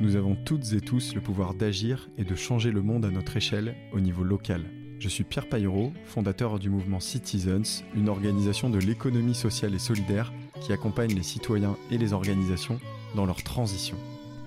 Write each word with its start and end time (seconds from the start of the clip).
Nous 0.00 0.14
avons 0.14 0.36
toutes 0.36 0.72
et 0.74 0.80
tous 0.80 1.12
le 1.16 1.20
pouvoir 1.20 1.54
d'agir 1.54 2.08
et 2.18 2.24
de 2.24 2.36
changer 2.36 2.70
le 2.70 2.82
monde 2.82 3.04
à 3.04 3.10
notre 3.10 3.36
échelle 3.36 3.74
au 3.92 3.98
niveau 3.98 4.22
local. 4.22 4.62
Je 5.00 5.08
suis 5.08 5.24
Pierre 5.24 5.48
Paillereau, 5.48 5.92
fondateur 6.04 6.60
du 6.60 6.70
mouvement 6.70 7.00
Citizens, 7.00 7.82
une 7.96 8.08
organisation 8.08 8.70
de 8.70 8.78
l'économie 8.78 9.34
sociale 9.34 9.74
et 9.74 9.80
solidaire 9.80 10.32
qui 10.60 10.72
accompagne 10.72 11.12
les 11.16 11.24
citoyens 11.24 11.76
et 11.90 11.98
les 11.98 12.12
organisations 12.12 12.78
dans 13.16 13.26
leur 13.26 13.42
transition. 13.42 13.96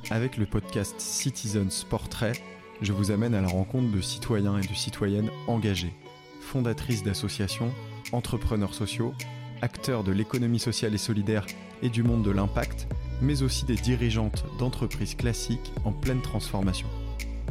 Avec 0.09 0.37
le 0.37 0.45
podcast 0.45 0.95
Citizens 1.01 1.85
Portrait, 1.89 2.33
je 2.81 2.93
vous 2.93 3.11
amène 3.11 3.35
à 3.35 3.41
la 3.41 3.49
rencontre 3.49 3.91
de 3.91 4.01
citoyens 4.01 4.57
et 4.57 4.65
de 4.65 4.73
citoyennes 4.73 5.31
engagés, 5.47 5.93
fondatrices 6.39 7.03
d'associations, 7.03 7.73
entrepreneurs 8.13 8.73
sociaux, 8.73 9.13
acteurs 9.61 10.05
de 10.05 10.13
l'économie 10.13 10.59
sociale 10.59 10.95
et 10.95 10.97
solidaire 10.97 11.45
et 11.81 11.89
du 11.89 12.03
monde 12.03 12.23
de 12.23 12.31
l'impact, 12.31 12.87
mais 13.21 13.43
aussi 13.43 13.65
des 13.65 13.75
dirigeantes 13.75 14.45
d'entreprises 14.59 15.15
classiques 15.15 15.71
en 15.85 15.91
pleine 15.91 16.21
transformation. 16.21 16.87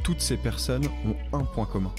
Toutes 0.02 0.20
ces 0.20 0.36
personnes 0.36 0.86
ont 1.06 1.36
un 1.36 1.44
point 1.44 1.66
commun. 1.66 1.92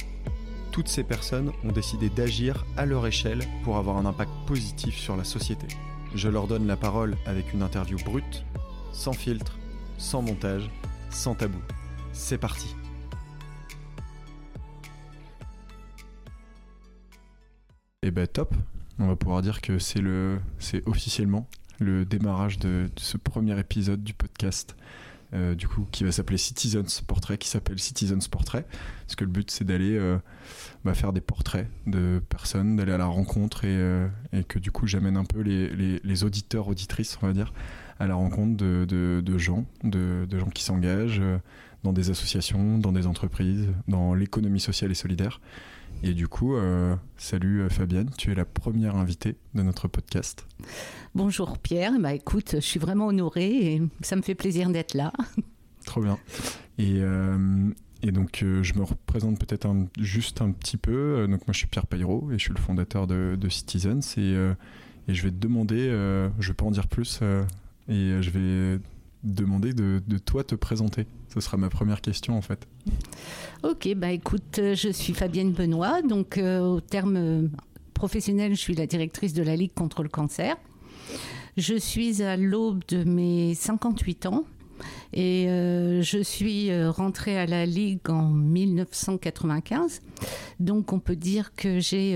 Toutes 0.72 0.88
ces 0.88 1.04
personnes 1.04 1.52
ont 1.64 1.72
décidé 1.72 2.10
d'agir 2.10 2.66
à 2.78 2.86
leur 2.86 3.06
échelle 3.06 3.44
pour 3.64 3.78
avoir 3.78 3.98
un 3.98 4.06
impact 4.06 4.32
positif 4.48 4.98
sur 4.98 5.18
la 5.18 5.24
société. 5.24 5.68
Je 6.16 6.30
leur 6.30 6.48
donne 6.48 6.68
la 6.68 6.78
parole 6.78 7.18
avec 7.26 7.54
une 7.54 7.62
interview 7.62 7.98
brute, 8.06 8.44
sans 8.94 9.14
filtre, 9.14 9.58
sans 9.98 10.22
montage, 10.22 10.70
sans 11.10 11.36
tabou. 11.36 11.60
C'est 12.14 12.38
parti 12.38 12.76
Et 18.04 18.10
ben 18.10 18.26
top, 18.26 18.56
on 18.98 19.06
va 19.06 19.16
pouvoir 19.16 19.44
dire 19.44 19.62
que 19.62 19.78
c'est 19.78 20.02
le, 20.02 20.40
c'est 20.58 20.82
officiellement 20.88 21.48
le 21.82 22.06
démarrage 22.06 22.60
de, 22.60 22.90
ce 22.96 23.18
premier 23.18 23.60
épisode 23.60 24.04
du 24.04 24.14
podcast. 24.14 24.76
euh, 25.34 25.56
du 25.56 25.66
coup, 25.66 25.88
qui 25.94 26.04
va 26.04 26.12
s'appeler 26.12 26.38
Citizens 26.38 27.02
Portrait, 27.08 27.38
qui 27.38 27.48
s'appelle 27.48 27.80
Citizens 27.80 28.28
Portrait, 28.30 28.66
parce 29.06 29.16
que 29.16 29.24
le 29.24 29.32
but 29.32 29.50
c'est 29.50 29.64
d'aller 29.64 29.96
euh, 29.98 30.18
bah, 30.84 30.94
faire 30.94 31.14
des 31.14 31.22
portraits 31.22 31.70
de 31.88 32.22
personnes, 32.28 32.76
d'aller 32.76 32.92
à 32.92 32.98
la 32.98 33.06
rencontre 33.06 33.64
et, 33.64 33.70
euh, 33.70 34.10
que 34.50 34.60
du 34.60 34.72
coup 34.72 34.88
j'amène 34.88 35.16
un 35.16 35.24
peu 35.24 35.40
les, 35.40 36.24
auditeurs, 36.26 36.68
auditrices, 36.68 37.18
on 37.22 37.28
va 37.28 37.34
dire, 37.34 37.54
à 37.98 38.08
la 38.08 38.16
rencontre 38.16 38.58
de, 38.58 39.38
gens, 39.38 39.66
de, 39.84 40.28
gens 40.38 40.50
qui 40.50 40.64
s'engagent 40.66 41.22
dans 41.84 41.94
des 41.94 42.10
associations, 42.10 42.78
dans 42.78 42.92
des 42.92 43.08
entreprises, 43.08 43.70
dans 43.88 44.14
l'économie 44.14 44.60
sociale 44.60 44.92
et 44.92 44.96
solidaire. 44.96 45.40
Et 46.04 46.14
du 46.16 46.28
coup, 46.28 46.56
euh, 46.56 46.96
salut 47.16 47.62
euh, 47.62 47.70
Fabienne, 47.70 48.10
tu 48.18 48.32
es 48.32 48.36
la 48.36 48.46
première 48.46 48.96
invitée 48.96 49.36
de 49.54 49.62
notre 49.62 49.88
podcast. 49.88 50.48
Bonjour 51.14 51.60
Pierre, 51.60 51.94
bah 52.00 52.14
écoute, 52.14 52.56
je 52.56 52.60
suis 52.60 52.80
vraiment 52.80 53.08
honorée 53.08 53.76
et 53.76 53.82
ça 54.02 54.16
me 54.16 54.24
fait 54.24 54.34
plaisir 54.34 54.72
d'être 54.72 54.96
là. 54.96 55.14
Trop 55.86 56.02
bien. 56.02 56.18
Et, 56.80 57.02
euh, 57.02 57.70
et 58.02 58.12
donc, 58.12 58.42
euh, 58.42 58.64
je 58.64 58.74
me 58.74 58.84
représente 58.84 59.40
peut-être 59.40 59.70
juste 60.00 60.42
un 60.42 60.52
petit 60.52 60.78
peu. 60.78 61.28
Donc, 61.30 61.46
moi, 61.46 61.54
je 61.54 61.60
suis 61.60 61.68
Pierre 61.68 61.86
Paillereau 61.86 62.30
et 62.32 62.40
je 62.40 62.46
suis 62.46 62.54
le 62.54 62.60
fondateur 62.60 63.06
de, 63.06 63.38
de 63.40 63.50
Citizens. 63.50 64.18
Et, 64.18 64.34
et 65.08 65.14
je 65.14 65.24
vais 65.24 65.32
te 65.32 65.38
demander, 65.38 65.90
je 66.40 66.48
vais 66.48 66.54
pas 66.54 66.66
en 66.66 66.72
dire 66.72 66.88
plus, 66.88 67.20
et 67.88 68.22
je 68.22 68.30
vais 68.30 68.80
demander 69.24 69.74
de, 69.74 70.02
de 70.06 70.18
toi 70.18 70.44
te 70.44 70.56
présenter. 70.56 71.06
Ce 71.34 71.40
sera 71.40 71.58
ma 71.58 71.70
première 71.70 72.02
question 72.02 72.38
en 72.38 72.42
fait. 72.42 72.68
Ok, 73.64 73.94
bah 73.96 74.12
écoute, 74.12 74.60
euh, 74.60 74.76
je 74.76 74.90
suis 74.90 75.14
Fabienne 75.14 75.52
Benoît, 75.52 76.02
donc 76.02 76.38
euh, 76.38 76.60
au 76.60 76.82
terme 76.82 77.16
euh, 77.16 77.48
professionnel, 77.94 78.54
je 78.54 78.60
suis 78.60 78.76
la 78.76 78.86
directrice 78.86 79.34
de 79.34 79.42
la 79.44 79.56
Ligue 79.56 79.74
contre 79.74 80.04
le 80.04 80.10
cancer. 80.10 80.58
Je 81.58 81.76
suis 81.76 82.22
à 82.22 82.36
l'aube 82.36 82.82
de 82.90 83.04
mes 83.04 83.56
58 83.56 84.26
ans 84.26 84.44
et 85.14 85.48
je 85.48 86.24
suis 86.24 86.74
rentrée 86.88 87.38
à 87.38 87.46
la 87.46 87.66
Ligue 87.66 88.10
en 88.10 88.30
1995. 88.30 90.02
Donc 90.62 90.94
on 90.94 91.00
peut 91.00 91.18
dire 91.18 91.54
que 91.54 91.82
j'ai 91.82 92.16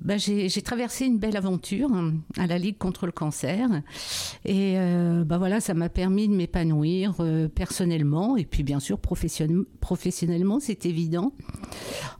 bah, 0.00 0.18
j'ai 0.18 0.62
traversé 0.62 1.06
une 1.06 1.18
belle 1.18 1.36
aventure 1.36 1.90
hein, 1.92 2.14
à 2.36 2.46
la 2.46 2.58
Ligue 2.58 2.76
contre 2.76 3.06
le 3.06 3.12
cancer. 3.12 3.68
Et 4.44 4.74
euh, 4.76 5.24
bah 5.24 5.38
voilà, 5.38 5.60
ça 5.60 5.72
m'a 5.72 5.88
permis 5.88 6.28
de 6.28 6.34
m'épanouir 6.34 7.14
euh, 7.20 7.48
personnellement 7.48 8.36
et 8.36 8.44
puis 8.44 8.62
bien 8.62 8.80
sûr 8.80 8.98
professionne- 8.98 9.64
professionnellement, 9.80 10.60
c'est 10.60 10.84
évident. 10.84 11.32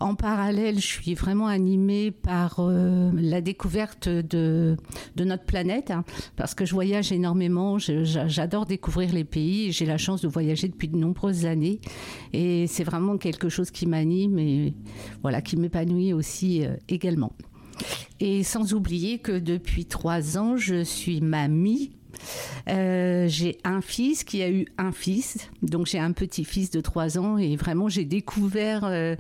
En 0.01 0.15
parallèle, 0.15 0.77
je 0.77 0.87
suis 0.87 1.15
vraiment 1.15 1.47
animée 1.47 2.11
par 2.11 2.57
euh, 2.61 3.11
la 3.15 3.41
découverte 3.41 4.09
de, 4.09 4.77
notre 5.19 5.45
planète 5.45 5.91
hein, 5.91 6.05
parce 6.37 6.55
que 6.55 6.65
je 6.65 6.73
voyage 6.73 7.13
énormément, 7.13 7.79
j'adore 7.79 8.67
découvrir 8.67 9.13
les 9.13 9.25
pays 9.25 9.73
j'ai 9.73 9.87
la 9.87 9.99
chance 9.99 10.21
de 10.23 10.29
voyager 10.29 10.69
depuis 10.69 10.89
de 10.89 10.97
nombreuses 10.97 11.45
années. 11.45 11.81
Et 12.33 12.67
c'est 12.67 12.85
vraiment 12.85 13.19
quelque 13.19 13.49
chose 13.49 13.71
qui 13.71 13.87
m'anime 13.87 14.39
et 14.39 14.75
voilà, 15.23 15.43
qui 15.43 15.57
m'épanouit 15.57 16.13
aussi 16.13 16.63
également. 16.89 17.33
Et 18.21 18.43
sans 18.43 18.75
oublier 18.75 19.19
que 19.19 19.39
depuis 19.39 19.87
trois 19.87 20.39
ans, 20.39 20.57
je 20.57 20.85
suis 20.85 21.21
mamie. 21.21 21.91
Euh, 22.69 23.27
j'ai 23.29 23.59
un 23.65 23.81
fils 23.81 24.25
qui 24.25 24.43
a 24.43 24.49
eu 24.49 24.67
un 24.79 24.93
fils, 24.93 25.51
donc 25.63 25.87
j'ai 25.87 25.99
un 25.99 26.13
petit-fils 26.13 26.71
de 26.71 26.81
trois 26.81 27.19
ans 27.19 27.39
et 27.39 27.57
vraiment 27.57 27.89
j'ai 27.89 28.05
découvert 28.05 28.85
euh, 28.85 29.17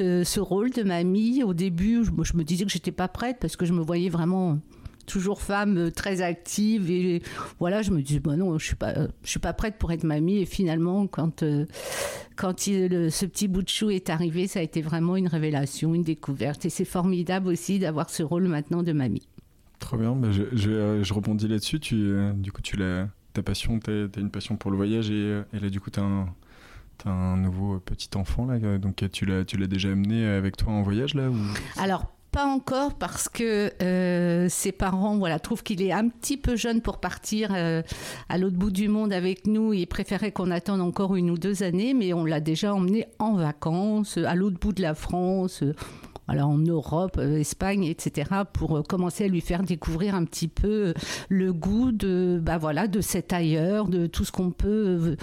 euh, 0.00 0.24
ce 0.24 0.40
rôle 0.40 0.70
de 0.70 0.82
mamie. 0.82 1.42
Au 1.42 1.54
début, 1.54 2.04
je, 2.04 2.10
je 2.22 2.36
me 2.36 2.44
disais 2.44 2.64
que 2.64 2.70
j'étais 2.70 2.92
pas 2.92 3.08
prête 3.08 3.36
parce 3.40 3.56
que 3.56 3.66
je 3.66 3.72
me 3.72 3.82
voyais 3.82 4.08
vraiment 4.08 4.58
toujours 5.08 5.42
femme 5.42 5.76
euh, 5.78 5.90
très 5.90 6.20
active 6.22 6.90
et 6.90 7.22
voilà, 7.58 7.82
je 7.82 7.90
me 7.90 8.00
disais 8.02 8.20
bah 8.20 8.36
non, 8.36 8.56
je 8.58 8.64
suis 8.64 8.76
pas, 8.76 8.94
je 9.24 9.28
suis 9.28 9.40
pas 9.40 9.52
prête 9.52 9.76
pour 9.78 9.90
être 9.90 10.04
mamie 10.04 10.38
et 10.38 10.46
finalement 10.46 11.06
quand 11.08 11.42
euh, 11.42 11.66
quand 12.36 12.66
il- 12.68 12.86
le- 12.88 13.10
ce 13.10 13.26
petit 13.26 13.48
bout 13.48 13.62
de 13.62 13.68
chou 13.68 13.90
est 13.90 14.10
arrivé, 14.10 14.46
ça 14.46 14.60
a 14.60 14.62
été 14.62 14.80
vraiment 14.82 15.16
une 15.16 15.26
révélation, 15.28 15.94
une 15.94 16.02
découverte 16.04 16.64
et 16.64 16.70
c'est 16.70 16.84
formidable 16.84 17.48
aussi 17.48 17.78
d'avoir 17.80 18.10
ce 18.10 18.22
rôle 18.22 18.46
maintenant 18.46 18.82
de 18.84 18.92
mamie. 18.92 19.26
Trop 19.80 19.96
bien. 19.96 20.14
Bah, 20.14 20.28
je, 20.30 20.42
je, 20.52 20.70
euh, 20.70 21.02
je 21.04 21.14
rebondis 21.14 21.48
là-dessus. 21.48 21.78
Tu, 21.80 21.94
euh, 21.96 22.32
du 22.32 22.50
coup, 22.52 22.62
tu 22.62 22.76
l'as, 22.76 23.08
ta 23.32 23.42
passion, 23.42 23.78
t'as, 23.78 24.08
t'as 24.08 24.20
une 24.20 24.30
passion 24.30 24.56
pour 24.56 24.70
le 24.72 24.76
voyage 24.76 25.10
et, 25.10 25.40
et 25.52 25.60
là, 25.60 25.70
du 25.70 25.80
coup, 25.80 25.90
t'as 25.90 26.02
un, 26.02 26.26
t'as 26.98 27.10
un 27.10 27.36
nouveau 27.36 27.78
petit 27.78 28.10
enfant 28.16 28.46
là. 28.46 28.58
Donc, 28.78 29.04
tu 29.12 29.24
l'as, 29.24 29.44
tu 29.44 29.56
l'as 29.56 29.68
déjà 29.68 29.90
amené 29.90 30.26
avec 30.26 30.56
toi 30.56 30.72
en 30.72 30.82
voyage 30.82 31.14
là 31.14 31.30
ou... 31.30 31.36
Alors, 31.76 32.12
pas 32.30 32.46
encore 32.46 32.94
parce 32.94 33.28
que 33.28 33.70
euh, 33.82 34.48
ses 34.48 34.72
parents 34.72 35.16
voilà, 35.16 35.38
trouvent 35.38 35.62
qu'il 35.62 35.82
est 35.82 35.92
un 35.92 36.08
petit 36.08 36.36
peu 36.36 36.56
jeune 36.56 36.80
pour 36.82 36.98
partir 36.98 37.50
euh, 37.54 37.82
à 38.28 38.38
l'autre 38.38 38.56
bout 38.56 38.70
du 38.70 38.88
monde 38.88 39.12
avec 39.12 39.46
nous. 39.46 39.72
Ils 39.72 39.86
préféraient 39.86 40.32
qu'on 40.32 40.50
attende 40.50 40.80
encore 40.80 41.16
une 41.16 41.30
ou 41.30 41.38
deux 41.38 41.62
années, 41.62 41.94
mais 41.94 42.12
on 42.12 42.24
l'a 42.24 42.40
déjà 42.40 42.74
emmené 42.74 43.06
en 43.18 43.34
vacances, 43.34 44.18
à 44.18 44.34
l'autre 44.34 44.58
bout 44.60 44.72
de 44.72 44.82
la 44.82 44.94
France. 44.94 45.62
euh, 45.62 45.74
voilà, 46.26 46.46
en 46.46 46.58
Europe, 46.58 47.16
euh, 47.18 47.38
Espagne, 47.38 47.84
etc., 47.84 48.30
pour 48.52 48.82
commencer 48.86 49.24
à 49.24 49.28
lui 49.28 49.40
faire 49.40 49.62
découvrir 49.62 50.14
un 50.14 50.26
petit 50.26 50.46
peu 50.48 50.92
le 51.30 51.54
goût 51.54 51.90
de, 51.90 52.38
bah 52.42 52.58
voilà, 52.58 52.86
de 52.86 53.00
cet 53.00 53.32
ailleurs, 53.32 53.88
de 53.88 54.06
tout 54.06 54.26
ce 54.26 54.32
qu'on 54.32 54.50
peut 54.50 55.16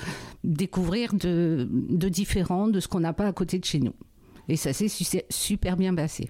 découvrir 0.44 1.14
de, 1.14 1.68
différent, 2.10 2.68
de 2.70 2.80
ce 2.80 2.88
qu'on 2.88 3.02
n'a 3.02 3.14
pas 3.14 3.28
à 3.28 3.34
côté 3.34 3.60
de 3.60 3.66
chez 3.66 3.80
nous. 3.80 3.94
Et 4.50 4.56
ça 4.56 4.74
s'est 4.74 4.88
su- 4.88 5.06
super 5.30 5.78
bien 5.78 5.94
passé. 5.94 6.28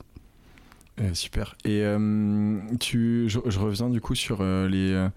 Euh, 1.01 1.13
super. 1.13 1.57
Et 1.65 1.81
euh, 1.83 2.59
tu, 2.79 3.25
je, 3.27 3.39
je 3.45 3.59
reviens 3.59 3.89
du 3.89 3.99
coup 4.01 4.15
sur 4.15 4.37
euh, 4.41 4.67
les. 4.69 5.09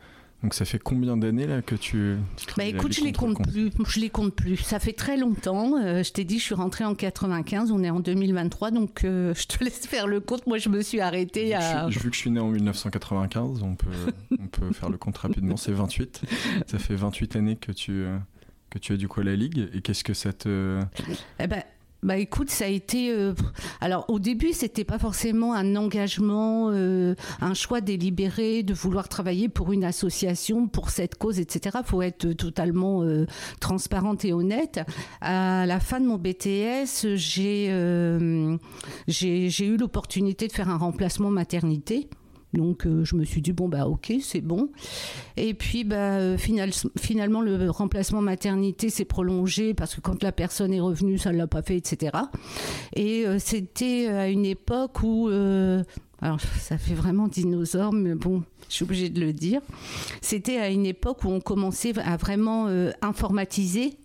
donc, 0.43 0.55
ça 0.55 0.65
fait 0.65 0.79
combien 0.81 1.17
d'années 1.17 1.47
là 1.47 1.63
que 1.63 1.77
tu. 1.77 2.17
tu 2.37 2.47
Bah 2.57 2.65
écoute, 2.65 2.89
la 2.97 3.01
je 3.01 3.05
les 3.05 3.13
compte 3.13 3.49
plus. 3.49 3.71
Je 3.87 4.01
les 4.01 4.11
compte 4.11 4.35
plus. 4.35 4.57
Ça 4.57 4.81
fait 4.81 4.93
très 4.93 5.17
longtemps. 5.17 5.75
Je 6.03 6.11
t'ai 6.13 6.25
dit, 6.25 6.39
je 6.41 6.45
suis 6.45 6.55
rentrée 6.57 6.85
en 6.85 6.95
95. 6.97 7.71
On 7.71 7.85
est 7.85 7.91
en 7.91 8.01
2023, 8.01 8.73
donc 8.73 9.01
je 9.05 9.47
te 9.47 9.63
laisse 9.63 9.87
faire 9.87 10.09
le 10.09 10.19
compte. 10.21 10.47
Moi, 10.49 10.59
je 10.59 10.69
me 10.69 10.81
suis 10.81 11.01
arrêtée 11.01 11.55
à. 11.55 11.87
Vu 11.87 11.87
que 11.87 11.93
je- 11.93 11.99
Vu 12.01 12.11
que 12.11 12.17
je 12.17 12.21
suis 12.23 12.31
né 12.31 12.41
en 12.41 12.49
1995, 12.49 13.63
on 13.63 13.77
peut, 13.77 13.87
on 14.41 14.47
peut 14.49 14.73
faire 14.73 14.91
le 14.91 14.99
compte 14.99 15.19
rapidement. 15.19 15.57
C'est 15.57 15.71
28. 15.73 16.23
Ça 16.67 16.79
fait 16.81 16.97
28 16.97 17.37
années 17.37 17.55
que 17.57 17.71
tu, 17.71 18.05
que 18.71 18.79
tu 18.81 18.95
es 18.95 18.97
du 18.97 19.07
coup 19.07 19.21
à 19.21 19.25
la 19.25 19.37
Ligue. 19.37 19.69
Et 19.75 19.81
qu'est-ce 19.81 20.03
que 20.03 20.15
ça 20.15 20.33
te. 20.33 20.81
Eh 21.39 21.47
ben, 21.47 21.63
bah 22.03 22.17
écoute, 22.17 22.49
ça 22.51 22.67
a 22.67 22.69
été. 22.69 23.11
euh, 23.11 23.35
alors 23.81 24.05
au 24.09 24.21
début, 24.21 24.53
c'était 24.53 24.85
pas 24.85 24.99
forcément 24.99 25.55
un 25.55 25.75
engagement, 25.75 26.71
euh, 26.71 27.15
un 27.41 27.55
choix 27.55 27.81
délibéré 27.81 28.63
de 28.63 28.73
vouloir 28.73 29.09
travailler 29.09 29.49
pour 29.49 29.73
une 29.73 29.83
association, 29.85 30.69
pour 30.69 30.91
cette 30.91 31.17
cause, 31.17 31.41
etc. 31.41 31.79
Faut 31.85 32.03
être 32.03 32.33
totalement 32.35 33.03
euh, 33.03 33.27
transparente 33.61 34.25
et 34.25 34.33
honnête. 34.33 34.81
À 35.21 35.67
la 35.67 35.81
fin 35.81 35.99
de 35.99 36.07
mon 36.07 36.19
BTS, 36.19 37.17
j'ai 37.17 37.67
euh, 37.71 38.57
j'ai 39.09 39.51
j'ai 39.51 39.67
eu 39.67 39.77
l'opportunité 39.77 40.47
de 40.47 40.53
faire 40.53 40.69
un 40.69 40.79
remplacement 40.79 41.31
maternité. 41.31 42.09
Donc 42.55 42.87
euh, 42.87 43.05
je 43.05 43.15
me 43.15 43.25
suis 43.25 43.43
dit 43.43 43.53
bon 43.53 43.69
bah 43.69 43.87
ok 43.87 44.13
c'est 44.23 44.41
bon. 44.41 44.71
Et 45.37 45.55
puis 45.55 45.85
bah 45.85 46.17
euh, 46.17 46.39
final, 46.39 46.71
finalement 46.99 47.41
le 47.41 47.71
remplacement 47.71 48.23
maternité 48.23 48.91
s'est 48.91 49.05
prolongé 49.05 49.75
parce 49.75 49.95
que 49.95 50.01
quand 50.01 50.23
la 50.23 50.33
personne 50.33 50.73
est 50.73 50.81
revenue 50.81 51.19
ça 51.19 51.33
ne 51.33 51.37
l'a 51.37 51.47
pas 51.47 51.63
fait 51.63 51.77
etc. 51.77 52.17
Et 52.95 53.27
euh, 53.27 53.39
c'était 53.39 54.07
à 54.09 54.29
une 54.29 54.47
époque 54.47 55.03
où 55.03 55.29
alors 56.21 56.41
ça 56.41 56.79
fait 56.79 56.95
vraiment 56.95 57.29
dinosaure, 57.29 57.93
mais 57.93 58.17
bon, 58.17 58.43
je 58.69 58.75
suis 58.75 58.83
obligée 58.83 59.09
de 59.09 59.21
le 59.21 59.33
dire. 59.33 59.61
C'était 60.21 60.59
à 60.59 60.69
une 60.69 60.85
époque 60.85 61.23
où 61.23 61.29
on 61.29 61.41
commençait 61.41 61.97
à 62.01 62.17
vraiment 62.17 62.67
informatiser 63.03 63.99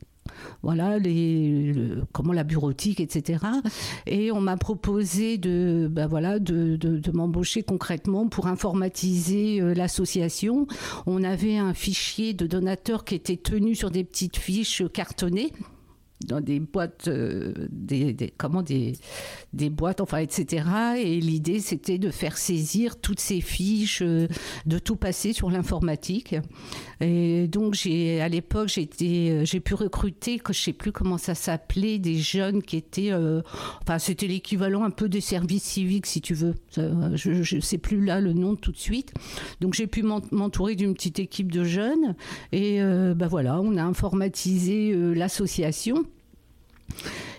voilà, 0.62 0.98
les, 0.98 1.74
comment 2.12 2.34
la 2.34 2.44
bureautique, 2.44 3.00
etc. 3.00 3.44
Et 4.06 4.32
on 4.32 4.42
m'a 4.42 4.58
proposé 4.58 5.38
de, 5.38 5.88
ben 5.92 6.08
voilà, 6.08 6.40
de, 6.40 6.76
de, 6.78 7.12
m'embaucher 7.12 7.64
concrètement 7.64 8.28
pour 8.28 8.48
informatiser 8.48 9.62
euh, 9.62 9.74
l'association. 9.74 10.68
On 11.06 11.24
avait 11.24 11.58
un 11.58 11.74
fichier 11.74 12.34
de 12.34 12.48
donateurs 12.48 13.04
qui 13.04 13.16
était 13.16 13.38
tenu 13.38 13.76
sur 13.76 13.92
des 13.92 14.04
petites 14.04 14.38
fiches 14.38 14.84
cartonnées 14.94 15.52
dans 16.26 16.42
des 16.42 16.60
boîtes, 16.60 17.08
euh, 17.08 17.54
des, 17.70 18.16
comment 18.38 18.62
des, 18.62 18.94
des 19.54 19.70
boîtes, 19.70 20.02
enfin, 20.02 20.20
etc. 20.20 20.66
Et 20.98 21.20
l'idée, 21.20 21.60
c'était 21.60 21.98
de 21.98 22.10
faire 22.10 22.38
saisir 22.38 23.00
toutes 23.00 23.20
ces 23.20 23.42
fiches, 23.42 24.02
euh, 24.02 24.28
de 24.66 24.80
tout 24.80 24.96
passer 24.96 25.34
sur 25.34 25.50
l'informatique. 25.50 26.36
Et 27.02 27.48
donc, 27.48 27.76
à 27.86 28.30
l'époque, 28.30 28.70
j'ai, 28.70 28.90
euh, 29.32 29.46
j'ai 29.46 29.60
pu 29.60 29.74
recruter, 29.74 30.40
que 30.40 30.54
je 30.54 30.62
sais 30.62 30.74
plus 30.74 30.92
comment 30.92 31.18
ça 31.18 31.36
s'appelait, 31.36 32.00
des 32.00 32.18
jeunes 32.18 32.62
qui 32.62 32.78
étaient, 32.78 33.12
enfin, 33.82 34.00
c'était 34.00 34.28
l'équivalent 34.28 34.84
un 34.84 34.90
peu 34.90 35.10
des 35.10 35.22
services 35.22 35.64
civiques, 35.64 36.06
si 36.06 36.22
tu 36.22 36.34
veux. 36.34 36.56
Je 36.76 37.56
ne 37.56 37.62
sais 37.62 37.78
plus 37.78 38.04
là 38.04 38.20
le 38.20 38.34
nom 38.34 38.56
tout 38.56 38.72
de 38.72 38.78
suite. 38.78 39.14
Donc, 39.62 39.74
j'ai 39.74 39.88
pu 39.88 40.04
m'entourer 40.04 40.76
d'une 40.76 40.94
petite 40.94 41.20
équipe 41.20 41.52
de 41.52 41.64
jeunes. 41.64 42.16
Et 42.52 42.80
ben 42.80 43.28
voilà, 43.28 43.60
on 43.60 43.78
a 43.78 43.84
informatisé 43.84 44.94
l'association. 45.14 46.06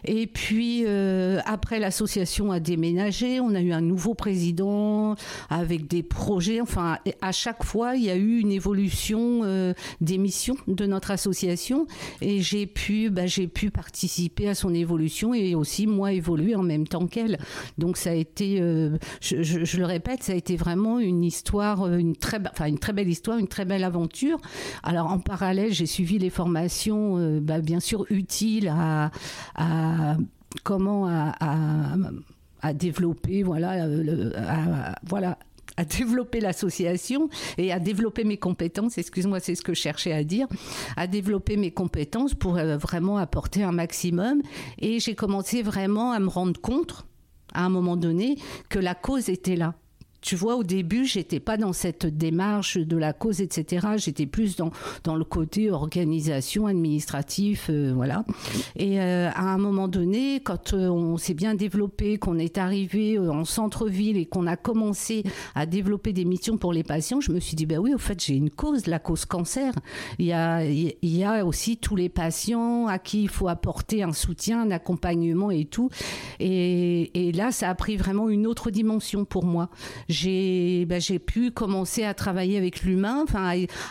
Et 0.04 0.26
puis, 0.26 0.84
euh, 0.86 1.40
après, 1.46 1.78
l'association 1.78 2.52
a 2.52 2.60
déménagé. 2.60 3.40
On 3.40 3.54
a 3.54 3.60
eu 3.60 3.72
un 3.72 3.80
nouveau 3.80 4.14
président 4.14 5.16
avec 5.48 5.86
des 5.86 6.02
projets. 6.02 6.60
Enfin, 6.60 6.98
à 7.22 7.32
chaque 7.32 7.64
fois, 7.64 7.96
il 7.96 8.04
y 8.04 8.10
a 8.10 8.16
eu 8.16 8.38
une 8.38 8.52
évolution 8.52 9.40
euh, 9.44 9.72
des 10.00 10.18
missions 10.18 10.56
de 10.68 10.86
notre 10.86 11.10
association. 11.10 11.86
Et 12.20 12.40
j'ai 12.40 12.66
pu, 12.66 13.10
bah, 13.10 13.26
j'ai 13.26 13.48
pu 13.48 13.70
participer 13.70 14.48
à 14.48 14.54
son 14.54 14.74
évolution 14.74 15.32
et 15.34 15.54
aussi, 15.54 15.86
moi, 15.86 16.12
évoluer 16.12 16.54
en 16.54 16.62
même 16.62 16.86
temps 16.86 17.06
qu'elle. 17.06 17.38
Donc, 17.78 17.96
ça 17.96 18.10
a 18.10 18.14
été, 18.14 18.60
euh, 18.60 18.98
je, 19.20 19.78
le 19.78 19.86
répète, 19.86 20.22
ça 20.22 20.32
a 20.32 20.36
été 20.36 20.56
vraiment 20.56 20.98
une 20.98 21.24
histoire, 21.24 21.86
une 21.94 22.16
très, 22.16 22.40
enfin, 22.50 22.66
une 22.66 22.78
très 22.78 22.92
belle 22.92 23.08
histoire, 23.08 23.38
une 23.38 23.48
très 23.48 23.64
belle 23.64 23.84
aventure. 23.84 24.38
Alors, 24.82 25.10
en 25.10 25.18
parallèle, 25.18 25.72
j'ai 25.72 25.86
suivi 25.86 26.18
les 26.18 26.30
formations, 26.30 27.40
bah, 27.40 27.60
bien 27.60 27.80
sûr, 27.80 28.04
utiles 28.10 28.68
à 28.68 29.10
comment 30.62 31.06
à, 31.06 32.73
développer, 32.73 33.43
voilà, 33.43 33.85
à, 34.37 34.94
voilà, 35.05 35.38
à 35.76 35.85
développer 35.85 36.41
l'association 36.41 37.29
et 37.58 37.73
à 37.73 37.79
développer 37.79 38.25
mes 38.25 38.37
compétences, 38.37 38.99
excuse-moi, 38.99 39.41
c'est 39.41 39.55
ce 39.55 39.62
que 39.62 39.75
je 39.75 39.81
cherchais 39.81 40.12
à 40.12 40.25
dire, 40.25 40.46
à 40.96 41.06
développer 41.06 41.56
mes 41.56 41.70
compétences 41.70 42.35
pour 42.35 42.56
euh, 42.56 42.76
vraiment 42.76 43.19
apporter 43.19 43.62
un 43.62 43.73
maximum. 43.73 44.43
Et 44.79 45.00
j'ai 45.00 45.14
commencé 45.14 45.62
vraiment 45.62 46.12
à 46.12 46.20
me 46.20 46.29
rendre 46.29 46.61
compte, 46.61 47.05
à 47.52 47.64
un 47.64 47.69
moment 47.69 47.97
donné, 47.97 48.37
que 48.69 48.79
la 48.79 48.94
cause 48.94 49.29
était 49.29 49.56
là 49.56 49.75
tu 50.25 50.37
vois, 50.37 50.56
au 50.56 50.65
début, 50.65 51.05
j'étais 51.05 51.38
pas 51.38 51.59
dans 51.59 51.75
cette 51.75 52.06
démarche 52.06 52.79
de 52.79 52.97
la 52.97 53.12
cause, 53.12 53.43
etc. 53.43 53.88
J'étais 53.99 54.25
plus 54.25 54.56
dans, 54.56 54.71
dans 55.05 55.17
le 55.17 55.25
côté 55.25 55.71
organisation, 55.71 56.67
administratif, 56.67 57.67
euh, 57.69 57.93
voilà. 57.94 58.25
Et 58.75 59.03
euh, 59.03 59.29
à 59.35 59.43
un 59.43 59.59
moment 59.59 59.87
donné, 59.87 60.41
quand 60.41 60.73
euh, 60.73 60.88
on 60.88 61.19
s'est 61.19 61.35
bien 61.35 61.55
développé, 61.55 62.17
qu'on 62.17 62.38
est 62.38 62.56
arrivé 62.56 63.19
en 63.19 63.44
centre-ville 63.44 64.17
et 64.17 64.25
qu'on 64.25 64.47
a 64.47 64.56
commencé 64.56 65.25
à 65.55 65.67
développer 65.67 66.15
des 66.15 66.25
missions 66.25 66.56
pour 66.56 66.73
les 66.73 66.85
patients, 66.85 67.21
je 67.21 67.31
me 67.31 67.38
suis 67.38 67.55
dit, 67.55 67.67
ben 67.67 67.79
oui, 67.79 67.93
au 67.93 67.99
fait, 67.99 68.25
j'ai 68.25 68.35
une 68.35 68.49
cause, 68.49 68.87
la 68.87 68.99
cause 68.99 69.26
cancer. 69.26 69.75
Il 70.19 70.25
y 70.25 70.32
a, 70.32 70.65
il 70.65 70.94
y 71.03 71.23
a 71.23 71.44
aussi 71.44 71.76
tous 71.76 71.97
les 71.97 72.09
patients 72.09 72.87
à 72.87 72.99
qui 72.99 73.25
il 73.25 73.29
faut 73.29 73.49
apporter 73.49 74.03
un 74.03 74.15
soutien, 74.15 74.62
un 74.62 74.71
accompagnement 74.71 75.50
et 75.50 75.67
tout. 75.67 75.91
Et, 76.41 77.29
et 77.29 77.32
là, 77.32 77.53
ça 77.53 77.69
a 77.69 77.75
pris 77.75 77.99
vraiment 77.99 78.31
une 78.31 78.47
autre 78.47 78.71
dimension 78.71 79.26
pour 79.26 79.44
moi 79.44 79.69
j'ai 80.14 80.87
ben, 80.87 81.00
j'ai 81.00 81.19
pu 81.19 81.50
commencer 81.50 82.05
à 82.05 82.14
travailler 82.14 82.56
avec 82.56 82.82
l'humain, 82.82 83.25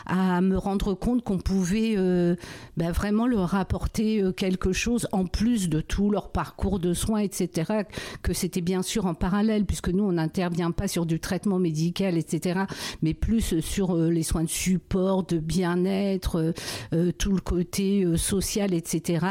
à, 0.05 0.41
me 0.41 0.57
rendre 0.57 0.93
compte 0.93 1.23
qu'on 1.23 1.37
pouvait 1.37 1.95
euh, 1.97 2.35
ben, 2.77 2.91
vraiment 2.91 3.27
leur 3.27 3.55
apporter 3.55 4.21
euh, 4.21 4.31
quelque 4.31 4.71
chose 4.73 5.07
en 5.11 5.25
plus 5.25 5.69
de 5.69 5.81
tout 5.81 6.09
leur 6.09 6.31
parcours 6.31 6.79
de 6.79 6.93
soins, 6.93 7.19
etc. 7.19 7.83
Que 8.21 8.33
c'était 8.33 8.61
bien 8.61 8.81
sûr 8.81 9.05
en 9.05 9.13
parallèle, 9.13 9.65
puisque 9.65 9.89
nous 9.89 10.03
on 10.03 10.13
n'intervient 10.13 10.71
pas 10.71 10.87
sur 10.87 11.05
du 11.05 11.19
traitement 11.19 11.59
médical, 11.59 12.17
etc. 12.17 12.61
Mais 13.01 13.13
plus 13.13 13.59
sur 13.59 13.95
euh, 13.95 14.09
les 14.09 14.23
soins 14.23 14.43
de 14.43 14.49
support, 14.49 15.23
de 15.23 15.37
bien-être, 15.37 16.53
tout 17.17 17.31
le 17.31 17.41
côté 17.41 18.05
social, 18.17 18.73
etc. 18.73 19.25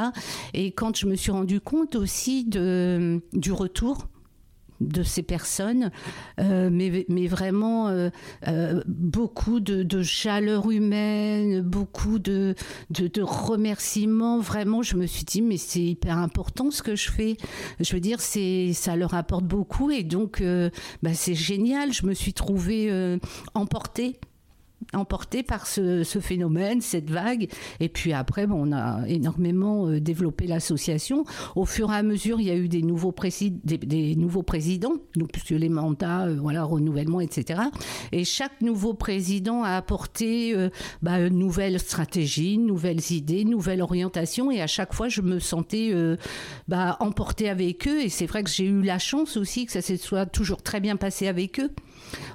Et 0.52 0.72
quand 0.72 0.96
je 0.96 1.06
me 1.06 1.14
suis 1.14 1.32
rendu 1.32 1.60
compte 1.60 1.96
aussi 1.96 2.44
du 2.44 3.52
retour 3.52 4.08
de 4.88 5.02
ces 5.02 5.22
personnes, 5.22 5.90
euh, 6.40 6.68
mais, 6.70 7.04
mais, 7.08 7.26
vraiment 7.26 7.88
euh, 7.88 8.10
euh, 8.48 8.82
beaucoup 8.86 9.60
de, 9.60 10.02
chaleur 10.02 10.70
humaine, 10.70 11.60
beaucoup 11.62 12.18
de, 12.18 12.54
de, 12.90 13.22
remerciements. 13.22 14.40
Vraiment, 14.40 14.82
je 14.82 14.96
me 14.96 15.06
suis 15.06 15.24
dit, 15.24 15.42
mais 15.42 15.56
c'est 15.56 15.82
hyper 15.82 16.18
important 16.18 16.70
ce 16.70 16.82
que 16.82 16.96
je 16.96 17.10
fais. 17.10 17.36
Je 17.80 17.92
veux 17.94 18.00
dire, 18.00 18.20
c'est 18.20 18.72
ça 18.72 18.96
leur 18.96 19.14
apporte 19.14 19.44
beaucoup 19.44 19.90
et 19.90 20.02
donc 20.02 20.42
bah, 21.02 21.14
c'est 21.14 21.34
génial. 21.34 21.92
Je 21.92 22.06
me 22.06 22.14
suis 22.14 22.32
trouvée 22.32 22.90
emportée 23.54 24.18
emporté 24.92 25.42
par 25.42 25.66
ce, 25.66 26.04
phénomène, 26.20 26.80
cette 26.80 27.10
vague. 27.10 27.48
Et 27.80 27.88
puis 27.88 28.12
après, 28.12 28.46
on 28.50 28.72
a 28.72 29.06
énormément 29.08 29.88
euh, 29.88 30.00
développé 30.00 30.46
l'association. 30.46 31.24
Au 31.56 31.64
fur 31.64 31.92
et 31.92 31.96
à 31.96 32.02
mesure, 32.02 32.40
il 32.40 32.46
y 32.46 32.50
a 32.50 32.56
eu 32.56 32.68
des 32.68 32.82
nouveaux, 32.82 33.14
des, 33.64 34.16
nouveaux 34.16 34.42
présidents, 34.42 34.94
puisque 35.32 35.50
les 35.50 35.68
mandats, 35.68 36.26
euh, 36.26 36.36
voilà, 36.40 36.64
renouvellement, 36.64 37.20
etc. 37.20 37.60
Et 38.12 38.24
chaque 38.24 38.60
nouveau 38.60 38.94
président 38.94 39.62
a 39.62 39.76
apporté 39.76 40.54
euh, 40.54 40.68
bah, 41.02 41.20
une 41.20 41.38
nouvelle 41.38 41.78
stratégie, 41.80 42.58
nouvelles 42.58 43.12
idées, 43.12 43.44
nouvelle 43.44 43.82
orientation. 43.82 44.50
Et 44.50 44.60
à 44.60 44.66
chaque 44.66 44.94
fois, 44.94 45.08
je 45.08 45.20
me 45.20 45.38
sentais 45.38 45.92
bah, 46.68 46.96
emportée 47.00 47.48
avec 47.48 47.86
eux. 47.88 48.00
Et 48.02 48.08
c'est 48.08 48.26
vrai 48.26 48.42
que 48.42 48.50
j'ai 48.50 48.64
eu 48.64 48.82
la 48.82 48.98
chance 48.98 49.36
aussi 49.36 49.66
que 49.66 49.72
ça 49.72 49.82
se 49.82 49.96
soit 49.96 50.26
toujours 50.26 50.62
très 50.62 50.80
bien 50.80 50.96
passé 50.96 51.28
avec 51.28 51.60
eux. 51.60 51.70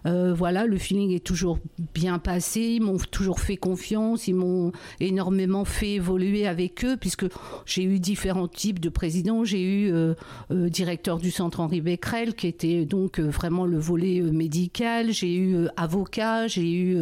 Euh, 0.05 0.33
voilà, 0.33 0.65
le 0.65 0.77
feeling 0.77 1.13
est 1.13 1.23
toujours 1.23 1.59
bien 1.93 2.19
passé. 2.19 2.61
Ils 2.61 2.81
m'ont 2.81 2.97
toujours 2.97 3.39
fait 3.39 3.57
confiance. 3.57 4.27
Ils 4.27 4.35
m'ont 4.35 4.71
énormément 4.99 5.65
fait 5.65 5.93
évoluer 5.93 6.47
avec 6.47 6.83
eux, 6.85 6.97
puisque 6.97 7.25
j'ai 7.65 7.83
eu 7.83 7.99
différents 7.99 8.47
types 8.47 8.79
de 8.79 8.89
présidents. 8.89 9.43
J'ai 9.43 9.61
eu 9.61 9.93
euh, 9.93 10.13
euh, 10.51 10.69
directeur 10.69 11.17
du 11.17 11.31
centre 11.31 11.59
Henri 11.59 11.81
Becquerel, 11.81 12.35
qui 12.35 12.47
était 12.47 12.85
donc 12.85 13.19
vraiment 13.19 13.65
le 13.65 13.77
volet 13.77 14.21
médical. 14.21 15.11
J'ai 15.11 15.35
eu 15.35 15.67
avocat. 15.75 16.47
J'ai 16.47 16.71
eu, 16.71 16.97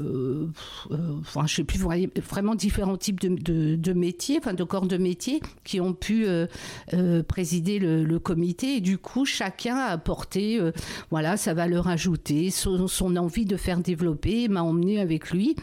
enfin, 0.00 1.46
je 1.46 1.54
sais 1.54 1.64
plus, 1.64 1.78
vraiment 1.78 2.54
différents 2.54 2.96
types 2.96 3.20
de, 3.20 3.92
métiers, 3.92 4.38
enfin, 4.38 4.54
de 4.54 4.64
corps 4.64 4.86
de 4.86 4.96
métiers 4.96 5.40
qui 5.64 5.80
ont 5.80 5.94
pu 5.94 6.26
présider 7.28 7.78
le, 7.78 8.18
comité. 8.18 8.76
Et 8.76 8.80
du 8.80 8.98
coup, 8.98 9.24
chacun 9.24 9.76
a 9.76 9.86
apporté, 9.86 10.60
voilà, 11.10 11.36
sa 11.36 11.54
valeur 11.54 11.88
ajouter, 11.88 12.50
son, 12.50 12.88
son 12.88 13.16
envie 13.16 13.44
de 13.44 13.56
faire 13.56 13.80
développer 13.80 14.48
m'a 14.48 14.62
emmené 14.62 15.00
avec 15.00 15.30
lui 15.30 15.56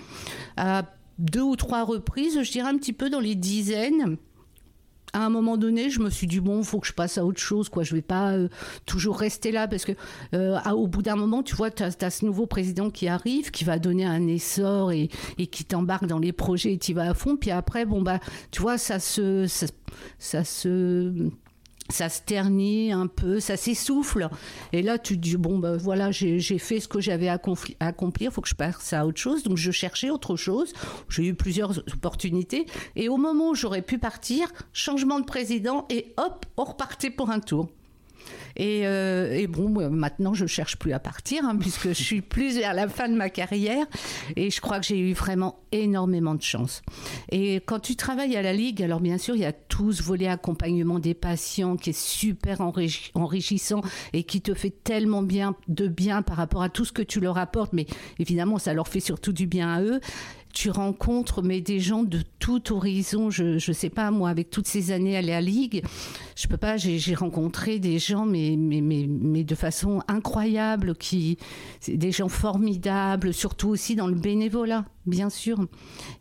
à 0.57 0.85
deux 1.19 1.41
ou 1.41 1.55
trois 1.55 1.83
reprises, 1.83 2.41
je 2.41 2.51
dirais 2.51 2.69
un 2.69 2.77
petit 2.77 2.93
peu 2.93 3.09
dans 3.09 3.19
les 3.19 3.35
dizaines 3.35 4.17
à 5.13 5.25
un 5.25 5.29
moment 5.29 5.57
donné, 5.57 5.89
je 5.89 5.99
me 5.99 6.09
suis 6.09 6.27
dit 6.27 6.39
bon, 6.39 6.63
faut 6.63 6.79
que 6.79 6.87
je 6.87 6.93
passe 6.93 7.17
à 7.17 7.25
autre 7.25 7.39
chose, 7.39 7.69
quoi. 7.69 7.83
Je 7.83 7.95
vais 7.95 8.01
pas 8.01 8.31
euh, 8.33 8.47
toujours 8.85 9.17
rester 9.17 9.51
là 9.51 9.67
parce 9.67 9.85
que 9.85 9.93
euh, 10.33 10.59
au 10.71 10.87
bout 10.87 11.01
d'un 11.01 11.15
moment, 11.15 11.43
tu 11.43 11.55
vois, 11.55 11.71
tu 11.71 11.83
as, 11.83 12.09
ce 12.09 12.25
nouveau 12.25 12.45
président 12.45 12.89
qui 12.89 13.07
arrive, 13.07 13.51
qui 13.51 13.63
va 13.63 13.79
donner 13.79 14.05
un 14.05 14.27
essor 14.27 14.91
et, 14.91 15.09
qui 15.51 15.65
t'embarque 15.65 16.05
dans 16.05 16.19
les 16.19 16.31
projets 16.31 16.73
et 16.73 16.77
tu 16.77 16.93
vas 16.93 17.09
à 17.09 17.13
fond. 17.13 17.35
Puis 17.35 17.51
après, 17.51 17.85
bon 17.85 18.01
bah, 18.01 18.19
tu 18.51 18.61
vois, 18.61 18.77
ça 18.77 18.99
se 18.99 19.47
ça 20.19 20.43
se 20.43 21.31
ça 21.91 22.09
se 22.09 22.21
ternit 22.21 22.91
un 22.91 23.07
peu, 23.07 23.39
ça 23.39 23.57
s'essouffle. 23.57 24.29
Et 24.73 24.81
là, 24.81 24.97
tu 24.97 25.15
te 25.15 25.21
dis, 25.21 25.37
bon, 25.37 25.59
ben 25.59 25.77
voilà, 25.77 26.11
j'ai 26.11 26.39
fait 26.57 26.79
ce 26.79 26.87
que 26.87 26.99
j'avais 26.99 27.27
à 27.27 27.33
accomplir, 27.79 28.31
il 28.31 28.33
faut 28.33 28.41
que 28.41 28.49
je 28.49 28.55
passe 28.55 28.93
à 28.93 29.05
autre 29.05 29.19
chose. 29.19 29.43
Donc, 29.43 29.57
je 29.57 29.71
cherchais 29.71 30.09
autre 30.09 30.35
chose. 30.35 30.73
J'ai 31.09 31.27
eu 31.27 31.33
plusieurs 31.33 31.79
opportunités. 31.93 32.65
Et 32.95 33.09
au 33.09 33.17
moment 33.17 33.49
où 33.49 33.55
j'aurais 33.55 33.81
pu 33.81 33.97
partir, 33.97 34.51
changement 34.73 35.19
de 35.19 35.25
président, 35.25 35.85
et 35.89 36.13
hop, 36.17 36.45
on 36.57 36.63
repartait 36.63 37.11
pour 37.11 37.29
un 37.29 37.39
tour. 37.39 37.69
Et, 38.55 38.81
et, 38.81 39.47
bon, 39.47 39.89
maintenant, 39.89 40.33
je 40.33 40.45
cherche 40.45 40.77
plus 40.77 40.93
à 40.93 40.99
partir, 40.99 41.45
hein, 41.45 41.55
puisque 41.57 41.89
je 41.89 42.03
suis 42.03 42.21
plus 42.31 42.57
vers 42.57 42.73
la 42.73 42.87
fin 42.87 43.09
de 43.09 43.15
ma 43.15 43.29
carrière. 43.29 43.85
Et 44.35 44.49
je 44.49 44.61
crois 44.61 44.79
que 44.79 44.85
j'ai 44.85 44.99
eu 44.99 45.13
vraiment 45.13 45.59
énormément 45.71 46.35
de 46.35 46.41
chance. 46.41 46.81
Et 47.31 47.55
quand 47.65 47.79
tu 47.79 47.95
travailles 47.95 48.35
à 48.35 48.41
la 48.41 48.53
Ligue, 48.53 48.83
alors 48.83 48.99
bien 48.99 49.17
sûr, 49.17 49.35
il 49.35 49.41
y 49.41 49.45
a 49.45 49.53
tout 49.53 49.91
ce 49.93 50.03
volet 50.03 50.27
accompagnement 50.27 50.99
des 50.99 51.13
patients 51.13 51.77
qui 51.77 51.91
est 51.91 51.99
super 51.99 52.61
enrichissant 53.13 53.81
et 54.13 54.23
qui 54.23 54.41
te 54.41 54.53
fait 54.53 54.73
tellement 54.83 55.21
bien 55.21 55.55
de 55.67 55.87
bien 55.87 56.21
par 56.21 56.37
rapport 56.37 56.63
à 56.63 56.69
tout 56.69 56.85
ce 56.85 56.91
que 56.91 57.01
tu 57.01 57.19
leur 57.19 57.37
apportes. 57.37 57.73
Mais 57.73 57.85
évidemment, 58.19 58.57
ça 58.57 58.73
leur 58.73 58.87
fait 58.87 58.99
surtout 58.99 59.33
du 59.33 59.47
bien 59.47 59.73
à 59.73 59.81
eux 59.81 59.99
tu 60.53 60.69
rencontres 60.69 61.41
mais 61.41 61.61
des 61.61 61.79
gens 61.79 62.03
de 62.03 62.21
tout 62.39 62.73
horizon. 62.73 63.29
Je 63.29 63.55
ne 63.55 63.73
sais 63.73 63.89
pas 63.89 64.11
moi 64.11 64.29
avec 64.29 64.49
toutes 64.49 64.67
ces 64.67 64.91
années 64.91 65.17
à 65.17 65.21
la 65.21 65.41
ligue, 65.41 65.83
je 66.35 66.47
peux 66.47 66.57
pas. 66.57 66.77
J'ai 66.77 67.15
rencontré 67.15 67.79
des 67.79 67.99
gens 67.99 68.25
mais, 68.25 68.55
mais 68.57 68.81
mais 68.81 69.07
mais 69.07 69.43
de 69.43 69.55
façon 69.55 70.01
incroyable 70.07 70.95
qui 70.95 71.37
des 71.87 72.11
gens 72.11 72.29
formidables, 72.29 73.33
surtout 73.33 73.69
aussi 73.69 73.95
dans 73.95 74.07
le 74.07 74.15
bénévolat, 74.15 74.85
bien 75.05 75.29
sûr. 75.29 75.65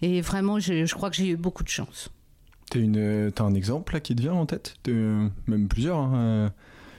Et 0.03 0.21
vraiment, 0.21 0.59
je, 0.59 0.85
je 0.85 0.95
crois 0.95 1.11
que 1.11 1.17
j'ai 1.17 1.29
eu 1.29 1.37
beaucoup 1.37 1.63
de 1.63 1.69
chance. 1.69 2.11
Tu 2.71 2.79
as 2.79 3.43
un 3.43 3.55
exemple 3.55 3.95
là 3.95 4.01
qui 4.01 4.15
te 4.15 4.23
vient 4.23 4.35
en 4.35 4.47
tête, 4.47 4.77
même 4.87 5.69
plusieurs. 5.69 5.99
Hein, 5.99 6.53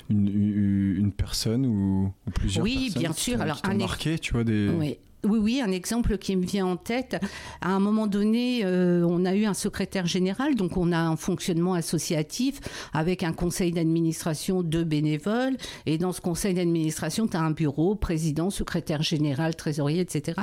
une, 0.09 0.97
une, 0.97 1.11
personne 1.11 1.65
ou, 1.65 2.13
plusieurs 2.33 2.63
oui, 2.63 2.85
personnes 2.85 3.01
bien 3.01 3.13
sûr. 3.13 3.41
Alors, 3.41 3.61
un 3.63 3.75
marqué, 3.75 4.19
tu 4.19 4.33
vois 4.33 4.43
des. 4.43 4.69
Oui. 4.69 4.97
Oui, 5.23 5.37
oui, 5.37 5.61
un 5.61 5.71
exemple 5.71 6.17
qui 6.17 6.35
me 6.35 6.43
vient 6.43 6.65
en 6.65 6.77
tête. 6.77 7.15
À 7.61 7.69
un 7.69 7.79
moment 7.79 8.07
donné, 8.07 8.61
euh, 8.65 9.05
on 9.07 9.23
a 9.25 9.35
eu 9.35 9.45
un 9.45 9.53
secrétaire 9.53 10.07
général, 10.07 10.55
donc 10.55 10.77
on 10.77 10.91
a 10.91 10.97
un 10.97 11.15
fonctionnement 11.15 11.75
associatif 11.75 12.59
avec 12.91 13.21
un 13.21 13.31
conseil 13.31 13.71
d'administration 13.71 14.63
de 14.63 14.83
bénévoles. 14.83 15.57
Et 15.85 15.99
dans 15.99 16.11
ce 16.11 16.21
conseil 16.21 16.55
d'administration, 16.55 17.27
tu 17.27 17.37
as 17.37 17.41
un 17.41 17.51
bureau, 17.51 17.93
président, 17.93 18.49
secrétaire 18.49 19.03
général, 19.03 19.55
trésorier, 19.55 20.01
etc. 20.01 20.41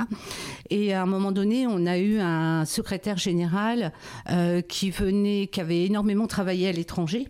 Et 0.69 0.93
à 0.93 1.01
un 1.01 1.07
moment 1.07 1.33
donné, 1.33 1.67
on 1.67 1.85
a 1.85 1.97
eu 1.97 2.19
un 2.19 2.63
secrétaire 2.63 3.17
général 3.17 3.91
euh, 4.29 4.61
qui 4.61 4.91
venait, 4.91 5.47
qui 5.47 5.59
avait 5.59 5.85
énormément 5.85 6.27
travaillé 6.27 6.69
à 6.69 6.71
l'étranger 6.71 7.27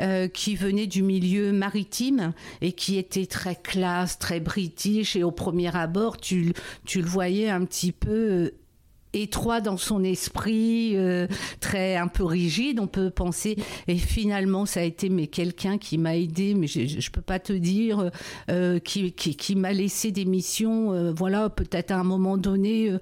euh, 0.00 0.28
qui 0.28 0.56
venait 0.56 0.86
du 0.86 1.02
milieu 1.02 1.52
maritime 1.52 2.32
et 2.60 2.72
qui 2.72 2.98
était 2.98 3.26
très 3.26 3.54
classe, 3.54 4.18
très 4.18 4.40
british. 4.40 5.16
Et 5.16 5.22
au 5.22 5.30
premier 5.30 5.74
abord, 5.76 6.16
tu, 6.18 6.52
tu 6.84 7.00
le 7.00 7.06
voyais 7.06 7.48
un 7.48 7.64
petit 7.64 7.92
peu 7.92 8.10
euh, 8.10 8.50
étroit 9.14 9.60
dans 9.60 9.76
son 9.76 10.04
esprit, 10.04 10.92
euh, 10.96 11.26
très 11.60 11.96
un 11.96 12.08
peu 12.08 12.24
rigide, 12.24 12.80
on 12.80 12.86
peut 12.86 13.10
penser. 13.10 13.56
Et 13.88 13.96
finalement, 13.96 14.66
ça 14.66 14.80
a 14.80 14.82
été 14.82 15.08
mais 15.08 15.26
quelqu'un 15.26 15.78
qui 15.78 15.98
m'a 15.98 16.16
aidé, 16.16 16.54
mais 16.54 16.66
je, 16.66 16.80
ne 16.80 17.10
peux 17.12 17.20
pas 17.20 17.38
te 17.38 17.52
dire, 17.52 18.10
euh, 18.50 18.78
qui, 18.78 19.12
qui, 19.12 19.56
m'a 19.56 19.72
laissé 19.72 20.10
des 20.10 20.24
missions, 20.24 20.92
euh, 20.92 21.12
voilà, 21.12 21.48
peut-être 21.48 21.90
à 21.90 21.98
un 21.98 22.04
moment 22.04 22.36
donné 22.36 22.92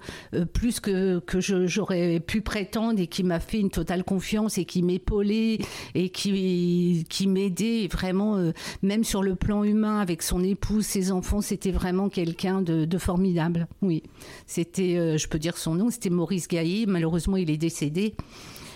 plus 0.53 0.79
que 0.79 1.19
que 1.19 1.39
j'aurais 1.39 2.19
pu 2.19 2.41
prétendre 2.41 2.99
et 2.99 3.07
qui 3.07 3.23
m'a 3.23 3.39
fait 3.39 3.59
une 3.59 3.69
totale 3.69 4.03
confiance 4.03 4.57
et 4.57 4.65
qui 4.65 4.83
m'épaulait 4.83 5.59
et 5.95 6.09
qui 6.09 7.05
qui 7.09 7.27
m'aidait 7.27 7.87
vraiment, 7.87 8.51
même 8.81 9.03
sur 9.03 9.23
le 9.23 9.35
plan 9.35 9.63
humain 9.63 9.99
avec 9.99 10.21
son 10.21 10.43
épouse, 10.43 10.85
ses 10.85 11.11
enfants, 11.11 11.41
c'était 11.41 11.71
vraiment 11.71 12.09
quelqu'un 12.09 12.61
de, 12.61 12.85
de, 12.85 12.97
formidable. 12.97 13.67
Oui, 13.81 14.03
c'était, 14.45 15.17
je 15.17 15.27
peux 15.27 15.39
dire 15.39 15.57
son 15.57 15.75
nom, 15.75 15.89
c'était 15.89 16.02
Maurice 16.09 16.47
Gailly. 16.47 16.85
Malheureusement, 16.87 17.37
il 17.37 17.49
est 17.49 17.57
décédé. 17.57 18.15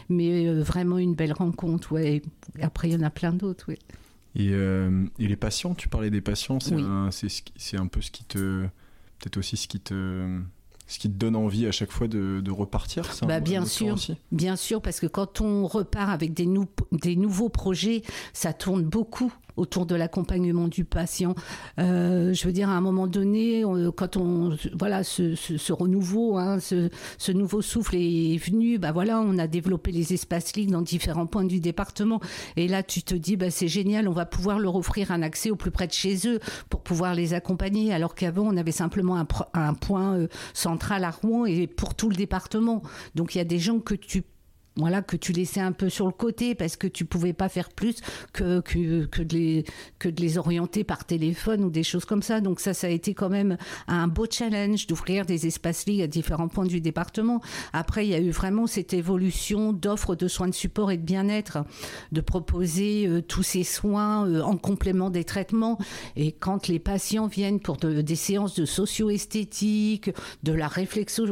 Mais 0.09 0.47
euh, 0.47 0.61
vraiment 0.63 0.97
une 0.97 1.15
belle 1.15 1.33
rencontre. 1.33 1.91
Ouais. 1.91 2.21
Après, 2.61 2.89
il 2.89 2.93
y 2.93 2.97
en 2.97 3.03
a 3.03 3.09
plein 3.09 3.33
d'autres. 3.33 3.71
Et, 3.71 4.49
euh, 4.51 5.05
et, 5.19 5.27
les 5.27 5.35
patients, 5.35 5.73
tu 5.73 5.89
parlais 5.89 6.09
des 6.09 6.21
patients, 6.21 6.59
c'est 6.59 6.75
un, 6.75 7.09
un, 7.09 7.87
peu 7.87 8.01
ce 8.01 8.11
qui 8.11 8.23
te. 8.23 8.67
Peut-être 9.19 9.37
aussi 9.37 9.57
ce 9.57 9.67
qui 9.67 9.79
te 9.79 10.39
ce 10.87 10.99
qui 10.99 11.09
te 11.09 11.15
donne 11.15 11.35
envie 11.35 11.67
à 11.67 11.71
chaque 11.71 11.91
fois 11.91 12.07
de, 12.07 12.49
repartir 12.49 13.03
bah, 13.23 13.41
Bien 13.41 13.65
sûr, 13.65 13.97
bien 14.31 14.55
sûr, 14.55 14.81
parce 14.81 14.99
que 14.99 15.05
quand 15.05 15.41
on 15.41 15.67
repart 15.67 16.09
avec 16.09 16.33
des, 16.33 16.47
des 16.93 17.15
nouveaux 17.15 17.49
projets, 17.49 18.03
ça 18.33 18.53
tourne 18.53 18.83
beaucoup 18.83 19.33
autour 19.57 19.85
de 19.85 19.95
l'accompagnement 19.95 20.67
du 20.67 20.85
patient. 20.85 21.35
Euh, 21.79 22.33
je 22.33 22.45
veux 22.45 22.53
dire, 22.53 22.69
à 22.69 22.73
un 22.73 22.81
moment 22.81 23.07
donné, 23.07 23.63
quand 23.95 24.17
on, 24.17 24.55
voilà, 24.77 25.03
ce, 25.03 25.71
renouveau, 25.71 26.37
hein, 26.37 26.59
ce, 26.59 27.31
nouveau 27.31 27.61
souffle 27.61 27.95
est 27.95 28.37
venu, 28.37 28.77
bah 28.77 28.91
voilà, 28.91 29.19
on 29.19 29.37
a 29.37 29.47
développé 29.47 29.91
les 29.91 30.13
espaces 30.13 30.55
ligues 30.55 30.71
dans 30.71 30.81
différents 30.81 31.25
points 31.25 31.45
du 31.45 31.59
département. 31.59 32.21
Et 32.55 32.67
là, 32.67 32.83
tu 32.83 33.03
te 33.03 33.15
dis, 33.15 33.35
bah, 33.35 33.49
c'est 33.49 33.67
génial, 33.67 34.07
on 34.07 34.13
va 34.13 34.25
pouvoir 34.25 34.59
leur 34.59 34.75
offrir 34.75 35.11
un 35.11 35.21
accès 35.21 35.51
au 35.51 35.55
plus 35.55 35.71
près 35.71 35.87
de 35.87 35.93
chez 35.93 36.27
eux 36.27 36.39
pour 36.69 36.81
pouvoir 36.81 37.15
les 37.15 37.33
accompagner, 37.33 37.93
alors 37.93 38.15
qu'avant, 38.15 38.43
on 38.47 38.57
avait 38.57 38.71
simplement 38.71 39.17
un, 39.53 39.73
point 39.73 40.15
euh, 40.15 40.27
central 40.53 41.03
à 41.03 41.11
Rouen 41.11 41.45
et 41.45 41.67
pour 41.67 41.95
tout 41.95 42.09
le 42.09 42.15
département. 42.15 42.81
Donc, 43.15 43.35
il 43.35 43.39
y 43.39 43.41
a 43.41 43.45
des 43.45 43.59
gens 43.59 43.79
que 43.79 43.95
tu 43.95 44.23
voilà, 44.77 45.01
que 45.01 45.17
tu 45.17 45.31
laissais 45.31 45.59
un 45.59 45.71
peu 45.71 45.89
sur 45.89 46.05
le 46.05 46.11
côté 46.11 46.55
parce 46.55 46.75
que 46.75 46.87
tu 46.87 47.05
pouvais 47.05 47.33
pas 47.33 47.49
faire 47.49 47.69
plus 47.69 47.97
que, 48.31 48.61
que, 48.61 49.05
que, 49.05 49.23
de, 49.23 49.35
les, 49.35 49.65
que 49.99 50.07
de 50.09 50.21
les 50.21 50.37
orienter 50.37 50.83
par 50.83 51.05
téléphone 51.05 51.63
ou 51.63 51.69
des 51.69 51.83
choses 51.83 52.05
comme 52.05 52.21
ça. 52.21 52.41
Donc 52.41 52.59
ça, 52.59 52.73
ça 52.73 52.87
a 52.87 52.89
été 52.89 53.13
quand 53.13 53.29
même 53.29 53.57
un 53.87 54.07
beau 54.07 54.25
challenge 54.29 54.87
d'ouvrir 54.87 55.25
des 55.25 55.47
espaces 55.47 55.85
lits 55.87 56.01
à 56.03 56.07
différents 56.07 56.47
points 56.47 56.65
du 56.65 56.79
département. 56.79 57.41
Après, 57.73 58.05
il 58.05 58.11
y 58.11 58.15
a 58.15 58.19
eu 58.19 58.29
vraiment 58.29 58.67
cette 58.67 58.93
évolution 58.93 59.73
d'offres 59.73 60.15
de 60.15 60.27
soins 60.27 60.47
de 60.47 60.53
support 60.53 60.91
et 60.91 60.97
de 60.97 61.03
bien-être, 61.03 61.59
de 62.11 62.21
proposer 62.21 63.07
euh, 63.07 63.21
tous 63.21 63.43
ces 63.43 63.63
soins 63.63 64.27
euh, 64.27 64.41
en 64.41 64.57
complément 64.57 65.09
des 65.09 65.23
traitements. 65.23 65.79
Et 66.15 66.31
quand 66.31 66.67
les 66.67 66.79
patients 66.79 67.27
viennent 67.27 67.59
pour 67.59 67.77
des 67.77 68.15
séances 68.15 68.55
de 68.55 68.65
socio-esthétique, 68.65 70.11
de 70.43 70.53
la 70.53 70.67
réflexo, 70.67 71.25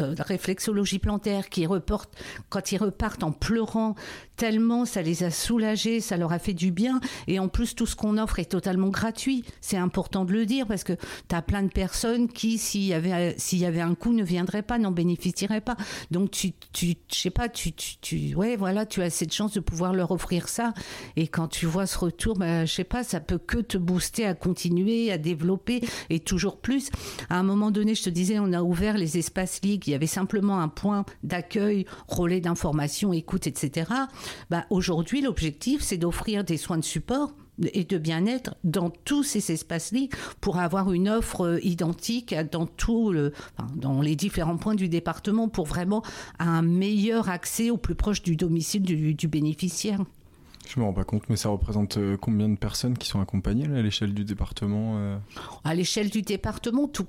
euh, 0.00 0.14
réflexologie 0.18 0.98
plantaire 0.98 1.48
qui 1.48 1.66
reportent 1.66 2.16
quand 2.48 2.72
ils 2.72 2.79
repartent 2.80 3.22
en 3.22 3.32
pleurant 3.32 3.94
tellement 4.40 4.86
ça 4.86 5.02
les 5.02 5.22
a 5.22 5.30
soulagés, 5.30 6.00
ça 6.00 6.16
leur 6.16 6.32
a 6.32 6.38
fait 6.38 6.54
du 6.54 6.70
bien. 6.70 6.98
Et 7.26 7.38
en 7.38 7.48
plus, 7.48 7.74
tout 7.74 7.84
ce 7.84 7.94
qu'on 7.94 8.16
offre 8.16 8.38
est 8.38 8.46
totalement 8.46 8.88
gratuit. 8.88 9.44
C'est 9.60 9.76
important 9.76 10.24
de 10.24 10.32
le 10.32 10.46
dire 10.46 10.66
parce 10.66 10.82
que 10.82 10.94
tu 11.28 11.34
as 11.34 11.42
plein 11.42 11.62
de 11.62 11.68
personnes 11.68 12.26
qui, 12.26 12.56
s'il 12.56 12.84
y 12.84 12.94
avait, 12.94 13.34
s'il 13.36 13.58
y 13.58 13.66
avait 13.66 13.82
un 13.82 13.94
coût, 13.94 14.14
ne 14.14 14.24
viendraient 14.24 14.62
pas, 14.62 14.78
n'en 14.78 14.92
bénéficieraient 14.92 15.60
pas. 15.60 15.76
Donc, 16.10 16.30
tu, 16.30 16.52
tu 16.72 16.96
je 17.12 17.14
sais 17.14 17.28
pas, 17.28 17.50
tu, 17.50 17.72
tu, 17.72 18.34
ouais, 18.34 18.56
voilà, 18.56 18.86
tu 18.86 19.02
as 19.02 19.10
cette 19.10 19.34
chance 19.34 19.52
de 19.52 19.60
pouvoir 19.60 19.92
leur 19.92 20.10
offrir 20.10 20.48
ça. 20.48 20.72
Et 21.16 21.28
quand 21.28 21.48
tu 21.48 21.66
vois 21.66 21.84
ce 21.84 21.98
retour, 21.98 22.38
bah, 22.38 22.64
je 22.64 22.72
sais 22.72 22.84
pas, 22.84 23.04
ça 23.04 23.20
peut 23.20 23.38
que 23.38 23.58
te 23.58 23.76
booster 23.76 24.24
à 24.24 24.32
continuer, 24.32 25.12
à 25.12 25.18
développer 25.18 25.82
et 26.08 26.18
toujours 26.18 26.56
plus. 26.56 26.88
À 27.28 27.38
un 27.38 27.42
moment 27.42 27.70
donné, 27.70 27.94
je 27.94 28.04
te 28.04 28.10
disais, 28.10 28.38
on 28.38 28.54
a 28.54 28.62
ouvert 28.62 28.96
les 28.96 29.18
espaces 29.18 29.60
ligues. 29.62 29.86
Il 29.86 29.90
y 29.90 29.94
avait 29.94 30.06
simplement 30.06 30.60
un 30.60 30.68
point 30.68 31.04
d'accueil, 31.22 31.84
relais 32.08 32.40
d'information, 32.40 32.69
écoute, 33.12 33.46
etc. 33.46 33.90
Bah, 34.50 34.64
aujourd'hui, 34.70 35.20
l'objectif, 35.20 35.82
c'est 35.82 35.98
d'offrir 35.98 36.44
des 36.44 36.56
soins 36.56 36.78
de 36.78 36.84
support 36.84 37.32
et 37.72 37.84
de 37.84 37.98
bien-être 37.98 38.54
dans 38.64 38.90
tous 38.90 39.22
ces 39.22 39.52
espaces 39.52 39.92
lits 39.92 40.10
pour 40.40 40.58
avoir 40.58 40.92
une 40.92 41.08
offre 41.08 41.46
euh, 41.46 41.58
identique 41.62 42.34
dans 42.50 42.66
tout 42.66 43.12
le, 43.12 43.32
dans 43.76 44.00
les 44.00 44.16
différents 44.16 44.56
points 44.56 44.74
du 44.74 44.88
département 44.88 45.48
pour 45.48 45.66
vraiment 45.66 46.02
un 46.38 46.62
meilleur 46.62 47.28
accès 47.28 47.70
au 47.70 47.76
plus 47.76 47.94
proche 47.94 48.22
du 48.22 48.36
domicile 48.36 48.82
du, 48.82 49.28
bénéficiaire. 49.28 50.00
Je 50.68 50.78
me 50.78 50.84
rends 50.84 50.92
pas 50.92 51.04
compte, 51.04 51.24
mais 51.28 51.36
ça 51.36 51.48
représente 51.48 51.96
euh, 51.96 52.16
combien 52.16 52.48
de 52.48 52.56
personnes 52.56 52.96
qui 52.96 53.08
sont 53.08 53.20
accompagnées 53.20 53.66
à 53.66 53.82
l'échelle 53.82 54.14
du 54.14 54.24
département 54.24 54.94
euh? 54.96 55.18
À 55.64 55.74
l'échelle 55.74 56.10
du 56.10 56.22
département, 56.22 56.86
tout, 56.86 57.06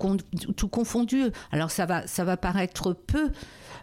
tout 0.56 0.68
confondu. 0.68 1.26
Alors 1.52 1.70
ça 1.70 1.86
va, 1.86 2.08
ça 2.08 2.24
va 2.24 2.38
paraître 2.38 2.94
peu, 2.94 3.30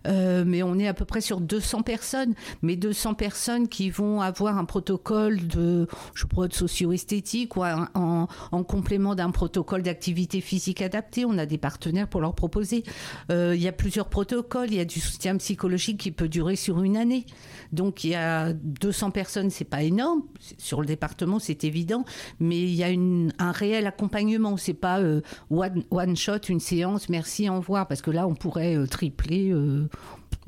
euh, 0.06 0.44
mais 0.46 0.62
on 0.62 0.78
est 0.78 0.88
à 0.88 0.94
peu 0.94 1.04
près 1.04 1.20
sur 1.20 1.40
200 1.40 1.82
personnes, 1.82 2.34
mais 2.62 2.76
200 2.76 3.14
personnes 3.14 3.68
qui 3.68 3.90
vont 3.90 4.20
avoir 4.20 4.58
un 4.58 4.64
protocole 4.64 5.46
de, 5.46 5.86
je 6.14 6.26
crois, 6.26 6.48
de 6.48 6.54
socio-esthétique 6.54 7.56
ou 7.56 7.64
en, 7.64 8.26
complément 8.64 9.14
d'un 9.14 9.30
protocole 9.30 9.82
d'activité 9.82 10.40
physique 10.40 10.82
adaptée. 10.82 11.24
On 11.24 11.38
a 11.38 11.46
des 11.46 11.58
partenaires 11.58 12.08
pour 12.08 12.20
leur 12.20 12.34
proposer. 12.34 12.82
Euh, 13.30 13.54
il 13.54 13.62
y 13.62 13.68
a 13.68 13.72
plusieurs 13.72 14.08
protocoles. 14.08 14.68
Il 14.70 14.76
y 14.76 14.80
a 14.80 14.84
du 14.84 15.00
soutien 15.00 15.36
psychologique 15.36 15.98
qui 15.98 16.10
peut 16.10 16.28
durer 16.28 16.56
sur 16.56 16.82
une 16.82 16.96
année. 16.96 17.24
Donc 17.72 18.04
il 18.04 18.10
y 18.10 18.14
a 18.14 18.52
200 18.52 19.10
personnes, 19.10 19.50
c'est 19.50 19.64
pas 19.64 19.82
énorme. 19.82 20.22
Sur 20.58 20.80
le 20.80 20.86
département, 20.86 21.38
c'est 21.38 21.64
évident, 21.64 22.04
mais 22.40 22.60
il 22.60 22.74
y 22.74 22.82
a 22.82 22.90
une, 22.90 23.32
un 23.38 23.52
réel 23.52 23.86
accompagnement. 23.86 24.56
C'est 24.56 24.74
pas 24.74 25.00
euh, 25.00 25.20
one, 25.50 25.84
one, 25.90 26.16
shot, 26.16 26.38
une 26.48 26.60
séance, 26.60 27.08
merci, 27.08 27.48
au 27.48 27.56
revoir, 27.56 27.86
parce 27.86 28.02
que 28.02 28.10
là, 28.10 28.26
on 28.26 28.34
pourrait 28.34 28.86
tripler 28.86 29.52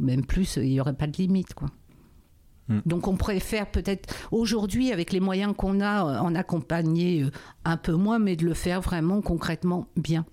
même 0.01 0.25
plus, 0.25 0.57
il 0.57 0.71
n'y 0.71 0.81
aurait 0.81 0.95
pas 0.95 1.07
de 1.07 1.17
limite. 1.17 1.55
Quoi. 1.55 1.69
Hmm. 2.69 2.81
Donc 2.87 3.07
on 3.07 3.17
préfère 3.17 3.71
peut-être 3.71 4.15
aujourd'hui, 4.31 4.93
avec 4.93 5.13
les 5.13 5.21
moyens 5.21 5.55
qu'on 5.57 5.81
a, 5.81 6.05
euh, 6.05 6.19
en 6.19 6.35
accompagner 6.35 7.23
euh, 7.23 7.31
un 7.65 7.77
peu 7.77 7.93
moins, 7.93 8.19
mais 8.19 8.37
de 8.37 8.45
le 8.45 8.55
faire 8.55 8.81
vraiment 8.81 9.21
concrètement 9.21 9.87
bien. 9.97 10.25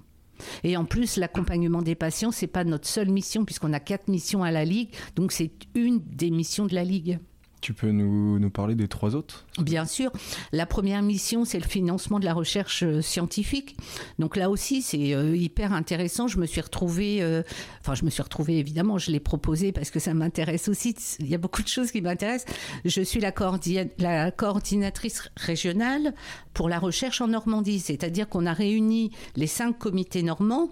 Et 0.63 0.77
en 0.77 0.85
plus, 0.85 1.17
l'accompagnement 1.17 1.81
des 1.81 1.95
patients, 1.95 2.31
c'est 2.31 2.47
pas 2.47 2.63
notre 2.63 2.87
seule 2.87 3.09
mission, 3.09 3.45
puisqu'on 3.45 3.73
a 3.73 3.79
quatre 3.79 4.07
missions 4.07 4.43
à 4.43 4.51
la 4.51 4.65
Ligue, 4.65 4.89
donc 5.15 5.31
c'est 5.31 5.51
une 5.75 5.99
des 5.99 6.31
missions 6.31 6.65
de 6.65 6.75
la 6.75 6.83
Ligue. 6.83 7.19
Tu 7.59 7.73
peux 7.73 7.91
nous, 7.91 8.39
nous, 8.39 8.49
parler 8.49 8.75
des 8.75 8.87
trois 8.87 9.15
autres? 9.15 9.45
Bien 9.59 9.85
sûr. 9.85 10.11
La 10.51 10.65
première 10.65 11.01
mission, 11.01 11.43
c'est 11.43 11.59
le 11.59 11.67
financement 11.67 12.19
de 12.19 12.25
la 12.25 12.33
recherche 12.33 12.83
euh, 12.83 13.01
scientifique. 13.01 13.75
Donc 14.19 14.35
là 14.35 14.49
aussi, 14.49 14.81
c'est 14.81 15.15
euh, 15.15 15.35
hyper 15.35 15.73
intéressant. 15.73 16.27
Je 16.27 16.37
me 16.37 16.45
suis 16.45 16.61
retrouvée, 16.61 17.21
euh, 17.21 17.41
enfin, 17.81 17.95
je 17.95 18.05
me 18.05 18.09
suis 18.09 18.21
retrouvée 18.21 18.59
évidemment, 18.59 18.99
je 18.99 19.11
l'ai 19.11 19.19
proposé 19.19 19.71
parce 19.71 19.89
que 19.89 19.99
ça 19.99 20.13
m'intéresse 20.13 20.69
aussi. 20.69 20.95
Il 21.19 21.27
y 21.27 21.35
a 21.35 21.39
beaucoup 21.39 21.63
de 21.63 21.67
choses 21.67 21.91
qui 21.91 22.01
m'intéressent. 22.01 22.53
Je 22.85 23.01
suis 23.01 23.19
la, 23.19 23.33
la 23.97 24.31
coordinatrice 24.31 25.29
régionale 25.35 26.13
pour 26.53 26.69
la 26.69 26.77
recherche 26.79 27.21
en 27.21 27.27
Normandie, 27.27 27.79
c'est-à-dire 27.79 28.29
qu'on 28.29 28.45
a 28.45 28.53
réuni 28.53 29.11
les 29.35 29.47
cinq 29.47 29.79
comités 29.79 30.21
normands 30.21 30.69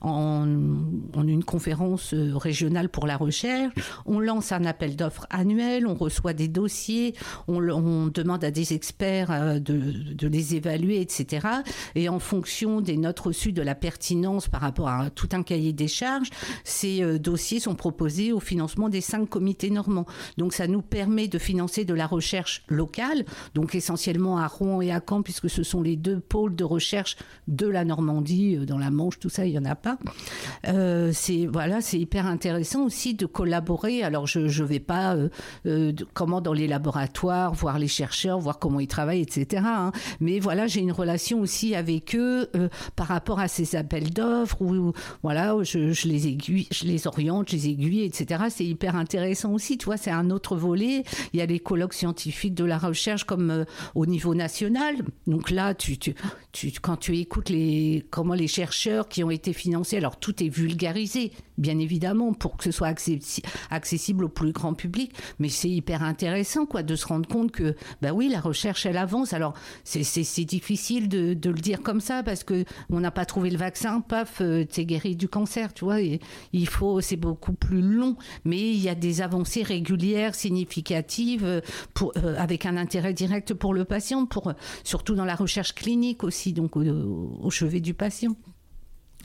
en, 0.00 0.46
une 0.46 1.44
conférence 1.44 2.14
euh, 2.14 2.36
régionale 2.36 2.88
pour 2.88 3.06
la 3.06 3.16
recherche. 3.16 3.72
On 4.04 4.20
lance 4.20 4.52
un 4.52 4.64
appel 4.64 4.96
d'offres 4.96 5.26
annuel, 5.30 5.86
on 5.86 5.94
reçoit 5.94 6.32
des 6.32 6.48
dossiers, 6.48 7.14
on, 7.48 8.06
demande 8.06 8.44
à 8.44 8.50
des 8.50 8.72
experts 8.72 9.30
euh, 9.30 9.58
de, 9.58 10.28
les 10.28 10.54
évaluer, 10.54 11.00
etc. 11.00 11.46
Et 11.94 12.08
en 12.08 12.18
fonction 12.18 12.80
des 12.80 12.96
notes 12.96 13.20
reçues 13.20 13.52
de 13.52 13.62
la 13.62 13.74
pertinence 13.74 14.48
par 14.48 14.60
rapport 14.60 14.88
à 14.88 15.10
tout 15.10 15.28
un 15.32 15.42
cahier 15.42 15.72
des 15.72 15.88
charges, 15.88 16.30
ces 16.64 17.02
euh, 17.02 17.18
dossiers 17.18 17.60
sont 17.60 17.74
proposés 17.74 18.32
au 18.32 18.40
financement 18.40 18.88
des 18.88 19.00
cinq 19.00 19.28
comités 19.28 19.70
normands. 19.70 20.06
Donc 20.36 20.52
ça 20.52 20.66
nous 20.66 20.82
permet 20.82 21.28
de 21.28 21.38
financer 21.38 21.84
de 21.84 21.94
la 21.94 22.06
recherche 22.06 22.64
locale, 22.68 23.24
donc 23.54 23.74
essentiellement 23.74 24.38
à 24.38 24.46
Rouen 24.46 24.80
et 24.80 24.92
à 24.92 25.00
Caen, 25.06 25.22
puisque 25.22 25.50
ce 25.50 25.62
sont 25.62 25.82
les 25.82 25.96
deux 25.96 26.20
pôles 26.20 26.54
de 26.54 26.64
recherche 26.64 27.16
de 27.48 27.66
la 27.66 27.84
Normandie, 27.84 28.56
dans 28.66 28.78
la 28.78 28.90
Manche, 28.90 29.18
tout 29.18 29.28
ça, 29.28 29.46
il 29.46 29.52
n'y 29.52 29.58
en 29.58 29.64
a 29.64 29.74
Euh, 30.68 31.10
c'est 31.12 31.46
voilà, 31.46 31.80
c'est 31.80 31.98
hyper 31.98 32.26
intéressant 32.26 32.84
aussi 32.84 33.14
de 33.14 33.26
collaborer. 33.26 34.02
Alors 34.02 34.26
je 34.26 34.40
ne 34.40 34.66
vais 34.66 34.80
pas 34.80 35.14
euh, 35.14 35.28
euh, 35.66 35.92
comment 36.14 36.40
dans 36.40 36.52
les 36.52 36.66
laboratoires 36.66 37.54
voir 37.54 37.78
les 37.78 37.88
chercheurs, 37.88 38.38
voir 38.38 38.58
comment 38.58 38.80
ils 38.80 38.86
travaillent, 38.86 39.22
etc. 39.22 39.62
Hein. 39.66 39.92
Mais 40.20 40.40
voilà, 40.40 40.66
j'ai 40.66 40.80
une 40.80 40.92
relation 40.92 41.40
aussi 41.40 41.74
avec 41.74 42.14
eux 42.14 42.48
par 42.94 43.08
rapport 43.08 43.40
à 43.40 43.48
ces 43.48 43.76
appels 43.76 44.10
d'offres 44.10 44.60
où 44.60 44.92
voilà, 45.22 45.54
je, 45.62 46.08
les 46.08 46.28
aiguille, 46.28 46.68
je 46.70 46.84
les 46.84 47.06
oriente, 47.06 47.50
je 47.50 47.56
les 47.56 47.68
aiguille, 47.68 48.02
etc. 48.02 48.44
C'est 48.50 48.64
hyper 48.64 48.96
intéressant 48.96 49.52
aussi. 49.52 49.78
Tu 49.78 49.86
vois, 49.86 49.96
c'est 49.96 50.10
un 50.10 50.30
autre 50.30 50.56
volet. 50.56 51.04
Il 51.32 51.38
y 51.38 51.42
a 51.42 51.46
les 51.46 51.60
colloques 51.60 51.94
scientifiques 51.94 52.54
de 52.54 52.64
la 52.64 52.78
recherche 52.78 53.24
comme 53.24 53.64
au 53.94 54.06
niveau 54.06 54.34
national. 54.34 54.96
Donc 55.26 55.50
là, 55.50 55.74
tu, 55.74 55.96
quand 56.82 56.96
tu 56.96 57.18
écoutes 57.18 57.48
les 57.48 58.04
comment 58.10 58.34
les 58.34 58.48
chercheurs 58.48 59.08
qui 59.08 59.24
ont 59.24 59.30
été 59.30 59.52
financés 59.52 59.96
alors 59.96 60.18
tout 60.18 60.42
est 60.42 60.48
vulgarisé, 60.48 61.32
bien 61.58 61.78
évidemment, 61.78 62.32
pour 62.32 62.56
que 62.56 62.64
ce 62.64 62.70
soit 62.70 62.92
accessible 63.70 64.24
au 64.24 64.28
plus 64.28 64.52
grand 64.52 64.74
public. 64.74 65.12
Mais 65.38 65.48
c'est 65.48 65.68
hyper 65.68 66.02
intéressant, 66.02 66.66
quoi, 66.66 66.82
de 66.82 66.94
se 66.96 67.06
rendre 67.06 67.28
compte 67.28 67.52
que, 67.52 67.74
bah 68.02 68.12
oui, 68.12 68.28
la 68.28 68.40
recherche, 68.40 68.86
elle 68.86 68.96
avance. 68.96 69.32
Alors 69.32 69.54
c'est 69.84 70.44
difficile 70.44 71.08
de, 71.08 71.36
le 71.46 71.60
dire 71.60 71.82
comme 71.82 72.00
ça 72.00 72.22
parce 72.22 72.44
que 72.44 72.64
on 72.90 73.00
n'a 73.00 73.10
pas 73.10 73.24
trouvé 73.24 73.50
le 73.50 73.56
vaccin, 73.56 74.00
paf, 74.00 74.40
euh, 74.40 74.64
t'es 74.64 74.84
guéri 74.84 75.16
du 75.16 75.28
cancer, 75.28 75.72
tu 75.72 75.84
vois. 75.84 76.00
Et 76.00 76.20
il 76.52 76.68
faut, 76.68 77.00
c'est 77.00 77.16
beaucoup 77.16 77.52
plus 77.52 77.82
long, 77.82 78.16
mais 78.44 78.58
il 78.58 78.80
y 78.80 78.88
a 78.88 78.94
des 78.94 79.20
avancées 79.20 79.62
régulières, 79.62 80.34
significatives, 80.34 81.44
euh, 81.44 81.60
pour, 81.94 82.12
euh, 82.16 82.34
avec 82.38 82.66
un 82.66 82.76
intérêt 82.76 83.14
direct 83.14 83.54
pour 83.54 83.74
le 83.74 83.84
patient, 83.84 84.26
pour 84.26 84.52
surtout 84.84 85.14
dans 85.14 85.24
la 85.24 85.34
recherche 85.34 85.74
clinique 85.74 86.24
aussi, 86.24 86.45
donc 86.52 86.76
au 86.76 87.50
chevet 87.50 87.80
du 87.80 87.94
patient. 87.94 88.36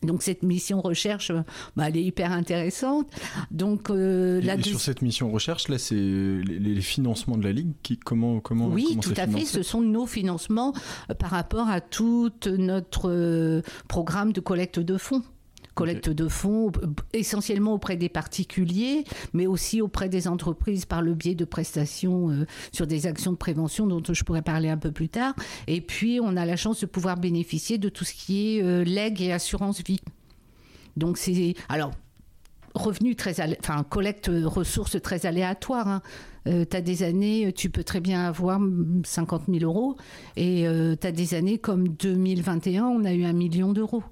Donc 0.03 0.23
cette 0.23 0.41
mission 0.41 0.81
recherche, 0.81 1.31
bah, 1.75 1.87
elle 1.87 1.97
est 1.97 2.03
hyper 2.03 2.31
intéressante. 2.31 3.07
Donc 3.51 3.89
euh, 3.89 4.41
sur 4.63 4.79
cette 4.79 5.01
mission 5.01 5.31
recherche, 5.31 5.67
là, 5.67 5.77
c'est 5.77 5.95
les, 5.95 6.81
financements 6.81 7.37
de 7.37 7.43
la 7.43 7.51
ligue. 7.51 7.73
Qui, 7.83 7.97
comment 7.97 8.39
comment 8.39 8.67
Oui, 8.67 8.97
tout 9.01 9.13
à 9.15 9.27
fait. 9.27 9.45
Ce 9.45 9.61
sont 9.61 9.81
nos 9.81 10.07
financements 10.07 10.73
euh, 11.09 11.13
par 11.13 11.29
rapport 11.29 11.69
à 11.69 11.81
tout 11.81 12.31
notre 12.45 13.09
euh, 13.09 13.61
programme 13.87 14.33
de 14.33 14.39
collecte 14.39 14.79
de 14.79 14.97
fonds 14.97 15.21
collecte 15.73 16.09
de 16.09 16.27
fonds 16.27 16.71
essentiellement 17.13 17.73
auprès 17.73 17.95
des 17.95 18.09
particuliers, 18.09 19.03
mais 19.33 19.47
aussi 19.47 19.81
auprès 19.81 20.09
des 20.09 20.27
entreprises 20.27 20.85
par 20.85 21.01
le 21.01 21.13
biais 21.13 21.35
de 21.35 21.45
prestations 21.45 22.29
euh, 22.29 22.45
sur 22.71 22.87
des 22.87 23.07
actions 23.07 23.31
de 23.31 23.37
prévention 23.37 23.87
dont 23.87 24.01
je 24.13 24.23
pourrais 24.23 24.41
parler 24.41 24.69
un 24.69 24.77
peu 24.77 24.91
plus 24.91 25.09
tard. 25.09 25.33
Et 25.67 25.81
puis, 25.81 26.19
on 26.21 26.35
a 26.35 26.45
la 26.45 26.55
chance 26.55 26.81
de 26.81 26.85
pouvoir 26.85 27.17
bénéficier 27.17 27.77
de 27.77 27.89
tout 27.89 28.03
ce 28.03 28.13
qui 28.13 28.57
est 28.57 28.63
euh, 28.63 28.83
legs 28.83 29.21
et 29.21 29.31
assurance 29.31 29.81
vie. 29.81 30.01
Donc, 30.97 31.17
c'est. 31.17 31.55
Alors, 31.69 31.91
revenus 32.75 33.15
très. 33.15 33.35
Enfin, 33.59 33.83
collecte 33.83 34.29
euh, 34.29 34.47
ressources 34.47 35.01
très 35.01 35.25
aléatoires. 35.25 35.87
Hein. 35.87 36.01
tu 36.45 36.75
as 36.75 36.81
des 36.81 37.03
années, 37.03 37.53
tu 37.53 37.69
peux 37.69 37.83
très 37.83 38.01
bien 38.01 38.25
avoir 38.25 38.59
50 39.05 39.43
000 39.47 39.59
euros, 39.63 39.95
et 40.35 40.65
tu 40.99 41.07
as 41.07 41.11
des 41.11 41.33
années 41.35 41.59
comme 41.59 41.87
2021, 41.87 42.83
on 42.83 43.05
a 43.05 43.13
eu 43.13 43.23
un 43.25 43.33
million 43.33 43.73
d'euros. 43.73 44.03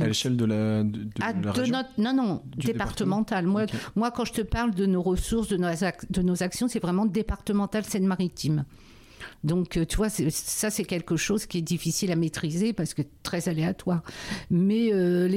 À 0.00 0.06
l'échelle 0.06 0.36
de 0.36 0.44
la, 0.44 0.82
de, 0.82 1.08
ah, 1.20 1.32
région 1.52 1.76
Non, 1.98 2.14
non, 2.14 2.42
départemental. 2.56 3.46
Moi, 3.46 3.66
moi, 3.94 4.10
quand 4.10 4.24
je 4.24 4.32
te 4.32 4.42
parle 4.42 4.74
de 4.74 4.86
nos 4.86 5.02
ressources, 5.02 5.48
de 5.48 5.56
nos, 5.56 5.68
de 6.10 6.22
nos 6.22 6.42
actions, 6.42 6.68
c'est 6.68 6.80
vraiment 6.80 7.06
départemental 7.06 7.84
Seine-Maritime. 7.84 8.64
Donc, 9.44 9.76
euh, 9.76 9.84
tu 9.84 9.96
vois, 9.96 10.08
ça, 10.08 10.70
c'est 10.70 10.84
quelque 10.84 11.16
chose 11.16 11.46
qui 11.46 11.58
est 11.58 11.62
difficile 11.62 12.10
à 12.10 12.16
maîtriser 12.16 12.72
parce 12.72 12.94
que 12.94 13.02
très 13.22 13.48
aléatoire. 13.48 14.02
Mais 14.50 14.92
euh, 14.92 15.28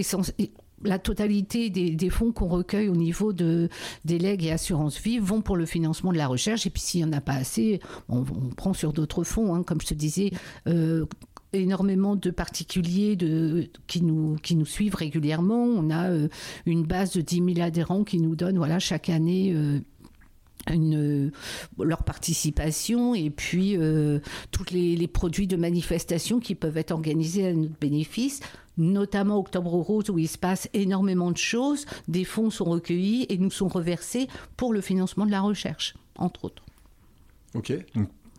la 0.84 1.00
totalité 1.00 1.70
des, 1.70 2.10
fonds 2.10 2.32
qu'on 2.32 2.48
recueille 2.48 2.88
au 2.88 2.96
niveau 2.96 3.34
de, 3.34 3.70
des 4.06 4.20
legs 4.20 4.43
et 4.43 4.52
assurances 4.52 5.00
vie 5.00 5.20
vont 5.20 5.41
pour 5.41 5.58
le 5.58 5.65
financement 5.65 6.12
de 6.12 6.17
la 6.17 6.28
recherche. 6.28 6.65
Et 6.65 6.70
puis, 6.70 6.82
s'il 6.82 7.04
n'y 7.04 7.10
en 7.10 7.17
a 7.17 7.22
pas 7.22 7.34
assez, 7.34 7.82
on, 8.10 8.24
prend 8.56 8.74
sur 8.74 8.93
d'autres 8.93 9.24
fonds. 9.24 9.54
Hein. 9.54 9.63
Comme 9.63 9.82
je 9.82 9.88
te 9.88 9.93
disais, 9.93 10.32
euh, 10.67 11.06
énormément 11.54 12.16
de 12.16 12.30
particuliers 12.30 13.16
de, 13.16 13.70
qui, 13.88 14.02
nous, 14.02 14.36
qui 14.42 14.56
nous 14.56 14.66
suivent 14.66 14.96
régulièrement. 14.96 15.64
On 15.64 15.90
a 15.90 16.10
euh, 16.10 16.28
une 16.66 16.84
base 16.84 17.14
de 17.14 17.22
10 17.22 17.54
000 17.56 17.66
adhérents 17.66 18.04
qui 18.04 18.20
nous 18.20 18.36
donnent 18.36 18.58
voilà, 18.58 18.80
chaque 18.80 19.10
année 19.10 19.54
euh, 19.56 19.80
une, 20.70 21.32
leur 21.80 22.04
participation 22.04 23.16
et 23.16 23.30
puis 23.30 23.78
euh, 23.78 24.20
tous 24.52 24.66
les, 24.72 25.08
produits 25.08 25.48
de 25.48 25.56
manifestation 25.56 26.40
qui 26.40 26.56
peuvent 26.56 26.78
être 26.78 26.92
organisés 26.92 27.48
à 27.48 27.54
notre 27.54 27.80
bénéfice 27.80 28.42
notamment 28.78 29.40
Octobre 29.40 29.72
Rose 29.72 30.10
où 30.12 30.20
il 30.20 30.28
se 30.28 30.38
passe 30.38 30.70
énormément 30.74 31.32
de 31.32 31.38
choses. 31.38 31.88
Des 32.08 32.24
fonds 32.24 32.52
sont 32.52 32.66
recueillis 32.66 33.26
et 33.30 33.40
nous 33.40 33.50
sont 33.50 33.68
reversés 33.68 34.28
pour 34.56 34.72
le 34.72 34.82
financement 34.82 35.26
de 35.26 35.32
la 35.32 35.42
recherche, 35.42 35.96
entre 36.16 36.46
autres. 36.46 36.64
Ok, 37.56 37.74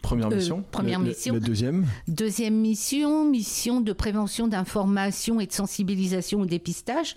Première 0.09 0.33
euh, 0.33 0.37
mission. 0.37 0.65
première 0.71 1.01
mission. 1.01 1.35
La 1.35 1.41
deuxième. 1.41 1.87
Deuxième 2.07 2.55
mission, 2.55 3.27
mission 3.27 3.83
de 3.83 3.93
prévention 3.93 4.49
d'information 4.49 5.39
et 5.39 5.47
de 5.47 5.53
sensibilisation 5.53 6.41
au 6.41 6.47
dépistage. 6.47 7.17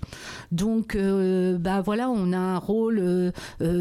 Donc, 0.51 0.95
euh, 0.95 1.57
bah 1.57 1.79
voilà, 1.79 2.09
on 2.09 2.33
a 2.33 2.37
un 2.37 2.57
rôle 2.57 2.99
euh, 2.99 3.31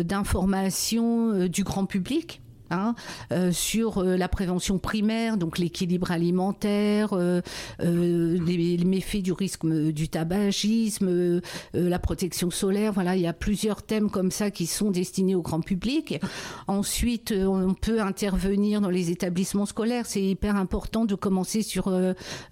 d'information 0.04 1.46
du 1.48 1.64
grand 1.64 1.86
public 1.86 2.40
Hein, 2.72 2.94
euh, 3.32 3.50
sur 3.50 3.98
euh, 3.98 4.16
la 4.16 4.28
prévention 4.28 4.78
primaire, 4.78 5.36
donc 5.36 5.58
l'équilibre 5.58 6.12
alimentaire, 6.12 7.08
euh, 7.14 7.40
les, 7.80 8.78
méfaits 8.84 9.22
du 9.22 9.32
risque 9.32 9.66
du 9.66 10.08
tabagisme, 10.08 11.40
la 11.74 11.98
protection 11.98 12.50
solaire. 12.50 12.92
Voilà, 12.92 13.16
il 13.16 13.22
y 13.22 13.26
a 13.26 13.32
plusieurs 13.32 13.82
thèmes 13.82 14.08
comme 14.08 14.30
ça 14.30 14.52
qui 14.52 14.66
sont 14.66 14.90
destinés 14.90 15.34
au 15.34 15.42
grand 15.42 15.60
public. 15.60 16.20
Ensuite, 16.68 17.32
on 17.32 17.74
peut 17.74 18.00
intervenir 18.00 18.80
dans 18.80 18.90
les 18.90 19.10
établissements 19.10 19.66
scolaires. 19.66 20.06
C'est 20.06 20.22
hyper 20.22 20.56
important 20.56 21.04
de 21.04 21.14
commencer 21.14 21.62
sur 21.62 21.92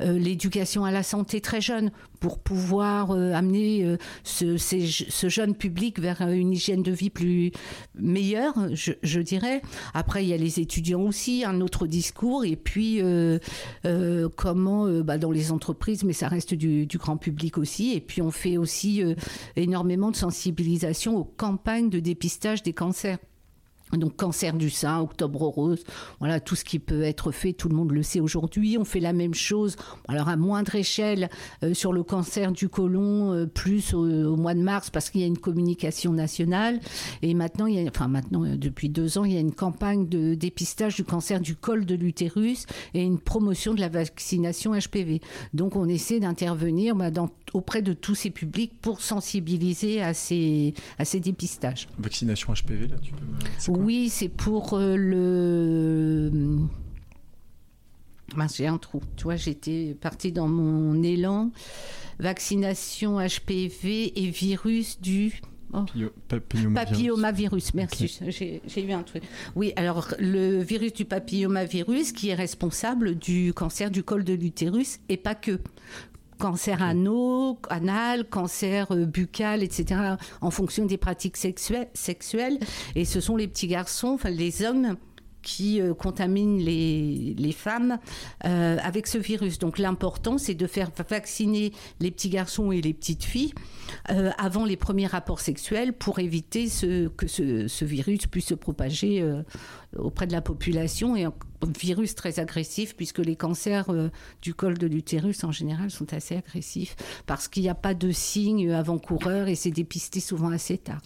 l'éducation 0.01 0.85
à 0.85 0.91
la 0.91 1.03
santé 1.03 1.41
très 1.41 1.61
jeune 1.61 1.91
pour 2.21 2.39
pouvoir 2.39 3.13
amener 3.13 3.97
ce, 4.25 4.57
ce, 4.57 5.29
jeune 5.29 5.55
public 5.55 6.01
vers 6.01 6.23
une 6.23 6.53
hygiène 6.53 6.83
de 6.83 6.93
vie 6.93 7.11
plus 7.11 7.53
meilleure, 7.95 8.55
je, 8.75 9.21
dirais. 9.21 9.63
Après, 9.95 10.25
il 10.25 10.29
y 10.29 10.33
a 10.33 10.37
les 10.37 10.61
étudiants 10.61 11.03
aussi, 11.03 11.45
un 11.45 11.61
autre 11.61 11.87
discours, 11.87 12.45
et 12.45 12.57
puis 12.57 13.03
euh, 13.03 13.39
euh, 13.85 14.29
comment 14.35 14.87
euh, 14.87 15.03
bah, 15.03 15.19
dans 15.19 15.31
les 15.31 15.53
entreprises, 15.53 16.05
mais 16.05 16.13
ça 16.13 16.29
reste 16.29 16.55
du, 16.55 16.87
grand 16.99 17.17
public 17.17 17.59
aussi. 17.59 17.93
Et 17.93 18.01
puis 18.01 18.23
on 18.23 18.31
fait 18.31 18.57
aussi 18.57 19.03
énormément 19.57 20.11
de 20.11 20.17
sensibilisation 20.17 21.17
aux 21.17 21.25
campagnes 21.25 21.91
de 21.91 22.01
dépistage 22.01 22.63
des 22.63 22.73
cancers. 22.73 23.19
Donc 23.93 24.17
cancer 24.17 24.55
du 24.55 24.71
sein, 24.71 25.01
octobre 25.01 25.43
rose, 25.43 25.85
voilà 26.19 26.41
tout 26.41 26.55
ce 26.55 26.65
qui 26.65 26.79
peut 26.79 27.03
être 27.03 27.33
fait, 27.33 27.53
tout 27.53 27.69
le 27.69 27.75
monde 27.75 27.93
le 27.93 28.03
sait 28.03 28.21
aujourd'hui. 28.21 28.77
On 28.79 28.85
fait 28.85 29.01
la 29.01 29.13
même 29.13 29.35
chose, 29.35 29.77
alors 30.09 30.29
à 30.29 30.37
moindre 30.37 30.75
échelle 30.75 31.31
euh, 31.63 31.75
sur 31.75 31.93
le 31.93 32.03
cancer 32.03 32.53
du 32.53 32.69
côlon, 32.69 33.33
euh, 33.33 33.47
plus 33.47 33.95
au, 33.95 34.37
mois 34.37 34.55
de 34.55 34.61
mars 34.61 34.91
parce 34.91 35.11
qu'il 35.11 35.21
y 35.21 35.25
a 35.25 35.27
une 35.27 35.39
communication 35.39 36.13
nationale. 36.13 36.81
Et 37.23 37.35
maintenant, 37.35 37.67
enfin 37.89 38.09
maintenant 38.09 38.45
euh, 38.45 38.57
depuis 38.57 38.89
deux 38.89 39.19
ans, 39.19 39.25
il 39.25 39.33
y 39.33 39.37
a 39.37 39.41
une 39.41 39.55
campagne 39.55 40.09
de 40.09 40.35
dépistage 40.35 40.97
du 40.97 41.05
cancer 41.05 41.41
du 41.41 41.57
col 41.57 41.87
de 41.87 41.95
l'utérus 41.95 42.67
et 42.95 43.03
une 43.03 43.19
promotion 43.19 43.75
de 43.75 43.81
la 43.81 43.89
vaccination 43.89 44.73
HPV. 44.73 45.21
Donc 45.55 45.77
on 45.77 45.89
essaie 45.89 46.21
d'intervenir 46.21 46.95
bah, 46.95 47.11
auprès 47.55 47.83
de 47.83 47.93
tous 47.93 48.15
ces 48.15 48.31
publics 48.31 48.73
pour 48.81 49.01
sensibiliser 49.01 50.03
à 50.03 50.13
ces 50.15 50.75
dépistages. 51.15 51.89
Vaccination 51.99 52.53
HPV 52.53 52.89
là, 52.89 52.97
tu 53.01 53.13
peux. 53.13 53.78
Oui, 53.79 54.09
c'est 54.09 54.29
pour 54.29 54.79
le. 54.79 56.31
j'ai 58.57 58.67
un 58.67 58.79
trou. 58.79 59.01
Tu 59.17 59.25
vois, 59.25 59.37
j'étais 59.37 59.97
partie 60.01 60.33
dans 60.33 60.49
mon 60.49 61.03
élan. 61.03 61.51
Vaccination 62.19 63.19
HPV 63.21 64.21
et 64.21 64.31
virus 64.31 65.01
du 65.01 65.41
Oh. 65.73 65.85
Papillomavirus. 66.29 67.75
merci. 67.75 68.19
J'ai 68.29 68.85
eu 68.85 68.93
un 68.93 69.03
truc. 69.03 69.23
Oui, 69.55 69.73
alors 69.77 70.15
le 70.19 70.63
virus 70.63 70.95
du 70.95 71.05
papillomavirus 71.05 72.13
qui 72.13 72.31
est 72.31 72.35
responsable 72.35 73.17
du 73.17 73.53
cancer 73.53 73.91
du 73.91 74.03
col 74.03 74.25
de 74.25 74.33
l'utérus 74.33 74.99
et 75.09 75.17
pas 75.17 75.35
que. 75.35 75.61
Cancer 76.39 76.83
anal, 76.83 78.25
cancer 78.29 78.87
euh, 78.93 79.05
buccal, 79.05 79.63
etc., 79.63 80.17
en 80.41 80.51
fonction 80.51 80.87
des 80.87 80.97
pratiques 80.97 81.37
sexuelles. 81.37 82.59
Et 82.95 83.05
ce 83.05 83.21
sont 83.21 83.37
les 83.37 83.49
petits 83.49 83.69
garçons, 83.69 84.09
enfin 84.09 84.31
les 84.31 84.63
hommes 84.63 84.97
qui 85.43 85.81
euh, 85.81 85.95
contaminent 85.95 86.59
les, 86.59 87.35
les 87.39 87.53
femmes 87.53 87.99
euh, 88.45 88.77
avec 88.83 89.07
ce 89.07 89.19
virus. 89.19 89.59
Donc 89.59 89.79
l'important, 89.79 90.37
c'est 90.39 90.55
de 90.55 90.67
faire 90.67 90.91
vacciner 91.09 91.73
les 92.01 92.11
petits 92.11 92.29
garçons 92.29 92.71
et 92.73 92.81
les 92.81 92.93
petites 92.93 93.25
filles 93.25 93.55
euh, 94.11 94.31
avant 94.39 94.65
les 94.65 94.77
premiers 94.77 95.07
rapports 95.07 95.41
sexuels 95.41 95.95
pour 95.95 96.19
éviter 96.19 96.69
ce, 96.69 97.09
que 97.09 97.27
ce, 97.27 97.67
ce, 97.67 97.85
virus 97.85 98.27
puisse 98.27 98.49
se 98.49 98.55
propager 98.55 99.25
auprès 99.97 100.27
de 100.27 100.33
la 100.33 100.43
population 100.43 101.17
et 101.17 101.27
virus 101.79 102.15
très 102.15 102.39
agressif 102.39 102.95
puisque 102.97 103.19
les 103.19 103.37
cancers 103.37 103.87
du 104.43 104.55
col 104.55 104.79
de 104.79 104.87
l'utérus 104.87 105.45
en 105.45 105.53
général 105.53 105.91
sont 105.91 106.13
assez 106.15 106.37
agressifs 106.37 106.97
parce 107.27 107.49
qu'il 107.49 107.63
n'y 107.63 107.69
a 107.69 107.75
pas 107.75 107.95
de 107.95 108.11
signes 108.11 108.73
avant-coureurs 108.73 109.49
et 109.49 109.55
c'est 109.55 109.71
dépisté 109.71 110.21
souvent 110.21 110.51
assez 110.51 110.79
tard. 110.79 111.03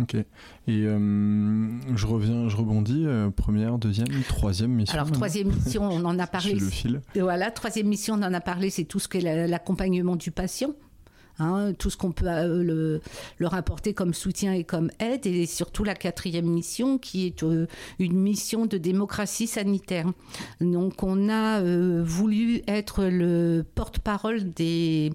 Ok. 0.00 0.14
Et 0.14 0.24
euh, 0.68 1.68
je 1.96 2.06
reviens, 2.06 2.48
je 2.48 2.56
rebondis. 2.56 3.04
Euh, 3.04 3.30
première, 3.30 3.78
deuxième, 3.78 4.06
troisième 4.28 4.70
mission. 4.70 4.94
Alors 4.94 5.10
troisième 5.10 5.48
mission, 5.48 5.82
on 5.82 6.04
en 6.04 6.18
a 6.18 6.26
parlé. 6.28 6.54
le 6.54 6.68
fil. 6.68 7.00
Voilà, 7.16 7.50
troisième 7.50 7.88
mission, 7.88 8.14
on 8.14 8.22
en 8.22 8.32
a 8.32 8.40
parlé. 8.40 8.70
C'est 8.70 8.84
tout 8.84 9.00
ce 9.00 9.08
que 9.08 9.18
l'accompagnement 9.18 10.16
du 10.16 10.30
patient. 10.30 10.70
Hein, 11.40 11.72
tout 11.78 11.88
ce 11.88 11.96
qu'on 11.96 12.10
peut 12.10 12.26
euh, 12.26 12.64
le, 12.64 13.00
leur 13.38 13.54
apporter 13.54 13.94
comme 13.94 14.12
soutien 14.12 14.54
et 14.54 14.64
comme 14.64 14.90
aide, 14.98 15.24
et 15.24 15.46
surtout 15.46 15.84
la 15.84 15.94
quatrième 15.94 16.46
mission 16.46 16.98
qui 16.98 17.26
est 17.26 17.44
euh, 17.44 17.66
une 18.00 18.18
mission 18.18 18.66
de 18.66 18.76
démocratie 18.76 19.46
sanitaire. 19.46 20.06
Donc 20.60 21.04
on 21.04 21.28
a 21.28 21.60
euh, 21.60 22.02
voulu 22.04 22.62
être 22.66 23.04
le 23.04 23.64
porte-parole 23.76 24.52
des 24.52 25.12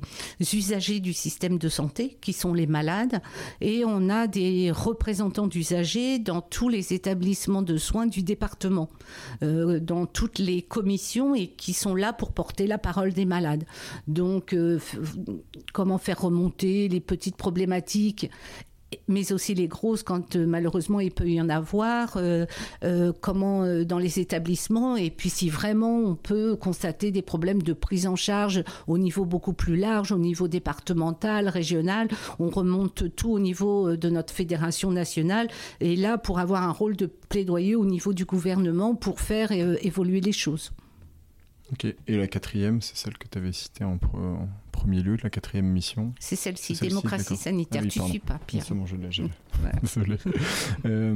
usagers 0.54 1.02
du 1.02 1.12
système 1.12 1.58
de 1.58 1.68
santé, 1.68 2.18
qui 2.22 2.32
sont 2.32 2.54
les 2.54 2.68
malades, 2.68 3.22
et 3.60 3.84
on 3.84 4.10
a 4.10 4.28
des 4.28 4.72
représentants 4.72 5.48
d'usagers 5.48 6.20
dans 6.20 6.40
tous 6.40 6.70
les 6.70 6.94
établissements 6.94 7.64
de 7.64 7.76
soins 7.76 8.08
du 8.08 8.24
département, 8.24 8.90
dans 9.42 10.06
toutes 10.06 10.40
les 10.40 10.62
commissions, 10.62 11.36
et 11.36 11.48
qui 11.48 11.74
sont 11.74 11.96
là 11.96 12.14
pour 12.14 12.32
porter 12.32 12.68
la 12.68 12.78
parole 12.78 13.14
des 13.14 13.26
malades. 13.26 13.66
Donc 14.08 14.56
comment 15.74 15.98
faire 15.98 16.13
remonter 16.14 16.88
les 16.88 17.00
petites 17.00 17.36
problématiques 17.38 18.30
mais 19.08 19.32
aussi 19.32 19.54
les 19.54 19.68
grosses 19.68 20.04
quand 20.04 20.36
euh, 20.36 20.46
malheureusement 20.46 21.00
il 21.00 21.12
peut 21.12 21.28
y 21.28 21.42
en 21.42 21.50
avoir, 21.50 22.14
euh, 22.18 22.46
euh, 22.84 23.12
comment 23.22 23.64
dans 23.84 23.98
les 23.98 24.20
établissements, 24.20 24.96
et 24.96 25.10
puis 25.10 25.30
si 25.30 25.50
vraiment 25.50 25.98
on 25.98 26.16
peut 26.16 26.56
constater 26.56 27.12
des 27.12 27.22
problèmes 27.22 27.62
de 27.62 27.74
prise 27.74 28.08
en 28.08 28.16
charge 28.16 28.64
au 28.88 28.98
niveau 28.98 29.26
beaucoup 29.26 29.54
plus 29.54 29.76
large, 29.76 30.12
au 30.12 30.18
niveau 30.18 30.48
départemental, 30.48 31.48
régional, 31.48 32.08
on 32.40 32.50
remonte 32.50 33.16
tout 33.16 33.32
au 33.32 33.40
niveau 33.40 33.96
de 33.96 34.10
notre 34.10 34.34
fédération 34.34 34.92
nationale, 34.92 35.48
et 35.80 35.96
là 35.96 36.18
pour 36.18 36.40
avoir 36.40 36.64
un 36.64 36.72
rôle 36.72 36.96
de 36.96 37.06
plaidoyer 37.06 37.76
au 37.76 37.86
niveau 37.86 38.14
du 38.14 38.26
gouvernement 38.26 38.96
pour 38.96 39.20
faire 39.20 39.52
évoluer 39.52 40.22
les 40.22 40.32
choses. 40.32 40.72
Ok, 41.74 41.86
et 41.86 42.18
la 42.18 42.28
quatrième, 42.28 42.82
c'est 42.82 42.96
celle 42.96 43.18
que 43.18 43.28
tu 43.28 43.38
avais 43.40 43.52
citée 43.52 43.84
en, 43.84 43.98
premier 44.72 45.02
lieu, 45.02 45.18
la 45.24 45.32
quatrième 45.32 45.66
mission 45.66 46.14
C'est 46.20 46.36
celle-ci, 46.36 46.74
démocratie 46.80 47.36
sanitaire. 47.36 47.82
Ah 47.86 47.88
tu 47.88 48.00
ne 48.00 48.06
suis 48.06 48.20
pas, 48.20 48.40
Pierre. 48.46 48.64
C'est 48.64 48.76
bon, 48.76 48.86
je 48.86 48.96
l'ai. 48.96 49.10
Euh, 50.86 51.14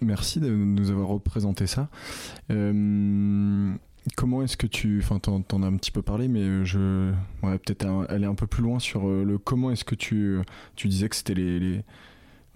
merci 0.00 0.40
de 0.40 0.48
nous 0.50 0.90
avoir 0.90 1.08
représenté 1.08 1.66
ça. 1.66 1.88
Euh, 2.50 3.72
comment 4.16 4.42
est-ce 4.42 4.56
que 4.56 4.66
tu. 4.66 5.00
Enfin, 5.02 5.18
t'en, 5.20 5.44
en 5.52 5.62
as 5.62 5.66
un 5.66 5.76
petit 5.76 5.90
peu 5.90 6.02
parlé, 6.02 6.26
mais 6.26 6.64
je. 6.64 7.12
Ouais, 7.42 7.58
peut-être 7.58 7.86
aller 8.08 8.26
un 8.26 8.34
peu 8.34 8.46
plus 8.46 8.62
loin 8.62 8.78
sur 8.78 9.06
euh, 9.06 9.24
le 9.24 9.38
comment 9.38 9.70
est-ce 9.70 9.84
que 9.84 9.94
tu. 9.94 10.38
Tu 10.74 10.88
disais 10.88 11.08
que 11.08 11.16
c'était 11.16 11.34
les 11.34 11.84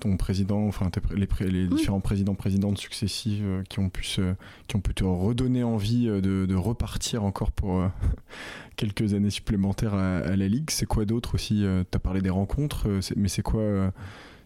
ton 0.02 0.16
président, 0.16 0.66
enfin 0.66 0.90
les, 1.14 1.28
les 1.48 1.68
différents 1.68 2.00
présidents, 2.00 2.34
présidentes 2.34 2.76
successifs 2.76 3.40
euh, 3.42 3.62
qui 3.68 3.78
ont 3.78 3.88
pu 3.88 4.02
qui 4.02 4.76
ont 4.76 4.80
pu 4.80 4.94
te 4.94 5.04
redonner 5.04 5.62
envie 5.62 6.08
euh, 6.08 6.20
de, 6.20 6.54
repartir 6.56 7.22
encore 7.22 7.52
pour 7.52 7.80
euh, 7.80 7.88
quelques 8.76 9.14
années 9.14 9.30
supplémentaires 9.30 9.94
à, 9.94 10.34
la 10.34 10.48
ligue. 10.48 10.70
C'est 10.70 10.86
quoi 10.86 11.04
d'autre 11.04 11.36
aussi 11.36 11.64
Tu 11.90 11.96
as 11.96 12.00
parlé 12.00 12.20
des 12.20 12.30
rencontres, 12.30 12.88
mais 13.16 13.28
c'est 13.28 13.42
quoi 13.42 13.92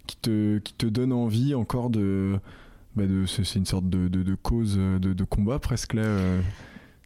qui 0.07 0.17
te 0.19 0.59
qui 0.59 0.75
te 0.75 0.87
donne 0.87 1.13
envie 1.13 1.55
encore 1.55 1.89
de, 1.89 2.39
bah 2.95 3.07
de 3.07 3.25
c'est 3.25 3.55
une 3.57 3.67
sorte 3.67 3.89
de, 3.89 4.09
de, 4.09 4.35
cause 4.35 4.77
de, 4.77 5.25
combat 5.25 5.59
presque 5.59 5.95
là. 5.95 6.05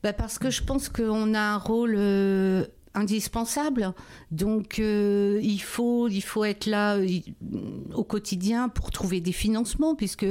Bah 0.03 0.13
parce 0.13 0.39
que 0.39 0.51
je 0.51 0.63
pense 0.63 0.89
qu'on 0.89 1.35
a 1.35 1.41
un 1.41 1.57
rôle 1.57 1.97
indispensable. 2.95 3.95
Donc 4.31 4.79
euh, 4.79 5.39
il, 5.43 5.61
faut, 5.61 6.09
il 6.09 6.23
faut 6.23 6.45
être 6.45 6.67
là 6.67 6.97
euh, 6.97 7.07
au 7.95 8.05
quotidien 8.05 8.69
pour 8.69 8.91
trouver 8.91 9.21
des 9.21 9.33
financements, 9.33 9.95
puisque 9.95 10.27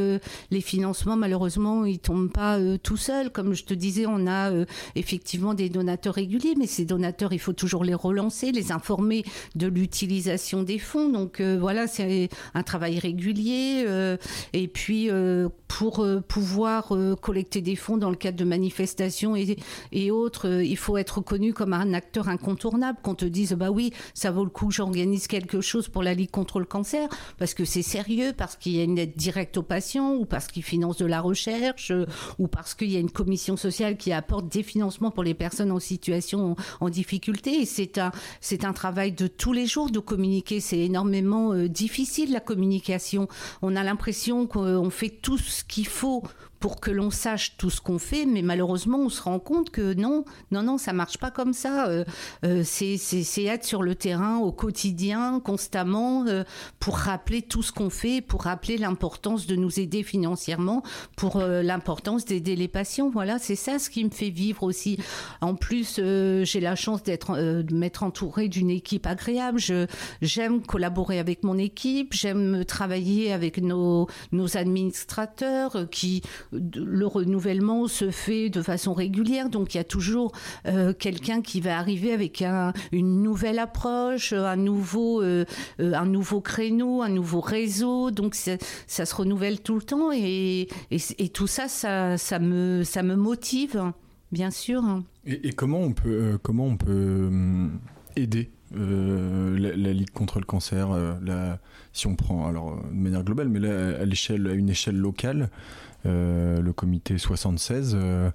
les 0.52 0.62
financements, 0.62 1.16
malheureusement, 1.16 1.86
ils 1.86 2.00
tombent 2.00 2.32
pas 2.32 2.58
euh, 2.58 2.78
tout 2.78 2.98
seuls. 2.98 3.32
Comme 3.32 3.54
je 3.54 3.64
te 3.64 3.74
disais, 3.74 4.06
on 4.06 4.28
a 4.28 4.52
effectivement 4.96 5.54
des 5.54 5.70
donateurs 5.70 6.16
réguliers, 6.16 6.56
mais 6.58 6.68
ces 6.68 6.86
donateurs, 6.86 7.34
il 7.34 7.40
faut 7.40 7.54
toujours 7.54 7.84
les 7.84 7.94
relancer, 7.94 8.52
les 8.52 8.72
informer 8.72 9.24
de 9.56 9.68
l'utilisation 9.68 10.64
des 10.64 10.80
fonds. 10.80 11.10
Donc 11.10 11.42
voilà, 11.42 11.88
c'est 11.88 12.30
un 12.54 12.64
travail 12.64 13.00
régulier. 13.00 13.86
et 14.54 14.68
puis 14.68 15.10
pour 15.68 16.06
pouvoir 16.28 16.94
collecter 17.22 17.62
des 17.62 17.76
fonds 17.76 17.98
dans 17.98 18.10
le 18.10 18.16
cadre 18.16 18.38
de 18.38 18.44
manifestations 18.44 19.36
et, 19.36 19.58
et 19.92 20.12
autres, 20.12 20.62
il 20.62 20.78
faut 20.78 20.98
être 20.98 21.20
reconnu 21.20 21.54
comme 21.54 21.74
un 21.74 21.94
acteur 21.94 22.28
incontournable 22.28 22.49
incontournable 22.50 22.98
qu'on 23.04 23.16
te 23.16 23.26
dise 23.26 23.54
bah 23.54 23.70
oui, 23.70 23.94
ça 24.14 24.32
vaut 24.32 24.44
le 24.44 24.50
coup, 24.50 24.72
j'organise 24.72 25.28
quelque 25.28 25.62
chose 25.62 25.88
pour 25.88 26.02
la 26.02 26.14
Ligue 26.14 26.32
contre 26.32 26.60
le 26.60 26.66
cancer, 26.66 27.08
parce 27.38 27.54
que 27.54 27.64
c'est 27.64 27.84
sérieux, 27.84 28.34
parce 28.36 28.56
qu'il 28.56 28.76
y 28.76 28.80
a 28.80 28.84
une 28.84 28.98
aide 28.98 29.16
directe 29.16 29.58
aux 29.58 29.64
patients, 29.64 30.14
ou 30.14 30.26
parce 30.26 30.48
qu'ils 30.48 30.64
financent 30.64 30.98
de 30.98 31.06
la 31.06 31.22
recherche, 31.22 31.92
ou 32.40 32.48
parce 32.48 32.74
qu'il 32.74 32.90
y 32.90 32.98
a 32.98 33.00
une 33.00 33.12
commission 33.12 33.56
sociale 33.56 33.98
qui 33.98 34.12
apporte 34.12 34.48
des 34.50 34.64
financements 34.64 35.12
pour 35.12 35.24
les 35.24 35.34
personnes 35.34 35.72
en 35.72 35.80
situation 35.80 36.56
en 36.80 36.90
difficulté. 36.90 37.66
C'est 37.66 37.98
un, 37.98 38.12
c'est 38.42 38.66
un 38.66 38.74
travail 38.74 39.12
de 39.12 39.28
tous 39.28 39.54
les 39.54 39.68
jours 39.68 39.92
de 39.92 40.00
communiquer. 40.00 40.60
C'est 40.60 40.80
énormément 40.80 41.54
euh, 41.54 41.68
difficile 41.68 42.32
la 42.32 42.40
communication. 42.40 43.28
On 43.62 43.76
a 43.76 43.84
l'impression 43.84 44.48
qu'on 44.48 44.90
fait 44.90 45.10
tout 45.10 45.38
ce 45.38 45.64
qu'il 45.64 45.88
faut 45.88 46.24
pour 46.60 46.80
que 46.80 46.92
l'on 46.92 47.10
sache 47.10 47.56
tout 47.58 47.70
ce 47.70 47.80
qu'on 47.82 48.00
fait, 48.00 48.26
mais 48.26 48.42
malheureusement, 48.42 49.00
on 49.00 49.10
se 49.10 49.22
rend 49.22 49.40
compte 49.40 49.70
que 49.70 49.94
non, 49.94 50.26
non, 50.52 50.64
non, 50.64 50.78
ça 50.78 50.94
marche 50.94 51.18
pas 51.18 51.32
comme 51.32 51.54
ça. 51.54 51.88
Euh, 51.88 52.04
euh, 52.44 52.64
c'est 52.66 53.44
être 53.44 53.64
sur 53.64 53.82
le 53.82 53.96
terrain 53.96 54.38
au 54.38 54.52
quotidien, 54.52 55.40
constamment, 55.40 56.26
euh, 56.28 56.44
pour 56.80 56.98
rappeler 56.98 57.42
tout 57.42 57.64
ce 57.64 57.72
qu'on 57.72 57.90
fait, 57.90 58.22
pour 58.22 58.44
rappeler 58.44 58.78
l'importance 58.78 59.48
de 59.48 59.56
nous 59.56 59.80
aider 59.80 60.04
financièrement, 60.04 60.84
pour 61.16 61.40
l'importance 61.40 62.26
d'aider 62.26 62.56
les 62.56 62.68
patients. 62.68 63.10
Voilà, 63.10 63.40
c'est 63.40 63.56
ça 63.56 63.80
ce 63.80 63.90
qui 63.90 64.04
me 64.04 64.10
fait 64.10 64.30
vivre 64.30 64.64
aussi. 64.64 64.98
En 65.42 65.56
plus, 65.56 65.96
j'ai 65.96 66.60
la 66.60 66.76
chance 66.76 67.04
d'être, 67.04 67.38
de 67.38 67.76
m'être 67.76 68.04
entourée 68.04 68.48
d'une 68.48 68.70
équipe 68.70 69.08
agréable. 69.08 69.60
J'aime 70.22 70.62
collaborer 70.62 71.20
avec 71.20 71.44
mon 71.44 71.58
équipe, 71.58 72.14
j'aime 72.14 72.66
travailler 72.66 73.32
avec 73.32 73.62
nos, 73.62 74.08
nos 74.32 74.58
administrateurs 74.58 75.90
qui 75.90 76.22
le 76.52 77.06
renouvellement 77.06 77.88
se 77.88 78.12
fait 78.12 78.50
de 78.50 78.62
façon 78.62 78.94
régulière, 78.94 79.50
donc 79.50 79.74
il 79.74 79.78
y 79.78 79.82
a 79.82 79.84
toujours 79.84 80.32
euh, 80.66 80.94
quelqu'un 80.94 81.42
qui 81.42 81.62
va 81.62 81.78
arriver 81.78 82.12
avec 82.12 82.44
une 82.92 83.22
nouvelle 83.22 83.60
approche, 83.60 84.34
un 84.34 84.56
nouveau, 84.56 85.22
euh, 85.22 85.46
euh, 85.80 85.94
un 85.94 86.06
nouveau 86.06 86.42
créneau, 86.42 87.02
un 87.02 87.10
nouveau 87.10 87.42
réseau, 87.42 88.12
donc 88.12 88.36
ça 88.36 88.58
se 88.88 89.16
renouvelle 89.16 89.62
tout 89.62 89.76
le 89.76 89.82
temps 89.82 90.12
et, 90.12 90.68
tout 91.34 91.48
ça, 91.48 91.68
ça, 91.68 92.40
me, 92.40 93.16
motive, 93.16 93.84
bien 94.32 94.52
sûr. 94.52 94.84
Et, 95.26 95.52
comment 95.52 95.80
on 95.80 95.94
peut, 95.94 96.40
comment 96.42 96.66
on 96.66 96.78
peut 96.78 97.30
aider 98.16 98.50
la, 98.72 99.94
Ligue 99.94 100.12
contre 100.12 100.40
le 100.40 100.46
cancer, 100.46 100.90
si 101.94 102.08
on 102.08 102.16
prend 102.16 102.48
alors 102.48 102.82
de 102.84 102.96
manière 102.96 103.24
globale, 103.24 103.50
mais 103.50 103.68
à 103.68 104.06
l'échelle, 104.06 104.48
à 104.48 104.54
une 104.54 104.70
échelle 104.70 104.98
locale, 104.98 105.50
le 106.06 106.72
comité 106.72 107.18
76 107.18 107.96
euh, 107.96 108.32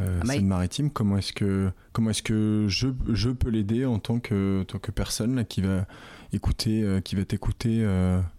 euh, 0.00 0.20
ah 0.22 0.26
Seine-Maritime, 0.26 0.90
comment 0.90 1.18
est-ce 1.18 1.32
que 1.32 1.70
comment 1.92 2.10
est-ce 2.10 2.22
que 2.22 2.66
je, 2.68 2.88
je 3.12 3.30
peux 3.30 3.50
l'aider 3.50 3.84
en 3.84 3.98
tant 3.98 4.18
que 4.18 4.64
tant 4.64 4.78
que 4.78 4.90
personne 4.90 5.44
qui 5.44 5.60
va 5.60 5.86
écouter, 6.32 7.00
qui 7.04 7.14
va 7.14 7.24
t'écouter 7.24 7.86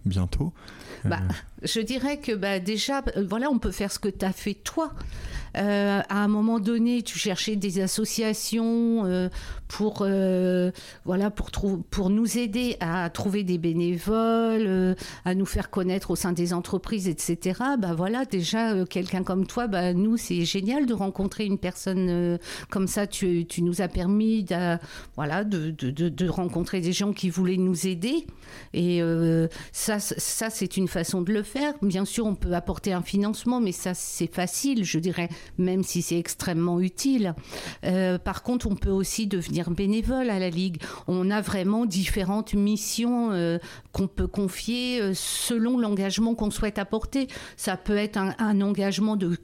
bientôt 0.06 0.54
bah, 1.04 1.20
Je 1.63 1.80
dirais 1.80 2.18
que 2.18 2.34
bah, 2.34 2.60
déjà, 2.60 3.04
voilà, 3.28 3.50
on 3.50 3.60
peut 3.60 3.72
faire 3.72 3.91
ce 3.91 4.00
que 4.00 4.10
tu 4.10 4.26
as 4.26 4.32
fait 4.32 4.54
toi. 4.54 4.91
Euh, 5.58 6.02
à 6.10 6.24
un 6.24 6.28
moment 6.28 6.60
donné, 6.60 7.02
tu 7.02 7.18
cherchais 7.18 7.56
des 7.56 7.80
associations 7.80 9.06
euh, 9.06 9.30
pour, 9.68 10.00
euh, 10.02 10.72
voilà, 11.06 11.32
pour, 11.32 11.50
pour 11.89 12.10
nous 12.10 12.38
aider 12.38 12.76
à 12.80 13.10
trouver 13.10 13.44
des 13.44 13.58
bénévoles, 13.58 14.96
à 15.24 15.36
nous 15.36 15.46
faire 15.46 15.70
connaître 15.70 16.12
au 16.12 16.15
sein 16.15 16.34
des 16.34 16.54
entreprises, 16.54 17.08
etc. 17.08 17.60
Bah 17.80 17.94
voilà, 17.96 18.26
déjà, 18.26 18.86
quelqu'un 18.86 19.24
comme 19.24 19.48
toi, 19.48 19.68
bah, 19.68 19.94
nous, 19.94 20.18
c'est 20.18 20.44
génial 20.46 20.86
de 20.86 20.94
rencontrer 20.94 21.46
une 21.46 21.58
personne 21.58 22.38
comme 22.70 22.88
ça. 22.88 23.08
Tu, 23.08 23.46
tu, 23.46 23.62
nous 23.62 23.82
as 23.82 23.88
permis 23.88 24.44
de, 24.44 24.78
de, 25.18 25.72
de, 25.72 26.10
de, 26.10 26.30
rencontrer 26.30 26.82
des 26.82 26.94
gens 26.94 27.13
qui 27.13 27.30
voulaient 27.30 27.58
nous 27.58 27.88
aider. 27.88 28.28
Et 28.74 29.02
ça, 29.72 29.94
ça 29.99 30.49
c'est 30.49 30.77
une 30.77 30.88
façon 30.88 31.21
de 31.21 31.31
le 31.31 31.43
faire. 31.43 31.73
Bien 31.81 32.05
sûr, 32.05 32.25
on 32.25 32.36
peut 32.36 32.53
apporter 32.53 32.93
un 32.93 33.01
financement, 33.01 33.60
mais 33.60 33.71
ça, 33.71 33.93
c'est 33.93 34.34
facile, 34.34 34.84
je 34.84 34.99
dirais 34.99 35.29
même 35.58 35.84
si 35.84 36.01
c'est 36.01 36.17
extrêmement 36.17 36.79
utile. 36.79 37.36
Euh, 37.84 38.17
par 38.17 38.43
contre, 38.43 38.67
on 38.67 38.75
peut 38.75 38.89
aussi 38.89 39.27
devenir 39.27 39.71
bénévole 39.71 40.29
à 40.29 40.39
la 40.39 40.49
Ligue. 40.49 40.81
On 41.08 41.31
a 41.31 41.41
vraiment 41.41 41.86
différentes 41.86 42.53
missions 42.53 43.31
euh, 43.31 43.58
qu'on 43.91 44.08
peut 44.08 44.27
confier 44.27 45.01
euh, 45.01 45.13
selon 45.13 45.77
l'engagement 45.77 46.36
qu'on 46.36 46.51
souhaite 46.51 46.79
apporter. 46.79 47.27
Ça 47.58 47.77
peut 47.77 47.97
être 47.97 48.17
un 48.17 48.62
engagement 48.62 49.15
de 49.15 49.38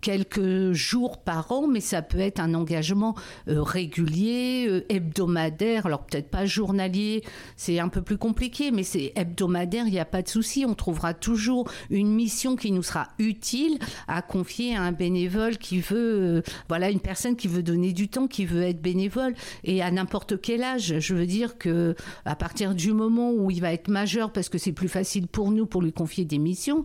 quelques 0.00 0.72
jours 0.72 1.18
par 1.18 1.50
an, 1.52 1.66
mais 1.66 1.80
ça 1.80 2.02
peut 2.02 2.20
être 2.20 2.40
un 2.40 2.54
engagement 2.54 3.14
euh, 3.48 3.62
régulier, 3.62 4.66
euh, 4.68 4.84
hebdomadaire, 4.88 5.86
alors 5.86 6.04
peut-être 6.04 6.30
pas 6.30 6.46
journalier, 6.46 7.24
c'est 7.56 7.78
un 7.78 7.88
peu 7.88 8.02
plus 8.02 8.18
compliqué, 8.18 8.70
mais 8.70 8.82
c'est 8.82 9.12
hebdomadaire, 9.16 9.86
il 9.86 9.92
n'y 9.92 9.98
a 9.98 10.04
pas 10.04 10.22
de 10.22 10.28
souci, 10.28 10.64
on 10.66 10.74
trouvera 10.74 11.14
toujours 11.14 11.68
une 11.90 12.12
mission 12.12 12.56
qui 12.56 12.72
nous 12.72 12.82
sera 12.82 13.08
utile 13.18 13.78
à 14.06 14.22
confier 14.22 14.76
à 14.76 14.82
un 14.82 14.92
bénévole 14.92 15.58
qui 15.58 15.80
veut, 15.80 15.96
euh, 16.20 16.42
voilà, 16.68 16.90
une 16.90 17.00
personne 17.00 17.36
qui 17.36 17.48
veut 17.48 17.62
donner 17.62 17.92
du 17.92 18.08
temps, 18.08 18.28
qui 18.28 18.46
veut 18.46 18.62
être 18.62 18.80
bénévole, 18.80 19.34
et 19.64 19.82
à 19.82 19.90
n'importe 19.90 20.40
quel 20.40 20.62
âge. 20.62 20.98
Je 20.98 21.14
veux 21.14 21.26
dire 21.26 21.58
que 21.58 21.94
à 22.24 22.36
partir 22.36 22.74
du 22.74 22.92
moment 22.92 23.32
où 23.32 23.50
il 23.50 23.60
va 23.60 23.72
être 23.72 23.88
majeur, 23.88 24.32
parce 24.32 24.48
que 24.48 24.58
c'est 24.58 24.72
plus 24.72 24.88
facile 24.88 25.26
pour 25.26 25.50
nous 25.50 25.66
pour 25.66 25.82
lui 25.82 25.92
confier 25.92 26.24
des 26.24 26.38
missions, 26.38 26.84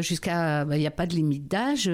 jusqu'à, 0.00 0.64
bah, 0.64 0.76
il 0.76 0.80
n'y 0.80 0.86
a 0.86 0.90
pas 0.90 1.06
de 1.06 1.14
limite 1.14 1.48
d'âge. 1.48 1.90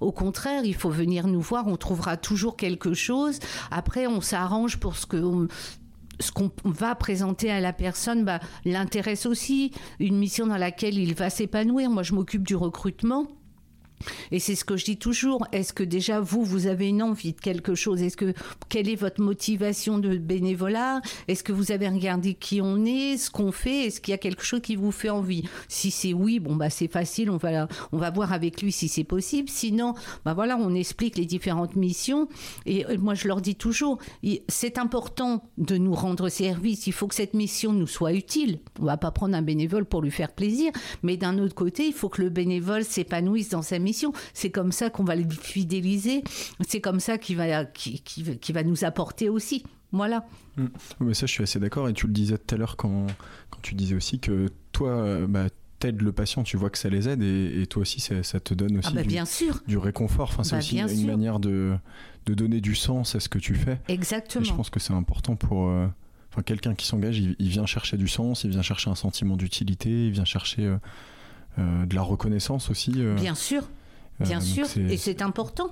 Au 0.00 0.12
contraire, 0.12 0.64
il 0.64 0.74
faut 0.74 0.90
venir 0.90 1.26
nous 1.26 1.40
voir, 1.40 1.66
on 1.66 1.76
trouvera 1.76 2.16
toujours 2.16 2.56
quelque 2.56 2.94
chose. 2.94 3.38
Après, 3.70 4.06
on 4.06 4.20
s'arrange 4.20 4.78
pour 4.78 4.96
ce 4.96 5.06
que 5.06 5.48
ce 6.20 6.32
qu'on 6.32 6.50
va 6.64 6.96
présenter 6.96 7.50
à 7.50 7.60
la 7.60 7.72
personne 7.72 8.24
bah, 8.24 8.40
l'intéresse 8.64 9.24
aussi, 9.24 9.72
une 10.00 10.18
mission 10.18 10.46
dans 10.48 10.56
laquelle 10.56 10.98
il 10.98 11.14
va 11.14 11.30
s'épanouir. 11.30 11.90
Moi, 11.90 12.02
je 12.02 12.12
m'occupe 12.12 12.42
du 12.42 12.56
recrutement. 12.56 13.28
Et 14.30 14.38
c'est 14.38 14.54
ce 14.54 14.64
que 14.64 14.76
je 14.76 14.84
dis 14.84 14.98
toujours. 14.98 15.46
Est-ce 15.52 15.72
que 15.72 15.82
déjà 15.82 16.20
vous, 16.20 16.44
vous 16.44 16.66
avez 16.66 16.88
une 16.88 17.02
envie 17.02 17.32
de 17.32 17.40
quelque 17.40 17.74
chose? 17.74 18.02
Est-ce 18.02 18.16
que 18.16 18.34
quelle 18.68 18.88
est 18.88 18.96
votre 18.96 19.20
motivation 19.20 19.98
de 19.98 20.16
bénévolat? 20.16 21.00
Est-ce 21.26 21.42
que 21.42 21.52
vous 21.52 21.72
avez 21.72 21.88
regardé 21.88 22.34
qui 22.34 22.60
on 22.60 22.84
est, 22.84 23.16
ce 23.16 23.30
qu'on 23.30 23.52
fait? 23.52 23.86
Est-ce 23.86 24.00
qu'il 24.00 24.12
y 24.12 24.14
a 24.14 24.18
quelque 24.18 24.44
chose 24.44 24.60
qui 24.60 24.76
vous 24.76 24.92
fait 24.92 25.10
envie? 25.10 25.44
Si 25.68 25.90
c'est 25.90 26.12
oui, 26.12 26.38
bon 26.38 26.56
bah 26.56 26.70
c'est 26.70 26.88
facile. 26.88 27.30
On 27.30 27.36
va 27.36 27.68
on 27.92 27.98
va 27.98 28.10
voir 28.10 28.32
avec 28.32 28.62
lui 28.62 28.72
si 28.72 28.88
c'est 28.88 29.04
possible. 29.04 29.48
Sinon, 29.48 29.94
bah 30.24 30.34
voilà, 30.34 30.56
on 30.56 30.74
explique 30.74 31.16
les 31.16 31.26
différentes 31.26 31.76
missions. 31.76 32.28
Et 32.66 32.86
euh, 32.86 32.96
moi, 32.98 33.14
je 33.14 33.28
leur 33.28 33.40
dis 33.40 33.54
toujours, 33.54 33.98
c'est 34.48 34.78
important 34.78 35.44
de 35.56 35.76
nous 35.76 35.94
rendre 35.94 36.28
service. 36.28 36.86
Il 36.86 36.92
faut 36.92 37.06
que 37.06 37.14
cette 37.14 37.34
mission 37.34 37.72
nous 37.72 37.86
soit 37.86 38.12
utile. 38.12 38.58
On 38.80 38.84
va 38.84 38.96
pas 38.96 39.10
prendre 39.10 39.34
un 39.34 39.42
bénévole 39.42 39.84
pour 39.84 40.02
lui 40.02 40.10
faire 40.10 40.32
plaisir, 40.32 40.70
mais 41.02 41.16
d'un 41.16 41.38
autre 41.38 41.54
côté, 41.54 41.86
il 41.86 41.92
faut 41.92 42.08
que 42.08 42.22
le 42.22 42.30
bénévole 42.30 42.84
s'épanouisse 42.84 43.48
dans 43.50 43.62
sa 43.62 43.78
mission 43.78 43.87
c'est 44.34 44.50
comme 44.50 44.72
ça 44.72 44.90
qu'on 44.90 45.04
va 45.04 45.16
le 45.16 45.28
fidéliser. 45.30 46.22
C'est 46.66 46.80
comme 46.80 47.00
ça 47.00 47.18
qu'il 47.18 47.36
va, 47.36 47.64
qui, 47.64 48.00
qui, 48.00 48.52
va 48.52 48.62
nous 48.62 48.84
apporter 48.84 49.28
aussi. 49.28 49.64
Voilà. 49.92 50.26
Mm. 50.56 50.66
Mais 51.00 51.14
ça, 51.14 51.26
je 51.26 51.32
suis 51.32 51.42
assez 51.42 51.58
d'accord. 51.58 51.88
Et 51.88 51.92
tu 51.92 52.06
le 52.06 52.12
disais 52.12 52.38
tout 52.38 52.54
à 52.54 52.58
l'heure 52.58 52.76
quand, 52.76 53.06
quand 53.50 53.60
tu 53.62 53.74
disais 53.74 53.94
aussi 53.94 54.18
que 54.18 54.48
toi, 54.72 54.90
euh, 54.90 55.26
bah, 55.26 55.46
t'aides 55.78 56.02
le 56.02 56.12
patient, 56.12 56.42
tu 56.42 56.56
vois 56.56 56.70
que 56.70 56.78
ça 56.78 56.88
les 56.88 57.08
aide 57.08 57.22
et, 57.22 57.66
toi 57.66 57.82
aussi 57.82 58.00
ça, 58.00 58.40
te 58.40 58.54
donne 58.54 58.78
aussi 58.78 58.88
ah 58.90 58.94
bah, 58.96 59.02
du, 59.02 59.08
bien 59.08 59.24
sûr. 59.24 59.60
du 59.66 59.78
réconfort. 59.78 60.30
Enfin, 60.30 60.42
c'est 60.42 60.52
bah, 60.52 60.84
aussi 60.84 61.00
une 61.00 61.06
manière 61.06 61.38
de, 61.38 61.76
de, 62.26 62.34
donner 62.34 62.60
du 62.60 62.74
sens 62.74 63.14
à 63.14 63.20
ce 63.20 63.28
que 63.28 63.38
tu 63.38 63.54
fais. 63.54 63.80
Exactement. 63.88 64.44
je 64.44 64.54
pense 64.54 64.70
que 64.70 64.80
c'est 64.80 64.92
important 64.92 65.36
pour 65.36 65.68
euh, 65.68 65.86
enfin, 66.32 66.42
quelqu'un 66.42 66.74
qui 66.74 66.86
s'engage, 66.86 67.18
il, 67.18 67.48
vient 67.48 67.66
chercher 67.66 67.96
du 67.96 68.08
sens, 68.08 68.44
il 68.44 68.50
vient 68.50 68.62
chercher 68.62 68.90
un 68.90 68.94
sentiment 68.94 69.36
d'utilité, 69.36 70.06
il 70.06 70.12
vient 70.12 70.24
chercher 70.24 70.76
euh, 71.58 71.86
de 71.86 71.94
la 71.94 72.02
reconnaissance 72.02 72.70
aussi. 72.70 72.92
bien 72.92 73.34
sûr. 73.34 73.68
Bien 74.20 74.38
euh, 74.38 74.42
sûr, 74.42 74.66
et 74.76 74.96
c'est 74.96 75.22
important. 75.22 75.70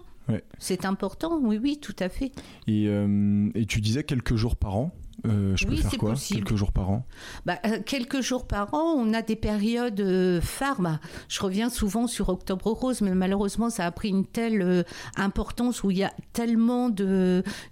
C'est 0.58 0.84
important, 0.84 1.38
oui, 1.40 1.58
oui, 1.62 1.78
tout 1.80 1.94
à 2.00 2.08
fait. 2.08 2.32
Et, 2.66 2.88
euh, 2.88 3.48
et 3.54 3.64
tu 3.64 3.80
disais 3.80 4.02
quelques 4.02 4.34
jours 4.34 4.56
par 4.56 4.76
an 4.76 4.92
euh, 5.24 5.56
je 5.56 5.66
peux 5.66 5.74
faire 5.74 5.90
quoi 5.98 6.14
Quelques 6.14 6.56
jours 6.56 6.72
par 6.72 6.90
an? 6.90 7.06
Bah, 7.46 7.56
Quelques 7.86 8.20
jours 8.20 8.46
par 8.46 8.74
an, 8.74 8.94
on 8.96 9.14
a 9.14 9.22
des 9.22 9.34
périodes 9.34 10.40
phares. 10.42 10.80
Bah, 10.80 11.00
je 11.28 11.40
reviens 11.40 11.70
souvent 11.70 12.06
sur 12.06 12.28
Octobre 12.28 12.70
Rose, 12.70 13.00
mais 13.00 13.14
malheureusement, 13.14 13.70
ça 13.70 13.86
a 13.86 13.90
pris 13.90 14.10
une 14.10 14.26
telle 14.26 14.84
importance 15.16 15.82
où 15.82 15.90
il 15.90 15.96
y 15.96 16.04
a 16.04 16.12
tellement 16.34 16.90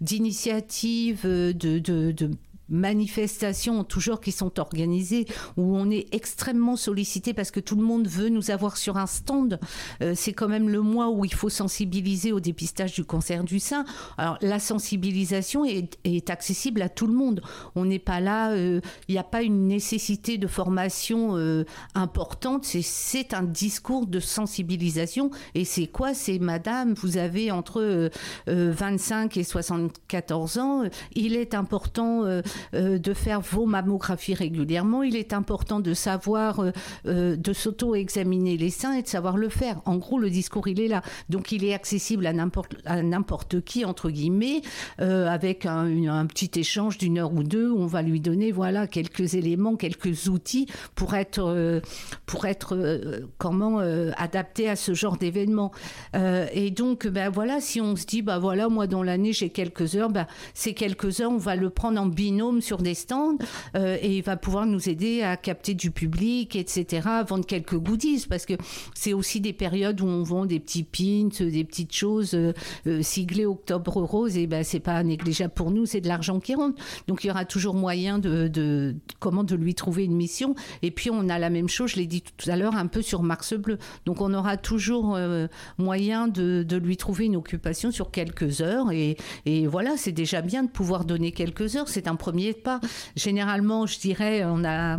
d'initiatives, 0.00 1.24
de, 1.24 1.52
de, 1.52 2.12
de 2.12 2.30
manifestations 2.74 3.84
toujours 3.84 4.20
qui 4.20 4.32
sont 4.32 4.58
organisées 4.60 5.26
où 5.56 5.76
on 5.76 5.90
est 5.90 6.12
extrêmement 6.12 6.76
sollicité 6.76 7.32
parce 7.32 7.50
que 7.50 7.60
tout 7.60 7.76
le 7.76 7.82
monde 7.82 8.08
veut 8.08 8.28
nous 8.28 8.50
avoir 8.50 8.76
sur 8.76 8.96
un 8.96 9.06
stand. 9.06 9.60
Euh, 10.02 10.12
c'est 10.16 10.32
quand 10.32 10.48
même 10.48 10.68
le 10.68 10.80
mois 10.80 11.08
où 11.08 11.24
il 11.24 11.32
faut 11.32 11.48
sensibiliser 11.48 12.32
au 12.32 12.40
dépistage 12.40 12.92
du 12.94 13.04
cancer 13.04 13.44
du 13.44 13.60
sein. 13.60 13.84
Alors 14.18 14.38
la 14.42 14.58
sensibilisation 14.58 15.64
est, 15.64 15.94
accessible 16.28 16.82
à 16.82 16.88
tout 16.88 17.06
le 17.06 17.12
monde. 17.12 17.42
On 17.74 17.84
n'est 17.84 17.98
pas 17.98 18.18
là, 18.18 18.50
euh, 18.52 18.80
il 19.08 19.12
n'y 19.12 19.18
a 19.18 19.24
pas 19.24 19.42
une 19.42 19.68
nécessité 19.68 20.38
de 20.38 20.46
formation 20.46 21.36
euh, 21.36 21.64
importante. 21.94 22.64
C'est 22.64 23.34
un 23.34 23.42
discours 23.42 24.06
de 24.06 24.20
sensibilisation. 24.20 25.30
Et 25.54 25.64
c'est 25.64 25.86
quoi? 25.86 26.14
C'est 26.14 26.38
Madame, 26.38 26.94
vous 26.94 27.18
avez 27.18 27.50
entre 27.50 28.10
25 28.46 29.36
et 29.36 29.44
74 29.44 30.58
ans. 30.58 30.82
Il 31.14 31.36
est 31.36 31.54
important 31.54 32.24
euh, 32.74 32.98
de 32.98 33.12
faire 33.12 33.40
vos 33.40 33.66
mammographies 33.66 34.34
régulièrement. 34.34 35.02
Il 35.02 35.16
est 35.16 35.32
important 35.32 35.80
de 35.80 35.94
savoir, 35.94 36.60
euh, 36.60 36.72
euh, 37.06 37.36
de 37.36 37.52
s'auto-examiner 37.52 38.56
les 38.56 38.70
seins 38.70 38.94
et 38.94 39.02
de 39.02 39.08
savoir 39.08 39.36
le 39.36 39.48
faire. 39.48 39.80
En 39.84 39.96
gros, 39.96 40.18
le 40.18 40.30
discours, 40.30 40.68
il 40.68 40.80
est 40.80 40.88
là. 40.88 41.02
Donc, 41.28 41.52
il 41.52 41.64
est 41.64 41.74
accessible 41.74 42.26
à 42.26 42.32
n'importe 43.02 43.60
qui, 43.64 43.84
entre 43.84 44.10
guillemets, 44.10 44.62
avec 44.98 45.66
un, 45.66 46.26
petit 46.26 46.58
échange 46.58 46.98
d'une 46.98 47.18
heure 47.18 47.32
ou 47.32 47.42
deux 47.42 47.70
où 47.70 47.78
on 47.78 47.86
va 47.86 48.02
lui 48.02 48.20
donner, 48.20 48.52
voilà, 48.52 48.86
quelques 48.86 49.34
éléments, 49.34 49.76
quelques 49.76 50.28
outils 50.28 50.66
pour 50.94 51.14
être, 51.14 51.82
comment 53.38 53.78
adapté 54.16 54.68
à 54.68 54.76
ce 54.76 54.94
genre 54.94 55.16
d'événement. 55.16 55.72
et 56.14 56.70
donc, 56.70 57.06
ben 57.06 57.30
voilà, 57.30 57.60
si 57.60 57.80
on 57.80 57.96
se 57.96 58.06
dit, 58.06 58.22
ben 58.22 58.38
voilà, 58.38 58.68
moi 58.68 58.86
dans 58.86 59.02
l'année 59.02 59.32
j'ai 59.32 59.50
quelques 59.50 59.96
heures, 59.96 60.10
ben, 60.10 60.26
ces 60.54 60.74
quelques 60.74 61.20
heures, 61.20 61.32
on 61.32 61.38
va 61.38 61.56
le 61.56 61.70
prendre 61.70 62.00
en 62.00 62.06
binôme 62.06 62.43
sur 62.60 62.78
des 62.78 62.94
stands 62.94 63.38
euh, 63.74 63.96
et 64.00 64.18
il 64.18 64.22
va 64.22 64.36
pouvoir 64.36 64.66
nous 64.66 64.88
aider 64.88 65.22
à 65.22 65.36
capter 65.36 65.74
du 65.74 65.90
public, 65.90 66.56
etc., 66.56 67.08
vendre 67.26 67.46
quelques 67.46 67.76
goodies 67.76 68.26
parce 68.28 68.46
que 68.46 68.54
c'est 68.94 69.12
aussi 69.12 69.40
des 69.40 69.52
périodes 69.52 70.00
où 70.00 70.06
on 70.06 70.22
vend 70.22 70.46
des 70.46 70.60
petits 70.60 70.82
pins, 70.82 71.28
des 71.40 71.64
petites 71.64 71.94
choses 71.94 72.34
euh, 72.34 72.52
euh, 72.86 73.02
siglées 73.02 73.46
Octobre 73.46 74.02
Rose 74.02 74.36
et 74.36 74.46
ben 74.46 74.64
c'est 74.64 74.80
pas 74.80 75.02
négligeable 75.02 75.54
pour 75.54 75.70
nous, 75.70 75.86
c'est 75.86 76.00
de 76.00 76.08
l'argent 76.08 76.40
qui 76.40 76.54
rentre. 76.54 76.80
Donc 77.08 77.24
il 77.24 77.28
y 77.28 77.30
aura 77.30 77.44
toujours 77.44 77.74
moyen 77.74 78.18
de, 78.18 78.94
comment 79.20 79.44
de 79.44 79.54
lui 79.54 79.74
trouver 79.74 80.04
une 80.04 80.16
mission. 80.16 80.54
Et 80.82 80.90
puis 80.90 81.10
on 81.10 81.28
a 81.28 81.38
la 81.38 81.50
même 81.50 81.68
chose, 81.68 81.92
je 81.92 81.96
l'ai 81.96 82.06
dit 82.06 82.22
tout 82.22 82.50
à 82.50 82.56
l'heure, 82.56 82.76
un 82.76 82.86
peu 82.86 83.02
sur 83.02 83.22
Mars 83.22 83.54
Bleu. 83.54 83.78
Donc 84.06 84.20
on 84.20 84.32
aura 84.34 84.56
toujours 84.56 85.18
moyen 85.78 86.28
de, 86.28 86.62
de, 86.62 86.76
lui 86.76 86.96
trouver 86.96 87.26
une 87.26 87.36
occupation 87.36 87.90
sur 87.90 88.10
quelques 88.10 88.60
heures. 88.60 88.90
Et, 88.92 89.16
et 89.46 89.66
voilà, 89.66 89.96
c'est 89.96 90.12
déjà 90.12 90.42
bien 90.42 90.64
de 90.64 90.68
pouvoir 90.68 91.04
donner 91.04 91.32
quelques 91.32 91.76
heures. 91.76 91.88
C'est 91.88 92.08
un 92.08 92.16
premier 92.16 92.33
pas. 92.62 92.80
Généralement, 93.16 93.86
je 93.86 93.98
dirais, 93.98 94.44
on 94.44 94.64
a 94.64 94.98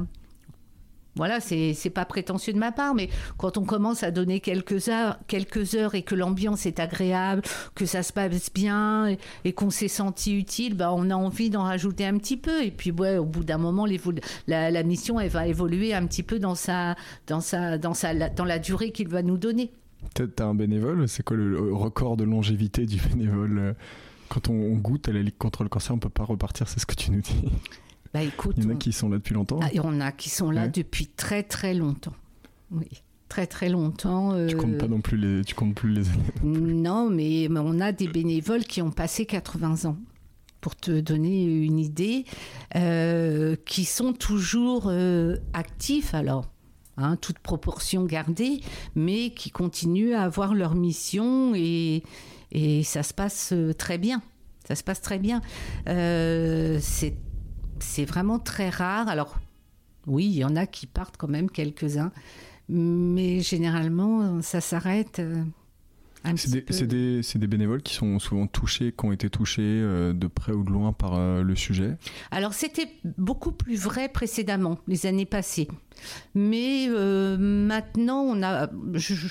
voilà, 1.15 1.39
c'est 1.39 1.89
pas 1.93 2.03
prétentieux 2.03 2.51
de 2.51 2.57
ma 2.57 2.73
part, 2.73 2.93
mais 2.93 3.09
quand 3.37 3.57
on 3.57 3.63
commence 3.63 4.03
à 4.03 4.11
donner 4.11 4.41
quelques 4.41 4.89
heures, 4.89 5.17
quelques 5.27 5.73
heures 5.75 5.95
et 5.95 6.01
que 6.01 6.13
l'ambiance 6.13 6.65
est 6.65 6.79
agréable, 6.79 7.41
que 7.73 7.85
ça 7.85 8.03
se 8.03 8.11
passe 8.11 8.51
bien 8.53 9.15
et, 9.45 9.53
qu'on 9.53 9.69
s'est 9.69 9.87
senti 9.87 10.37
utile, 10.37 10.75
bah 10.75 10.91
on 10.93 11.09
a 11.09 11.15
envie 11.15 11.49
d'en 11.49 11.63
rajouter 11.63 12.05
un 12.05 12.17
petit 12.17 12.35
peu. 12.35 12.63
Et 12.63 12.71
puis, 12.71 12.91
au 12.91 13.25
bout 13.25 13.45
d'un 13.45 13.57
moment, 13.57 13.87
la, 14.47 14.71
la, 14.71 14.83
mission, 14.83 15.17
elle 15.17 15.29
va 15.29 15.47
évoluer 15.47 15.93
un 15.93 16.05
petit 16.05 16.23
peu 16.23 16.37
dans 16.37 16.55
sa, 16.55 16.95
dans 17.27 17.39
sa, 17.39 17.77
dans 17.77 17.93
sa, 17.93 18.13
dans 18.29 18.45
la 18.45 18.59
durée 18.59 18.91
qu'il 18.91 19.07
va 19.07 19.21
nous 19.21 19.37
donner. 19.37 19.71
Peut-être 20.13 20.41
un 20.41 20.53
bénévole, 20.53 21.07
c'est 21.07 21.23
quoi 21.23 21.37
le 21.37 21.73
record 21.73 22.17
de 22.17 22.25
longévité 22.25 22.85
du 22.85 22.97
bénévole 22.97 23.75
quand 24.29 24.49
on, 24.49 24.75
goûte 24.75 25.09
à 25.09 25.13
la 25.13 25.21
Ligue 25.21 25.37
contre 25.37 25.63
le 25.63 25.69
cancer, 25.69 25.93
on 25.95 25.99
peut 25.99 26.09
pas 26.09 26.23
repartir, 26.23 26.67
c'est 26.67 26.79
ce 26.79 26.85
que 26.85 26.95
tu 26.95 27.11
nous 27.11 27.21
dis. 27.21 27.43
Bah, 28.13 28.21
écoute, 28.23 28.55
Il 28.57 28.63
y 28.63 28.67
en 28.67 28.71
a 28.71 28.75
qui 28.75 28.93
sont 28.93 29.09
là 29.09 29.17
depuis 29.17 29.33
longtemps. 29.33 29.59
Ah, 29.61 29.67
il 29.73 29.77
y 29.77 29.79
en 29.81 29.99
a 29.99 30.11
qui 30.11 30.29
sont 30.29 30.49
là 30.49 30.63
Ouais. 30.63 30.69
depuis 30.69 31.07
très 31.07 31.43
très 31.43 31.73
longtemps. 31.73 32.13
Oui, 32.71 32.87
très 33.27 33.45
très 33.45 33.67
longtemps. 33.67 34.31
Tu 34.31 34.55
euh, 34.55 34.57
comptes 34.57 34.77
pas 34.77 34.87
non 34.87 35.01
plus 35.01 35.17
les, 35.17 35.43
tu 35.43 35.53
comptes 35.53 35.75
plus 35.75 35.91
les 35.91 36.07
années. 36.09 36.23
Non, 36.43 37.09
mais, 37.09 37.47
mais 37.49 37.59
on 37.61 37.79
a 37.81 37.91
des 37.91 38.07
bénévoles 38.07 38.63
qui 38.63 38.81
ont 38.81 38.91
passé 38.91 39.25
80 39.25 39.89
ans. 39.89 39.97
Pour 40.61 40.75
te 40.75 40.99
donner 40.99 41.43
une 41.43 41.77
idée, 41.77 42.25
euh, 42.75 43.55
qui 43.65 43.85
sont 43.85 44.13
toujours 44.13 44.85
euh, 44.87 45.37
actifs, 45.53 46.15
alors, 46.15 46.49
hein, 46.97 47.17
toute 47.17 47.37
proportion 47.37 48.05
gardée, 48.05 48.61
mais 48.95 49.29
qui 49.31 49.51
continuent 49.51 50.13
à 50.13 50.23
avoir 50.23 50.55
leur 50.55 50.73
mission 50.73 51.53
et, 51.53 52.01
et 52.57 52.83
ça 52.83 53.03
se 53.03 53.13
passe 53.13 53.51
euh, 53.53 53.73
très 53.73 53.97
bien. 53.97 54.21
Ça 54.67 54.75
se 54.75 54.83
passe 54.83 55.01
très 55.01 55.19
bien. 55.19 55.41
Euh, 55.87 56.79
c'est 56.81 58.05
vraiment 58.05 58.39
très 58.39 58.69
rare. 58.69 59.07
Alors, 59.09 59.35
oui, 60.07 60.25
il 60.25 60.35
y 60.37 60.43
en 60.45 60.55
a 60.55 60.65
qui 60.65 60.87
partent 60.87 61.17
quand 61.17 61.27
même, 61.27 61.49
quelques-uns, 61.49 62.11
mais 62.69 63.41
généralement, 63.41 64.41
ça 64.41 64.61
s'arrête. 64.61 65.19
euh, 65.19 65.43
C'est 66.35 66.49
des, 66.87 67.21
des- 67.21 67.21
des 67.39 67.47
bénévoles 67.47 67.83
qui 67.83 67.93
sont 67.93 68.17
souvent 68.17 68.47
touchés, 68.47 68.91
qui 68.91 69.05
ont 69.05 69.11
été 69.11 69.29
touchés 69.29 69.61
euh, 69.61 70.13
de 70.13 70.25
près 70.25 70.51
ou 70.53 70.63
de 70.63 70.71
loin 70.71 70.91
par 70.93 71.13
euh, 71.15 71.43
le 71.43 71.55
sujet. 71.55 71.97
Alors 72.31 72.53
c'était 72.55 72.89
beaucoup 73.19 73.51
plus 73.51 73.75
vrai 73.77 74.09
précédemment, 74.09 74.79
les 74.87 75.05
années 75.05 75.27
passées. 75.27 75.67
Mais 76.33 76.87
euh, 76.89 77.37
maintenant, 77.37 78.21
on 78.23 78.41
a... 78.41 78.67
je- 78.93 79.13
je- 79.13 79.27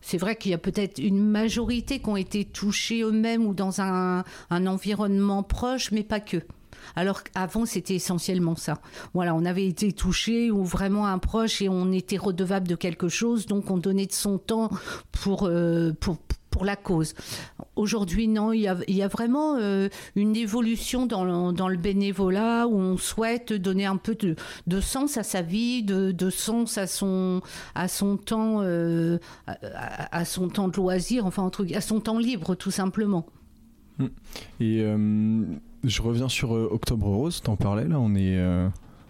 c'est 0.00 0.18
vrai 0.18 0.36
qu'il 0.36 0.50
y 0.50 0.54
a 0.54 0.58
peut-être 0.58 0.98
une 0.98 1.22
majorité 1.22 2.00
qui 2.00 2.08
ont 2.08 2.16
été 2.16 2.44
touchés 2.44 3.02
eux-mêmes 3.02 3.44
ou 3.44 3.54
dans 3.54 3.80
un, 3.80 4.24
environnement 4.50 5.42
proche, 5.42 5.92
mais 5.92 6.02
pas 6.02 6.20
que. 6.20 6.38
Alors 6.96 7.22
qu'avant, 7.22 7.66
c'était 7.66 7.94
essentiellement 7.94 8.56
ça. 8.56 8.80
Voilà, 9.12 9.34
on 9.34 9.44
avait 9.44 9.66
été 9.66 9.92
touché 9.92 10.50
ou 10.50 10.64
vraiment 10.64 11.06
un 11.06 11.18
proche 11.18 11.60
et 11.60 11.68
on 11.68 11.92
était 11.92 12.16
redevable 12.16 12.66
de 12.66 12.74
quelque 12.74 13.08
chose, 13.08 13.46
donc 13.46 13.70
on 13.70 13.76
donnait 13.76 14.06
de 14.06 14.12
son 14.12 14.38
temps 14.38 14.70
pour, 15.12 15.44
euh, 15.44 15.92
pour, 16.00 16.16
pour 16.16 16.39
la 16.64 16.76
cause. 16.76 17.14
Aujourd'hui, 17.76 18.28
non, 18.28 18.52
il 18.52 18.60
y 18.60 19.02
a, 19.02 19.08
vraiment 19.08 19.56
euh, 19.56 19.88
une 20.16 20.36
évolution 20.36 21.06
dans 21.06 21.24
le, 21.24 21.76
bénévolat 21.76 22.66
où 22.66 22.74
on 22.74 22.96
souhaite 22.96 23.52
donner 23.52 23.86
un 23.86 23.96
peu 23.96 24.16
de, 24.66 24.80
sens 24.80 25.16
à 25.16 25.22
sa 25.22 25.42
vie, 25.42 25.82
de, 25.82 26.30
sens 26.30 26.78
à 26.78 26.86
son, 26.86 27.40
à 27.74 27.88
son 27.88 28.16
temps, 28.16 28.60
euh, 28.60 29.18
à, 29.46 30.24
son 30.24 30.48
temps 30.48 30.68
de 30.68 30.76
loisir, 30.76 31.26
enfin, 31.26 31.44
un 31.44 31.50
truc, 31.50 31.72
à 31.72 31.80
son 31.80 32.00
temps 32.00 32.18
libre, 32.18 32.54
tout 32.54 32.70
simplement. 32.70 33.26
Et 34.60 34.80
euh, 34.80 35.44
je 35.84 36.02
reviens 36.02 36.28
sur 36.28 36.52
Octobre 36.52 37.06
Rose, 37.06 37.42
t'en 37.42 37.56
parlais 37.56 37.86
là, 37.86 37.98
on, 38.00 38.14
est, 38.14 38.38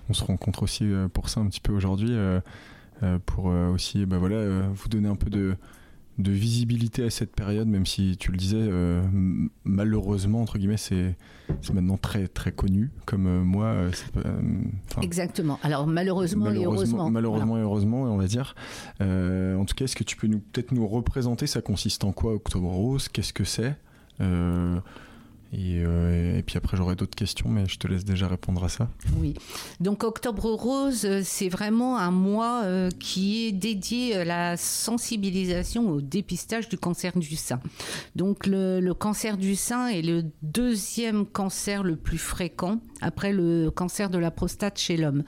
on 0.09 0.13
se 0.13 0.25
rencontre 0.25 0.63
aussi 0.63 0.85
pour 1.13 1.29
ça 1.29 1.41
un 1.41 1.47
petit 1.47 1.61
peu 1.61 1.73
aujourd'hui, 1.73 2.13
pour 3.27 3.47
aussi 3.47 4.07
bah, 4.07 4.19
voilà, 4.19 4.69
vous 4.73 4.89
donner 4.89 5.09
un 5.09 5.17
peu 5.17 5.31
de, 5.31 5.57
de 6.21 6.33
visibilité 6.33 7.05
à 7.05 7.11
cette 7.11 7.35
période, 7.35 7.69
même 7.69 7.87
si 7.87 8.17
tu 8.19 8.31
le 8.31 8.37
disais, 8.37 8.59
euh, 8.61 9.03
malheureusement, 9.65 10.43
entre 10.43 10.59
guillemets, 10.59 10.77
c'est 10.77 11.17
c'est 11.63 11.75
maintenant 11.75 11.97
très 11.97 12.29
très 12.29 12.53
connu, 12.53 12.91
comme 13.07 13.27
euh, 13.27 13.43
moi, 13.43 13.67
euh, 13.67 13.91
Exactement. 15.03 15.59
Alors, 15.63 15.87
malheureusement, 15.87 16.51
et 16.51 16.65
heureusement. 16.65 17.11
malheureusement 17.11 17.59
et 17.59 17.63
heureusement, 17.63 18.03
on 18.03 18.17
va 18.17 18.27
dire. 18.27 18.55
En 19.01 19.65
tout 19.65 19.75
cas, 19.75 19.85
est-ce 19.85 19.97
que 19.97 20.05
tu 20.05 20.17
peux 20.17 20.27
nous 20.27 20.41
peut-être 20.41 20.73
nous 20.73 20.87
représenter 20.87 21.47
Ça 21.47 21.61
consiste 21.61 22.05
en 22.05 22.13
quoi, 22.13 22.35
Octobre 22.35 22.69
Rose? 22.69 23.09
Qu'est-ce 23.09 23.33
que 23.33 23.45
c'est? 23.45 23.77
Et, 25.53 25.83
euh, 25.85 26.39
et 26.39 26.43
puis 26.43 26.57
après, 26.59 26.77
j'aurai 26.77 26.95
d'autres 26.95 27.17
questions, 27.17 27.49
mais 27.49 27.67
je 27.67 27.77
te 27.77 27.89
laisse 27.89 28.05
déjà 28.05 28.29
répondre 28.29 28.63
à 28.63 28.69
ça. 28.69 28.89
Oui. 29.19 29.35
Donc 29.81 30.05
Octobre 30.05 30.53
Rose, 30.53 31.05
euh, 31.05 31.23
c'est 31.25 31.49
vraiment 31.49 31.99
un 31.99 32.13
mois 32.13 32.63
euh, 32.65 32.89
qui 33.01 33.47
est 33.47 33.53
dédié 33.53 34.17
à 34.17 34.25
la 34.25 34.57
sensibilisation 34.57 35.91
au 35.91 36.01
dépistage 36.01 36.69
du 36.69 36.79
cancer 36.79 37.19
du 37.19 37.35
sein. 37.35 37.61
Donc 38.15 38.47
le, 38.47 38.93
cancer 38.93 39.37
du 39.37 39.57
sein 39.57 39.89
est 39.89 40.03
le 40.03 40.25
deuxième 40.43 41.27
cancer 41.27 41.83
le 41.83 41.97
plus 41.97 42.19
fréquent 42.19 42.81
après 43.01 43.33
le 43.33 43.71
cancer 43.71 44.09
de 44.09 44.19
la 44.19 44.31
prostate 44.31 44.79
chez 44.79 44.97
l'homme. 44.97 45.25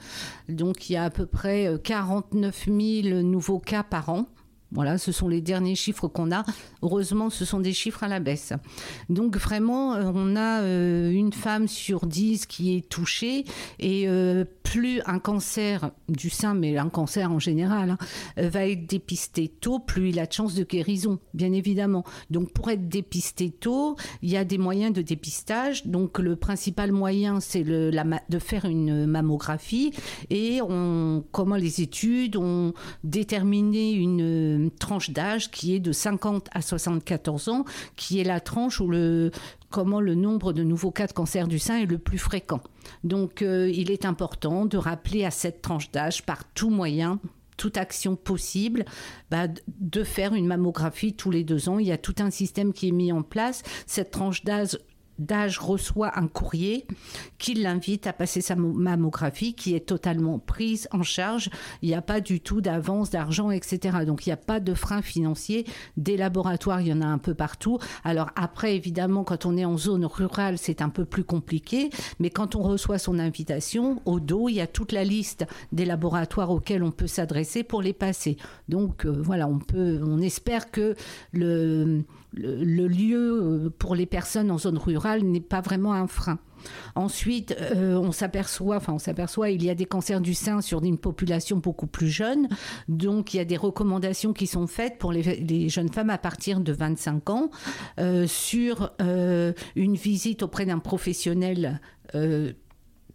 Donc 0.47 0.89
il 0.89 0.93
y 0.93 0.95
a 0.95 1.03
à 1.03 1.09
peu 1.09 1.25
près 1.25 1.67
euh, 1.67 1.77
49 1.77 2.65
000 2.65 3.21
nouveaux 3.23 3.59
cas 3.59 3.83
par 3.83 4.07
an. 4.09 4.27
Voilà, 4.73 4.97
ce 4.97 5.11
sont 5.11 5.27
les 5.27 5.41
derniers 5.41 5.75
chiffres 5.75 6.07
qu'on 6.07 6.31
a. 6.31 6.43
Heureusement, 6.81 7.29
ce 7.29 7.45
sont 7.45 7.59
des 7.59 7.73
chiffres 7.73 8.03
à 8.03 8.07
la 8.07 8.19
baisse. 8.19 8.53
Donc 9.09 9.37
vraiment, 9.37 9.93
euh, 9.93 10.11
on 10.13 10.35
a 10.35 10.61
euh, 10.61 11.11
une 11.11 11.31
femme 11.31 11.67
sur 11.67 12.07
dix 12.07 12.47
qui 12.47 12.75
est 12.75 12.89
touchée 12.89 13.45
et 13.79 14.07
euh, 14.07 14.45
plus 14.63 15.01
un 15.05 15.19
cancer 15.19 15.91
du 16.09 16.29
sein, 16.31 16.55
mais 16.55 16.77
un 16.77 16.89
cancer 16.89 17.31
en 17.31 17.39
général, 17.39 17.91
hein, 17.91 17.97
va 18.37 18.67
être 18.67 18.87
dépisté 18.87 19.47
tôt, 19.47 19.77
plus 19.77 20.09
il 20.09 20.19
a 20.19 20.25
de 20.25 20.33
chances 20.33 20.55
de 20.55 20.63
guérison, 20.63 21.19
bien 21.33 21.53
évidemment. 21.53 22.03
Donc 22.31 22.51
pour 22.51 22.71
être 22.71 22.89
dépisté 22.89 23.51
tôt, 23.51 23.95
il 24.23 24.29
y 24.29 24.37
a 24.37 24.43
des 24.43 24.57
moyens 24.57 24.93
de 24.93 25.01
dépistage. 25.01 25.85
Donc 25.85 26.17
le 26.17 26.35
principal 26.35 26.91
moyen, 26.91 27.39
c'est 27.39 27.63
de 27.63 28.39
faire 28.39 28.65
une 28.65 29.05
mammographie 29.05 29.93
et 30.29 30.61
on, 30.61 31.23
comment 31.31 31.55
les 31.55 31.81
études 31.81 32.37
ont 32.37 32.73
déterminé 33.03 33.91
une 33.91 34.62
tranche 34.71 35.11
d'âge 35.11 35.51
qui 35.51 35.75
est 35.75 35.79
de 35.79 35.91
50 35.91 36.47
à 36.51 36.61
74 36.61 37.49
ans, 37.49 37.65
qui 37.95 38.19
est 38.19 38.23
la 38.23 38.39
tranche 38.39 38.79
où 38.79 38.87
le 38.87 39.31
comment 39.69 40.01
le 40.01 40.13
nombre 40.13 40.53
de 40.53 40.63
nouveaux 40.63 40.91
cas 40.91 41.07
de 41.07 41.13
cancer 41.13 41.47
du 41.47 41.57
sein 41.57 41.77
est 41.79 41.87
le 41.87 41.97
plus 41.97 42.19
fréquent. 42.19 42.61
Donc 43.03 43.41
euh, 43.41 43.69
il 43.73 43.89
est 43.89 44.05
important 44.05 44.65
de 44.65 44.77
rappeler 44.77 45.25
à 45.25 45.31
cette 45.31 45.61
tranche 45.61 45.91
d'âge 45.91 46.23
par 46.23 46.43
tout 46.53 46.69
moyen 46.69 47.19
toute 47.57 47.77
action 47.77 48.15
possible, 48.15 48.83
bah, 49.29 49.47
de 49.67 50.03
faire 50.03 50.33
une 50.33 50.47
mammographie 50.47 51.13
tous 51.13 51.31
les 51.31 51.43
deux 51.43 51.69
ans. 51.69 51.79
Il 51.79 51.87
y 51.87 51.91
a 51.91 51.97
tout 51.97 52.15
un 52.19 52.31
système 52.31 52.73
qui 52.73 52.89
est 52.89 52.91
mis 52.91 53.11
en 53.11 53.21
place. 53.21 53.61
Cette 53.85 54.11
tranche 54.11 54.43
d'âge 54.43 54.77
d'âge 55.19 55.59
reçoit 55.59 56.17
un 56.17 56.27
courrier 56.27 56.85
qui 57.37 57.53
l'invite 57.53 58.07
à 58.07 58.13
passer 58.13 58.41
sa 58.41 58.55
mo- 58.55 58.73
mammographie 58.73 59.53
qui 59.53 59.75
est 59.75 59.85
totalement 59.85 60.39
prise 60.39 60.87
en 60.91 61.03
charge. 61.03 61.49
Il 61.81 61.89
n'y 61.89 61.95
a 61.95 62.01
pas 62.01 62.21
du 62.21 62.39
tout 62.39 62.61
d'avance 62.61 63.09
d'argent, 63.09 63.51
etc. 63.51 63.99
Donc 64.05 64.25
il 64.25 64.29
n'y 64.29 64.33
a 64.33 64.37
pas 64.37 64.59
de 64.59 64.73
frein 64.73 65.01
financier. 65.01 65.65
Des 65.97 66.17
laboratoires, 66.17 66.81
il 66.81 66.87
y 66.87 66.93
en 66.93 67.01
a 67.01 67.07
un 67.07 67.17
peu 67.17 67.33
partout. 67.33 67.79
Alors 68.03 68.29
après, 68.35 68.75
évidemment, 68.75 69.23
quand 69.23 69.45
on 69.45 69.57
est 69.57 69.65
en 69.65 69.77
zone 69.77 70.05
rurale, 70.05 70.57
c'est 70.57 70.81
un 70.81 70.89
peu 70.89 71.05
plus 71.05 71.23
compliqué. 71.23 71.89
Mais 72.19 72.29
quand 72.29 72.55
on 72.55 72.61
reçoit 72.61 72.97
son 72.97 73.19
invitation, 73.19 74.01
au 74.05 74.19
dos, 74.19 74.49
il 74.49 74.55
y 74.55 74.61
a 74.61 74.67
toute 74.67 74.91
la 74.91 75.03
liste 75.03 75.45
des 75.71 75.85
laboratoires 75.85 76.49
auxquels 76.49 76.83
on 76.83 76.91
peut 76.91 77.07
s'adresser 77.07 77.63
pour 77.63 77.81
les 77.81 77.93
passer. 77.93 78.37
Donc 78.69 79.05
euh, 79.05 79.11
voilà, 79.11 79.47
on 79.47 79.59
peut, 79.59 80.01
on 80.03 80.21
espère 80.21 80.71
que 80.71 80.95
le, 81.31 82.03
le, 82.33 82.87
lieu 82.87 83.41
euh, 83.41 83.69
pour 83.77 83.95
les 83.95 84.05
personnes 84.05 84.51
en 84.51 84.57
zone 84.57 84.77
rurale 84.77 85.23
n'est 85.23 85.41
pas 85.41 85.61
vraiment 85.61 85.93
un 85.93 86.07
frein. 86.07 86.39
Ensuite, 86.95 87.55
euh, 87.59 87.95
on 87.95 88.11
s'aperçoit, 88.11 88.77
enfin 88.77 88.93
on 88.93 88.99
s'aperçoit, 88.99 89.49
il 89.49 89.63
y 89.63 89.69
a 89.69 89.75
des 89.75 89.85
cancers 89.85 90.21
du 90.21 90.33
sein 90.33 90.61
sur 90.61 90.81
une 90.83 90.97
population 90.97 91.57
beaucoup 91.57 91.87
plus 91.87 92.07
jeune. 92.07 92.47
Donc 92.87 93.33
il 93.33 93.37
y 93.37 93.39
a 93.39 93.45
des 93.45 93.57
recommandations 93.57 94.33
qui 94.33 94.47
sont 94.47 94.67
faites 94.67 94.97
pour 94.97 95.11
les, 95.11 95.69
jeunes 95.69 95.91
femmes 95.91 96.09
à 96.09 96.17
partir 96.17 96.61
de 96.61 96.71
25 96.71 97.29
ans 97.29 97.49
euh, 97.99 98.27
sur 98.27 98.91
une 99.75 99.95
visite 99.95 100.43
auprès 100.43 100.65
d'un 100.65 100.79
professionnel. 100.79 101.81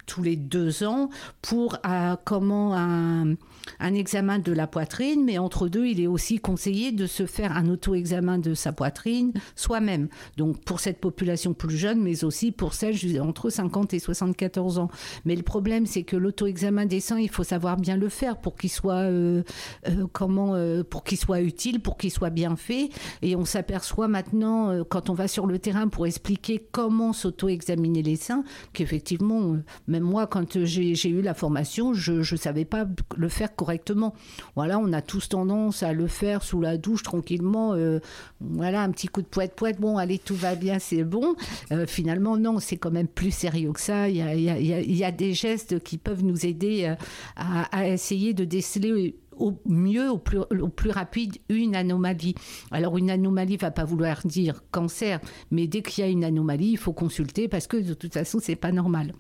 tous 0.07 0.23
les 0.23 0.37
deux 0.37 0.85
ans 0.85 1.11
pour 1.43 1.79
comment 2.25 2.75
un, 2.75 3.35
un 3.81 3.95
examen 3.95 4.39
de 4.39 4.53
la 4.53 4.67
poitrine, 4.67 5.25
mais 5.25 5.39
entre 5.39 5.69
deux, 5.69 5.87
il 5.87 6.01
est 6.01 6.07
aussi 6.07 6.39
conseillé 6.39 6.93
de 6.93 7.07
se 7.07 7.27
faire 7.27 7.57
un 7.57 7.69
auto-examen 7.69 8.39
de 8.39 8.55
sa 8.55 8.73
poitrine 8.73 9.33
soi-même. 9.57 10.09
Donc 10.37 10.63
pour 10.65 10.81
cette 10.81 11.01
population 11.01 11.55
plus 11.55 11.77
jeune, 11.77 12.01
mais 12.01 12.25
aussi 12.25 12.53
pour 12.53 12.75
celle 12.75 12.97
entre 13.21 13.51
50 13.51 13.95
et 13.95 13.99
74 13.99 14.79
ans. 14.79 14.91
Mais 15.25 15.37
le 15.37 15.43
problème, 15.43 15.87
c'est 15.87 16.03
que 16.03 16.17
l'auto-examen 16.17 16.87
des 16.87 17.01
seins, 17.01 17.19
il 17.19 17.31
faut 17.31 17.45
savoir 17.45 17.77
bien 17.77 17.97
le 17.97 18.09
faire 18.09 18.39
pour 18.39 18.57
qu'il 18.57 18.71
soit 18.71 18.95
euh, 18.95 19.43
euh, 19.89 20.07
comment 20.13 20.55
euh, 20.55 20.83
pour 20.83 21.05
qu'il 21.05 21.19
soit 21.19 21.41
utile, 21.41 21.81
pour 21.81 21.97
qu'il 21.97 22.11
soit 22.11 22.31
bien 22.31 22.57
fait. 22.57 22.91
Et 23.23 23.37
on 23.37 23.45
s'aperçoit 23.45 24.09
maintenant, 24.09 24.85
quand 24.85 25.11
on 25.11 25.15
va 25.15 25.29
sur 25.29 25.47
le 25.47 25.59
terrain 25.59 25.89
pour 25.89 26.07
expliquer 26.07 26.67
comment 26.73 27.13
s'auto-examiner 27.13 28.03
les 28.03 28.17
seins, 28.17 28.45
qu'effectivement, 28.73 29.57
même 29.87 30.03
moi, 30.03 30.27
quand 30.27 30.65
j'ai 30.65 31.09
eu 31.09 31.23
la 31.23 31.35
formation, 31.35 31.95
je 31.95 32.13
ne 32.13 32.39
savais 32.39 32.65
pas 32.65 32.87
le 33.17 33.29
faire 33.29 33.55
correctement. 33.59 34.15
Voilà, 34.57 34.79
on 34.79 34.93
a 34.93 35.03
tous 35.03 35.29
tendance 35.29 35.83
à 35.83 35.93
le 35.93 36.07
faire 36.07 36.43
sous 36.43 36.61
la 36.61 36.79
douche 36.79 37.03
tranquillement. 37.03 37.75
euh, 37.75 37.99
voilà, 38.41 38.83
un 38.83 38.91
petit 38.91 39.09
coup 39.09 39.21
de 39.21 39.27
poète-poète, 39.27 39.81
bon, 39.81 39.99
allez, 39.99 40.19
tout 40.19 40.37
va 40.37 40.55
bien, 40.55 40.79
c'est 40.79 41.05
bon. 41.05 41.35
Euh, 41.73 41.87
finalement, 41.87 42.37
non, 42.39 42.61
c'est 42.61 42.77
quand 42.77 42.93
même 42.93 43.09
plus 43.09 43.33
sérieux 43.33 43.73
que 43.73 43.81
ça. 43.81 44.09
Il 44.09 44.17
y 44.17 44.23
a, 44.23 44.35
il 44.35 44.43
y 44.43 44.73
a- 44.73 44.81
y 44.81 45.05
a 45.05 45.11
des 45.13 45.35
gestes 45.35 45.81
qui 45.81 45.99
peuvent 45.99 46.25
nous 46.25 46.47
aider 46.47 46.85
euh, 46.87 46.95
à, 47.37 47.65
à 47.77 47.89
essayer 47.89 48.33
de 48.33 48.45
déceler 48.45 49.17
au 49.37 49.53
mieux, 49.67 50.11
au 50.11 50.19
plus, 50.19 50.39
au 50.39 50.69
plus 50.69 50.91
rapide, 50.91 51.37
une 51.49 51.77
anomalie. 51.77 52.35
Alors 52.73 52.99
une 52.99 53.09
anomalie 53.11 53.57
va 53.57 53.71
pas 53.71 53.85
vouloir 53.85 54.21
dire 54.25 54.63
cancer, 54.73 55.21
mais 55.53 55.67
dès 55.69 55.83
qu'il 55.83 56.03
y 56.05 56.07
a 56.07 56.11
une 56.11 56.25
anomalie, 56.25 56.71
il 56.73 56.77
faut 56.79 56.93
consulter 56.93 57.47
parce 57.49 57.67
que 57.69 57.77
de 57.77 57.95
toute 57.95 58.15
façon, 58.15 58.39
c'est 58.43 58.57
pas 58.57 58.73
normal. 58.73 59.13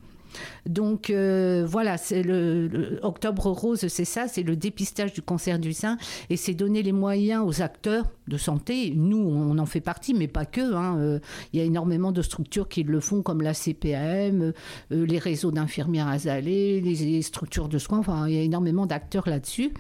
Donc 0.67 1.11
euh, 1.11 1.67
voilà, 1.67 1.97
c'est 1.97 2.23
le, 2.23 2.99
Octobre 3.03 3.47
Rose, 3.47 3.87
c'est 3.89 4.05
ça, 4.05 4.29
c'est 4.29 4.43
le 4.43 4.57
dépistage 4.57 5.13
du 5.13 5.23
cancer 5.23 5.59
du 5.59 5.73
sein 5.73 5.97
et 6.31 6.37
c'est 6.37 6.55
donner 6.55 6.83
les 6.83 6.93
moyens 6.93 7.45
aux 7.47 7.63
acteurs 7.63 8.05
de 8.27 8.37
santé. 8.37 8.93
Nous, 8.95 9.19
on 9.19 9.59
en 9.59 9.67
fait 9.67 9.81
partie, 9.81 10.15
mais 10.15 10.29
pas 10.29 10.45
que. 10.45 10.75
Hein. 10.75 10.99
Euh, 10.99 11.19
il 11.53 11.59
y 11.59 11.63
a 11.63 11.65
énormément 11.65 12.13
de 12.13 12.23
structures 12.23 12.69
qui 12.69 12.83
le 12.83 13.01
font, 13.01 13.23
comme 13.23 13.43
la 13.43 13.55
CPAM, 13.55 14.43
euh, 14.43 14.53
les 14.91 15.19
réseaux 15.19 15.51
d'infirmières 15.51 16.09
azalées, 16.09 16.81
les 16.81 17.23
structures 17.23 17.69
de 17.69 17.79
soins. 17.79 17.99
Enfin, 17.99 18.29
il 18.29 18.35
y 18.35 18.39
a 18.39 18.43
énormément 18.43 18.87
d'acteurs 18.87 19.29
là-dessus 19.29 19.73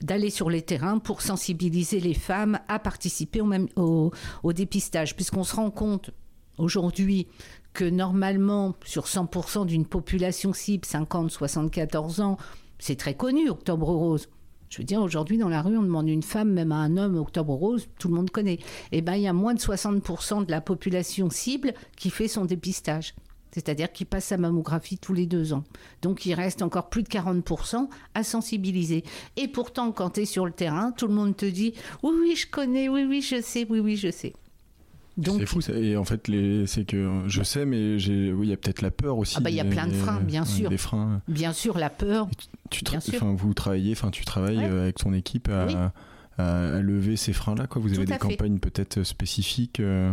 d'aller 0.00 0.30
sur 0.30 0.50
les 0.50 0.62
terrains 0.62 0.98
pour 0.98 1.20
sensibiliser 1.20 2.00
les 2.00 2.14
femmes 2.14 2.58
à 2.68 2.78
participer 2.78 3.40
au, 3.40 3.44
même, 3.44 3.68
au, 3.76 4.10
au 4.42 4.52
dépistage, 4.52 5.14
puisqu'on 5.14 5.44
se 5.44 5.54
rend 5.54 5.70
compte 5.70 6.10
aujourd'hui 6.58 7.26
que 7.72 7.84
normalement, 7.84 8.74
sur 8.84 9.04
100% 9.06 9.66
d'une 9.66 9.86
population 9.86 10.52
cible, 10.52 10.84
50-74 10.84 12.20
ans, 12.20 12.36
c'est 12.78 12.96
très 12.96 13.14
connu, 13.14 13.48
Octobre 13.48 13.88
Rose. 13.88 14.28
Je 14.70 14.78
veux 14.78 14.84
dire, 14.84 15.02
aujourd'hui, 15.02 15.36
dans 15.36 15.48
la 15.48 15.62
rue, 15.62 15.76
on 15.76 15.82
demande 15.82 16.08
une 16.08 16.22
femme, 16.22 16.52
même 16.52 16.70
à 16.70 16.76
un 16.76 16.96
homme, 16.96 17.16
Octobre 17.16 17.54
Rose, 17.54 17.88
tout 17.98 18.08
le 18.08 18.14
monde 18.14 18.30
connaît. 18.30 18.60
Eh 18.92 19.00
bien, 19.00 19.16
il 19.16 19.22
y 19.22 19.28
a 19.28 19.32
moins 19.32 19.54
de 19.54 19.58
60% 19.58 20.46
de 20.46 20.50
la 20.50 20.60
population 20.60 21.28
cible 21.28 21.74
qui 21.96 22.10
fait 22.10 22.28
son 22.28 22.44
dépistage. 22.44 23.14
C'est-à-dire 23.52 23.90
qui 23.90 24.04
passe 24.04 24.26
sa 24.26 24.36
mammographie 24.36 24.96
tous 24.96 25.12
les 25.12 25.26
deux 25.26 25.52
ans. 25.52 25.64
Donc 26.02 26.24
il 26.24 26.34
reste 26.34 26.62
encore 26.62 26.88
plus 26.88 27.02
de 27.02 27.08
40% 27.08 27.88
à 28.14 28.22
sensibiliser. 28.22 29.02
Et 29.36 29.48
pourtant, 29.48 29.90
quand 29.90 30.10
tu 30.10 30.20
es 30.20 30.24
sur 30.24 30.46
le 30.46 30.52
terrain, 30.52 30.92
tout 30.92 31.08
le 31.08 31.14
monde 31.14 31.36
te 31.36 31.46
dit 31.46 31.74
Oui, 32.04 32.12
oui, 32.20 32.36
je 32.36 32.46
connais, 32.46 32.88
oui, 32.88 33.04
oui, 33.08 33.22
je 33.22 33.40
sais, 33.40 33.66
oui, 33.68 33.80
oui, 33.80 33.96
je 33.96 34.12
sais. 34.12 34.34
C'est 35.24 35.46
fou, 35.46 35.60
ça. 35.60 35.72
et 35.72 35.96
en 35.96 36.04
fait, 36.04 36.28
les... 36.28 36.66
c'est 36.66 36.84
que 36.84 37.22
je 37.26 37.42
sais, 37.42 37.64
mais 37.64 37.96
oui, 37.96 38.46
il 38.46 38.50
y 38.50 38.52
a 38.52 38.56
peut-être 38.56 38.82
la 38.82 38.90
peur 38.90 39.18
aussi. 39.18 39.34
Ah 39.36 39.40
bah, 39.40 39.50
il 39.50 39.56
y 39.56 39.60
a 39.60 39.64
plein 39.64 39.86
de 39.86 39.92
freins, 39.92 40.20
bien 40.20 40.44
sûr. 40.44 40.70
Des 40.70 40.76
freins. 40.76 41.22
Bien 41.28 41.52
sûr, 41.52 41.78
la 41.78 41.90
peur. 41.90 42.28
Tu, 42.70 42.84
Enfin, 42.94 43.34
vous 43.36 43.52
travaillez, 43.52 43.92
enfin, 43.92 44.10
tu 44.10 44.24
travailles 44.24 44.62
euh, 44.62 44.82
avec 44.82 44.96
ton 44.96 45.12
équipe 45.12 45.48
à, 45.48 45.92
à, 46.38 46.80
lever 46.80 47.16
ces 47.16 47.32
freins-là, 47.32 47.66
quoi. 47.66 47.82
Vous 47.82 47.92
avez 47.94 48.04
des 48.04 48.18
campagnes 48.18 48.58
peut-être 48.58 49.02
spécifiques. 49.02 49.80
Euh, 49.80 50.12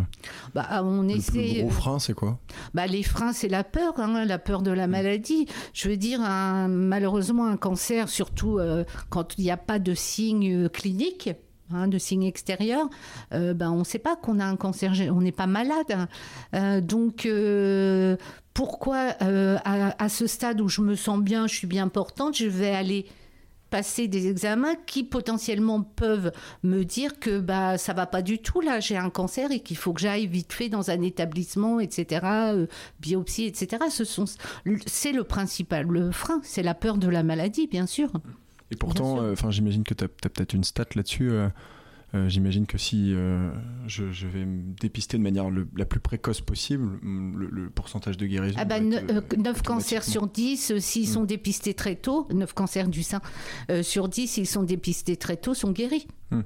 bah, 0.56 0.82
on 0.84 1.08
essaie. 1.08 1.38
Le 1.38 1.44
plus 1.44 1.62
gros 1.62 1.70
frein, 1.70 2.00
c'est 2.00 2.14
quoi? 2.14 2.40
Bah, 2.74 2.88
les 2.88 3.04
freins, 3.04 3.34
c'est 3.34 3.48
la 3.48 3.64
peur, 3.64 3.94
hein, 3.98 4.26
la 4.26 4.40
peur 4.40 4.62
de 4.62 4.72
la 4.72 4.88
mm. 4.88 4.92
maladie. 4.92 5.48
Je 5.74 5.90
veux 5.90 5.98
dire, 5.98 6.20
malheureusement, 6.20 7.48
un 7.48 7.58
cancer, 7.58 8.10
surtout 8.10 8.60
euh, 8.60 8.84
quand 9.10 9.38
il 9.38 9.44
n'y 9.44 9.52
a 9.52 9.58
pas 9.58 9.80
de 9.80 9.94
signes 9.94 10.70
cliniques 10.70 11.30
Hein, 11.74 11.90
de 11.90 11.98
signes 11.98 12.24
extérieurs, 12.24 12.90
euh, 13.34 13.54
ben, 13.54 13.72
on 13.72 13.80
ne 13.80 13.84
sait 13.84 14.00
pas 14.00 14.16
qu'on 14.16 14.40
a 14.40 14.46
un 14.46 14.56
cancer, 14.56 14.94
on 15.12 15.20
n'est 15.20 15.34
pas 15.34 15.48
malade. 15.48 16.08
Euh, 16.54 16.80
donc, 16.80 17.26
euh, 17.26 18.16
pourquoi 18.54 19.14
à, 19.20 20.10
ce 20.10 20.28
stade 20.28 20.62
où 20.62 20.70
je 20.70 20.82
me 20.82 20.96
sens 20.96 21.20
bien, 21.20 21.46
je 21.46 21.56
suis 21.56 21.68
bien 21.68 21.90
portante, 21.90 22.38
je 22.38 22.48
vais 22.48 22.72
aller 22.72 23.06
passer 23.70 24.08
des 24.08 24.30
examens 24.30 24.76
qui 24.86 25.04
potentiellement 25.04 25.82
peuvent 25.82 26.32
me 26.64 26.84
dire 26.84 27.20
que 27.20 27.42
bah 27.42 27.78
ça 27.78 27.92
va 27.92 28.06
pas 28.06 28.22
du 28.22 28.40
tout 28.40 28.62
là 28.62 28.80
j'ai 28.80 28.96
un 28.96 29.10
cancer 29.10 29.52
et 29.52 29.60
qu'il 29.60 29.76
faut 29.76 29.92
que 29.92 30.00
j'aille 30.00 30.26
vite 30.26 30.54
fait 30.54 30.70
dans 30.70 30.90
un 30.90 31.02
établissement 31.02 31.82
etc 31.82 32.26
biopsie 33.02 33.44
etc 33.44 33.84
c'est 34.86 35.12
le 35.12 35.24
principal 35.26 36.14
frein 36.14 36.40
c'est 36.44 36.64
la 36.64 36.76
peur 36.76 36.98
de 36.98 37.10
la 37.10 37.24
maladie 37.24 37.68
bien 37.68 37.88
sûr 37.88 38.10
et 38.72 38.76
pourtant, 38.76 39.22
euh, 39.22 39.36
j'imagine 39.50 39.84
que 39.84 39.94
tu 39.94 40.04
as, 40.04 40.08
peut-être 40.08 40.54
une 40.54 40.64
stat 40.64 40.86
là-dessus. 40.96 41.32
Euh, 41.32 41.50
euh, 42.16 42.30
j'imagine 42.30 42.66
que 42.66 42.78
si 42.78 43.12
je, 43.12 44.28
vais 44.28 44.46
me 44.46 44.74
dépister 44.80 45.18
de 45.18 45.24
manière 45.24 45.48
la 45.76 45.86
plus 45.86 46.00
précoce 46.00 46.42
possible, 46.42 47.00
le, 47.04 47.70
pourcentage 47.70 48.18
de 48.18 48.26
guérison. 48.26 48.56
Ah 48.58 48.66
bah, 48.66 48.80
9 48.80 49.62
cancers 49.62 50.04
sur 50.04 50.28
10, 50.28 50.80
s'ils 50.80 51.08
sont 51.08 51.24
mm. 51.24 51.28
dépistés 51.28 51.74
très 51.74 51.96
tôt, 51.96 52.28
9 52.34 52.54
cancers 52.54 52.88
du 52.88 53.04
sein 53.04 53.22
sur 53.82 54.08
10, 54.08 54.28
s'ils 54.28 54.48
sont 54.48 54.64
dépistés 54.64 55.18
très 55.18 55.38
tôt, 55.38 55.54
sont 55.54 55.72
guéris. 55.72 56.08
Mm. 56.32 56.42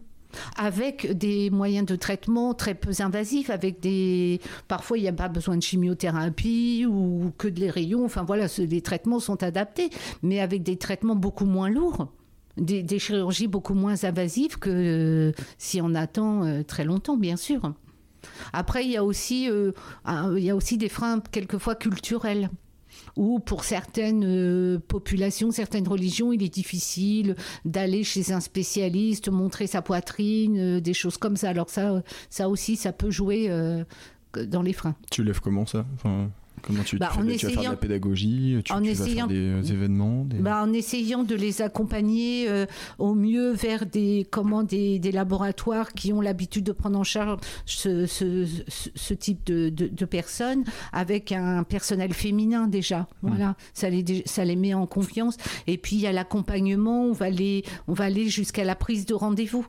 Avec 0.57 1.17
des 1.17 1.49
moyens 1.49 1.85
de 1.85 1.95
traitement 1.95 2.53
très 2.53 2.75
peu 2.75 2.91
invasifs, 2.99 3.49
avec 3.49 3.79
des 3.79 4.39
parfois 4.67 4.97
il 4.97 5.01
n'y 5.01 5.07
a 5.07 5.13
pas 5.13 5.29
besoin 5.29 5.57
de 5.57 5.63
chimiothérapie 5.63 6.85
ou 6.87 7.31
que 7.37 7.47
de 7.47 7.59
les 7.59 7.69
rayons. 7.69 8.05
Enfin 8.05 8.23
voilà, 8.23 8.47
les 8.57 8.81
traitements 8.81 9.19
sont 9.19 9.43
adaptés, 9.43 9.89
mais 10.23 10.39
avec 10.39 10.63
des 10.63 10.77
traitements 10.77 11.15
beaucoup 11.15 11.45
moins 11.45 11.69
lourds 11.69 12.07
des, 12.57 12.99
chirurgies 12.99 13.47
beaucoup 13.47 13.73
moins 13.73 14.03
invasives 14.03 14.57
que 14.59 14.69
euh, 14.69 15.43
si 15.57 15.81
on 15.81 15.95
attend 15.95 16.45
euh, 16.45 16.63
très 16.63 16.83
longtemps, 16.83 17.17
bien 17.17 17.37
sûr. 17.37 17.73
Après, 18.53 18.85
il 18.85 18.91
y 18.91 18.97
a 18.97 19.03
aussi, 19.03 19.49
euh, 19.49 19.71
il 20.37 20.43
y 20.43 20.49
a 20.49 20.55
aussi 20.55 20.77
des 20.77 20.89
freins 20.89 21.19
quelquefois 21.31 21.75
culturels 21.75 22.49
où 23.15 23.39
pour 23.39 23.63
certaines 23.63 24.79
populations, 24.87 25.51
certaines 25.51 25.87
religions, 25.87 26.31
il 26.31 26.43
est 26.43 26.53
difficile 26.53 27.35
d'aller 27.65 28.03
chez 28.03 28.31
un 28.31 28.39
spécialiste, 28.39 29.29
montrer 29.29 29.67
sa 29.67 29.81
poitrine, 29.81 30.79
des 30.79 30.93
choses 30.93 31.17
comme 31.17 31.35
ça. 31.35 31.49
Alors 31.49 31.69
ça, 31.69 32.03
ça 32.29 32.49
aussi, 32.49 32.75
ça 32.75 32.91
peut 32.93 33.11
jouer 33.11 33.49
dans 34.33 34.61
les 34.61 34.73
freins. 34.73 34.95
Tu 35.11 35.23
lèves 35.23 35.39
comment 35.41 35.65
ça? 35.65 35.85
Comment 36.61 36.83
tu, 36.83 36.97
bah, 36.97 37.11
fais, 37.13 37.35
tu 37.37 37.45
vas 37.45 37.51
faire 37.51 37.61
de 37.63 37.69
la 37.69 37.75
pédagogie 37.75 38.57
Tu, 38.63 38.71
en 38.71 38.83
essayant, 38.83 39.27
vas 39.27 39.33
faire 39.33 39.61
des 39.61 39.69
euh, 39.69 39.73
événements 39.73 40.25
bah, 40.39 40.63
En 40.63 40.73
essayant 40.73 41.23
de 41.23 41.35
les 41.35 41.61
accompagner 41.61 42.49
euh, 42.49 42.65
au 42.99 43.13
mieux 43.13 43.51
vers 43.51 43.85
des, 43.85 44.27
comment, 44.29 44.63
des, 44.63 44.99
des 44.99 45.11
laboratoires 45.11 45.93
qui 45.93 46.13
ont 46.13 46.21
l'habitude 46.21 46.63
de 46.63 46.71
prendre 46.71 46.99
en 46.99 47.03
charge 47.03 47.39
ce, 47.65 48.05
ce, 48.05 48.45
ce 48.67 49.13
type 49.13 49.45
de, 49.45 49.69
de, 49.69 50.05
personnes 50.05 50.63
avec 50.91 51.31
un 51.31 51.63
personnel 51.63 52.13
féminin 52.13 52.67
déjà. 52.67 53.07
Mmh. 53.21 53.29
Voilà, 53.29 53.55
ça, 53.73 53.89
les, 53.89 54.23
ça 54.25 54.45
les 54.45 54.55
met 54.55 54.73
en 54.73 54.87
confiance. 54.87 55.37
Et 55.67 55.77
puis 55.77 55.95
il 55.95 56.01
y 56.01 56.07
a 56.07 56.11
l'accompagnement, 56.11 57.05
on 57.05 57.13
va 57.13 57.27
aller, 57.27 57.63
on 57.87 57.93
va 57.93 58.05
aller 58.05 58.29
jusqu'à 58.29 58.63
la 58.63 58.75
prise 58.75 59.05
de 59.05 59.13
rendez-vous 59.13 59.65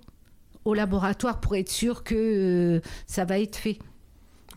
au 0.65 0.75
laboratoire 0.75 1.41
pour 1.41 1.57
être 1.57 1.71
sûr 1.71 2.05
que 2.05 2.15
euh, 2.15 2.81
ça 3.07 3.25
va 3.25 3.39
être 3.39 3.57
fait. 3.57 3.79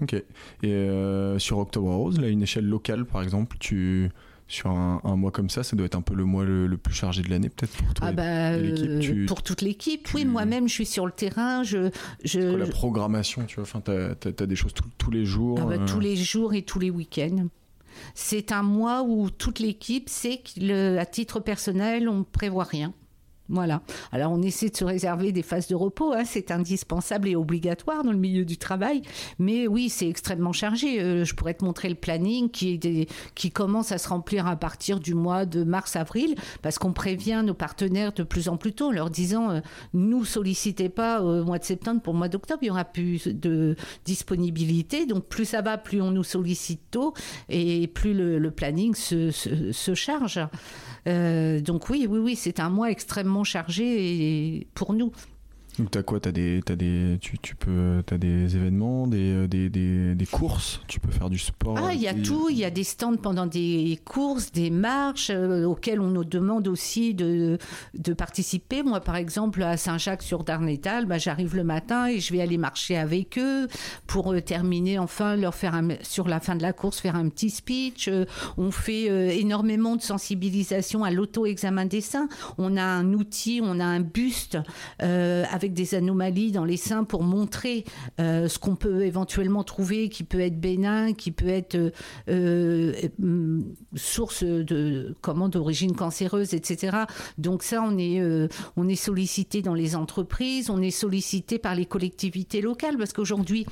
Ok. 0.02 0.14
Et 0.14 0.24
euh, 0.64 1.40
sur 1.40 1.58
Octobre 1.60 1.94
Rose, 1.94 2.20
là, 2.20 2.28
une 2.28 2.44
échelle 2.44 2.66
locale, 2.66 3.06
par 3.06 3.22
exemple, 3.22 3.58
tu 3.60 4.10
sur 4.48 4.70
un, 4.70 5.16
mois 5.16 5.32
comme 5.32 5.50
ça, 5.50 5.64
ça 5.64 5.76
doit 5.76 5.88
être 5.88 5.96
un 5.96 6.02
peu 6.02 6.14
le 6.14 6.24
mois 6.24 6.44
le, 6.44 6.78
plus 6.78 6.94
chargé 6.94 7.24
de 7.24 7.30
l'année, 7.30 7.50
peut-être 7.50 7.76
pour 7.78 7.94
toi 7.96 8.08
ah 8.08 8.12
bah, 8.12 8.52
euh, 8.52 9.26
Pour 9.26 9.42
toute 9.42 9.62
l'équipe, 9.62 10.08
oui. 10.14 10.24
Moi-même, 10.24 10.68
je 10.68 10.74
suis 10.74 10.86
sur 10.86 11.08
le 11.08 11.12
terrain. 11.12 11.64
Je, 11.64 11.90
je... 12.24 12.40
la 12.40 12.68
programmation, 12.68 13.44
tu 13.46 13.56
vois, 13.56 13.64
enfin, 13.64 13.82
tu 13.82 13.92
as, 13.92 14.46
des 14.46 14.56
choses 14.56 14.74
tous 14.98 15.12
les 15.12 15.26
jours. 15.26 15.60
Ah 15.62 15.66
bah, 15.66 15.78
Tous 15.88 15.98
euh. 15.98 16.02
les 16.02 16.16
jours 16.16 16.54
et 16.54 16.62
tous 16.62 16.80
les 16.80 16.92
week-ends. 16.92 17.48
C'est 18.14 18.52
un 18.52 18.62
mois 18.62 19.04
où 19.04 19.30
toute 19.32 19.60
l'équipe 19.60 20.10
sait 20.10 20.42
qu'à 20.44 21.06
titre 21.06 21.40
personnel, 21.40 22.08
on 22.08 22.20
ne 22.20 22.24
prévoit 22.24 22.66
rien. 22.66 22.94
Voilà. 23.48 23.82
Alors 24.12 24.32
on 24.32 24.42
essaie 24.42 24.70
de 24.70 24.76
se 24.76 24.84
réserver 24.84 25.32
des 25.32 25.44
phases 25.44 25.68
de 25.68 25.76
repos, 25.76 26.14
hein. 26.14 26.24
c'est 26.26 26.50
indispensable 26.50 27.28
et 27.28 27.36
obligatoire 27.36 28.04
dans 28.04 28.12
le 28.12 28.18
milieu 28.18 28.44
du 28.44 28.58
travail. 28.58 29.04
Mais 29.38 29.68
oui, 29.68 29.90
c'est 29.90 30.10
extrêmement 30.10 30.52
chargé. 30.52 31.00
Euh, 31.00 31.24
je 31.24 31.36
pourrais 31.36 31.54
te 31.54 31.64
montrer 31.64 31.90
le 31.90 31.96
planning 31.96 32.50
qui, 32.50 32.80
commence 33.54 33.92
à 33.92 34.00
se 34.00 34.10
remplir 34.10 34.48
à 34.48 34.56
partir 34.56 35.00
du 35.00 35.14
mois 35.14 35.46
de 35.46 35.64
mars-avril, 35.64 36.36
parce 36.64 36.80
qu'on 36.80 36.92
prévient 36.92 37.44
nos 37.46 37.54
partenaires 37.54 38.12
de 38.14 38.24
plus 38.24 38.50
en 38.50 38.58
plus 38.58 38.74
tôt 38.74 38.88
en 38.88 38.92
leur 38.92 39.12
disant 39.12 39.52
euh, 39.52 39.60
nous 39.94 40.26
sollicitez 40.26 40.90
pas 40.90 41.22
au 41.22 41.44
mois 41.44 41.60
de 41.60 41.64
septembre 41.64 42.02
pour 42.02 42.14
le 42.14 42.20
mois 42.20 42.30
d'octobre, 42.30 42.60
il 42.64 42.68
y 42.68 42.72
aura 42.72 42.86
plus 42.86 43.28
de 43.28 43.76
disponibilité. 44.06 45.06
Donc 45.06 45.26
plus 45.26 45.46
ça 45.46 45.62
va, 45.62 45.78
plus 45.78 46.02
on 46.02 46.10
nous 46.10 46.24
sollicite 46.24 46.82
tôt 46.90 47.14
et 47.50 47.88
plus 47.88 48.14
le, 48.14 48.52
planning 48.52 48.96
se 48.96 49.94
charge. 49.94 50.40
Euh, 51.08 51.60
donc 51.60 51.90
oui, 51.90 52.08
oui, 52.10 52.20
oui, 52.20 52.36
c'est 52.36 52.60
un 52.60 52.70
mois 52.70 52.90
extrêmement 52.90 53.44
chargé 53.44 54.68
pour 54.74 54.94
nous. 54.94 55.12
Donc 55.80 55.92
t'as 55.92 56.04
quoi 56.04 56.20
T'as 56.22 56.32
des, 56.32 56.62
as 56.70 56.76
des, 56.76 57.18
tu, 57.20 57.38
tu 57.40 57.56
peux, 57.56 58.02
as 58.10 58.18
des 58.18 58.56
événements, 58.56 59.08
des, 59.08 59.32
euh, 59.34 59.48
des, 59.48 59.70
des, 59.70 60.16
des, 60.16 60.26
courses. 60.26 60.80
Tu 60.88 61.02
peux 61.02 61.12
faire 61.12 61.30
du 61.30 61.38
sport. 61.38 61.78
Ah, 61.78 61.94
il 61.94 62.02
y 62.02 62.08
a 62.08 62.14
tout. 62.14 62.48
Il 62.50 62.58
y 62.58 62.64
a 62.64 62.70
des 62.70 62.86
stands 62.86 63.18
pendant 63.18 63.46
des 63.46 64.00
courses, 64.06 64.52
des 64.54 64.70
marches 64.70 65.32
euh, 65.32 65.66
auxquelles 65.66 66.00
on 66.00 66.10
nous 66.10 66.24
demande 66.24 66.70
aussi 66.70 67.14
de, 67.14 67.58
de 67.94 68.14
participer. 68.14 68.84
Moi, 68.84 69.02
par 69.02 69.18
exemple, 69.18 69.62
à 69.64 69.76
Saint-Jacques-sur-Darnétal, 69.76 71.06
bah, 71.06 71.18
j'arrive 71.18 71.56
le 71.56 71.66
matin 71.66 72.08
et 72.08 72.20
je 72.22 72.32
vais 72.32 72.42
aller 72.42 72.58
marcher 72.58 72.98
avec 72.98 73.38
eux 73.38 73.68
pour 74.08 74.32
euh, 74.32 74.40
terminer, 74.40 74.98
enfin, 74.98 75.36
leur 75.36 75.56
faire 75.56 75.76
un, 75.76 75.90
sur 76.02 76.30
la 76.30 76.40
fin 76.40 76.56
de 76.56 76.62
la 76.62 76.72
course, 76.72 77.00
faire 77.00 77.18
un 77.18 77.28
petit 77.28 77.50
speech. 77.50 78.10
on 78.58 78.72
fait 78.72 79.38
énormément 79.38 79.96
de 79.98 80.02
sensibilisation 80.02 81.04
à 81.04 81.12
l'auto-examen 81.12 81.86
des 81.86 82.02
seins. 82.02 82.30
On 82.58 82.78
a 82.78 82.84
un 82.84 83.14
outil, 83.14 83.60
on 83.62 83.80
a 83.80 83.86
un 83.86 84.00
buste 84.00 84.58
avec 85.00 85.65
avec 85.66 85.74
des 85.74 85.96
anomalies 85.96 86.52
dans 86.52 86.66
les 86.66 86.78
seins 86.78 87.04
pour 87.04 87.24
montrer 87.24 87.86
ce 88.20 88.60
qu'on 88.60 88.76
peut 88.76 89.04
éventuellement 89.04 89.64
trouver 89.64 90.10
qui 90.10 90.24
peut 90.24 90.40
être 90.40 90.60
bénin, 90.60 91.14
qui 91.14 91.32
peut 91.32 91.48
être 91.48 91.92
source 93.96 94.44
de 94.44 95.16
comment 95.22 95.50
d'origine 95.50 95.96
cancéreuse, 95.96 96.54
etc. 96.54 96.98
Donc 97.38 97.64
ça, 97.64 97.82
on 97.82 97.98
est, 97.98 98.22
on 98.78 98.88
est 98.88 98.96
sollicité 98.96 99.62
dans 99.62 99.74
les 99.74 99.96
entreprises, 99.96 100.70
on 100.70 100.82
est 100.82 100.92
sollicité 100.92 101.58
par 101.58 101.74
les 101.74 101.86
collectivités 101.86 102.62
locales 102.62 102.98
parce 102.98 103.14
qu'aujourd'hui, 103.14 103.66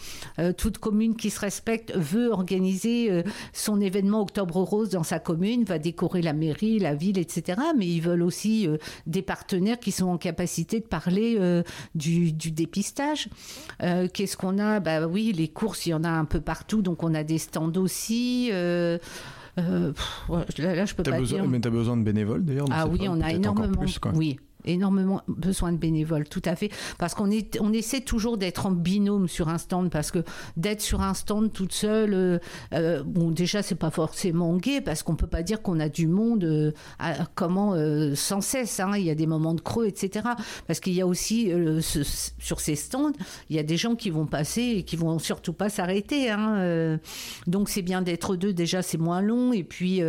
toute 0.57 0.79
commune 0.79 1.15
qui 1.15 1.29
se 1.29 1.39
respecte 1.39 1.95
veut 1.95 2.31
organiser 2.31 3.23
son 3.51 3.79
événement 3.79 4.21
Octobre 4.21 4.61
Rose 4.61 4.89
dans 4.89 5.03
sa 5.03 5.19
commune, 5.19 5.63
va 5.63 5.79
décorer 5.79 6.21
la 6.21 6.33
mairie, 6.33 6.79
la 6.79 6.95
ville, 6.95 7.17
etc. 7.17 7.61
Mais 7.77 7.87
ils 7.87 8.01
veulent 8.01 8.23
aussi 8.23 8.67
euh, 8.67 8.77
des 9.05 9.21
partenaires 9.21 9.79
qui 9.79 9.91
sont 9.91 10.07
en 10.07 10.17
capacité 10.17 10.79
de 10.79 10.85
parler 10.85 11.35
euh, 11.39 11.63
du, 11.95 12.31
dépistage. 12.31 13.29
Euh, 13.81 14.07
qu'est-ce 14.11 14.37
qu'on 14.37 14.59
a? 14.59 14.79
Bah 14.79 15.07
oui, 15.07 15.33
les 15.33 15.47
courses, 15.47 15.85
il 15.85 15.89
y 15.89 15.93
en 15.93 16.03
a 16.03 16.09
un 16.09 16.25
peu 16.25 16.41
partout, 16.41 16.81
donc 16.81 17.03
on 17.03 17.13
a 17.13 17.23
des 17.23 17.37
stands 17.37 17.73
aussi. 17.77 18.49
là, 18.49 18.99
je 19.57 20.93
peux 20.95 21.03
pas 21.03 21.21
dire. 21.21 21.47
Mais 21.47 21.59
tu 21.59 21.67
as 21.67 21.71
besoin 21.71 21.97
de 21.97 22.03
bénévoles 22.03 22.43
d'ailleurs 22.43 22.67
Ah 22.71 22.87
oui, 22.87 23.07
on 23.09 23.21
a 23.21 23.31
énormément. 23.31 23.83
Oui, 24.13 24.39
énormément 24.65 25.21
besoin 25.27 25.71
de 25.71 25.77
bénévoles, 25.77 26.27
tout 26.27 26.41
à 26.45 26.55
fait, 26.55 26.69
parce 26.97 27.13
qu'on 27.13 27.31
est, 27.31 27.59
on 27.61 27.73
essaie 27.73 28.01
toujours 28.01 28.37
d'être 28.37 28.65
en 28.65 28.71
binôme 28.71 29.27
sur 29.27 29.49
un 29.49 29.57
stand, 29.57 29.89
parce 29.89 30.11
que 30.11 30.23
d'être 30.57 30.81
sur 30.81 31.01
un 31.01 31.13
stand 31.13 31.51
toute 31.51 31.73
seule, 31.73 32.13
euh, 32.13 32.39
euh, 32.73 33.03
bon, 33.05 33.31
déjà 33.31 33.61
c'est 33.61 33.75
pas 33.75 33.91
forcément 33.91 34.55
gai, 34.57 34.81
parce 34.81 35.03
qu'on 35.03 35.15
peut 35.15 35.27
pas 35.27 35.43
dire 35.43 35.61
qu'on 35.61 35.79
a 35.79 35.89
du 35.89 36.07
monde, 36.07 36.43
euh, 36.43 36.71
comment 37.35 37.73
sans 38.15 38.41
cesse, 38.41 38.79
hein, 38.79 38.91
il 38.97 39.03
y 39.03 39.09
a 39.09 39.15
des 39.15 39.27
moments 39.27 39.53
de 39.53 39.61
creux, 39.61 39.87
etc. 39.87 40.27
Parce 40.67 40.79
qu'il 40.79 40.93
y 40.93 41.01
a 41.01 41.07
aussi 41.07 41.51
sur 42.39 42.59
ces 42.59 42.75
stands, 42.75 43.13
il 43.49 43.55
y 43.55 43.59
a 43.59 43.63
des 43.63 43.77
gens 43.77 43.95
qui 43.95 44.09
vont 44.09 44.25
passer 44.25 44.61
et 44.61 44.83
qui 44.83 44.95
vont 44.95 45.19
surtout 45.19 45.53
pas 45.53 45.69
s'arrêter. 45.69 46.29
Hein, 46.29 46.99
donc 47.47 47.69
c'est 47.69 47.81
bien 47.81 48.01
d'être 48.01 48.35
deux, 48.35 48.53
déjà 48.53 48.81
c'est 48.81 48.97
moins 48.97 49.21
long, 49.21 49.53
et 49.53 49.63
puis 49.63 50.01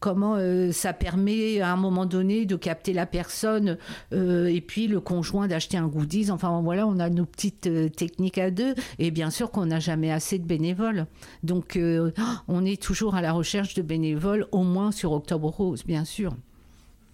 comment 0.00 0.38
ça 0.72 0.92
permet 0.92 1.60
à 1.60 1.72
un 1.72 1.76
moment 1.76 2.06
donné 2.06 2.46
de 2.46 2.56
capter 2.56 2.92
la 2.92 3.06
personne 3.06 3.68
euh, 3.68 3.76
et 4.12 4.60
puis 4.60 4.86
le 4.86 5.00
conjoint 5.00 5.48
d'acheter 5.48 5.76
un 5.76 5.86
goodies. 5.86 6.30
Enfin 6.30 6.60
voilà, 6.62 6.86
on 6.86 6.98
a 6.98 7.10
nos 7.10 7.24
petites 7.24 7.66
euh, 7.66 7.88
techniques 7.88 8.38
à 8.38 8.50
deux. 8.50 8.74
Et 8.98 9.10
bien 9.10 9.30
sûr 9.30 9.50
qu'on 9.50 9.66
n'a 9.66 9.80
jamais 9.80 10.10
assez 10.10 10.38
de 10.38 10.44
bénévoles. 10.44 11.06
Donc 11.42 11.76
euh, 11.76 12.10
on 12.48 12.64
est 12.64 12.80
toujours 12.80 13.14
à 13.14 13.22
la 13.22 13.32
recherche 13.32 13.74
de 13.74 13.82
bénévoles, 13.82 14.46
au 14.52 14.62
moins 14.62 14.92
sur 14.92 15.12
Octobre 15.12 15.48
Rose, 15.48 15.84
bien 15.84 16.04
sûr. 16.04 16.34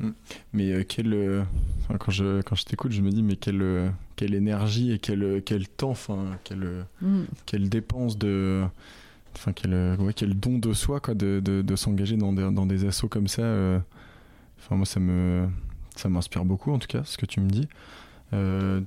Hmm. 0.01 0.11
Mais 0.53 0.85
quel, 0.85 1.45
quand 2.01 2.11
je, 2.11 2.43
quand 2.43 2.57
je 2.57 2.65
t'écoute, 2.65 2.93
je 2.93 3.01
me 3.01 3.11
dis, 3.11 3.23
mais 3.23 3.37
quelle, 3.37 3.93
quelle 4.17 4.35
énergie 4.35 4.93
et 4.93 4.99
quel, 4.99 5.43
quel 5.45 5.69
temps, 5.69 5.91
enfin, 5.91 6.37
quelle, 6.43 6.85
quelle 7.47 7.69
dépense 7.69 8.19
de. 8.19 8.65
Enfin, 9.37 9.53
quel, 9.53 9.97
quel 10.17 10.35
don 10.39 10.59
de 10.59 10.73
soi, 10.73 10.99
quoi, 11.01 11.15
de, 11.15 11.41
de, 11.45 11.63
de 11.63 11.77
s'engager 11.77 12.17
dans 12.17 12.33
des, 12.33 12.51
dans 12.51 12.67
des 12.67 12.87
assauts 12.87 13.09
comme 13.09 13.29
ça. 13.29 13.43
Enfin, 14.59 14.77
moi, 14.77 14.87
ça 14.87 14.99
me, 14.99 15.47
ça 15.97 16.09
m'inspire 16.09 16.45
beaucoup, 16.45 16.73
en 16.73 16.79
tout 16.79 16.89
cas, 16.89 17.03
ce 17.05 17.17
que 17.17 17.27
tu 17.27 17.41
me 17.41 17.49
dis. 17.49 17.69
Euh, 18.33 18.81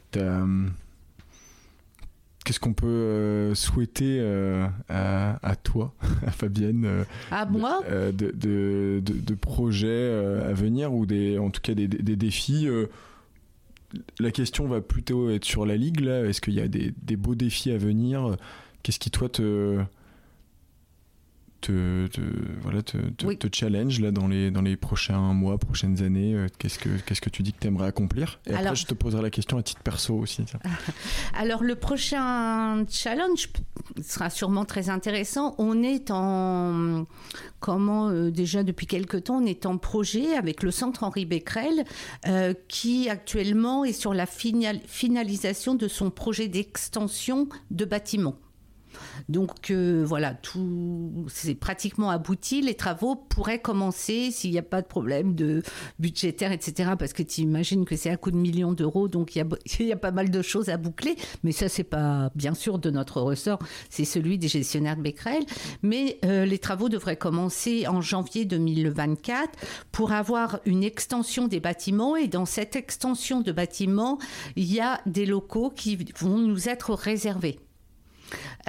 qu'est-ce 2.43 2.60
qu'on 2.60 2.74
peut 2.74 2.88
euh, 2.88 3.55
souhaiter 3.55 4.18
euh, 4.20 4.68
à, 4.89 5.55
toi, 5.55 5.93
à 6.26 6.32
Fabienne 6.32 7.05
À 7.32 7.45
moi 7.45 7.82
de, 7.88 8.32
de, 8.32 9.01
de, 9.01 9.36
projets 9.36 10.12
à 10.45 10.53
venir 10.53 10.93
ou 10.93 11.05
des, 11.05 11.38
en 11.38 11.49
tout 11.49 11.62
cas 11.62 11.74
des, 11.74 11.88
des, 11.88 12.16
défis 12.16 12.68
La 14.20 14.32
question 14.32 14.68
va 14.68 14.82
plutôt 14.82 15.30
être 15.30 15.45
sur 15.45 15.66
la 15.66 15.78
ligue. 15.78 16.01
Là. 16.01 16.26
Est-ce 16.26 16.41
qu'il 16.41 16.53
y 16.53 16.62
a 16.62 16.68
des, 16.68 16.93
des 17.01 17.16
beaux 17.16 17.36
défis 17.36 17.72
à 17.72 17.78
venir? 17.78 18.36
Qu'est-ce 18.84 18.99
qui, 18.99 19.12
toi, 19.12 19.30
te, 19.30 19.80
te, 21.62 22.08
voilà, 22.62 22.82
te, 22.82 22.97
te, 22.97 23.47
challenge 23.51 23.99
là, 23.99 24.12
dans, 24.12 24.28
les, 24.28 24.51
dans 24.51 24.62
les 24.62 24.76
prochains 24.76 25.34
mois, 25.34 25.58
prochaines 25.58 26.03
années 26.03 26.34
euh, 26.34 26.47
Qu'est-ce 26.58 26.80
que, 26.80 26.89
qu'est-ce 27.05 27.22
que 27.22 27.30
tu 27.30 27.43
dis 27.43 27.53
que 27.53 27.60
tu 27.60 27.68
aimerais 27.68 27.88
accomplir? 27.88 28.39
Et 28.47 28.53
après, 28.53 28.76
je 28.76 28.86
te 28.86 28.93
poserai 28.93 29.22
la 29.22 29.30
question 29.30 29.58
à 29.58 29.64
titre 29.64 29.82
perso 29.82 30.16
aussi. 30.16 30.43
Alors, 31.34 31.64
le 31.64 31.76
prochain 31.76 32.86
challenge 32.89 33.49
sera 34.01 34.30
sûrement 34.30 34.66
très 34.66 34.89
intéressant. 34.89 35.55
On 35.58 35.84
est 35.84 36.12
en. 36.12 37.05
Comment, 37.60 38.10
euh, 38.10 38.30
déjà 38.30 38.64
depuis 38.64 38.86
quelques 38.86 39.26
temps, 39.26 39.38
on 39.38 39.45
est 39.45 39.66
en 39.66 39.78
projet 39.78 40.36
avec 40.36 40.64
le 40.64 40.72
centre 40.72 41.03
Henri 41.03 41.26
Becquerel, 41.26 41.86
euh, 42.28 42.53
qui 42.68 43.10
actuellement 43.10 43.84
est 43.84 43.93
sur 43.93 44.14
la 44.14 44.26
finalisation 44.28 45.76
de 45.76 45.88
son 45.88 46.12
projet 46.12 46.47
d'extension 46.47 47.49
de 47.72 47.86
bâtiment. 47.86 48.36
Donc 49.30 49.72
euh, 49.72 50.04
voilà, 50.06 50.34
tout 50.34 51.26
c'est 51.28 51.56
pratiquement 51.56 52.10
abouti. 52.10 52.62
Les 52.62 52.76
travaux 52.76 53.16
pourraient 53.16 53.60
commencer 53.60 54.32
s'il 54.32 54.52
n'y 54.52 54.58
a 54.58 54.64
pas 54.64 54.82
de 54.82 54.88
problème 54.88 55.36
de 55.36 55.62
budgétaire, 56.00 56.52
etc. 56.52 56.91
Parce 56.98 57.14
que 57.14 57.24
tu 57.24 57.41
imagines 57.41 57.86
que 57.86 57.95
c'est 57.95 58.10
un 58.10 58.16
coût 58.16 58.32
de 58.32 58.38
millions 58.38 58.74
d'euros, 58.74 59.08
donc 59.08 59.36
il 59.80 59.86
y, 59.86 59.91
a, 59.91 59.95
pas 59.98 60.12
mal 60.12 60.30
de 60.30 60.41
choses 60.41 60.70
à 60.70 60.78
boucler. 60.78 61.16
Mais 61.43 61.52
ça, 61.52 61.70
c'est 61.70 61.84
pas 61.84 62.32
bien 62.36 62.54
sûr 62.54 62.80
de 62.80 62.89
notre 62.89 63.22
ressort, 63.22 63.60
c'est 63.89 64.06
celui 64.06 64.38
des 64.38 64.48
gestionnaires 64.48 64.98
de 64.98 65.02
Becquerel. 65.02 65.43
Mais 65.82 66.20
euh, 66.26 66.45
les 66.45 66.60
travaux 66.60 66.89
devraient 66.89 67.18
commencer 67.18 67.88
en 67.88 68.02
janvier 68.02 68.45
2024 68.45 69.50
pour 69.91 70.12
avoir 70.12 70.60
une 70.66 70.84
extension 70.84 71.48
des 71.48 71.60
bâtiments. 71.60 72.16
Et 72.16 72.28
dans 72.28 72.45
cette 72.45 72.76
extension 72.76 73.41
de 73.41 73.52
bâtiments, 73.52 74.18
il 74.56 74.72
y 74.72 74.80
a 74.80 75.02
des 75.06 75.26
locaux 75.26 75.70
qui 75.70 75.98
vont 76.20 76.38
nous 76.38 76.70
être 76.70 76.93
réservés. 76.93 77.60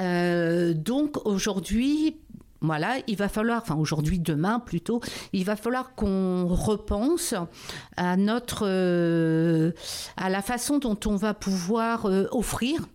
Euh, 0.00 0.74
donc 0.74 1.26
aujourd'hui, 1.26 2.16
voilà, 2.60 2.96
il 3.06 3.16
va 3.16 3.28
falloir, 3.28 3.62
enfin 3.62 3.76
aujourd'hui, 3.76 4.18
demain 4.18 4.60
plutôt, 4.60 5.00
il 5.32 5.44
va 5.44 5.56
falloir 5.56 5.94
qu'on 5.94 6.46
repense 6.46 7.34
à 7.96 8.16
notre, 8.16 8.66
euh, 8.66 9.72
à 10.16 10.28
la 10.28 10.42
façon 10.42 10.78
dont 10.78 10.98
on 11.06 11.16
va 11.16 11.34
pouvoir 11.34 12.06
euh, 12.06 12.26
offrir 12.30 12.86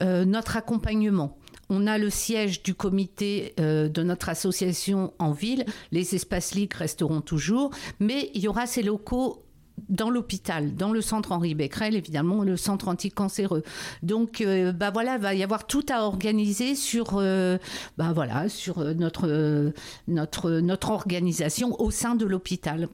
notre 0.00 0.56
accompagnement. 0.56 1.38
On 1.68 1.86
a 1.86 1.96
le 1.96 2.10
siège 2.10 2.64
du 2.64 2.74
comité 2.74 3.54
de 3.58 4.02
notre 4.02 4.30
association 4.30 5.12
en 5.20 5.30
ville. 5.30 5.64
Les 5.92 6.16
espaces 6.16 6.54
libres 6.56 6.78
resteront 6.78 7.20
toujours, 7.20 7.70
mais 8.00 8.30
il 8.34 8.42
y 8.42 8.48
aura 8.48 8.66
ces 8.66 8.82
locaux 8.82 9.44
dans 9.92 10.10
l'hôpital, 10.10 10.74
dans 10.74 10.90
le 10.90 11.00
centre 11.02 11.32
Henri 11.32 11.54
Becquerel, 11.54 11.94
évidemment, 11.94 12.42
le 12.42 12.56
centre 12.56 12.88
anticancéreux. 12.88 13.62
Donc, 14.02 14.40
euh, 14.40 14.72
bah 14.72 14.90
voilà, 14.90 15.16
il 15.16 15.20
va 15.20 15.34
y 15.34 15.42
avoir 15.42 15.66
tout 15.66 15.84
à 15.90 16.02
organiser 16.02 16.74
sur, 16.74 17.18
euh, 17.18 17.58
bah 17.98 18.12
voilà, 18.14 18.48
sur 18.48 18.78
euh, 18.78 18.94
notre, 18.94 19.72
notre, 20.08 20.50
notre 20.60 20.90
organisation 20.90 21.78
au 21.80 21.90
sein 21.90 22.14
de 22.14 22.24
l'hôpital. 22.24 22.88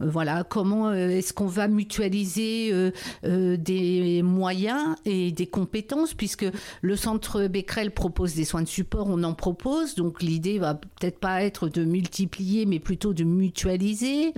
Voilà, 0.00 0.42
comment 0.42 0.92
est-ce 0.92 1.32
qu'on 1.32 1.46
va 1.46 1.68
mutualiser 1.68 2.92
des 3.22 4.22
moyens 4.22 4.96
et 5.04 5.30
des 5.30 5.46
compétences, 5.46 6.14
puisque 6.14 6.46
le 6.80 6.96
centre 6.96 7.46
Becquerel 7.46 7.92
propose 7.92 8.34
des 8.34 8.44
soins 8.44 8.62
de 8.62 8.68
support, 8.68 9.06
on 9.08 9.22
en 9.22 9.34
propose, 9.34 9.94
donc 9.94 10.22
l'idée 10.22 10.58
va 10.58 10.74
peut-être 10.74 11.20
pas 11.20 11.42
être 11.42 11.68
de 11.68 11.84
multiplier, 11.84 12.66
mais 12.66 12.80
plutôt 12.80 13.14
de 13.14 13.22
mutualiser. 13.22 14.32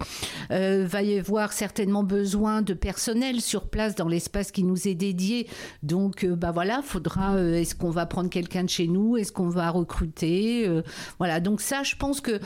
va 0.50 1.02
y 1.02 1.18
avoir 1.18 1.52
certaines 1.52 1.94
besoin 2.02 2.62
de 2.62 2.74
personnel 2.74 3.40
sur 3.40 3.68
place 3.68 3.94
dans 3.94 4.08
l'espace 4.08 4.50
qui 4.50 4.64
nous 4.64 4.88
est 4.88 4.94
dédié. 4.94 5.46
Donc, 5.82 6.24
euh, 6.24 6.34
bah 6.34 6.50
voilà, 6.50 6.82
faudra. 6.82 7.36
Euh, 7.36 7.54
est-ce 7.54 7.74
qu'on 7.74 7.90
va 7.90 8.06
prendre 8.06 8.30
quelqu'un 8.30 8.64
de 8.64 8.70
chez 8.70 8.88
nous? 8.88 9.16
Est-ce 9.16 9.32
qu'on 9.32 9.48
va 9.48 9.70
recruter? 9.70 10.66
Euh, 10.66 10.82
Voilà. 11.18 11.40
Donc 11.40 11.60
ça, 11.60 11.82
je 11.82 11.96
pense 11.96 12.20
que 12.20 12.40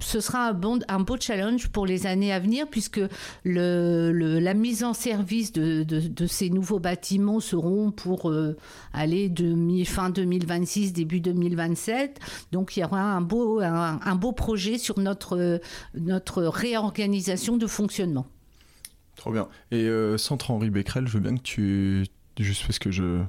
ce 0.00 0.20
sera 0.20 0.52
un, 0.88 1.00
beau 1.00 1.16
challenge 1.18 1.68
pour 1.68 1.86
les 1.86 2.06
années 2.06 2.32
à 2.32 2.38
venir 2.38 2.66
puisque 2.68 3.00
la 3.44 4.54
mise 4.54 4.84
en 4.84 4.94
service 4.94 5.52
de, 5.52 6.26
ces 6.26 6.50
nouveaux 6.50 6.78
bâtiments 6.78 7.40
seront 7.40 7.90
pour 7.90 8.30
euh, 8.30 8.56
aller 8.92 9.28
de 9.28 9.84
fin 9.84 10.10
2026, 10.10 10.92
début 10.92 11.20
2027. 11.20 12.20
Donc 12.52 12.76
il 12.76 12.80
y 12.80 12.84
aura 12.84 13.00
un 13.00 13.20
beau, 13.20 13.60
un, 13.60 14.14
beau 14.14 14.32
projet 14.32 14.78
sur 14.78 14.98
notre, 14.98 15.60
notre 15.94 16.42
réorganisation 16.44 17.56
de 17.56 17.66
fonctionnement. 17.66 18.26
Trop 19.16 19.32
bien. 19.32 19.48
Et 19.70 19.84
euh, 19.84 20.16
Centre 20.18 20.50
Henri 20.50 20.70
Becquerel, 20.70 21.06
je 21.06 21.12
veux 21.12 21.20
bien 21.20 21.36
que 21.36 21.42
tu, 21.42 22.06
juste 22.38 22.66
parce 22.66 22.78
que 22.78 22.90
je, 22.90 23.22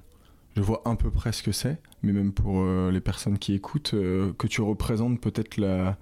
je 0.55 0.61
vois 0.61 0.81
un 0.85 0.95
peu 0.95 1.11
près 1.11 1.31
ce 1.31 1.43
que 1.43 1.51
c'est, 1.51 1.81
mais 2.03 2.13
même 2.13 2.31
pour 2.31 2.61
euh, 2.61 2.89
les 2.91 3.01
personnes 3.01 3.37
qui 3.37 3.53
écoutent, 3.53 3.91
que 3.91 4.47
tu 4.47 4.61
représentes 4.61 5.19
peut-être 5.19 5.57
la 5.57 5.97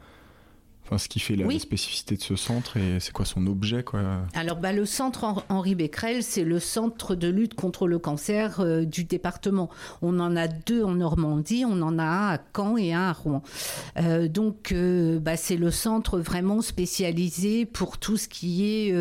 ce 0.98 1.08
qui 1.08 1.20
fait 1.20 1.36
la, 1.36 1.48
spécificité 1.60 2.16
de 2.16 2.22
ce 2.22 2.36
centre 2.36 2.78
et 2.78 3.00
c'est 3.00 3.12
quoi 3.12 3.26
son 3.26 3.46
objet 3.48 3.84
quoi? 3.84 4.02
Alors 4.34 4.58
bah, 4.58 4.74
le 4.74 4.86
centre 4.86 5.44
Henri 5.50 5.76
Becquerel, 5.76 6.24
c'est 6.24 6.44
le 6.44 6.60
centre 6.60 7.16
de 7.16 7.28
lutte 7.28 7.54
contre 7.54 7.88
le 7.88 8.00
cancer 8.00 8.60
euh, 8.60 8.86
du 8.86 9.04
département. 9.04 9.70
On 10.02 10.20
en 10.20 10.36
a 10.36 10.48
deux 10.48 10.84
en 10.84 10.96
Normandie, 10.96 11.66
on 11.66 11.82
en 11.82 12.00
a 12.00 12.04
un 12.04 12.34
à 12.34 12.38
Caen 12.56 12.78
et 12.78 12.94
un 12.94 13.10
à 13.10 13.14
Rouen. 13.14 13.44
Euh, 13.98 14.28
donc 14.28 14.72
euh, 14.72 15.20
bah, 15.20 15.38
c'est 15.38 15.58
le 15.58 15.72
centre 15.72 16.20
vraiment 16.20 16.62
spécialisé 16.62 17.66
pour 17.66 17.98
tout 17.98 18.18
ce 18.18 18.28
qui 18.28 18.66
est 18.66 18.92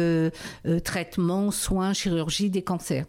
traitement, 0.85 1.51
soins, 1.51 1.93
chirurgie 1.93 2.51
des 2.51 2.63
cancers. 2.63 3.07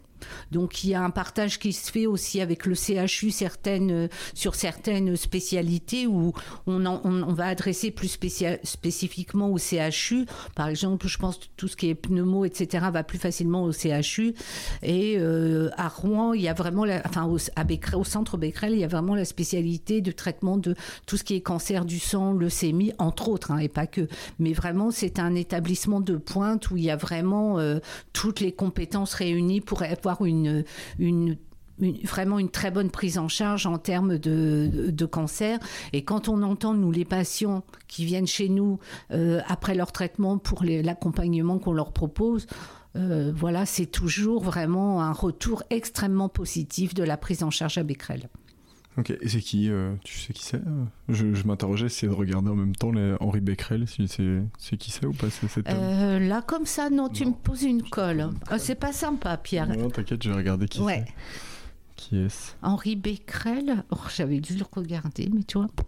Donc 0.50 0.84
il 0.84 0.90
y 0.90 0.94
a 0.94 1.02
un 1.02 1.10
partage 1.10 1.58
qui 1.58 1.72
se 1.72 1.90
fait 1.90 2.06
aussi 2.06 2.40
avec 2.40 2.66
le 2.66 2.74
CHU 2.74 3.30
certaines, 3.30 4.08
sur 4.34 4.54
certaines 4.54 5.16
spécialités 5.16 6.06
où 6.06 6.32
on, 6.66 6.84
on, 6.86 7.32
va 7.32 7.46
adresser 7.46 7.90
plus 7.90 8.08
spécifiquement 8.08 9.50
au 9.50 9.58
CHU. 9.58 10.26
Par 10.54 10.68
exemple, 10.68 11.08
je 11.08 11.18
pense 11.18 11.38
que 11.38 11.44
tout 11.56 11.68
ce 11.68 11.76
qui 11.76 11.88
est 11.88 11.94
pneumo, 11.94 12.44
etc., 12.44 12.86
va 12.92 13.02
plus 13.04 13.18
facilement 13.18 13.64
au 13.64 13.72
CHU. 13.72 14.34
Et 14.82 15.16
euh, 15.18 15.70
à 15.76 15.88
Rouen, 15.88 16.34
il 16.34 16.42
y 16.42 16.48
a 16.48 16.54
vraiment, 16.54 16.84
enfin 17.04 17.24
au, 17.24 17.38
au 17.98 18.04
centre 18.04 18.36
Becquerel, 18.36 18.72
il 18.72 18.80
y 18.80 18.84
a 18.84 18.88
vraiment 18.88 19.14
la 19.14 19.24
spécialité 19.24 20.00
de 20.00 20.12
traitement 20.12 20.56
de 20.56 20.74
tout 21.06 21.16
ce 21.16 21.24
qui 21.24 21.34
est 21.34 21.40
cancer 21.40 21.84
du 21.84 21.98
sang, 21.98 22.32
leucémie, 22.32 22.92
entre 22.98 23.28
autres, 23.28 23.50
hein, 23.50 23.58
et 23.58 23.68
pas 23.68 23.86
que. 23.86 24.08
Mais 24.38 24.52
vraiment, 24.52 24.90
c'est 24.90 25.18
un 25.18 25.34
établissement 25.34 26.00
de 26.00 26.16
pointe 26.16 26.70
où 26.70 26.76
il 26.76 26.84
y 26.84 26.90
a 26.90 26.96
vraiment 26.96 27.58
euh, 27.58 27.78
toutes 28.12 28.40
les 28.40 28.52
compétences 28.52 29.14
réunies 29.14 29.60
pour 29.60 29.82
avoir 29.82 30.11
une, 30.20 30.64
une 30.98 31.36
vraiment 32.04 32.38
une 32.38 32.50
très 32.50 32.70
bonne 32.70 32.90
prise 32.90 33.18
en 33.18 33.28
charge 33.28 33.66
en 33.66 33.78
termes 33.78 34.18
de, 34.18 34.90
de, 34.90 35.06
cancer. 35.06 35.58
Et 35.92 36.04
quand 36.04 36.28
on 36.28 36.42
entend, 36.42 36.74
nous, 36.74 36.92
les 36.92 37.04
patients 37.04 37.64
qui 37.88 38.04
viennent 38.04 38.26
chez 38.26 38.48
nous 38.48 38.78
euh, 39.10 39.40
après 39.48 39.74
leur 39.74 39.90
traitement 39.92 40.38
pour 40.38 40.62
l'accompagnement 40.64 41.58
qu'on 41.58 41.72
leur 41.72 41.92
propose, 41.92 42.46
euh, 42.96 43.32
voilà, 43.34 43.66
c'est 43.66 43.86
toujours 43.86 44.42
vraiment 44.42 45.02
un 45.02 45.12
retour 45.12 45.62
extrêmement 45.70 46.28
positif 46.28 46.94
de 46.94 47.02
la 47.02 47.16
prise 47.16 47.42
en 47.42 47.50
charge 47.50 47.78
à 47.78 47.82
Becquerel. 47.82 48.28
Ok, 48.98 49.10
et 49.10 49.28
c'est 49.28 49.40
qui 49.40 49.70
euh, 49.70 49.94
Tu 50.04 50.18
sais 50.18 50.32
qui 50.34 50.44
c'est 50.44 50.56
euh 50.56 50.84
Je, 51.08 51.32
je 51.32 51.46
m'interrogeais, 51.46 51.88
c'est 51.88 52.06
de 52.06 52.12
regarder 52.12 52.50
en 52.50 52.54
même 52.54 52.76
temps 52.76 52.92
les 52.92 53.14
Henri 53.20 53.40
Becquerel, 53.40 53.88
si 53.88 54.06
c'est 54.06 54.76
qui 54.76 54.90
c'est 54.90 55.06
ou 55.06 55.12
pas 55.12 55.28
euh, 55.68 56.18
Là, 56.18 56.42
comme 56.42 56.66
ça, 56.66 56.90
non, 56.90 57.08
tu 57.08 57.24
me 57.24 57.32
poses 57.32 57.62
une 57.62 57.82
colle. 57.82 58.28
Ah, 58.48 58.58
c'est 58.58 58.74
pas 58.74 58.92
sympa, 58.92 59.38
Pierre. 59.38 59.68
Non, 59.68 59.88
t'inquiète, 59.88 60.22
je 60.22 60.28
vais 60.28 60.36
regarder 60.36 60.68
qui 60.68 60.82
c'est. 60.86 61.04
Qui 61.96 62.18
est-ce 62.18 62.52
Henri 62.62 62.96
Becquerel 62.96 63.84
oh, 63.90 63.96
J'avais 64.14 64.40
dû 64.40 64.56
le 64.56 64.64
regarder, 64.70 65.30
mais 65.32 65.44
tu 65.44 65.58
vois. 65.58 65.68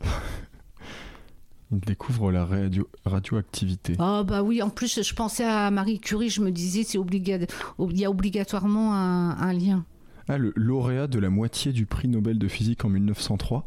Il 1.72 1.80
découvre 1.80 2.30
la 2.30 2.44
radio 2.44 2.88
radioactivité. 3.04 3.96
Ah 3.98 4.22
bah 4.22 4.42
oui, 4.42 4.62
en 4.62 4.70
plus 4.70 5.02
je 5.02 5.14
pensais 5.14 5.44
à 5.44 5.70
Marie 5.72 5.98
Curie, 5.98 6.28
je 6.28 6.40
me 6.40 6.52
disais 6.52 6.84
c'est 6.84 6.98
il 6.98 7.98
y 7.98 8.04
a 8.04 8.10
obligatoirement 8.10 8.94
un 8.94 9.52
lien. 9.52 9.84
Ah, 10.28 10.38
le 10.38 10.52
lauréat 10.56 11.06
de 11.06 11.18
la 11.18 11.30
moitié 11.30 11.72
du 11.72 11.86
prix 11.86 12.08
Nobel 12.08 12.38
de 12.38 12.48
physique 12.48 12.84
en 12.84 12.88
1903, 12.88 13.64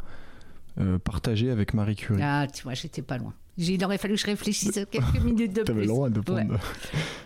euh, 0.80 0.98
partagé 0.98 1.52
avec 1.52 1.74
Marie 1.74 1.96
Curie. 1.96 2.22
Ah, 2.24 2.48
tu 2.52 2.64
vois, 2.64 2.74
j'étais 2.74 3.02
pas 3.02 3.18
loin. 3.18 3.34
Il 3.58 3.84
aurait 3.84 3.98
fallu 3.98 4.16
que 4.16 4.22
je 4.22 4.26
réfléchisse 4.26 4.80
quelques 4.92 5.22
minutes 5.24 5.54
de 5.54 5.64
plus. 5.64 5.74
le 5.74 5.86
droit 5.88 6.10
de 6.10 6.20
prendre. 6.20 6.60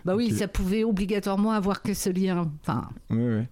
Bah 0.05 0.15
oui, 0.15 0.31
ça 0.31 0.47
pouvait 0.47 0.83
obligatoirement 0.83 1.51
avoir 1.51 1.81
que 1.81 1.93
ce 1.93 2.09
lien. 2.09 2.49
Enfin. 2.61 2.89
Oui, 3.09 3.19
oui. 3.19 3.43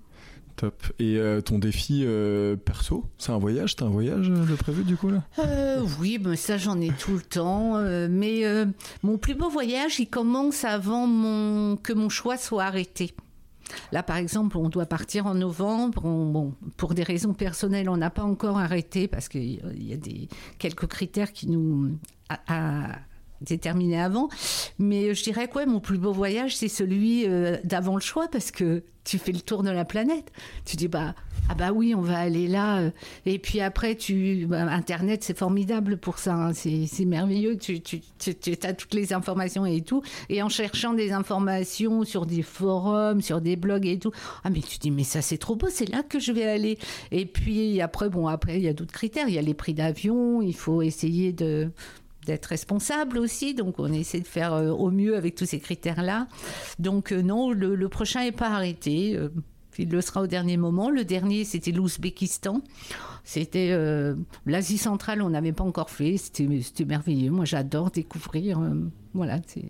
Top. 0.55 0.83
Et 0.99 1.17
euh, 1.17 1.39
ton 1.39 1.57
défi 1.57 2.03
euh, 2.05 2.57
perso, 2.57 3.05
c'est 3.17 3.31
un 3.31 3.37
voyage 3.37 3.77
T'as 3.77 3.85
un 3.85 3.89
voyage 3.89 4.27
de 4.29 4.55
prévu 4.55 4.83
du 4.83 4.97
coup 4.97 5.09
là? 5.09 5.23
Oui, 6.01 6.19
mais 6.21 6.35
ça 6.35 6.57
j'en 6.57 6.81
ai 6.81 6.89
tout 6.91 7.13
le 7.13 7.21
temps. 7.21 7.81
mais 8.09 8.43
mon 9.03 9.17
plus 9.17 9.35
beau 9.35 9.49
voyage, 9.49 9.99
il 9.99 10.09
commence 10.09 10.65
avant 10.65 11.07
mon... 11.07 11.77
que 11.77 11.93
mon 11.93 12.09
choix 12.09 12.37
soit 12.37 12.65
arrêté. 12.65 13.13
Là, 13.91 14.03
par 14.03 14.17
exemple, 14.17 14.57
on 14.57 14.69
doit 14.69 14.85
partir 14.85 15.25
en 15.25 15.35
novembre. 15.35 16.01
bon, 16.01 16.53
pour 16.77 16.93
des 16.93 17.03
raisons 17.03 17.33
personnelles, 17.33 17.89
on 17.89 17.97
n'a 17.97 18.09
pas 18.09 18.23
encore 18.23 18.57
arrêté 18.57 19.07
parce 19.07 19.29
qu'il 19.29 19.61
y 19.75 19.93
a 19.93 19.97
des, 19.97 20.27
quelques 20.57 20.87
critères 20.87 21.31
qui 21.31 21.47
nous 21.47 21.97
déterminés 23.41 24.01
avant. 24.01 24.29
Mais 24.77 25.13
je 25.13 25.23
dirais 25.23 25.47
que 25.47 25.65
mon 25.65 25.79
plus 25.79 25.97
beau 25.97 26.13
voyage, 26.13 26.55
c'est 26.55 26.67
celui 26.67 27.25
euh, 27.27 27.57
d'avant 27.63 27.95
le 27.95 28.01
choix 28.01 28.27
parce 28.27 28.51
que 28.51 28.83
tu 29.03 29.17
fais 29.17 29.31
le 29.31 29.39
tour 29.39 29.63
de 29.63 29.71
la 29.71 29.85
planète. 29.85 30.31
Tu 30.65 30.75
dis, 30.75 30.87
bah, 30.87 31.15
ah 31.49 31.55
bah 31.55 31.71
oui, 31.73 31.95
on 31.95 32.01
va 32.01 32.19
aller 32.19 32.47
là. 32.47 32.79
Euh. 32.79 32.91
Et 33.25 33.39
puis 33.39 33.59
après, 33.59 33.95
tu, 33.95 34.45
bah, 34.47 34.61
Internet, 34.71 35.23
c'est 35.23 35.37
formidable 35.37 35.97
pour 35.97 36.19
ça. 36.19 36.35
Hein. 36.35 36.53
C'est 36.53 37.05
merveilleux. 37.05 37.57
Tu, 37.57 37.81
tu, 37.81 38.01
tu, 38.19 38.57
as 38.63 38.73
toutes 38.73 38.93
les 38.93 39.13
informations 39.13 39.65
et 39.65 39.81
tout. 39.81 40.03
Et 40.29 40.43
en 40.43 40.49
cherchant 40.49 40.93
des 40.93 41.11
informations 41.11 42.03
sur 42.03 42.27
des 42.27 42.43
forums, 42.43 43.21
sur 43.21 43.41
des 43.41 43.55
blogs 43.55 43.87
et 43.87 43.97
tout, 43.97 44.11
ah 44.43 44.51
mais 44.51 44.61
tu 44.61 44.77
dis, 44.77 44.91
mais 44.91 45.03
ça 45.03 45.21
c'est 45.21 45.39
trop 45.39 45.55
beau, 45.55 45.67
c'est 45.69 45.89
là 45.89 46.03
que 46.03 46.19
je 46.19 46.31
vais 46.31 46.45
aller. 46.45 46.77
Et 47.11 47.25
puis 47.25 47.81
après, 47.81 48.09
bon, 48.09 48.27
après, 48.27 48.57
il 48.57 48.61
y 48.61 48.67
a 48.67 48.73
d'autres 48.73 48.93
critères. 48.93 49.27
Il 49.27 49.33
y 49.33 49.39
a 49.39 49.41
les 49.41 49.55
prix 49.55 49.73
d'avion. 49.73 50.43
Il 50.43 50.55
faut 50.55 50.83
essayer 50.83 51.33
de 51.33 51.71
d'être 52.29 52.45
responsable 52.45 53.17
aussi. 53.17 53.55
Donc, 53.55 53.79
on 53.79 53.91
essaie 53.91 54.19
de 54.19 54.27
faire 54.27 54.53
euh, 54.53 54.69
au 54.69 54.91
mieux 54.91 55.17
avec 55.17 55.35
tous 55.35 55.45
ces 55.45 55.59
critères-là. 55.59 56.27
Donc, 56.77 57.11
euh, 57.11 57.21
non, 57.21 57.51
le, 57.51 57.89
prochain 57.89 58.23
n'est 58.23 58.31
pas 58.31 58.49
arrêté. 58.49 59.15
Euh, 59.15 59.29
il 59.79 59.89
le 59.89 60.01
sera 60.01 60.21
au 60.21 60.27
dernier 60.27 60.57
moment. 60.57 60.89
Le 60.89 61.05
dernier, 61.05 61.43
c'était 61.45 61.71
l'Ouzbékistan. 61.71 62.61
C'était 63.23 63.73
l'Asie 64.45 64.77
centrale, 64.77 65.21
on 65.21 65.29
n'avait 65.29 65.53
pas 65.53 65.63
encore 65.63 65.89
fait. 65.89 66.17
C'était 66.17 66.83
merveilleux. 66.83 67.31
Moi, 67.31 67.45
j'adore 67.45 67.89
découvrir. 67.89 68.59
voilà, 69.13 69.39
c'est 69.47 69.69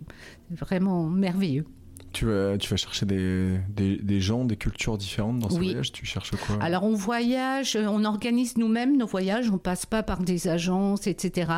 vraiment 0.49 1.07
merveilleux. 1.07 1.65
Tu 2.11 2.25
vas, 2.25 2.57
tu 2.57 2.69
vas 2.69 2.77
chercher 2.77 3.05
des, 3.05 3.59
des, 3.69 4.21
gens, 4.21 4.43
des 4.43 4.55
cultures 4.55 4.97
différentes 4.97 5.39
dans 5.39 5.49
ce 5.49 5.55
voyage? 5.55 5.91
Tu 5.91 6.05
cherches 6.05 6.31
quoi? 6.31 6.57
Alors 6.61 6.83
on 6.83 6.93
voyage, 6.93 7.77
on 7.79 8.03
organise 8.03 8.57
nous-mêmes 8.57 8.97
nos 8.97 9.05
voyages, 9.05 9.49
on 9.51 9.57
passe 9.57 9.85
pas 9.85 10.03
par 10.03 10.19
des 10.19 10.47
agences, 10.47 11.07
etc. 11.07 11.51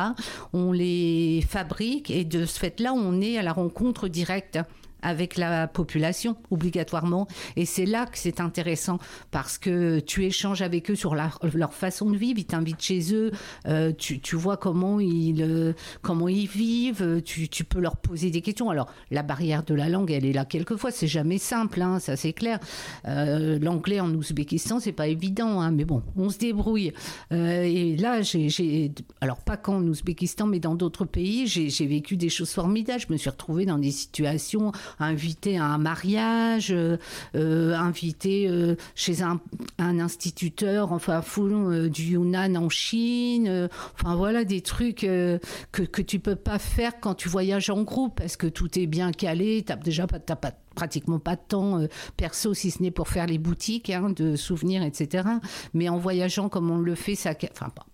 On 0.52 0.72
les 0.72 1.44
fabrique 1.48 2.10
et 2.10 2.24
de 2.24 2.44
ce 2.44 2.58
fait-là, 2.58 2.92
on 2.92 3.20
est 3.20 3.38
à 3.38 3.42
la 3.42 3.52
rencontre 3.52 4.08
directe 4.08 4.58
avec 5.02 5.36
la 5.36 5.66
population 5.68 6.36
obligatoirement. 6.50 7.26
Et 7.56 7.66
c'est 7.66 7.86
là 7.86 8.06
que 8.06 8.18
c'est 8.18 8.40
intéressant 8.40 8.98
parce 9.30 9.58
que 9.58 10.00
tu 10.00 10.24
échanges 10.24 10.62
avec 10.62 10.90
eux 10.90 10.94
sur 10.94 11.14
leur 11.14 11.74
façon 11.74 12.10
de 12.10 12.16
vivre, 12.16 12.38
ils 12.38 12.46
t'invitent 12.46 12.82
chez 12.82 13.14
eux, 13.14 13.30
euh, 13.66 13.92
tu, 13.92 14.36
vois 14.36 14.56
comment 14.56 15.00
ils, 15.00 15.42
euh, 15.42 15.72
comment 16.02 16.28
ils 16.28 16.46
vivent, 16.46 17.22
tu, 17.24 17.48
tu, 17.48 17.64
peux 17.64 17.80
leur 17.80 17.96
poser 17.96 18.30
des 18.30 18.40
questions. 18.40 18.70
Alors 18.70 18.88
la 19.10 19.22
barrière 19.22 19.62
de 19.64 19.74
la 19.74 19.88
langue, 19.88 20.10
elle 20.10 20.24
est 20.24 20.32
là 20.32 20.44
quelquefois, 20.44 20.90
c'est 20.90 21.06
jamais 21.06 21.38
simple, 21.38 21.82
hein, 21.82 21.98
ça 21.98 22.16
c'est 22.16 22.32
clair. 22.32 22.58
Euh, 23.06 23.58
l'anglais 23.58 24.00
en 24.00 24.12
Ouzbékistan, 24.14 24.80
c'est 24.80 24.92
pas 24.92 25.08
évident, 25.08 25.60
hein, 25.60 25.70
mais 25.70 25.84
bon, 25.84 26.02
on 26.16 26.30
se 26.30 26.38
débrouille. 26.38 26.92
et 27.30 27.96
là, 27.96 28.22
j'ai, 28.22 28.92
alors 29.20 29.38
pas 29.38 29.56
qu'en 29.56 29.82
Ouzbékistan, 29.82 30.46
mais 30.46 30.60
dans 30.60 30.74
d'autres 30.74 31.04
pays, 31.04 31.46
j'ai 31.46 31.86
vécu 31.86 32.16
des 32.16 32.28
choses 32.28 32.50
formidables. 32.50 33.00
Je 33.06 33.12
me 33.12 33.16
suis 33.16 33.30
retrouvée 33.30 33.66
dans 33.66 33.78
des 33.78 33.90
situations 33.90 34.72
invité 35.00 35.58
à 35.58 35.64
un 35.64 35.78
mariage, 35.78 36.72
euh, 36.72 36.96
euh, 37.34 37.74
invité 37.74 38.48
euh, 38.48 38.76
chez 38.94 39.22
un, 39.22 39.40
instituteur, 39.78 40.92
enfin 40.92 41.22
fou 41.22 41.48
du 41.88 42.02
Yunnan 42.12 42.56
en 42.56 42.68
Chine. 42.68 43.68
enfin 43.94 44.16
voilà 44.16 44.44
des 44.44 44.60
trucs 44.60 45.00
que, 45.00 45.38
que 45.70 46.02
tu 46.02 46.18
peux 46.18 46.36
pas 46.36 46.58
faire 46.58 46.98
quand 47.00 47.14
tu 47.14 47.28
voyages 47.28 47.68
en 47.68 47.82
groupe 47.82 48.16
parce 48.16 48.36
que 48.36 48.46
tout 48.46 48.78
est 48.78 48.86
bien 48.86 49.12
calé. 49.12 49.62
T'as 49.66 49.76
déjà 49.76 50.06
pas, 50.06 50.18
pas 50.18 50.52
pratiquement 50.74 51.18
pas 51.18 51.36
de 51.36 51.42
temps 51.46 51.80
perso 52.16 52.54
si 52.54 52.70
ce 52.70 52.82
n'est 52.82 52.90
pour 52.90 53.08
faire 53.08 53.26
les 53.26 53.38
boutiques 53.38 53.90
hein, 53.90 54.10
de 54.10 54.36
souvenirs, 54.36 54.82
etc. 54.82 55.28
Mais 55.74 55.88
en 55.88 55.98
voyageant 55.98 56.48
comme 56.48 56.70
on 56.70 56.78
le 56.78 56.94
fait, 56.94 57.14
ça, 57.14 57.32
enfin 57.52 57.68
pas 57.68 57.86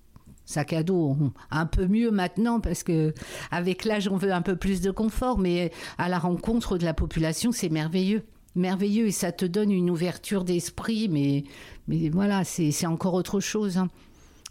sac 0.49 0.72
à 0.72 0.82
dos 0.82 1.14
un 1.51 1.66
peu 1.66 1.86
mieux 1.86 2.11
maintenant 2.11 2.59
parce 2.59 2.82
que 2.82 3.12
avec 3.51 3.84
l'âge 3.84 4.09
on 4.09 4.16
veut 4.16 4.32
un 4.32 4.40
peu 4.40 4.57
plus 4.57 4.80
de 4.80 4.90
confort 4.90 5.38
mais 5.38 5.70
à 5.99 6.09
la 6.09 6.18
rencontre 6.18 6.78
de 6.78 6.86
la 6.86 6.94
population 6.94 7.53
c'est 7.53 7.68
merveilleux 7.68 8.22
merveilleux 8.55 9.07
et 9.07 9.12
ça 9.12 9.30
te 9.30 9.44
donne 9.44 9.70
une 9.70 9.90
ouverture 9.90 10.44
d'esprit 10.44 11.09
mais 11.11 11.44
mais 11.86 12.09
voilà 12.09 12.44
c'est 12.44 12.86
encore 12.86 13.12
autre 13.12 13.40
chose 13.40 13.76
hein. 13.76 13.88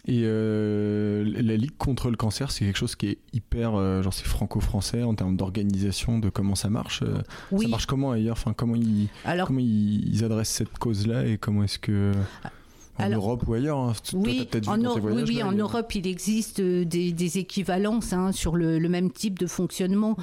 Et 0.09 0.21
euh, 0.23 1.25
la 1.25 1.57
Ligue 1.57 1.75
contre 1.77 2.09
le 2.09 2.15
cancer, 2.15 2.49
c'est 2.49 2.63
quelque 2.63 2.77
chose 2.77 2.95
qui 2.95 3.07
est 3.07 3.17
hyper, 3.33 3.75
euh, 3.75 4.01
genre 4.01 4.13
c'est 4.13 4.25
franco-français 4.25 5.03
en 5.03 5.13
termes 5.15 5.35
d'organisation, 5.35 6.17
de 6.19 6.29
comment 6.29 6.55
ça 6.55 6.69
marche. 6.69 7.03
Euh, 7.03 7.17
ça 7.59 7.67
marche 7.67 7.87
comment 7.87 8.11
ailleurs? 8.11 8.37
Enfin, 8.37 8.53
comment 8.53 8.75
ils, 8.75 9.09
comment 9.45 9.59
ils, 9.59 10.23
adressent 10.23 10.47
cette 10.47 10.77
cause-là 10.77 11.25
et 11.25 11.37
comment 11.37 11.65
est-ce 11.65 11.77
que 11.77 12.13
en 12.99 13.09
Europe 13.09 13.43
ou 13.47 13.53
ailleurs 13.53 13.77
hein. 13.77 13.93
Oui, 14.13 14.47
en, 14.67 14.79
oui, 14.79 15.43
en 15.43 15.51
Europe, 15.51 15.93
il 15.95 16.07
existe 16.07 16.59
euh, 16.59 16.85
des, 16.85 17.37
équivalences 17.37 18.13
hein, 18.13 18.31
sur 18.31 18.55
le, 18.55 18.79
même 18.87 19.11
type 19.11 19.37
de 19.37 19.47
fonctionnement, 19.47 20.15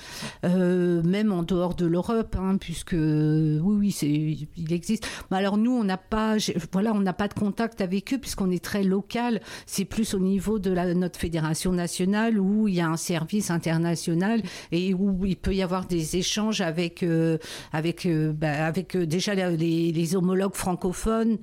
euh, 0.45 1.03
même 1.03 1.33
en 1.33 1.43
dehors 1.43 1.75
de 1.75 1.87
l'Europe, 1.87 2.37
hein, 2.39 2.57
puisque 2.59 2.93
oui, 2.93 3.61
oui, 3.63 3.93
c'est, 3.93 4.09
il 4.09 4.73
existe. 4.73 5.07
Mais 5.31 5.37
alors 5.37 5.57
nous, 5.57 5.73
on 5.73 5.85
n'a 5.85 5.99
pas, 5.99 6.37
voilà, 6.73 6.93
on 6.93 7.01
n'a 7.01 7.13
pas 7.13 7.29
de 7.29 7.35
contact 7.35 7.81
avec 7.81 8.13
eux 8.15 8.19
puisqu'on 8.19 8.51
est 8.51 8.65
très 8.65 8.83
local. 8.83 9.41
C'est 9.67 9.85
plus 9.85 10.15
au 10.15 10.19
niveau 10.19 10.59
de 10.59 10.71
la, 10.71 10.95
notre 10.95 11.19
fédération 11.19 11.73
nationale 11.73 12.39
où 12.39 12.69
il 12.69 12.75
y 12.75 12.81
a 12.81 12.89
un 12.89 12.97
service 12.97 13.51
international 13.51 14.43
et 14.73 14.95
où 14.95 15.25
il 15.25 15.37
peut 15.37 15.55
y 15.55 15.63
avoir 15.63 15.87
des 15.87 16.17
échanges 16.17 16.61
avec, 16.61 17.03
euh, 17.03 17.39
avec, 17.73 18.09
bah, 18.09 18.67
avec 18.67 18.97
déjà 18.97 19.35
les, 19.35 19.93
les 19.93 20.17
homologues 20.17 20.55
francophones 20.55 21.39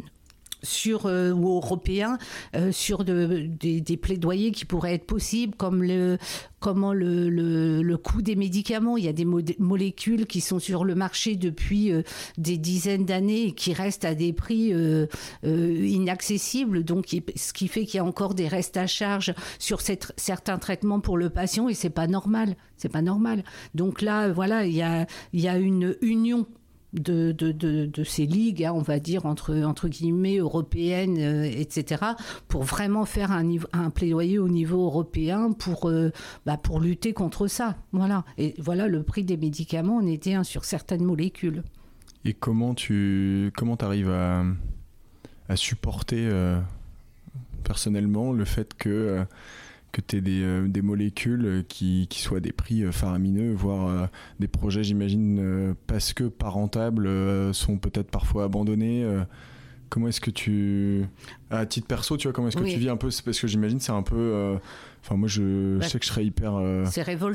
sur 0.64 1.05
euh, 1.05 1.32
ou 1.32 1.55
européens 1.55 2.18
euh, 2.55 2.72
sur 2.72 3.03
de, 3.03 3.47
des, 3.47 3.97
plaidoyers 3.97 4.51
qui 4.51 4.66
pourraient 4.66 4.93
être 4.93 5.05
possibles 5.05 5.55
comme 5.55 5.84
le 5.84 6.18
comment 6.59 6.93
le, 6.93 7.30
le, 7.30 7.97
coût 7.97 8.22
des 8.22 8.36
médicaments. 8.36 8.95
Il 8.95 9.03
y 9.03 9.07
a 9.07 9.14
des 9.14 9.26
molécules 9.26 10.28
qui 10.28 10.41
sont 10.41 10.59
sur 10.59 10.86
le 10.86 10.93
marché 10.93 11.36
depuis 11.36 11.91
euh, 11.91 12.03
des 12.38 12.57
dizaines 12.57 13.05
d'années 13.05 13.47
et 13.47 13.51
qui 13.53 13.74
restent 13.74 14.05
à 14.05 14.14
des 14.14 14.32
prix 14.32 14.74
inaccessibles. 15.43 16.84
Donc 16.84 17.16
ce 17.36 17.53
qui 17.53 17.68
fait 17.68 17.86
qu'il 17.86 17.97
y 17.97 17.99
a 17.99 18.05
encore 18.05 18.36
des 18.36 18.47
restes 18.47 18.78
à 18.78 18.86
charge 18.86 19.34
sur 19.57 19.82
certains 19.82 20.59
traitements 20.59 20.99
pour 20.99 21.18
le 21.18 21.30
patient 21.30 21.68
et 21.68 21.74
c'est 21.74 21.89
pas 21.89 22.07
normal. 22.07 22.55
C'est 22.78 22.89
pas 22.89 23.01
normal. 23.01 23.43
Donc 23.74 24.01
là 24.01 24.30
voilà 24.30 24.66
il 24.66 24.74
y 24.74 24.84
a 24.84 25.07
il 25.34 25.41
y 25.41 25.47
a 25.47 25.57
une 25.57 25.95
union 26.01 26.45
de, 26.93 27.31
de, 27.31 27.51
de, 27.51 28.03
ces 28.03 28.25
ligues, 28.25 28.65
hein, 28.65 28.73
on 28.73 28.81
va 28.81 28.99
dire, 28.99 29.25
entre, 29.25 29.55
entre 29.63 29.87
guillemets, 29.87 30.37
européennes, 30.37 31.17
euh, 31.19 31.43
etc., 31.43 32.03
pour 32.47 32.63
vraiment 32.63 33.05
faire 33.05 33.31
un, 33.31 33.45
un 33.73 33.89
plaidoyer 33.89 34.39
au 34.39 34.49
niveau 34.49 34.85
européen 34.85 35.51
pour, 35.51 35.89
euh, 35.89 36.11
bah, 36.45 36.57
pour 36.57 36.79
lutter 36.79 37.13
contre 37.13 37.47
ça. 37.47 37.77
Voilà. 37.91 38.25
Et 38.37 38.55
voilà, 38.57 38.87
le 38.87 39.03
prix 39.03 39.23
des 39.23 39.37
médicaments, 39.37 39.97
on 39.97 40.07
était 40.07 40.41
sur 40.43 40.65
certaines 40.65 41.03
molécules. 41.03 41.63
Et 42.25 42.33
comment 42.33 42.75
tu 42.75 43.51
comment 43.55 43.75
arrives 43.75 44.11
à, 44.11 44.43
à 45.49 45.55
supporter 45.55 46.27
euh, 46.29 46.59
personnellement 47.63 48.31
le 48.31 48.45
fait 48.45 48.73
que 48.75 49.25
que 49.91 50.01
tu 50.01 50.17
aies 50.17 50.21
des, 50.21 50.41
euh, 50.41 50.67
des, 50.67 50.81
molécules 50.81 51.45
euh, 51.45 51.63
qui, 51.67 52.07
qui, 52.09 52.21
soient 52.21 52.39
des 52.39 52.51
prix 52.51 52.83
euh, 52.83 52.91
faramineux, 52.91 53.53
voire 53.53 54.09
des 54.39 54.47
projets, 54.47 54.83
j'imagine, 54.83 55.75
parce 55.87 56.13
que 56.13 56.25
pas 56.25 56.49
rentables, 56.49 57.09
sont 57.53 57.77
peut-être 57.77 58.09
parfois 58.09 58.45
abandonnés. 58.45 59.05
Comment 59.89 60.07
est-ce 60.07 60.21
que 60.21 60.31
tu, 60.31 61.05
à 61.49 61.65
titre 61.65 61.87
perso, 61.87 62.15
tu 62.17 62.27
vois, 62.27 62.33
comment 62.33 62.47
est-ce 62.47 62.57
que 62.57 62.63
tu 62.63 62.79
vis 62.79 62.89
un 62.89 62.97
peu? 62.97 63.09
Parce 63.25 63.39
que 63.39 63.47
j'imagine 63.47 63.79
c'est 63.79 63.91
un 63.91 64.03
peu, 64.03 64.57
enfin 65.03 65.15
moi 65.15 65.27
je, 65.27 65.77
bah, 65.77 65.87
sais 65.87 65.99
que 65.99 66.05
je 66.05 66.09
serais 66.09 66.25
hyper 66.25 66.53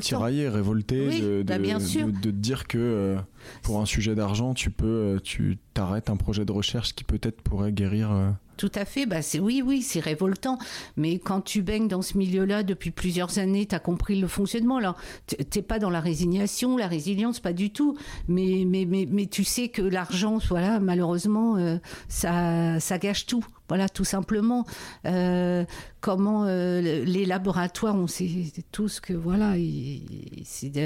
tiraillé, 0.01 0.49
révolté 0.49 1.21
de, 1.21 1.43
bah, 1.43 1.57
de, 1.57 2.11
de, 2.19 2.31
dire 2.31 2.67
que 2.67 3.17
pour 3.61 3.79
un 3.79 3.85
sujet 3.85 4.15
d'argent, 4.15 4.53
tu 4.53 4.71
peux, 4.71 5.19
tu 5.23 5.57
t'arrêtes 5.73 6.09
un 6.09 6.17
projet 6.17 6.45
de 6.45 6.51
recherche 6.51 6.95
qui 6.95 7.03
peut-être 7.03 7.41
pourrait 7.41 7.71
guérir. 7.71 8.35
Tout 8.57 8.71
à 8.73 8.85
fait, 8.85 9.05
bah 9.05 9.21
c'est 9.21 9.39
oui, 9.39 9.61
oui, 9.63 9.83
c'est 9.83 9.99
révoltant. 9.99 10.57
Mais 10.95 11.19
quand 11.19 11.41
tu 11.41 11.61
baignes 11.61 11.87
dans 11.87 12.01
ce 12.01 12.17
milieu-là 12.17 12.63
depuis 12.63 12.89
plusieurs 12.89 13.37
années, 13.37 13.67
tu 13.67 13.75
as 13.75 13.79
compris 13.79 14.19
le 14.19 14.27
fonctionnement. 14.27 14.77
Alors, 14.77 14.95
t'es 15.27 15.61
pas 15.61 15.77
dans 15.77 15.91
la 15.91 15.99
résignation, 15.99 16.75
la 16.75 16.87
résilience, 16.87 17.39
pas 17.39 17.53
du 17.53 17.69
tout. 17.69 17.95
Mais, 18.27 18.63
mais, 18.65 18.85
mais, 18.85 19.07
mais 19.09 19.27
tu 19.27 19.43
sais 19.43 19.69
que 19.69 19.83
l'argent, 19.83 20.39
voilà, 20.49 20.79
malheureusement, 20.79 21.57
euh, 21.57 21.77
ça, 22.07 22.79
ça 22.79 22.97
gâche 22.97 23.27
tout. 23.27 23.45
Voilà, 23.69 23.89
tout 23.89 24.05
simplement. 24.05 24.65
Euh, 25.05 25.65
comment 26.01 26.45
euh, 26.45 27.03
les 27.03 27.25
laboratoires, 27.25 27.95
on 27.95 28.07
sait 28.07 28.29
tous 28.71 28.99
que 28.99 29.13
voilà, 29.13 29.55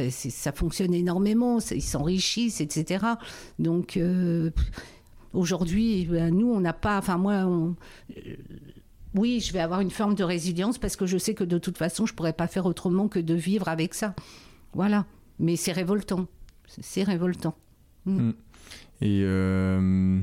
ça 0.10 0.52
fonctionne 0.52 0.94
énormément, 0.94 1.60
ils 1.60 1.82
s'enrichissent, 1.82 2.60
etc. 2.60 3.06
Donc 3.60 3.98
Aujourd'hui, 5.34 6.06
ben, 6.06 6.34
nous, 6.34 6.52
on 6.52 6.60
n'a 6.60 6.74
pas. 6.74 6.98
Enfin, 6.98 7.18
moi, 7.18 7.34
euh, 7.46 8.36
oui, 9.16 9.40
je 9.40 9.54
vais 9.54 9.60
avoir 9.60 9.82
une 9.82 9.92
forme 9.92 10.16
de 10.16 10.24
résilience 10.24 10.78
parce 10.78 10.96
que 10.96 11.06
je 11.06 11.18
sais 11.18 11.34
que 11.34 11.44
de 11.44 11.58
toute 11.58 11.78
façon, 11.78 12.06
je 12.06 12.14
ne 12.14 12.16
pourrais 12.16 12.34
pas 12.34 12.48
faire 12.48 12.66
autrement 12.66 13.08
que 13.08 13.20
de 13.20 13.34
vivre 13.34 13.68
avec 13.68 13.94
ça. 13.94 14.16
Voilà. 14.74 15.06
Mais 15.40 15.56
c'est 15.56 15.72
révoltant. 15.72 16.28
C'est 16.68 17.04
révoltant. 17.04 17.56
Mm. 18.06 18.22
Mm. 18.22 18.34
Et. 19.02 19.22
Euh, 19.24 20.22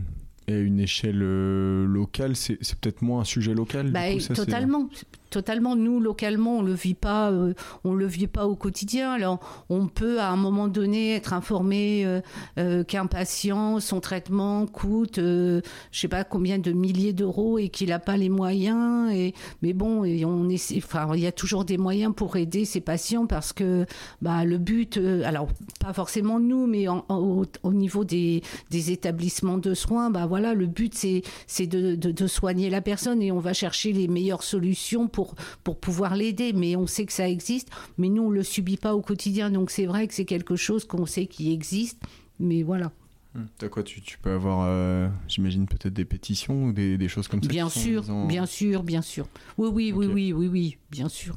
à 0.52 0.58
une 0.58 0.80
échelle 0.80 1.20
euh, 1.22 1.86
locale, 1.86 2.36
c'est 2.36 2.56
peut-être 2.80 3.02
moins 3.02 3.20
un 3.20 3.24
sujet 3.24 3.54
local. 3.54 3.90
Bah, 3.90 4.16
totalement 4.34 4.88
totalement. 5.30 5.76
Nous, 5.76 6.00
localement, 6.00 6.58
on 6.58 6.62
le 6.62 6.72
vit 6.72 6.94
pas, 6.94 7.30
euh, 7.30 7.54
on 7.84 7.94
le 7.94 8.06
vit 8.06 8.26
pas 8.26 8.46
au 8.46 8.56
quotidien. 8.56 9.12
Alors, 9.12 9.40
on 9.68 9.86
peut 9.86 10.20
à 10.20 10.28
un 10.28 10.36
moment 10.36 10.68
donné 10.68 11.14
être 11.14 11.32
informé 11.32 12.04
euh, 12.04 12.20
euh, 12.58 12.84
qu'un 12.84 13.06
patient, 13.06 13.80
son 13.80 14.00
traitement 14.00 14.66
coûte, 14.66 15.16
je 15.18 15.60
sais 15.92 16.08
pas 16.08 16.24
combien 16.24 16.58
de 16.58 16.72
milliers 16.72 17.12
d'euros 17.12 17.58
et 17.58 17.68
qu'il 17.68 17.88
n'a 17.88 17.98
pas 17.98 18.16
les 18.16 18.28
moyens. 18.28 19.12
Et 19.12 19.34
mais 19.62 19.72
bon, 19.72 20.04
et 20.04 20.24
on 20.24 20.48
enfin, 20.76 21.10
il 21.14 21.20
y 21.20 21.26
a 21.26 21.32
toujours 21.32 21.64
des 21.64 21.78
moyens 21.78 22.12
pour 22.14 22.36
aider 22.36 22.64
ces 22.64 22.80
patients 22.80 23.26
parce 23.26 23.52
que 23.52 23.86
bah, 24.22 24.44
le 24.44 24.58
but, 24.58 24.98
alors 25.24 25.48
pas 25.80 25.92
forcément 25.92 26.40
nous, 26.40 26.66
mais 26.66 26.86
au, 26.88 27.72
niveau 27.72 28.04
des, 28.04 28.42
établissements 28.70 29.58
de 29.58 29.74
soins, 29.74 30.10
bah 30.10 30.26
voilà, 30.26 30.54
le 30.54 30.66
but 30.66 30.94
c'est 30.94 31.22
c'est 31.46 31.66
de, 31.66 31.94
de, 31.94 32.10
de 32.10 32.26
soigner 32.26 32.70
la 32.70 32.80
personne 32.80 33.22
et 33.22 33.32
on 33.32 33.38
va 33.38 33.52
chercher 33.52 33.92
les 33.92 34.08
meilleures 34.08 34.42
solutions 34.42 35.08
pour, 35.08 35.17
pour 35.64 35.78
pouvoir 35.78 36.16
l'aider. 36.16 36.52
Mais 36.52 36.76
on 36.76 36.86
sait 36.86 37.06
que 37.06 37.12
ça 37.12 37.28
existe, 37.28 37.70
mais 37.96 38.08
nous, 38.08 38.22
on 38.22 38.30
ne 38.30 38.34
le 38.34 38.42
subit 38.42 38.76
pas 38.76 38.94
au 38.94 39.00
quotidien. 39.00 39.50
Donc 39.50 39.70
c'est 39.70 39.86
vrai 39.86 40.06
que 40.06 40.14
c'est 40.14 40.24
quelque 40.24 40.56
chose 40.56 40.84
qu'on 40.84 41.06
sait 41.06 41.26
qui 41.26 41.52
existe, 41.52 42.00
mais 42.38 42.62
voilà. 42.62 42.92
Hum, 43.34 43.46
quoi 43.70 43.82
tu, 43.82 44.00
tu, 44.00 44.18
peux 44.18 44.32
avoir, 44.32 44.66
euh, 44.66 45.08
j'imagine, 45.28 45.66
peut-être 45.66 45.92
des 45.92 46.06
pétitions 46.06 46.64
ou 46.64 46.72
des, 46.72 46.96
des, 46.96 47.08
choses 47.08 47.28
comme 47.28 47.42
ça 47.42 47.48
Bien 47.48 47.68
sûr, 47.68 48.02
bien 48.26 48.46
sûr, 48.46 48.82
bien 48.82 49.02
sûr. 49.02 49.28
Oui, 49.58 49.68
oui, 49.72 49.92
oui, 49.92 50.06
oui, 50.06 50.32
oui, 50.32 50.48
oui, 50.48 50.78
bien 50.90 51.08
sûr. 51.08 51.36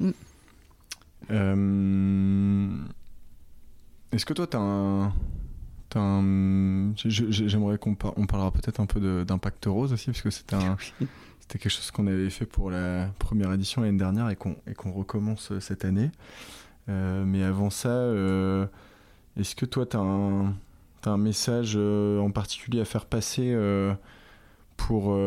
Hum. 0.00 0.12
Euh, 1.30 2.76
est-ce 4.12 4.26
que 4.26 4.34
toi, 4.34 4.46
tu 4.46 4.56
as 4.56 4.60
un... 4.60 5.12
J'aimerais 6.94 7.76
qu'on 7.76 7.96
on 8.16 8.26
parlera 8.26 8.50
peut-être 8.50 8.80
un 8.80 8.86
peu 8.86 9.24
d'impact 9.24 9.66
rose 9.66 9.92
aussi, 9.92 10.06
parce 10.06 10.22
que 10.22 10.30
c'est 10.30 10.52
un, 10.54 10.76
c'était 11.42 11.58
quelque 11.58 11.72
chose 11.72 11.90
qu'on 11.90 12.06
avait 12.06 12.30
fait 12.30 12.46
pour 12.46 12.70
la 12.70 13.08
première 13.18 13.52
édition 13.52 13.82
l'année 13.82 13.98
dernière 13.98 14.30
et 14.30 14.36
qu'on 14.36 14.92
recommence 14.92 15.50
euh, 15.50 15.58
cette 15.58 15.84
année. 15.84 16.10
Euh, 16.88 17.24
mais 17.24 17.42
avant 17.42 17.68
ça, 17.68 17.88
euh, 17.88 18.66
est-ce 19.36 19.56
que 19.56 19.66
toi, 19.66 19.84
tu 19.84 19.96
as, 19.96 20.00
un 20.00 21.16
message 21.16 21.76
en 21.76 22.30
particulier 22.30 22.80
à 22.80 22.84
faire 22.84 23.06
passer 23.06 23.56
pour, 24.76 25.18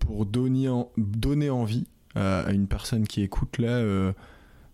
pour 0.00 0.26
donner, 0.26 0.68
donner 0.96 1.50
envie 1.50 1.86
à, 2.16 2.50
une 2.50 2.66
personne 2.66 3.06
qui 3.06 3.22
écoute 3.22 3.58
là 3.58 3.80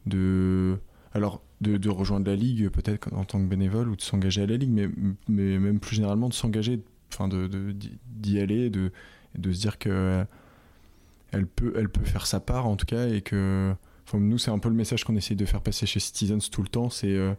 de, 0.07 0.79
alors, 1.13 1.43
de, 1.61 1.91
rejoindre 1.91 2.31
la 2.31 2.37
Ligue 2.37 2.71
peut-être 2.71 3.13
en 3.13 3.25
tant 3.25 3.39
que 3.39 3.45
bénévole 3.45 3.91
ou 3.91 3.97
de 3.97 4.01
s'engager 4.01 4.43
à 4.43 4.47
la 4.47 4.57
Ligue, 4.57 4.71
mais, 4.71 4.89
mais 5.29 5.59
même 5.59 5.79
plus 5.79 5.97
généralement 5.97 6.31
de 6.31 6.35
s'engager, 6.35 6.83
enfin 7.13 7.29
d'y 7.29 7.49
de, 7.51 7.75
d'y 8.07 8.41
aller, 8.41 8.71
de, 8.71 8.93
de 9.37 9.53
se 9.53 9.61
dire 9.61 9.79
que 9.79 10.25
elle 11.33 11.47
peut, 11.47 11.73
elle 11.77 11.89
peut 11.89 12.05
faire 12.05 12.27
sa 12.27 12.41
part 12.41 12.67
en 12.67 12.77
tout 12.77 12.87
cas 12.87 13.09
et 13.09 13.21
que 13.21 13.75
enfin, 14.07 14.19
nous 14.19 14.39
c'est 14.39 14.51
un 14.51 14.59
peu 14.59 14.69
le 14.69 14.75
message 14.75 15.05
qu'on 15.05 15.17
essaye 15.17 15.37
de 15.37 15.45
faire 15.45 15.61
passer 15.61 15.87
chez 15.87 16.01
Citizens 16.01 16.51
tout 16.51 16.63
le 16.63 16.69
temps 16.69 16.91
c'est 16.91 17.15
euh, 17.15 17.35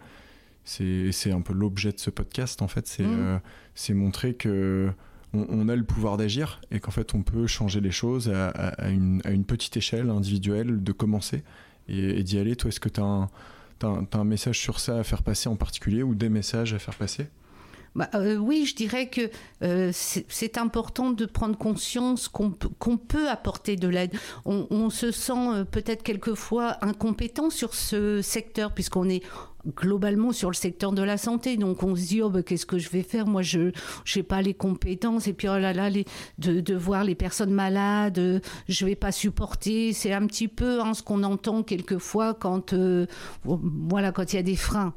c'est 0.66 1.32
un 1.32 1.42
peu 1.42 1.54
l'objet 1.54 1.94
de 1.94 2.00
ce 2.00 2.10
podcast 2.10 2.62
en 2.62 2.68
fait 2.68 2.88
c'est 2.88 3.04
mmh. 3.04 3.20
euh, 3.20 3.40
c'est 3.76 3.94
montrer 3.94 4.34
que 4.34 4.92
on, 5.34 5.68
a 5.68 5.76
le 5.76 5.84
pouvoir 5.84 6.18
d'agir 6.18 6.62
et 6.72 6.80
qu'en 6.80 6.90
fait 6.90 7.14
on 7.14 7.22
peut 7.22 7.48
changer 7.48 7.82
les 7.82 7.92
choses 7.92 8.30
à, 8.30 8.90
une, 8.90 9.22
à, 9.26 9.32
une, 9.32 9.44
petite 9.44 9.76
échelle 9.76 10.10
individuelle 10.10 10.82
de 10.82 10.92
commencer 10.94 11.44
et, 11.90 12.24
d'y 12.24 12.40
aller 12.40 12.56
toi 12.56 12.70
est-ce 12.70 12.80
que 12.80 12.90
tu 12.90 13.02
as 13.02 13.28
un 13.84 14.24
message 14.24 14.58
sur 14.58 14.80
ça 14.80 14.98
à 14.98 15.04
faire 15.04 15.24
passer 15.24 15.50
en 15.50 15.58
particulier 15.58 16.02
ou 16.02 16.16
des 16.16 16.30
messages 16.30 16.74
à 16.74 16.80
faire 16.80 16.96
passer? 16.96 17.28
Bah, 17.96 18.10
euh, 18.14 18.38
oui, 18.38 18.66
je 18.66 18.76
dirais 18.76 19.08
que 19.10 19.30
euh, 19.64 19.92
c'est 19.92 20.58
important 20.58 21.12
de 21.12 21.26
prendre 21.26 21.58
conscience 21.58 22.28
qu'on 22.28 22.52
peut 22.98 23.30
apporter 23.30 23.76
de 23.76 23.88
l'aide. 23.88 24.12
On, 24.46 24.90
se 24.90 25.12
sent 25.12 25.34
euh, 25.34 25.64
peut-être 25.64 26.04
quelquefois 26.04 26.78
incompétent 26.82 27.50
sur 27.50 27.74
ce 27.74 28.22
secteur, 28.22 28.74
puisqu'on 28.74 29.10
est 29.10 29.24
globalement 29.76 30.32
sur 30.32 30.50
le 30.50 30.56
secteur 30.56 30.92
de 30.92 31.02
la 31.02 31.18
santé. 31.18 31.58
Donc 31.58 31.84
on 31.84 31.96
se 31.96 32.08
dit, 32.08 32.22
oh, 32.22 32.30
bah, 32.30 32.44
qu'est-ce 32.44 32.66
que 32.66 32.78
je 32.78 32.90
vais 32.90 33.04
faire? 33.04 33.26
Moi, 33.26 33.42
je 33.42 33.72
n'ai 34.16 34.24
pas 34.24 34.42
les 34.42 34.54
compétences. 34.54 35.28
Et 35.28 35.34
puis, 35.34 35.48
oh 35.50 35.58
là 35.58 35.74
là, 35.74 35.90
les, 35.90 36.06
de, 36.38 36.76
voir 36.76 37.04
les 37.04 37.16
personnes 37.16 37.52
malades, 37.52 38.42
je 38.70 38.86
vais 38.86 38.96
pas 38.96 39.12
supporter. 39.12 39.94
C'est 39.94 40.14
un 40.14 40.26
petit 40.28 40.48
peu 40.48 40.82
hein, 40.82 40.94
ce 40.94 41.04
qu'on 41.04 41.24
entend 41.24 41.64
quelquefois 41.64 42.34
quand, 42.34 42.76
voilà, 43.44 44.12
quand 44.12 44.34
il 44.34 44.36
y 44.36 44.40
a 44.40 44.44
des 44.44 44.56
freins 44.56 44.94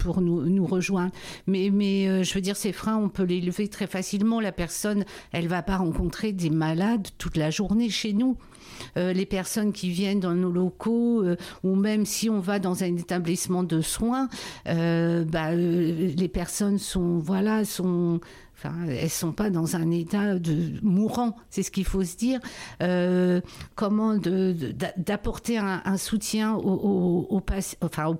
pour 0.00 0.20
nous, 0.20 0.66
rejoindre. 0.66 1.12
Mais, 1.46 1.70
mais 1.72 2.08
euh, 2.08 2.22
je 2.24 2.34
veux 2.34 2.40
dire, 2.40 2.56
ces 2.56 2.72
freins, 2.72 2.96
on 2.96 3.08
peut 3.08 3.22
les 3.22 3.40
lever 3.40 3.68
très 3.68 3.86
facilement. 3.86 4.40
La 4.40 4.50
personne, 4.50 5.04
elle 5.32 5.46
va 5.46 5.62
pas 5.62 5.76
rencontrer 5.76 6.32
des 6.32 6.50
malades 6.50 7.08
toute 7.18 7.36
la 7.36 7.50
journée 7.50 7.90
chez 7.90 8.12
nous. 8.12 8.36
Euh, 8.96 9.12
les 9.12 9.26
personnes 9.26 9.72
qui 9.72 9.90
viennent 9.90 10.20
dans 10.20 10.34
nos 10.34 10.50
locaux, 10.50 11.22
euh, 11.22 11.36
ou 11.62 11.76
même 11.76 12.06
si 12.06 12.30
on 12.30 12.40
va 12.40 12.58
dans 12.58 12.82
un 12.82 12.96
établissement 12.96 13.62
de 13.62 13.80
soins, 13.80 14.28
bah, 14.64 15.54
les 15.54 16.30
personnes 16.32 16.78
sont, 16.78 17.18
voilà, 17.18 17.64
sont 17.64 18.20
Enfin, 18.62 18.74
elles 18.88 19.08
sont 19.08 19.32
pas 19.32 19.48
dans 19.48 19.74
un 19.74 19.90
état 19.90 20.38
de 20.38 20.78
mourant, 20.82 21.34
c'est 21.48 21.62
ce 21.62 21.70
qu'il 21.70 21.86
faut 21.86 22.04
se 22.04 22.14
dire. 22.16 22.40
Euh, 22.82 23.40
comment 23.74 24.16
d'apporter 24.16 25.56
un, 25.56 25.96
soutien 25.96 26.54
aux, 26.56 27.40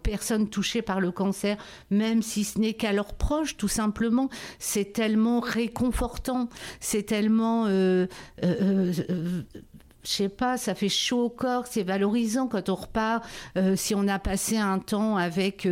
personnes 0.03 0.49
touchées 0.49 0.81
par 0.81 1.01
le 1.01 1.11
cancer, 1.11 1.59
même 1.91 2.23
si 2.23 2.45
ce 2.45 2.59
n'est 2.59 2.73
qu'à 2.73 2.95
leurs 2.95 3.13
proches, 3.13 3.59
tout 3.59 3.69
simplement. 3.69 4.31
C'est 4.59 4.95
tellement 4.95 5.41
réconfortant, 5.41 6.49
c'est 6.81 7.03
tellement 7.03 7.67
euh, 7.67 8.07
euh, 8.43 8.93
je 10.03 10.09
sais 10.09 10.31
pas, 10.31 10.57
ça 10.57 10.75
fait 10.75 10.89
chaud 10.89 11.25
au 11.25 11.29
corps, 11.29 11.67
c'est 11.67 11.83
valorisant 11.83 12.47
quand 12.47 12.71
on 12.71 12.77
repart. 12.77 13.27
si 13.77 13.95
on 13.95 14.09
a 14.09 14.19
passé 14.19 14.57
un 14.57 14.79
temps 14.79 15.19
avec 15.19 15.67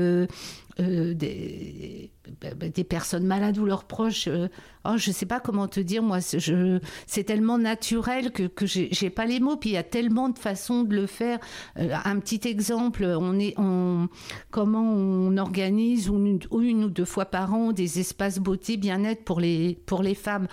euh, 0.80 1.12
des, 1.12 2.12
des, 2.40 2.84
personnes 2.84 3.26
malades 3.26 3.58
ou 3.58 3.64
leurs 3.64 3.84
proches. 3.84 4.28
Euh, 4.28 4.48
oh, 4.84 4.96
je 4.96 5.10
ne 5.10 5.14
sais 5.14 5.26
pas 5.26 5.40
comment 5.40 5.68
te 5.68 5.80
dire, 5.80 6.02
moi, 6.02 6.18
c'est 6.20 7.24
tellement 7.24 7.58
naturel 7.58 8.32
que, 8.32 8.44
que 8.44 8.66
j'ai 8.66 9.10
pas 9.10 9.26
les 9.26 9.40
mots. 9.40 9.56
Puis 9.56 9.70
il 9.70 9.74
y 9.74 9.78
a 9.78 9.82
tellement 9.82 10.28
de 10.28 10.38
façons 10.38 10.82
de 10.82 10.94
le 10.94 11.06
faire. 11.06 11.38
Euh, 11.78 11.94
un 12.04 12.18
petit 12.18 12.46
exemple, 12.48 13.04
on 13.04 13.38
est, 13.38 13.54
on, 13.58 14.08
comment 14.50 14.82
on 14.82 15.36
organise 15.36 16.06
une, 16.06 16.40
une, 16.52 16.84
ou 16.84 16.90
deux 16.90 17.04
fois 17.04 17.26
par 17.26 17.54
an 17.54 17.72
des 17.72 18.00
espaces 18.00 18.38
beauté 18.38 18.76
bien-être 18.76 19.24
pour 19.24 19.40
les, 19.40 19.78
pour 19.86 20.02
les 20.02 20.14
femmes. 20.14 20.46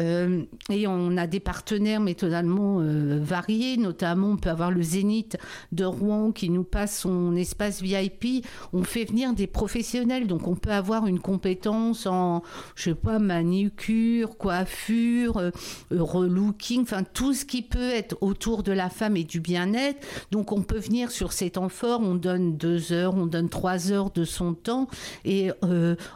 Euh, 0.00 0.42
et 0.70 0.88
on 0.88 1.16
a 1.16 1.26
des 1.28 1.38
partenaires 1.38 2.00
mais 2.00 2.14
totalement 2.14 2.80
euh, 2.80 3.20
variés, 3.22 3.76
notamment 3.76 4.30
on 4.30 4.36
peut 4.36 4.50
avoir 4.50 4.72
le 4.72 4.82
Zénith 4.82 5.36
de 5.70 5.84
Rouen 5.84 6.32
qui 6.32 6.50
nous 6.50 6.64
passe 6.64 6.98
son 7.00 7.36
espace 7.36 7.80
VIP. 7.80 8.44
On 8.72 8.82
fait 8.82 9.04
venir 9.04 9.34
des 9.34 9.46
professionnels, 9.46 10.26
donc 10.26 10.48
on 10.48 10.56
peut 10.56 10.72
avoir 10.72 11.06
une 11.06 11.20
compétence 11.20 12.06
en, 12.06 12.42
je 12.74 12.90
sais 12.90 12.94
pas, 12.94 13.20
manicure, 13.20 14.36
coiffure, 14.36 15.36
euh, 15.36 15.50
relooking, 15.92 16.82
enfin 16.82 17.04
tout 17.04 17.32
ce 17.32 17.44
qui 17.44 17.62
peut 17.62 17.90
être 17.90 18.16
autour 18.20 18.64
de 18.64 18.72
la 18.72 18.90
femme 18.90 19.16
et 19.16 19.24
du 19.24 19.40
bien-être. 19.40 20.04
Donc 20.32 20.50
on 20.50 20.62
peut 20.62 20.78
venir 20.78 21.12
sur 21.12 21.32
ces 21.32 21.50
temps 21.50 21.68
forts, 21.68 22.00
on 22.02 22.16
donne 22.16 22.56
deux 22.56 22.92
heures, 22.92 23.14
on 23.14 23.26
donne 23.26 23.48
trois 23.48 23.92
heures 23.92 24.10
de 24.10 24.24
son 24.24 24.54
temps. 24.54 24.88
Et 25.24 25.50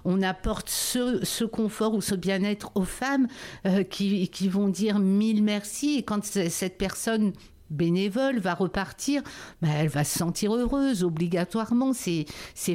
on 0.05 0.22
apporte 0.22 0.68
ce 0.68 1.45
confort 1.45 1.95
ou 1.95 2.01
ce 2.01 2.14
bien-être 2.14 2.70
aux 2.74 2.85
femmes 2.85 3.29
euh, 3.68 3.82
qui, 3.84 4.48
vont 4.48 4.68
dire 4.68 4.98
mille 4.98 5.42
merci. 5.42 5.98
Et 5.98 6.02
quand 6.02 6.24
cette 6.24 6.78
personne 6.78 7.32
bénévole 7.70 8.38
va 8.38 8.54
repartir, 8.54 9.22
ben, 9.60 9.68
elle 9.68 9.88
va 9.88 10.04
se 10.04 10.18
sentir 10.18 10.54
heureuse 10.54 11.04
obligatoirement. 11.04 11.92
C'est, 11.92 12.24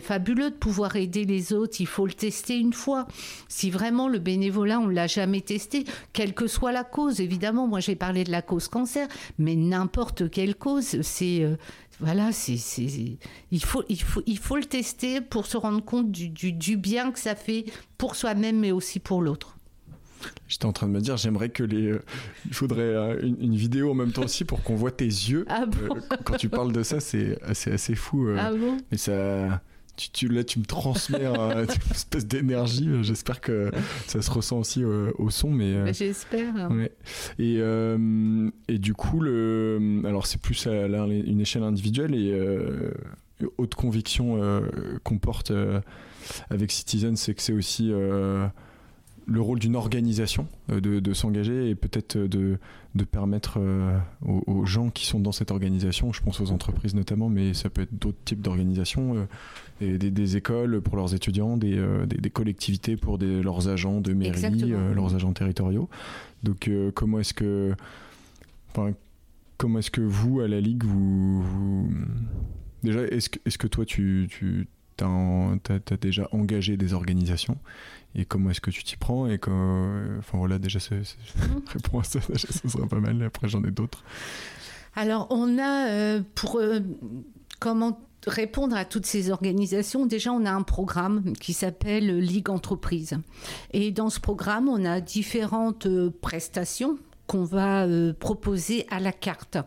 fabuleux 0.02 0.52
de 0.52 0.56
pouvoir 0.56 0.96
aider 0.96 1.26
les 1.26 1.52
autres. 1.52 1.78
Il 1.80 1.88
faut 1.88 2.06
le 2.06 2.14
tester 2.14 2.60
une 2.60 2.74
fois. 2.74 3.08
Si 3.48 3.72
vraiment 3.72 4.08
le 4.08 4.20
bénévolat, 4.20 4.80
on 4.80 4.88
ne 4.88 4.94
l'a 4.94 5.08
jamais 5.08 5.42
testé, 5.42 5.86
quelle 6.12 6.36
que 6.36 6.46
soit 6.46 6.72
la 6.72 6.84
cause, 6.84 7.20
évidemment, 7.20 7.68
moi 7.68 7.80
j'ai 7.80 7.96
parlé 7.96 8.24
de 8.24 8.32
la 8.32 8.44
cause 8.44 8.68
cancer, 8.68 9.08
mais 9.40 9.56
n'importe 9.56 10.30
quelle 10.30 10.56
cause, 10.56 11.02
c'est... 11.02 11.42
Euh, 11.44 11.56
voilà, 12.00 12.32
il, 13.52 13.64
faut, 13.64 13.86
le 13.88 14.66
tester 14.66 15.22
pour 15.22 15.46
se 15.46 15.56
rendre 15.56 15.86
compte 15.86 16.12
du 16.12 16.78
bien 16.78 17.12
que 17.12 17.20
ça 17.20 17.36
fait 17.36 17.66
pour 17.98 18.16
soi-même, 18.16 18.60
mais 18.60 18.72
aussi 18.72 19.00
pour 19.00 19.22
l'autre. 19.22 19.56
J'étais 20.48 20.66
en 20.66 20.72
train 20.72 20.88
de 20.88 20.92
me 20.92 21.02
dire, 21.02 21.18
j'aimerais 21.18 21.50
que 21.50 21.64
les. 21.64 21.88
Euh, 21.88 22.04
il 22.46 22.54
faudrait 22.54 22.82
euh, 22.82 23.20
une, 23.22 23.56
vidéo 23.56 23.92
en 23.92 23.94
même 23.94 24.12
temps 24.12 24.24
aussi 24.24 24.46
pour 24.46 24.62
qu'on 24.64 24.76
voit 24.76 24.92
tes 24.92 25.06
yeux. 25.06 25.46
Ah 25.50 25.64
euh, 25.64 25.90
quand 26.24 26.38
tu 26.38 26.50
parles 26.50 26.72
de 26.72 26.84
ça, 26.84 27.00
c'est 27.00 27.42
assez, 27.44 27.72
assez 27.72 27.96
fou. 27.96 28.28
ah 28.38 28.52
bon 28.52 28.78
Mais 28.92 28.98
ça. 28.98 29.62
Tu, 29.96 30.10
tu, 30.10 30.28
là, 30.28 30.44
tu 30.44 30.58
me 30.58 30.66
transmets 30.66 31.26
une 31.26 31.68
espèce 31.92 32.26
d'énergie. 32.26 32.90
J'espère 33.04 33.42
que 33.42 33.70
ça 34.08 34.24
se 34.24 34.32
ressent 34.32 34.58
aussi 34.58 34.84
au 34.84 35.30
son. 35.30 35.52
Mais, 35.52 35.76
bah, 35.84 35.92
J'espère. 35.92 36.70
Et, 37.38 37.60
et 38.68 38.78
du 38.80 38.94
coup, 38.96 39.20
le, 39.20 40.02
alors 40.06 40.26
c'est 40.26 40.42
plus 40.42 40.66
à 40.66 40.88
une 40.88 41.40
échelle 41.40 41.62
individuelle 41.62 42.16
et 42.16 42.36
haute 43.60 43.76
conviction 43.76 44.64
qu'on 45.04 45.20
porte 45.20 45.52
avec 46.50 46.72
Citizen, 46.72 47.16
c'est 47.16 47.36
que 47.36 47.42
c'est 47.44 47.54
aussi 47.54 47.92
le 49.26 49.42
rôle 49.42 49.60
d'une 49.60 49.76
organisation 49.76 50.48
euh, 50.72 50.82
de, 50.82 51.14
s'engager 51.14 51.70
et 51.70 51.76
peut-être 51.76 52.18
de, 52.18 52.58
de 52.96 53.04
permettre 53.04 53.58
euh, 53.60 53.98
aux, 54.26 54.66
gens 54.66 54.90
qui 54.90 55.06
sont 55.06 55.20
dans 55.20 55.32
cette 55.32 55.52
organisation, 55.52 56.14
je 56.14 56.22
pense 56.22 56.40
aux 56.40 56.52
entreprises 56.52 56.96
notamment, 56.96 57.30
mais 57.30 57.54
ça 57.54 57.70
peut 57.70 57.82
être 57.82 57.94
d'autres 57.94 58.24
types 58.26 58.42
d'organisations, 58.42 59.28
euh, 59.82 59.98
des, 59.98 60.38
écoles 60.38 60.82
pour 60.82 60.96
leurs 60.96 61.14
étudiants, 61.14 61.58
des, 61.58 61.82
des, 62.06 62.30
collectivités 62.30 62.98
pour 62.98 63.18
leurs 63.18 63.68
agents 63.68 64.02
de 64.02 64.14
mairie, 64.14 64.74
leurs 64.96 65.16
agents 65.16 65.34
territoriaux. 65.34 65.90
Donc 66.44 66.70
comment 66.94 67.20
est-ce 67.20 67.34
que, 67.34 67.76
comment 69.58 69.80
est-ce 69.80 69.92
que 69.92 70.02
vous 70.02 70.40
à 70.40 70.48
la 70.48 70.62
ligue 70.62 70.84
vous, 70.84 71.90
déjà 72.84 73.02
est-ce 73.08 73.30
que, 73.30 73.40
est-ce 73.46 73.58
que 73.58 73.68
toi 73.68 73.86
tu, 73.86 74.28
tu 74.30 74.68
as, 75.02 75.56
as, 75.92 75.98
déjà 75.98 76.28
engagé 76.32 76.78
des 76.78 76.94
organisations 76.94 77.58
et 78.16 78.26
comment 78.26 78.50
est-ce 78.50 78.62
que 78.62 78.72
tu 78.72 78.84
t'y 78.84 78.98
prends 78.98 79.28
et 79.28 79.38
que, 79.38 80.18
enfin 80.20 80.38
voilà 80.38 80.60
déjà 80.60 80.80
c'est, 80.80 80.96
mhm. 80.96 81.62
réponds 81.68 82.00
à 82.00 82.04
ça 82.04 82.20
déjà 82.20 82.48
ce 82.52 82.68
sera 82.68 82.88
pas 82.88 83.00
mal 83.00 83.22
après 83.24 83.48
j'en 83.48 83.64
ai 83.64 83.72
d'autres 83.72 84.04
alors 84.96 85.28
on 85.30 85.58
a 85.58 85.88
euh, 85.90 86.22
pour 86.36 86.58
euh, 86.58 86.80
comment 87.60 88.00
répondre 88.28 88.76
à 88.76 88.86
toutes 88.86 89.06
ces 89.06 89.32
organisations, 89.32 90.06
déjà 90.06 90.32
on 90.32 90.46
a 90.46 90.52
un 90.52 90.62
programme 90.62 91.34
qui 91.34 91.54
s'appelle 91.54 92.20
Ligue 92.20 92.50
Entreprise. 92.50 93.18
Et 93.72 93.92
dans 93.92 94.10
ce 94.10 94.20
programme, 94.20 94.70
on 94.70 94.86
a 94.86 95.02
différentes 95.02 95.88
euh, 95.88 96.10
prestations 96.22 96.98
qu'on 97.34 97.46
va 97.46 97.88
euh, 97.88 98.14
proposer 98.14 98.86
à 98.92 99.00
la 99.00 99.12
carte. 99.12 99.58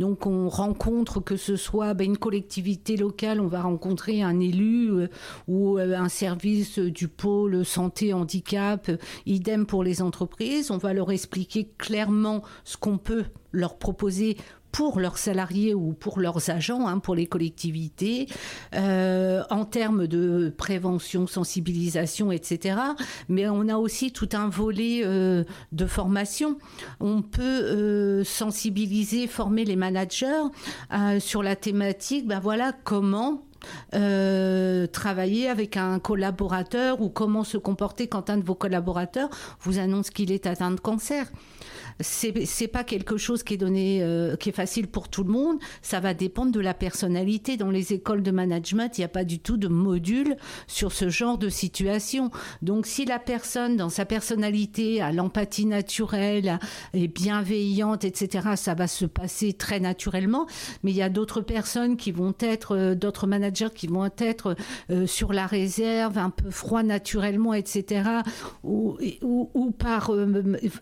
Donc 0.00 0.26
on 0.26 0.48
rencontre 0.48 1.20
que 1.20 1.36
ce 1.36 1.54
soit 1.54 1.94
ben, 1.94 2.06
une 2.06 2.18
collectivité 2.18 2.96
locale, 2.96 3.40
on 3.40 3.46
va 3.46 3.62
rencontrer 3.62 4.20
un 4.20 4.40
élu 4.40 4.90
euh, 4.90 5.06
ou 5.46 5.78
euh, 5.78 5.96
un 5.96 6.08
service 6.08 6.80
du 6.80 7.06
pôle 7.06 7.64
santé 7.64 8.12
handicap, 8.12 8.90
idem 9.26 9.64
pour 9.64 9.84
les 9.84 10.02
entreprises, 10.02 10.72
on 10.72 10.78
va 10.78 10.92
leur 10.92 11.12
expliquer 11.12 11.70
clairement 11.78 12.42
ce 12.64 12.76
qu'on 12.76 12.98
peut 12.98 13.26
leur 13.52 13.78
proposer 13.78 14.36
pour 14.74 14.98
leurs 14.98 15.18
salariés 15.18 15.72
ou 15.72 15.92
pour 15.92 16.18
leurs 16.18 16.50
agents, 16.50 16.88
hein, 16.88 16.98
pour 16.98 17.14
les 17.14 17.26
collectivités, 17.26 18.26
euh, 18.74 19.44
en 19.48 19.64
termes 19.64 20.08
de 20.08 20.52
prévention, 20.58 21.28
sensibilisation, 21.28 22.32
etc. 22.32 22.80
Mais 23.28 23.48
on 23.48 23.68
a 23.68 23.76
aussi 23.76 24.10
tout 24.10 24.28
un 24.32 24.48
volet 24.48 25.02
euh, 25.04 25.44
de 25.70 25.86
formation. 25.86 26.58
On 26.98 27.22
peut 27.22 27.42
euh, 27.42 28.24
sensibiliser, 28.24 29.28
former 29.28 29.64
les 29.64 29.76
managers 29.76 30.42
sur 31.20 31.44
la 31.44 31.54
thématique, 31.54 32.26
ben 32.26 32.40
voilà, 32.40 32.72
comment 32.72 33.44
travailler 33.92 35.48
avec 35.48 35.76
un 35.76 35.98
collaborateur 36.00 37.00
ou 37.00 37.08
comment 37.08 37.44
se 37.44 37.56
comporter 37.56 38.08
quand 38.08 38.28
un 38.28 38.38
de 38.38 38.44
vos 38.44 38.54
collaborateurs 38.54 39.30
vous 39.60 39.78
annonce 39.78 40.10
qu'il 40.10 40.32
est 40.32 40.46
atteint 40.46 40.72
de 40.72 40.80
cancer 40.80 41.30
c'est 42.00 42.68
pas 42.68 42.84
quelque 42.84 43.16
chose 43.16 43.42
qui 43.42 43.54
est 43.54 43.58
donné, 43.58 44.02
euh, 44.02 44.36
qui 44.36 44.48
est 44.48 44.52
facile 44.52 44.88
pour 44.88 45.08
tout 45.08 45.24
le 45.24 45.30
monde. 45.30 45.58
Ça 45.82 46.00
va 46.00 46.14
dépendre 46.14 46.52
de 46.52 46.60
la 46.60 46.74
personnalité. 46.74 47.56
Dans 47.56 47.70
les 47.70 47.92
écoles 47.92 48.22
de 48.22 48.30
management, 48.30 48.96
il 48.96 49.00
n'y 49.02 49.04
a 49.04 49.08
pas 49.08 49.24
du 49.24 49.38
tout 49.38 49.56
de 49.56 49.68
module 49.68 50.36
sur 50.66 50.92
ce 50.92 51.08
genre 51.08 51.38
de 51.38 51.48
situation. 51.48 52.30
Donc, 52.62 52.86
si 52.86 53.04
la 53.04 53.18
personne, 53.18 53.76
dans 53.76 53.88
sa 53.88 54.04
personnalité, 54.04 55.00
a 55.00 55.12
l'empathie 55.12 55.66
naturelle, 55.66 56.58
est 56.92 57.08
bienveillante, 57.08 58.04
etc., 58.04 58.50
ça 58.56 58.74
va 58.74 58.86
se 58.86 59.04
passer 59.04 59.52
très 59.52 59.80
naturellement. 59.80 60.46
Mais 60.82 60.90
il 60.90 60.96
y 60.96 61.02
a 61.02 61.08
d'autres 61.08 61.40
personnes 61.40 61.96
qui 61.96 62.12
vont 62.12 62.34
être, 62.40 62.76
euh, 62.76 62.94
d'autres 62.94 63.26
managers 63.26 63.68
qui 63.74 63.86
vont 63.86 64.10
être 64.18 64.56
euh, 64.90 65.06
sur 65.06 65.32
la 65.32 65.46
réserve, 65.46 66.18
un 66.18 66.30
peu 66.30 66.50
froid 66.50 66.82
naturellement, 66.82 67.54
etc., 67.54 68.02
ou, 68.62 68.96
ou, 69.22 69.50
ou 69.54 69.70
par 69.70 70.10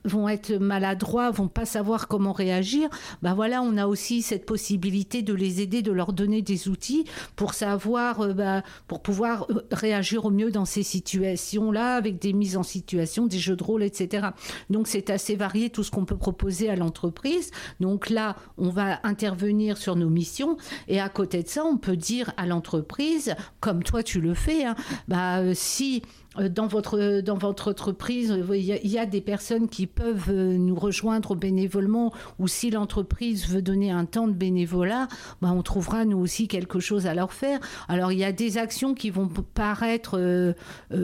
vont 0.04 0.28
être 0.28 0.52
malades 0.54 0.91
droit 0.94 1.30
vont 1.30 1.48
pas 1.48 1.64
savoir 1.64 2.08
comment 2.08 2.32
réagir, 2.32 2.88
ben 3.22 3.34
voilà, 3.34 3.62
on 3.62 3.76
a 3.76 3.86
aussi 3.86 4.22
cette 4.22 4.46
possibilité 4.46 5.22
de 5.22 5.34
les 5.34 5.60
aider, 5.60 5.82
de 5.82 5.92
leur 5.92 6.12
donner 6.12 6.42
des 6.42 6.68
outils 6.68 7.04
pour 7.34 7.54
savoir, 7.54 8.20
euh, 8.20 8.32
bah, 8.32 8.62
pour 8.86 9.02
pouvoir 9.02 9.46
euh, 9.50 9.66
réagir 9.72 10.24
au 10.24 10.30
mieux 10.30 10.50
dans 10.50 10.64
ces 10.64 10.84
situations-là, 10.84 11.96
avec 11.96 12.20
des 12.20 12.32
mises 12.32 12.56
en 12.56 12.62
situation, 12.62 13.26
des 13.26 13.38
jeux 13.38 13.56
de 13.56 13.64
rôle, 13.64 13.82
etc. 13.82 14.28
Donc 14.70 14.86
c'est 14.86 15.10
assez 15.10 15.34
varié 15.34 15.70
tout 15.70 15.82
ce 15.82 15.90
qu'on 15.90 16.04
peut 16.04 16.16
proposer 16.16 16.70
à 16.70 16.76
l'entreprise. 16.76 17.50
Donc 17.80 18.08
là, 18.08 18.36
on 18.56 18.68
va 18.68 19.00
intervenir 19.02 19.76
sur 19.76 19.96
nos 19.96 20.10
missions 20.10 20.56
et 20.86 21.00
à 21.00 21.08
côté 21.08 21.42
de 21.42 21.48
ça, 21.48 21.64
on 21.64 21.76
peut 21.76 21.96
dire 21.96 22.32
à 22.36 22.46
entreprises, 22.52 23.34
comme 23.60 23.82
toi 23.82 24.02
tu 24.02 24.20
le 24.20 24.34
fais, 24.34 24.64
hein, 24.64 24.76
bah, 25.08 25.54
si 25.54 26.02
dans 26.38 26.66
votre, 26.66 27.20
dans 27.20 27.36
votre 27.36 27.70
entreprise, 27.70 28.32
euh, 28.32 28.56
il 28.56 28.64
y, 28.64 28.98
a, 28.98 29.06
des 29.06 29.20
personnes 29.20 29.68
qui 29.68 29.86
peuvent 29.86 30.30
euh, 30.30 30.56
nous 30.56 30.74
rejoindre 30.74 31.34
bénévolement 31.34 32.12
ou 32.38 32.48
si 32.48 32.70
l'entreprise 32.70 33.48
veut 33.48 33.62
donner 33.62 33.90
un 33.90 34.04
temps 34.04 34.28
de 34.28 34.32
bénévolat, 34.32 35.08
ben 35.40 35.52
on 35.52 35.62
trouvera 35.62 36.04
nous 36.04 36.18
aussi 36.18 36.48
quelque 36.48 36.80
chose 36.80 37.06
à 37.06 37.14
leur 37.14 37.32
faire. 37.32 37.60
Alors 37.88 38.12
il 38.12 38.18
y 38.18 38.24
a 38.24 38.32
des 38.32 38.58
actions 38.58 38.94
qui 38.94 39.10
vont 39.10 39.28
paraître 39.28 40.54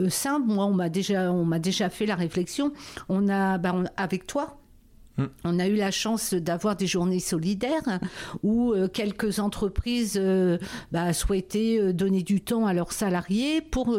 simples. 0.09 0.47
Moi, 0.47 0.65
on 0.65 0.73
m'a 0.73 0.89
déjà, 0.89 1.31
déjà 1.59 1.89
fait 1.89 2.05
la 2.05 2.15
réflexion. 2.15 2.71
On 3.07 3.27
a, 3.27 3.57
ben, 3.57 3.85
avec 3.97 4.27
toi. 4.27 4.58
On 5.43 5.59
a 5.59 5.67
eu 5.67 5.75
la 5.75 5.91
chance 5.91 6.33
d'avoir 6.33 6.75
des 6.75 6.87
journées 6.87 7.19
solidaires 7.19 7.99
où 8.43 8.73
euh, 8.73 8.87
quelques 8.87 9.39
entreprises 9.39 10.17
euh, 10.21 10.57
bah, 10.91 11.13
souhaitaient 11.13 11.79
euh, 11.79 11.93
donner 11.93 12.23
du 12.23 12.41
temps 12.41 12.65
à 12.65 12.73
leurs 12.73 12.91
salariés 12.91 13.61
pour 13.61 13.97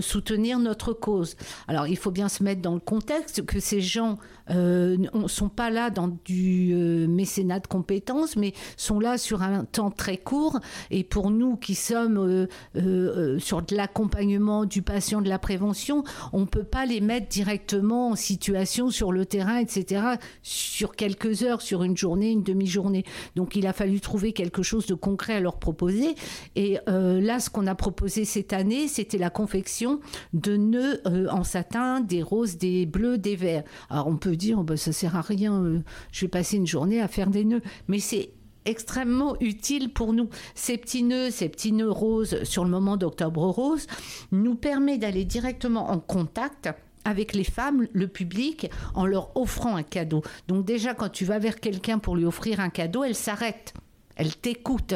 soutenir 0.00 0.58
notre 0.58 0.92
cause. 0.92 1.36
Alors 1.68 1.86
il 1.86 1.96
faut 1.96 2.10
bien 2.10 2.28
se 2.28 2.42
mettre 2.42 2.62
dans 2.62 2.74
le 2.74 2.80
contexte 2.80 3.44
que 3.44 3.60
ces 3.60 3.80
gens 3.80 4.18
ne 4.50 5.28
sont 5.28 5.48
pas 5.48 5.70
là 5.70 5.90
dans 5.90 6.08
du 6.24 6.74
mécénat 7.08 7.60
de 7.60 7.66
compétences, 7.66 8.36
mais 8.36 8.52
sont 8.76 9.00
là 9.00 9.18
sur 9.18 9.42
un 9.42 9.64
temps 9.64 9.90
très 9.90 10.16
court. 10.16 10.60
Et 10.90 11.04
pour 11.04 11.30
nous 11.30 11.56
qui 11.56 11.74
sommes 11.74 12.46
sur 12.74 13.62
de 13.62 13.76
l'accompagnement 13.76 14.64
du 14.64 14.82
patient, 14.82 15.20
de 15.20 15.28
la 15.28 15.38
prévention, 15.38 16.04
on 16.32 16.40
ne 16.40 16.46
peut 16.46 16.64
pas 16.64 16.86
les 16.86 17.00
mettre 17.00 17.28
directement 17.28 18.10
en 18.10 18.16
situation 18.16 18.90
sur 18.90 19.12
le 19.12 19.26
terrain, 19.26 19.58
etc 19.58 20.16
sur 20.42 20.94
quelques 20.94 21.42
heures, 21.42 21.60
sur 21.60 21.82
une 21.82 21.96
journée, 21.96 22.30
une 22.30 22.42
demi-journée. 22.42 23.04
Donc 23.34 23.56
il 23.56 23.66
a 23.66 23.72
fallu 23.72 24.00
trouver 24.00 24.32
quelque 24.32 24.62
chose 24.62 24.86
de 24.86 24.94
concret 24.94 25.34
à 25.34 25.40
leur 25.40 25.58
proposer. 25.58 26.14
Et 26.54 26.78
euh, 26.88 27.20
là, 27.20 27.40
ce 27.40 27.50
qu'on 27.50 27.66
a 27.66 27.74
proposé 27.74 28.24
cette 28.24 28.52
année, 28.52 28.88
c'était 28.88 29.18
la 29.18 29.30
confection 29.30 30.00
de 30.32 30.56
nœuds 30.56 31.00
euh, 31.06 31.28
en 31.30 31.44
satin, 31.44 32.00
des 32.00 32.22
roses, 32.22 32.56
des 32.58 32.86
bleus, 32.86 33.18
des 33.18 33.36
verts. 33.36 33.64
Alors 33.90 34.06
on 34.06 34.16
peut 34.16 34.35
dire, 34.36 34.62
ben, 34.62 34.76
ça 34.76 34.92
sert 34.92 35.16
à 35.16 35.20
rien, 35.20 35.62
euh, 35.62 35.80
je 36.12 36.22
vais 36.22 36.28
passer 36.28 36.56
une 36.56 36.66
journée 36.66 37.00
à 37.00 37.08
faire 37.08 37.30
des 37.30 37.44
nœuds. 37.44 37.62
Mais 37.88 37.98
c'est 37.98 38.30
extrêmement 38.64 39.36
utile 39.40 39.92
pour 39.92 40.12
nous. 40.12 40.28
Ces 40.54 40.76
petits 40.76 41.02
nœuds, 41.02 41.30
ces 41.30 41.48
petits 41.48 41.72
nœuds 41.72 41.90
roses 41.90 42.42
sur 42.44 42.64
le 42.64 42.70
moment 42.70 42.96
d'Octobre 42.96 43.46
Rose 43.46 43.86
nous 44.32 44.56
permet 44.56 44.98
d'aller 44.98 45.24
directement 45.24 45.90
en 45.90 46.00
contact 46.00 46.68
avec 47.04 47.34
les 47.34 47.44
femmes, 47.44 47.86
le 47.92 48.08
public, 48.08 48.68
en 48.94 49.06
leur 49.06 49.36
offrant 49.36 49.76
un 49.76 49.84
cadeau. 49.84 50.22
Donc 50.48 50.64
déjà, 50.64 50.92
quand 50.92 51.08
tu 51.08 51.24
vas 51.24 51.38
vers 51.38 51.60
quelqu'un 51.60 51.98
pour 52.00 52.16
lui 52.16 52.24
offrir 52.24 52.58
un 52.58 52.68
cadeau, 52.68 53.04
elle 53.04 53.14
s'arrête 53.14 53.74
elle 54.16 54.34
t'écoute. 54.34 54.94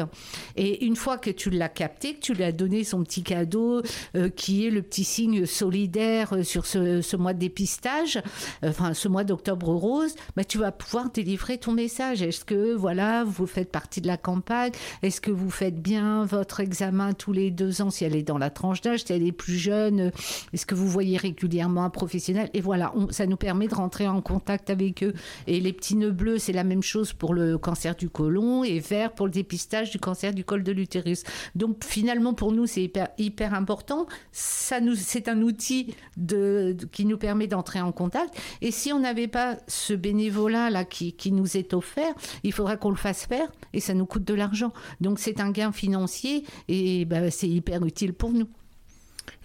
Et 0.55 0.85
une 0.85 0.95
fois 0.95 1.17
que 1.17 1.29
tu 1.29 1.49
l'as 1.49 1.69
capté, 1.69 2.15
que 2.15 2.19
tu 2.19 2.33
lui 2.33 2.43
as 2.43 2.51
donné 2.51 2.83
son 2.83 3.03
petit 3.03 3.23
cadeau, 3.23 3.81
euh, 4.15 4.29
qui 4.29 4.65
est 4.65 4.71
le 4.71 4.81
petit 4.81 5.03
signe 5.03 5.45
solidaire 5.45 6.33
euh, 6.33 6.43
sur 6.43 6.65
ce, 6.65 7.15
mois 7.15 7.33
de 7.33 7.39
dépistage, 7.39 8.17
euh, 8.63 8.69
enfin 8.69 8.93
ce 8.93 9.07
mois 9.07 9.23
d'octobre 9.23 9.69
rose, 9.69 10.15
bah, 10.35 10.43
tu 10.43 10.57
vas 10.57 10.71
pouvoir 10.71 11.11
délivrer 11.11 11.57
ton 11.57 11.71
message. 11.71 12.21
Est-ce 12.21 12.43
que 12.43 12.73
voilà, 12.73 13.23
vous 13.23 13.45
faites 13.45 13.71
partie 13.71 14.01
de 14.01 14.07
la 14.07 14.17
campagne? 14.17 14.71
Est-ce 15.03 15.21
que 15.21 15.31
vous 15.31 15.51
faites 15.51 15.79
bien 15.79 16.25
votre 16.25 16.59
examen 16.59 17.13
tous 17.13 17.33
les 17.33 17.51
deux 17.51 17.81
ans 17.81 17.91
si 17.91 18.03
elle 18.05 18.15
est 18.15 18.23
dans 18.23 18.39
la 18.39 18.49
tranche 18.49 18.81
d'âge, 18.81 19.03
si 19.03 19.13
elle 19.13 19.25
est 19.25 19.31
plus 19.31 19.57
jeune? 19.57 20.11
Est-ce 20.53 20.65
que 20.65 20.75
vous 20.75 20.87
voyez 20.87 21.17
régulièrement 21.17 21.83
un 21.83 21.89
professionnel? 21.89 22.49
Et 22.53 22.61
voilà, 22.61 22.93
ça 23.11 23.27
nous 23.27 23.37
permet 23.37 23.67
de 23.67 23.75
rentrer 23.75 24.07
en 24.07 24.21
contact 24.21 24.69
avec 24.69 25.03
eux. 25.03 25.13
Et 25.45 25.59
les 25.59 25.73
petits 25.73 25.95
nœuds 25.95 26.11
bleus, 26.11 26.39
c'est 26.39 26.53
la 26.53 26.63
même 26.63 26.83
chose 26.83 27.13
pour 27.13 27.33
le 27.33 27.57
cancer 27.57 27.95
du 27.95 28.09
côlon 28.09 28.63
et 28.63 28.79
vert 28.79 29.10
pour 29.15 29.25
le 29.25 29.31
dépistage 29.31 29.91
du 29.91 29.99
cancer 29.99 30.33
du 30.33 30.43
col 30.43 30.63
de 30.63 30.71
l'utérus. 30.71 31.23
Donc 31.55 31.83
finalement, 31.83 32.33
pour 32.33 32.51
nous, 32.51 32.65
c'est 32.65 32.83
hyper, 32.83 33.09
hyper 33.17 33.53
important. 33.53 34.07
Ça 34.31 34.79
nous, 34.81 34.95
c'est 34.95 35.27
un 35.27 35.41
outil 35.41 35.93
de, 36.17 36.75
qui 36.91 37.05
nous 37.05 37.17
permet 37.17 37.47
d'entrer 37.47 37.81
en 37.81 37.91
contact. 37.91 38.35
Et 38.61 38.71
si 38.71 38.91
on 38.93 38.99
n'avait 38.99 39.27
pas 39.27 39.57
ce 39.67 39.93
bénévolat 39.93 40.69
là 40.69 40.85
qui, 40.85 41.13
qui 41.13 41.31
nous 41.31 41.57
est 41.57 41.73
offert, 41.73 42.13
il 42.43 42.53
faudrait 42.53 42.77
qu'on 42.77 42.89
le 42.89 42.95
fasse 42.95 43.25
faire 43.25 43.51
et 43.73 43.79
ça 43.79 43.93
nous 43.93 44.05
coûte 44.05 44.23
de 44.23 44.33
l'argent. 44.33 44.73
Donc 44.99 45.19
c'est 45.19 45.39
un 45.39 45.51
gain 45.51 45.71
financier 45.71 46.43
et 46.67 47.05
bah, 47.05 47.31
c'est 47.31 47.49
hyper 47.49 47.85
utile 47.85 48.13
pour 48.13 48.31
nous. 48.31 48.47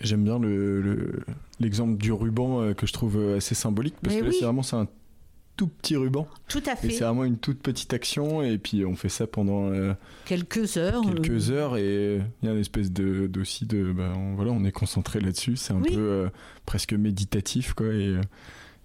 J'aime 0.01 0.25
bien 0.25 0.41
l'exemple 1.61 1.93
le, 1.93 1.97
du 1.97 2.13
ruban 2.13 2.61
euh, 2.61 2.75
que 2.75 2.87
je 2.87 2.93
trouve 2.93 3.35
assez 3.37 3.55
symbolique 3.55 3.95
parce 4.03 4.17
que 4.17 4.31
c'est 4.31 4.45
vraiment 4.45 4.63
un 4.73 4.87
tout 5.57 5.69
petit 5.69 5.97
ruban. 5.97 6.29
Tout 6.49 6.63
à 6.67 6.77
fait. 6.77 6.91
c'est 6.91 7.05
vraiment 7.05 7.25
une 7.25 7.39
toute 7.39 7.61
petite 7.61 7.93
action 7.95 8.43
et 8.43 8.59
puis 8.59 8.85
on 8.85 8.95
fait 8.95 9.09
ça 9.09 9.27
pendant 9.27 9.69
euh, 9.71 9.95
quelques 10.25 10.77
heures. 10.77 11.03
Quelques 11.03 11.51
euh. 11.51 11.55
heures 11.55 11.77
et 11.77 12.21
il 12.43 12.47
y 12.47 12.49
a 12.49 12.53
une 12.53 12.61
espèce 12.61 12.93
de 12.93 13.27
d'aussi 13.27 13.67
de, 13.67 13.93
bah, 13.93 14.13
on, 14.17 14.35
voilà 14.35 14.53
on 14.53 14.65
est 14.65 14.73
concentré 14.73 15.21
là-dessus. 15.21 15.57
C'est 15.57 15.73
un 15.73 15.81
peu 15.81 15.97
euh, 15.97 16.29
presque 16.67 16.93
méditatif 16.93 17.73
quoi 17.73 17.87
et 17.87 18.17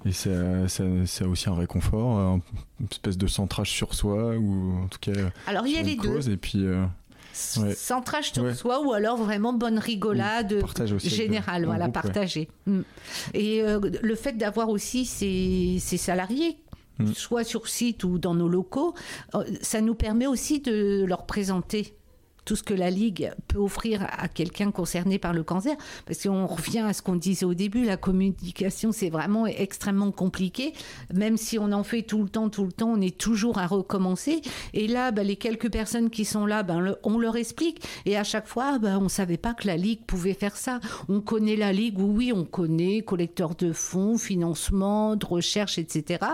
et 0.03 0.13
ça, 0.13 0.67
ça, 0.67 0.83
ça, 1.05 1.25
a 1.25 1.27
aussi 1.27 1.47
un 1.47 1.53
réconfort, 1.53 2.39
une 2.79 2.87
espèce 2.89 3.19
de 3.19 3.27
centrage 3.27 3.69
sur 3.69 3.93
soi 3.93 4.35
ou 4.35 4.73
en 4.83 4.87
tout 4.87 4.97
cas. 4.99 5.29
Alors 5.45 5.67
il 5.67 5.75
y 5.75 5.77
a 5.77 5.83
les 5.83 5.95
deux. 5.95 6.27
Et 6.27 6.37
puis. 6.37 6.65
Centrage 7.75 8.31
sur 8.31 8.55
soi 8.55 8.81
ou 8.81 8.93
alors 8.93 9.17
vraiment 9.17 9.53
bonne 9.53 9.79
rigolade 9.79 10.61
générale, 10.97 11.65
voilà, 11.65 11.89
partager. 11.89 12.49
Mm. 12.65 12.81
Et 13.33 13.63
le 13.63 14.15
fait 14.15 14.33
d'avoir 14.33 14.69
aussi 14.69 15.05
ces, 15.05 15.77
ces 15.79 15.97
salariés 15.97 16.57
Mm. 17.01 17.13
soit 17.13 17.43
sur 17.43 17.67
site 17.67 18.03
ou 18.03 18.17
dans 18.17 18.35
nos 18.35 18.47
locaux, 18.47 18.93
euh, 19.35 19.43
ça 19.61 19.81
nous 19.81 19.95
permet 19.95 20.27
aussi 20.27 20.59
de 20.59 21.05
leur 21.05 21.25
présenter 21.25 21.95
tout 22.45 22.55
ce 22.55 22.63
que 22.63 22.73
la 22.73 22.89
Ligue 22.89 23.31
peut 23.47 23.59
offrir 23.59 24.07
à 24.17 24.27
quelqu'un 24.27 24.71
concerné 24.71 25.19
par 25.19 25.33
le 25.33 25.43
cancer. 25.43 25.75
Parce 26.05 26.23
qu'on 26.23 26.47
revient 26.47 26.79
à 26.79 26.93
ce 26.93 27.01
qu'on 27.01 27.15
disait 27.15 27.45
au 27.45 27.53
début, 27.53 27.85
la 27.85 27.97
communication, 27.97 28.91
c'est 28.91 29.09
vraiment 29.09 29.45
extrêmement 29.45 30.11
compliqué. 30.11 30.73
Même 31.13 31.37
si 31.37 31.59
on 31.59 31.71
en 31.71 31.83
fait 31.83 32.01
tout 32.01 32.23
le 32.23 32.29
temps, 32.29 32.49
tout 32.49 32.65
le 32.65 32.71
temps, 32.71 32.89
on 32.89 33.01
est 33.01 33.17
toujours 33.17 33.57
à 33.57 33.67
recommencer. 33.67 34.41
Et 34.73 34.87
là, 34.87 35.11
bah, 35.11 35.23
les 35.23 35.35
quelques 35.35 35.71
personnes 35.71 36.09
qui 36.09 36.25
sont 36.25 36.45
là, 36.45 36.63
ben, 36.63 36.95
on 37.03 37.19
leur 37.19 37.37
explique. 37.37 37.83
Et 38.05 38.17
à 38.17 38.23
chaque 38.23 38.47
fois, 38.47 38.79
bah, 38.79 38.97
on 38.99 39.03
ne 39.03 39.09
savait 39.09 39.37
pas 39.37 39.53
que 39.53 39.67
la 39.67 39.77
Ligue 39.77 40.05
pouvait 40.05 40.33
faire 40.33 40.57
ça. 40.57 40.79
On 41.09 41.21
connaît 41.21 41.55
la 41.55 41.73
Ligue, 41.73 41.99
oui, 41.99 42.31
on 42.33 42.45
connaît, 42.45 43.01
collecteur 43.01 43.55
de 43.55 43.71
fonds, 43.71 44.17
financement, 44.17 45.15
de 45.15 45.25
recherche, 45.25 45.77
etc. 45.77 46.25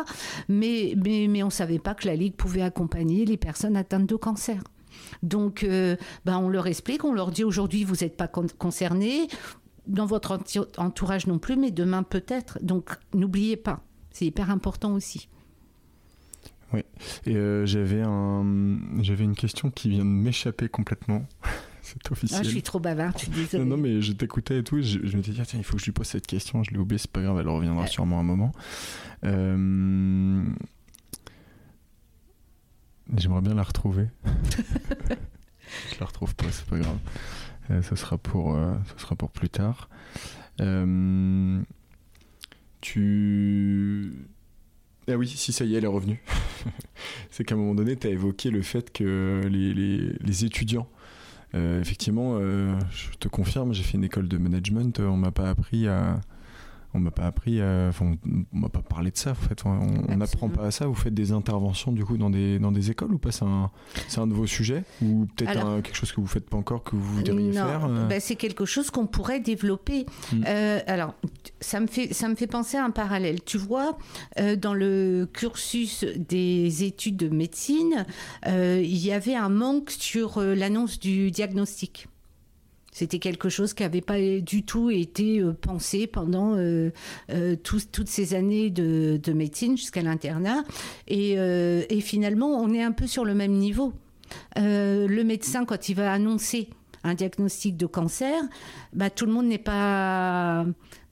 Mais, 0.47 0.93
mais, 0.95 1.28
mais 1.28 1.43
on 1.43 1.47
ne 1.47 1.51
savait 1.51 1.80
pas 1.80 1.95
que 1.95 2.08
la 2.08 2.16
Ligue 2.16 2.36
pouvait 2.36 2.62
accompagner 2.62 3.26
les 3.26 3.38
personnes 3.38 3.76
atteintes 3.76 4.08
de 4.08 4.16
cancer. 4.16 4.62
Donc, 5.24 5.63
euh, 5.63 5.95
ben, 6.26 6.38
on 6.38 6.49
leur 6.49 6.68
explique, 6.68 7.03
on 7.03 7.13
leur 7.13 7.32
dit 7.32 7.43
aujourd'hui, 7.43 7.84
vous 7.84 7.95
n'êtes 8.01 8.18
pas 8.18 8.28
concernés, 8.28 9.28
dans 9.88 10.05
votre 10.05 10.39
entourage 10.78 11.28
non 11.28 11.39
plus, 11.39 11.55
mais 11.55 11.72
demain 11.72 12.03
peut-être. 12.03 12.59
Donc, 12.61 12.91
n'oubliez 13.13 13.57
pas, 13.57 13.82
c'est 14.11 14.26
hyper 14.26 14.51
important 14.51 14.93
aussi. 14.93 15.30
Oui, 16.74 16.82
et 17.26 17.36
euh, 17.36 17.65
j'avais 17.65 18.01
un, 18.01 18.78
j'avais 19.01 19.24
une 19.24 19.36
question 19.36 19.72
qui 19.72 19.89
vient 19.89 20.03
de 20.03 20.09
m'échapper 20.09 20.68
complètement. 20.68 21.26
c'est 21.82 22.11
officiel. 22.11 22.41
Ah, 22.41 22.43
je 22.43 22.49
suis 22.49 22.61
trop 22.61 22.80
bavard, 22.80 23.13
je 23.13 23.20
suis 23.20 23.32
désolée. 23.32 23.63
Non, 23.63 23.78
non, 23.78 23.82
mais 23.82 24.01
je 24.01 24.11
t'écoutais 24.11 24.59
et 24.59 24.63
tout, 24.63 24.82
je, 24.82 24.99
je 25.01 25.15
m'étais 25.15 25.32
dit, 25.32 25.41
tiens, 25.45 25.59
il 25.59 25.63
faut 25.63 25.76
que 25.76 25.80
je 25.80 25.86
lui 25.86 25.93
pose 25.93 26.07
cette 26.07 26.28
question, 26.28 26.63
je 26.63 26.72
l'ai 26.72 26.78
oublié, 26.78 26.97
c'est 26.97 27.11
pas 27.11 27.22
grave, 27.22 27.39
elle 27.39 27.47
reviendra 27.47 27.88
sûrement 27.88 28.20
un 28.20 28.24
moment. 28.24 28.51
Euh, 29.24 30.43
J'aimerais 33.16 33.41
bien 33.41 33.53
la 33.53 33.64
retrouver. 33.64 34.08
je 35.93 35.99
la 35.99 36.05
retrouve 36.05 36.36
pas, 36.36 36.51
c'est 36.51 36.66
pas 36.66 36.78
grave. 36.78 36.97
Euh, 37.72 37.82
ça, 37.82 37.95
sera 37.95 38.18
pour, 38.18 38.55
euh, 38.55 38.74
ça 38.88 38.97
sera 38.97 39.16
pour 39.16 39.32
plus 39.32 39.49
tard. 39.49 39.89
Euh, 40.62 41.62
tu. 42.82 44.14
Ah 45.10 45.16
oui, 45.16 45.28
si 45.28 45.53
ça 45.53 45.64
y 45.64 45.76
est, 45.76 45.78
elle 45.78 45.86
est 45.86 45.88
revenue. 45.88 46.22
c'est 47.32 47.43
qu'à 47.45 47.55
un 47.55 47.58
moment 47.58 47.76
donné, 47.76 47.95
tu 47.95 48.08
as 48.08 48.10
évoqué 48.10 48.49
le 48.49 48.62
fait 48.62 48.91
que 48.91 49.41
les, 49.49 49.74
les, 49.74 50.14
les 50.20 50.45
étudiants, 50.45 50.89
effectivement, 51.53 52.39
je 52.39 53.18
te 53.20 53.28
confirme, 53.28 53.74
j'ai 53.74 53.82
fait 53.82 53.97
une 53.97 54.03
école 54.03 54.28
de 54.28 54.38
management, 54.38 54.99
on 54.99 55.18
m'a 55.18 55.32
pas 55.32 55.49
appris 55.49 55.88
à 55.88 56.20
on 56.98 57.02
m'a 57.02 57.12
pas 57.12 57.26
appris, 57.26 57.62
on, 57.62 58.18
m'a 58.52 58.70
pas 58.70 58.82
parlé 58.82 59.12
de 59.12 59.18
ça. 59.18 59.32
En 59.32 59.36
fait, 59.36 59.64
on 59.66 60.16
n'apprend 60.16 60.50
pas 60.50 60.66
à 60.66 60.72
ça. 60.72 60.88
Vous 60.88 60.95
faites 60.95 61.14
des 61.14 61.32
interventions 61.32 61.91
du 61.91 62.04
coup 62.04 62.18
dans 62.18 62.30
des 62.30 62.60
dans 62.60 62.72
des 62.72 62.91
écoles 62.91 63.14
ou 63.14 63.18
pas? 63.18 63.32
C'est 63.32 63.45
un 63.45 63.72
un 64.18 64.28
de 64.28 64.34
vos 64.34 64.48
sujets? 64.48 64.84
Ou 65.02 65.28
peut-être 65.36 65.82
quelque 65.82 65.95
chose 65.95 66.12
que 66.12 66.22
vous 66.22 66.28
faites 66.28 66.50
pas 66.50 66.58
encore 66.58 66.84
que 66.84 66.95
vous 66.95 67.18
voudriez 67.18 67.52
faire 67.54 67.86
euh? 67.86 68.08
ben, 68.08 68.20
c'est 68.20 68.36
quelque 68.36 68.66
chose 68.66 68.89
qu'on 68.89 69.08
pourrait 69.08 69.39
développer. 69.39 70.06
Hmm. 70.32 70.43
Euh, 70.48 70.80
alors 70.88 71.16
ça 71.60 71.80
me 71.80 71.88
fait 71.88 72.14
ça 72.14 72.28
me 72.28 72.36
fait 72.36 72.48
penser 72.48 72.78
à 72.78 72.84
un 72.84 72.91
parallèle. 72.91 73.43
Tu 73.43 73.58
vois, 73.58 73.98
euh, 74.39 74.56
dans 74.56 74.74
le 74.74 75.28
cursus 75.32 76.04
des 76.04 76.84
études 76.84 77.18
de 77.18 77.30
médecine, 77.30 78.06
il 78.45 78.98
y 78.98 79.12
avait 79.12 79.36
un 79.36 79.50
manque 79.50 79.91
sur 79.91 80.41
l'annonce 80.41 81.00
du 81.00 81.32
diagnostic. 81.32 82.08
C'était 82.98 83.20
quelque 83.20 83.48
chose 83.48 83.76
qui 83.76 83.84
n'avait 83.84 84.02
pas 84.02 84.18
du 84.20 84.64
tout 84.64 84.89
été 84.89 85.39
euh, 85.39 85.54
pensé 85.54 86.08
pendant 86.08 86.56
euh, 86.56 86.89
euh, 87.30 87.56
toutes 87.56 88.10
ces 88.10 88.34
années 88.34 88.72
de, 88.72 89.34
médecine 89.34 89.78
jusqu'à 89.78 90.02
l'internat. 90.02 90.64
Et, 91.08 92.02
finalement, 92.02 92.60
on 92.60 92.74
est 92.74 92.82
un 92.82 92.91
peu 92.91 93.06
sur 93.06 93.24
le 93.24 93.36
même 93.36 93.52
niveau. 93.52 93.93
le 94.56 95.22
médecin, 95.22 95.64
quand 95.64 95.89
il 95.89 95.93
va 95.93 96.12
annoncer 96.12 96.70
un 97.04 97.14
diagnostic 97.14 97.78
de 97.78 97.86
cancer, 97.86 98.41
bah, 98.93 99.12
tout 99.12 99.28
le 99.28 99.32
monde 99.32 99.45
n'est 99.45 99.60
pas 99.60 100.66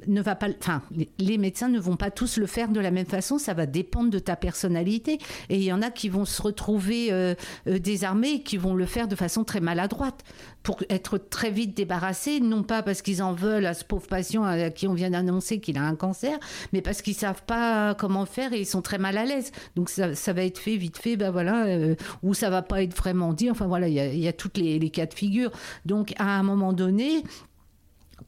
ne 0.07 0.21
va 0.21 0.35
pas, 0.35 0.47
enfin, 0.59 0.81
les 1.19 1.37
médecins 1.37 1.69
ne 1.69 1.79
vont 1.79 1.95
pas 1.95 2.11
tous 2.11 2.37
le 2.37 2.45
faire 2.45 2.69
de 2.69 2.79
la 2.79 2.91
même 2.91 3.05
façon. 3.05 3.37
Ça 3.37 3.53
va 3.53 3.65
dépendre 3.65 4.09
de 4.09 4.19
ta 4.19 4.35
personnalité. 4.35 5.19
Et 5.49 5.57
il 5.57 5.63
y 5.63 5.73
en 5.73 5.81
a 5.81 5.91
qui 5.91 6.09
vont 6.09 6.25
se 6.25 6.41
retrouver 6.41 7.11
euh, 7.11 7.35
euh, 7.67 7.79
désarmés 7.79 8.33
et 8.33 8.43
qui 8.43 8.57
vont 8.57 8.75
le 8.75 8.85
faire 8.85 9.07
de 9.07 9.15
façon 9.15 9.43
très 9.43 9.59
maladroite 9.59 10.23
pour 10.65 10.83
être 10.89 11.19
très 11.19 11.51
vite 11.51 11.77
débarrassés, 11.77 12.39
non 12.39 12.63
pas 12.63 12.81
parce 12.81 13.03
qu'ils 13.03 13.21
en 13.21 13.33
veulent 13.33 13.67
à 13.67 13.75
ce 13.75 13.85
pauvre 13.85 14.07
patient 14.07 14.43
à 14.43 14.71
qui 14.71 14.87
on 14.87 14.95
vient 14.95 15.11
d'annoncer 15.11 15.59
qu'il 15.59 15.77
a 15.77 15.83
un 15.83 15.95
cancer, 15.95 16.39
mais 16.73 16.81
parce 16.81 17.03
qu'ils 17.03 17.13
savent 17.13 17.43
pas 17.45 17.93
comment 17.93 18.25
faire 18.25 18.51
et 18.51 18.61
ils 18.61 18.65
sont 18.65 18.81
très 18.81 18.97
mal 18.97 19.15
à 19.17 19.25
l'aise. 19.25 19.51
Donc 19.75 19.89
ça, 19.89 20.33
va 20.33 20.43
être 20.43 20.57
fait 20.57 20.75
vite 20.75 20.97
fait, 20.97 21.17
ben 21.17 21.29
voilà, 21.29 21.65
euh, 21.67 21.95
ou 22.23 22.33
ça 22.33 22.49
va 22.49 22.63
pas 22.63 22.81
être 22.81 22.95
vraiment 22.95 23.31
dit. 23.31 23.51
Enfin 23.51 23.67
voilà, 23.67 23.87
il 23.87 24.19
y 24.19 24.27
a, 24.27 24.33
toutes 24.33 24.57
les, 24.57 24.79
les 24.79 24.89
cas 24.89 25.05
de 25.05 25.13
figure. 25.13 25.51
Donc 25.85 26.13
à 26.17 26.39
un 26.39 26.41
moment 26.41 26.73
donné, 26.73 27.23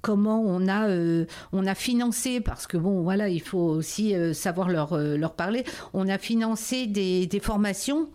comment 0.01 0.41
on 0.41 0.67
a, 0.67 0.87
euh, 0.89 1.25
on 1.51 1.65
a 1.65 1.75
financé, 1.75 2.41
parce 2.41 2.67
que 2.67 2.77
bon, 2.77 3.01
voilà, 3.01 3.29
il 3.29 3.41
faut 3.41 3.57
aussi 3.57 4.15
euh, 4.15 4.33
savoir 4.33 4.69
leur, 4.69 4.93
euh, 4.93 5.17
leur 5.17 5.33
parler, 5.33 5.63
on 5.93 6.07
a 6.07 6.17
financé 6.17 6.87
des 6.87 7.39
formations 7.41 8.09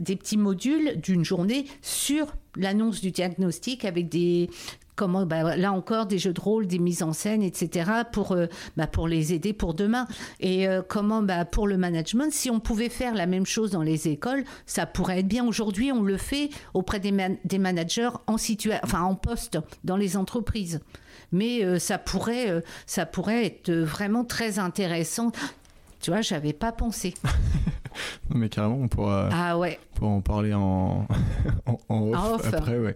des 0.00 0.16
petits 0.16 0.36
modules 0.36 1.00
d'une 1.00 1.24
journée 1.24 1.66
sur 1.80 2.34
l'annonce 2.54 3.00
du 3.00 3.10
diagnostic 3.10 3.84
avec 3.84 4.08
des, 4.08 4.50
comment 4.96 5.26
bah, 5.26 5.56
là 5.56 5.72
encore 5.72 6.06
des 6.06 6.18
jeux 6.18 6.32
de 6.32 6.40
rôle, 6.40 6.66
des 6.66 6.78
mises 6.78 7.02
en 7.02 7.12
scène, 7.12 7.42
etc. 7.42 7.90
pour 8.10 8.32
euh, 8.32 8.46
bah, 8.76 8.86
pour 8.86 9.06
les 9.06 9.32
aider 9.32 9.52
pour 9.52 9.74
demain. 9.74 10.06
Et 10.40 10.66
euh, 10.66 10.82
comment 10.86 11.22
bah, 11.22 11.44
pour 11.44 11.68
le 11.68 11.76
management, 11.76 12.32
si 12.32 12.50
on 12.50 12.58
pouvait 12.58 12.88
faire 12.88 13.14
la 13.14 13.26
même 13.26 13.46
chose 13.46 13.70
dans 13.70 13.82
les 13.82 14.08
écoles, 14.08 14.44
ça 14.64 14.86
pourrait 14.86 15.20
être 15.20 15.28
bien. 15.28 15.46
Aujourd'hui, 15.46 15.92
on 15.92 16.02
le 16.02 16.16
fait 16.16 16.50
auprès 16.74 16.98
des, 16.98 17.12
des 17.44 17.58
managers 17.58 18.10
en 18.26 18.36
enfin 18.82 19.02
en 19.02 19.14
poste 19.14 19.58
dans 19.84 19.96
les 19.96 20.16
entreprises. 20.16 20.80
Mais 21.32 21.64
euh, 21.64 21.78
ça 21.78 21.98
pourrait 21.98 22.62
ça 22.86 23.06
pourrait 23.06 23.44
être 23.44 23.72
vraiment 23.72 24.24
très 24.24 24.58
intéressant. 24.58 25.32
Tu 26.00 26.10
vois, 26.10 26.20
j'avais 26.20 26.52
pas 26.52 26.72
pensé. 26.72 27.14
mais 28.34 28.48
carrément, 28.48 28.78
on 28.80 28.88
pourra, 28.88 29.28
ah 29.32 29.58
ouais. 29.58 29.78
en 30.00 30.20
parler 30.20 30.54
en, 30.54 31.06
en, 31.88 32.12
off, 32.12 32.52
après. 32.52 32.78
Ouais. 32.78 32.94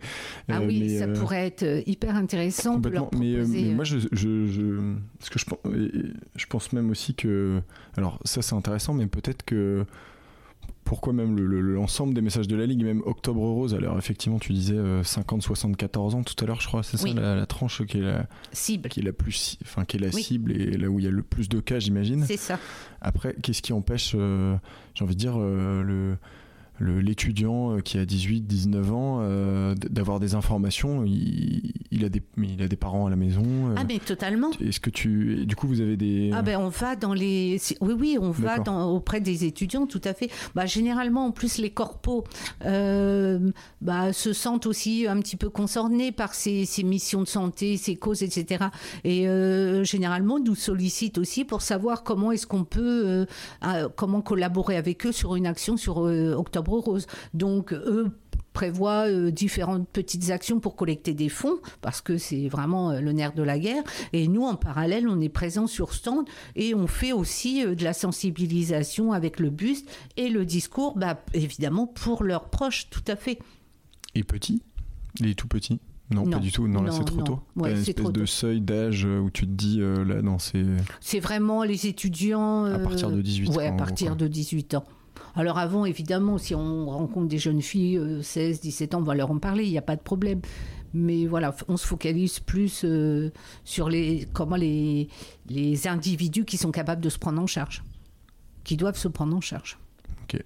Ah 0.48 0.61
euh, 0.61 0.66
oui, 0.66 0.98
ça 0.98 1.05
euh, 1.05 1.14
pourrait 1.14 1.46
être 1.46 1.62
euh, 1.62 1.82
hyper 1.86 2.14
intéressant 2.16 2.78
leur 2.88 3.11
proposer... 3.11 3.64
mais, 3.64 3.74
moi, 3.74 3.84
je, 3.84 3.98
je, 3.98 4.46
je, 4.46 4.96
que 5.30 5.38
je, 5.38 6.12
je 6.36 6.46
pense 6.46 6.72
même 6.72 6.90
aussi 6.90 7.14
que... 7.14 7.62
Alors 7.96 8.18
ça, 8.24 8.42
c'est 8.42 8.55
intéressant, 8.55 8.94
mais 8.94 9.07
peut-être 9.07 9.44
que 9.44 9.86
pourquoi 10.91 11.12
même 11.12 11.38
l'ensemble 11.38 12.14
des 12.14 12.20
messages 12.20 12.49
de 12.49 12.57
la 12.57 12.66
Ligue, 12.66 12.82
même 12.82 13.01
Octobre 13.07 13.43
Rose, 13.43 13.76
alors 13.76 13.97
effectivement 13.97 14.41
tu 14.41 14.53
disais 14.53 14.74
50-74 14.74 16.16
ans 16.16 16.24
tout 16.24 16.34
à 16.43 16.49
l'heure 16.49 16.61
je 16.61 16.66
crois, 16.66 16.82
c'est 16.82 16.97
ça 16.97 17.07
la, 17.14 17.47
tranche 17.47 17.86
qui 17.86 17.99
est 17.99 18.01
la 18.01 18.26
cible, 18.51 18.88
qui 18.88 18.99
est 18.99 19.05
la 19.05 19.12
plus, 19.12 19.57
enfin 19.62 19.84
qui 19.84 19.99
est 19.99 20.01
la 20.01 20.11
cible 20.11 20.51
et 20.51 20.76
là 20.76 20.88
où 20.88 20.99
il 20.99 21.05
y 21.05 21.09
a 21.09 21.12
le 21.12 21.22
plus 21.22 21.49
de 21.49 21.61
cas 21.61 21.78
j'imagine. 21.78 22.24
C'est 22.26 22.36
ça. 22.36 22.59
Après, 23.01 23.36
qu'est-ce 23.41 23.62
qui 23.62 23.72
empêche, 23.72 24.16
euh, 24.16 24.57
j'ai 24.95 25.05
envie 25.05 25.14
de 25.14 25.20
dire, 25.20 25.34
euh, 25.36 25.84
le 25.84 26.16
l'étudiant 26.80 27.76
euh, 27.76 27.80
qui 27.80 27.98
a 27.98 28.06
18, 28.06 28.42
19 28.42 28.92
ans, 28.92 29.18
euh, 29.20 29.74
d'avoir 29.74 30.18
des 30.18 30.34
informations, 30.34 31.04
il, 31.04 32.04
a 32.04 32.08
des, 32.08 32.22
il 32.38 32.62
a 32.62 32.68
des 32.68 32.76
parents 32.76 33.06
à 33.06 33.10
la 33.10 33.16
maison. 33.16 33.42
Euh. 33.42 33.74
ah, 33.76 33.84
mais 33.86 33.98
totalement. 33.98 34.50
Est-ce 34.60 34.80
que 34.80 34.90
tu. 34.90 35.44
Du 35.46 35.56
coup, 35.56 35.66
vous 35.66 35.80
avez 35.80 35.96
des. 35.96 36.30
Ah, 36.32 36.42
ben 36.42 36.58
on 36.58 36.68
va 36.68 36.96
dans 36.96 37.12
les. 37.12 37.58
Oui, 37.80 37.94
oui, 37.98 38.18
on 38.20 38.30
va 38.30 38.58
dans, 38.58 38.90
auprès 38.90 39.20
des 39.20 39.44
étudiants, 39.44 39.86
tout 39.86 40.00
à 40.04 40.14
fait. 40.14 40.30
Bah, 40.54 40.66
généralement, 40.66 41.26
en 41.26 41.30
plus, 41.32 41.58
les 41.58 41.70
corpos 41.70 42.24
bah, 42.62 44.12
se 44.12 44.32
sentent 44.32 44.66
aussi 44.66 45.06
un 45.06 45.20
petit 45.20 45.36
peu 45.36 45.50
concernés 45.50 46.12
par 46.12 46.34
ces, 46.34 46.64
ces 46.64 46.82
missions 46.82 47.22
de 47.22 47.28
santé, 47.28 47.76
ces 47.76 47.96
causes, 47.96 48.22
etc. 48.22 48.64
Et 49.04 49.26
généralement, 49.84 50.38
nous 50.38 50.54
sollicitent 50.54 51.18
aussi 51.18 51.44
pour 51.44 51.62
savoir 51.62 52.02
comment 52.02 52.32
est-ce 52.32 52.46
qu'on 52.46 52.64
peut. 52.64 53.26
comment 53.96 54.22
collaborer 54.22 54.76
avec 54.76 55.06
eux 55.06 55.12
sur 55.12 55.36
une 55.36 55.46
action 55.46 55.76
sur 55.76 55.98
Octobre 55.98 56.69
Rose. 56.78 57.06
Donc, 57.34 57.72
eux 57.72 58.12
prévoient 58.52 59.08
euh, 59.08 59.30
différentes 59.30 59.88
petites 59.88 60.30
actions 60.30 60.60
pour 60.60 60.76
collecter 60.76 61.14
des 61.14 61.28
fonds, 61.28 61.58
parce 61.80 62.00
que 62.00 62.18
c'est 62.18 62.48
vraiment 62.48 62.90
euh, 62.90 63.00
le 63.00 63.12
nerf 63.12 63.32
de 63.34 63.42
la 63.42 63.58
guerre. 63.58 63.82
Et 64.12 64.28
nous, 64.28 64.44
en 64.44 64.54
parallèle, 64.54 65.08
on 65.08 65.20
est 65.20 65.28
présents 65.28 65.66
sur 65.66 65.94
stand 65.94 66.26
et 66.56 66.74
on 66.74 66.86
fait 66.86 67.12
aussi 67.12 67.64
euh, 67.64 67.74
de 67.74 67.84
la 67.84 67.92
sensibilisation 67.92 69.12
avec 69.12 69.40
le 69.40 69.50
buste 69.50 69.88
et 70.16 70.28
le 70.28 70.44
discours, 70.44 70.96
bah, 70.96 71.22
évidemment, 71.34 71.86
pour 71.86 72.24
leurs 72.24 72.50
proches, 72.50 72.88
tout 72.90 73.04
à 73.06 73.16
fait. 73.16 73.38
Et 74.14 74.24
petit? 74.24 74.62
Les 75.20 75.34
tout 75.34 75.48
petits 75.48 75.80
non, 76.12 76.28
pas 76.28 76.40
du 76.40 76.50
tout. 76.50 76.66
Non, 76.66 76.82
là, 76.82 76.90
c'est 76.90 77.04
trop 77.04 77.22
tôt. 77.22 77.38
Ouais, 77.54 77.70
une 77.70 77.78
espèce 77.78 78.10
de 78.10 78.26
seuil 78.26 78.60
d'âge 78.60 79.04
où 79.04 79.30
tu 79.30 79.46
te 79.46 79.52
dis, 79.52 79.78
là, 79.78 80.22
non, 80.22 80.40
c'est. 80.40 80.64
C'est 80.98 81.20
vraiment 81.20 81.62
les 81.62 81.86
étudiants. 81.86 82.64
à 82.64 82.80
partir 82.80 83.12
de 83.12 83.22
18 83.22 83.50
ans. 83.50 83.54
Ouais, 83.54 83.66
à 83.68 83.72
partir 83.72 84.16
de 84.16 84.26
18 84.26 84.74
ans. 84.74 84.84
Alors 85.34 85.58
avant, 85.58 85.84
évidemment, 85.84 86.38
si 86.38 86.54
on 86.54 86.86
rencontre 86.90 87.28
des 87.28 87.38
jeunes 87.38 87.62
filles, 87.62 88.00
16, 88.22 88.58
euh, 88.58 88.60
17 88.62 88.94
ans, 88.94 88.98
on 88.98 89.02
va 89.02 89.14
leur 89.14 89.30
en 89.30 89.38
parler, 89.38 89.64
il 89.64 89.70
n'y 89.70 89.78
a 89.78 89.82
pas 89.82 89.96
de 89.96 90.02
problème. 90.02 90.40
Mais 90.92 91.26
voilà, 91.26 91.54
on 91.68 91.76
se 91.76 91.86
focalise 91.86 92.40
plus 92.40 92.84
euh, 92.84 93.30
sur 93.64 93.88
les, 93.88 94.26
comment 94.32 94.56
les, 94.56 95.08
les 95.48 95.86
individus 95.86 96.44
qui 96.44 96.56
sont 96.56 96.72
capables 96.72 97.00
de 97.00 97.08
se 97.08 97.18
prendre 97.18 97.40
en 97.40 97.46
charge, 97.46 97.84
qui 98.64 98.76
doivent 98.76 98.98
se 98.98 99.08
prendre 99.08 99.36
en 99.36 99.40
charge. 99.40 99.78
Ok. 100.24 100.42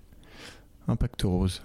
Impact 0.87 1.23
Rose. 1.23 1.63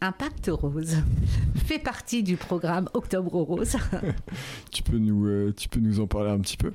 Impact 0.00 0.50
Rose 0.52 0.98
fait 1.56 1.78
partie 1.78 2.22
du 2.22 2.36
programme 2.36 2.88
Octobre 2.92 3.32
Rose. 3.32 3.76
tu, 4.70 4.82
peux 4.82 4.98
nous, 4.98 5.26
euh, 5.26 5.54
tu 5.56 5.68
peux 5.68 5.80
nous 5.80 6.00
en 6.00 6.06
parler 6.06 6.30
un 6.30 6.40
petit 6.40 6.58
peu? 6.58 6.72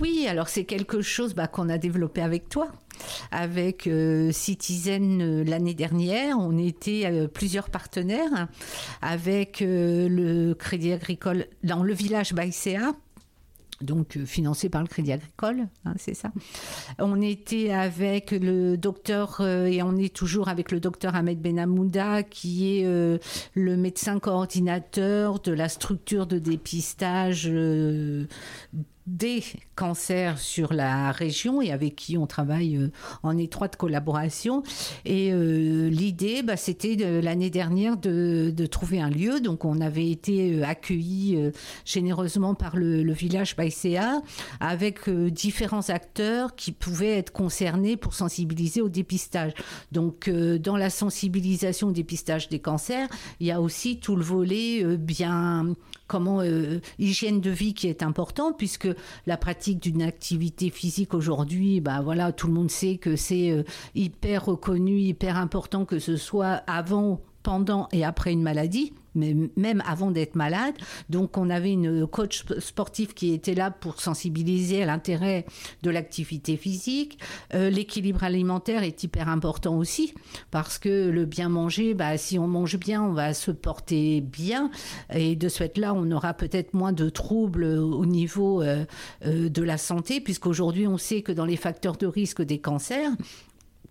Oui, 0.00 0.26
alors 0.28 0.48
c'est 0.48 0.64
quelque 0.64 1.02
chose 1.02 1.34
bah, 1.34 1.46
qu'on 1.46 1.68
a 1.68 1.78
développé 1.78 2.20
avec 2.20 2.48
toi, 2.48 2.68
avec 3.30 3.86
euh, 3.86 4.32
Citizen 4.32 5.22
euh, 5.22 5.44
l'année 5.44 5.74
dernière. 5.74 6.38
On 6.38 6.58
était 6.58 7.02
euh, 7.04 7.28
plusieurs 7.28 7.70
partenaires 7.70 8.48
avec 9.02 9.60
le 9.60 10.54
Crédit 10.54 10.92
Agricole 10.92 11.46
dans 11.62 11.82
le 11.82 11.94
village 11.94 12.32
Baïséa 12.32 12.92
donc 13.80 14.18
financé 14.24 14.68
par 14.68 14.80
le 14.80 14.86
Crédit 14.86 15.12
Agricole, 15.12 15.66
hein, 15.84 15.94
c'est 15.98 16.14
ça. 16.14 16.30
On 16.98 17.20
était 17.20 17.72
avec 17.72 18.30
le 18.30 18.76
docteur, 18.76 19.40
et 19.42 19.82
on 19.82 19.96
est 19.96 20.14
toujours 20.14 20.48
avec 20.48 20.70
le 20.70 20.78
docteur 20.78 21.16
Ahmed 21.16 21.42
Benamouda, 21.42 22.22
qui 22.22 22.78
est 22.78 22.84
le 22.84 23.76
médecin 23.76 24.20
coordinateur 24.20 25.40
de 25.40 25.52
la 25.52 25.68
structure 25.68 26.26
de 26.26 26.38
dépistage 26.38 27.50
des 29.06 29.42
cancers 29.74 30.38
sur 30.38 30.72
la 30.72 31.12
région 31.12 31.60
et 31.60 31.72
avec 31.72 31.96
qui 31.96 32.16
on 32.16 32.26
travaille 32.26 32.76
euh, 32.76 32.90
en 33.22 33.36
étroite 33.36 33.76
collaboration. 33.76 34.62
Et 35.04 35.32
euh, 35.32 35.88
l'idée, 35.90 36.42
bah, 36.42 36.56
c'était 36.56 36.96
l'année 37.20 37.50
dernière 37.50 37.96
de, 37.96 38.52
trouver 38.70 39.00
un 39.00 39.10
lieu. 39.10 39.40
Donc 39.40 39.64
on 39.64 39.80
avait 39.80 40.10
été 40.10 40.54
euh, 40.54 40.64
accueillis 40.64 41.38
généreusement 41.84 42.54
par 42.54 42.76
le, 42.76 43.12
village 43.14 43.54
Baïséa 43.54 44.22
avec 44.58 45.08
différents 45.08 45.88
acteurs 45.88 46.56
qui 46.56 46.72
pouvaient 46.72 47.16
être 47.16 47.30
concernés 47.30 47.96
pour 47.96 48.14
sensibiliser 48.14 48.80
au 48.80 48.88
dépistage. 48.88 49.52
Donc 49.92 50.28
dans 50.28 50.76
la 50.76 50.90
sensibilisation 50.90 51.88
au 51.88 51.92
dépistage 51.92 52.48
des 52.48 52.58
cancers, 52.58 53.08
il 53.38 53.46
y 53.46 53.52
a 53.52 53.60
aussi 53.60 54.00
tout 54.00 54.16
le 54.16 54.24
volet 54.24 54.96
bien 54.96 55.74
comment 56.06 56.40
euh, 56.40 56.80
hygiène 56.98 57.40
de 57.40 57.50
vie 57.50 57.74
qui 57.74 57.88
est 57.88 58.02
important 58.02 58.52
puisque 58.52 58.88
la 59.26 59.36
pratique 59.36 59.80
d'une 59.80 60.02
activité 60.02 60.70
physique 60.70 61.14
aujourd'hui, 61.14 61.80
bah 61.80 62.00
voilà, 62.02 62.32
tout 62.32 62.46
le 62.46 62.52
monde 62.52 62.70
sait 62.70 62.96
que 62.96 63.16
c'est 63.16 63.50
euh, 63.50 63.62
hyper 63.94 64.46
reconnu, 64.46 64.98
hyper 64.98 65.36
important 65.36 65.84
que 65.84 65.98
ce 65.98 66.16
soit 66.16 66.62
avant 66.66 67.20
pendant 67.42 67.88
et 67.92 68.04
après 68.04 68.32
une 68.32 68.42
maladie 68.42 68.92
mais 69.14 69.34
même 69.56 69.82
avant 69.86 70.10
d'être 70.10 70.34
malade. 70.34 70.74
Donc 71.08 71.36
on 71.36 71.50
avait 71.50 71.72
une 71.72 72.06
coach 72.06 72.44
sportive 72.58 73.14
qui 73.14 73.32
était 73.32 73.54
là 73.54 73.70
pour 73.70 74.00
sensibiliser 74.00 74.82
à 74.82 74.86
l'intérêt 74.86 75.44
de 75.82 75.90
l'activité 75.90 76.56
physique. 76.56 77.18
Euh, 77.54 77.70
l'équilibre 77.70 78.24
alimentaire 78.24 78.82
est 78.82 79.02
hyper 79.02 79.28
important 79.28 79.76
aussi 79.76 80.14
parce 80.50 80.78
que 80.78 81.08
le 81.08 81.24
bien 81.24 81.48
manger, 81.48 81.94
bah, 81.94 82.16
si 82.16 82.38
on 82.38 82.46
mange 82.46 82.78
bien, 82.78 83.02
on 83.02 83.12
va 83.12 83.34
se 83.34 83.50
porter 83.50 84.20
bien 84.20 84.70
et 85.12 85.36
de 85.36 85.48
ce 85.48 85.58
fait-là, 85.58 85.94
on 85.94 86.10
aura 86.10 86.34
peut-être 86.34 86.74
moins 86.74 86.92
de 86.92 87.08
troubles 87.08 87.64
au 87.64 88.06
niveau 88.06 88.62
euh, 88.62 88.84
euh, 89.26 89.48
de 89.48 89.62
la 89.62 89.78
santé 89.78 90.20
puisqu'aujourd'hui 90.20 90.86
on 90.86 90.98
sait 90.98 91.22
que 91.22 91.32
dans 91.32 91.44
les 91.44 91.56
facteurs 91.56 91.96
de 91.96 92.06
risque 92.06 92.42
des 92.42 92.58
cancers, 92.58 93.10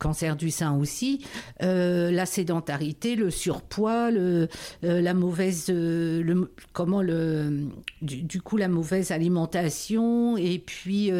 cancer 0.03 0.35
du 0.35 0.51
sein 0.51 0.77
aussi, 0.77 1.25
la 1.59 2.25
sédentarité, 2.25 3.15
le 3.15 3.31
surpoids, 3.31 4.11
le, 4.11 4.47
la 4.81 5.13
mauvaise, 5.13 5.69
le, 5.69 6.51
comment 6.73 7.01
le, 7.01 7.67
du, 8.01 8.41
coup 8.41 8.57
la 8.57 8.67
mauvaise 8.67 9.11
alimentation 9.11 10.35
et 10.37 10.59
puis 10.59 11.11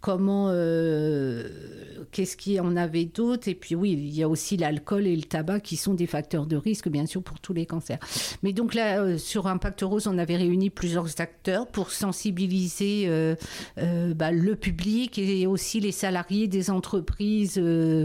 comment, 0.00 0.48
qu'est-ce 2.12 2.36
qu'il 2.36 2.54
y 2.54 2.60
en 2.60 2.76
avait 2.76 3.06
d'autre 3.06 3.48
et 3.48 3.54
puis 3.54 3.74
oui, 3.74 3.92
il 3.92 4.14
y 4.14 4.22
a 4.22 4.28
aussi 4.28 4.56
l'alcool 4.56 5.06
et 5.06 5.16
le 5.16 5.24
tabac 5.24 5.60
qui 5.60 5.76
sont 5.76 5.94
des 5.94 6.06
facteurs 6.06 6.46
de 6.46 6.56
risque 6.56 6.88
bien 6.88 7.06
sûr 7.06 7.22
pour 7.22 7.40
tous 7.40 7.52
les 7.52 7.66
cancers. 7.66 7.98
Mais 8.42 8.52
donc 8.52 8.74
là, 8.74 9.18
sur 9.18 9.46
Impact 9.46 9.82
Rose, 9.82 10.06
on 10.06 10.18
avait 10.18 10.36
réuni 10.36 10.70
plusieurs 10.70 11.20
acteurs 11.20 11.66
pour 11.66 11.90
sensibiliser 11.90 13.04
euh, 13.06 13.34
euh, 13.78 14.14
bah, 14.14 14.30
le 14.30 14.56
public 14.56 15.18
et 15.18 15.46
aussi 15.46 15.80
les 15.80 15.92
salariés 15.92 16.48
des 16.48 16.70
entreprises 16.70 17.58
euh, 17.58 17.95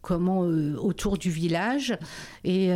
comment 0.00 0.40
autour 0.40 1.18
du 1.18 1.30
village 1.30 1.96
et 2.44 2.70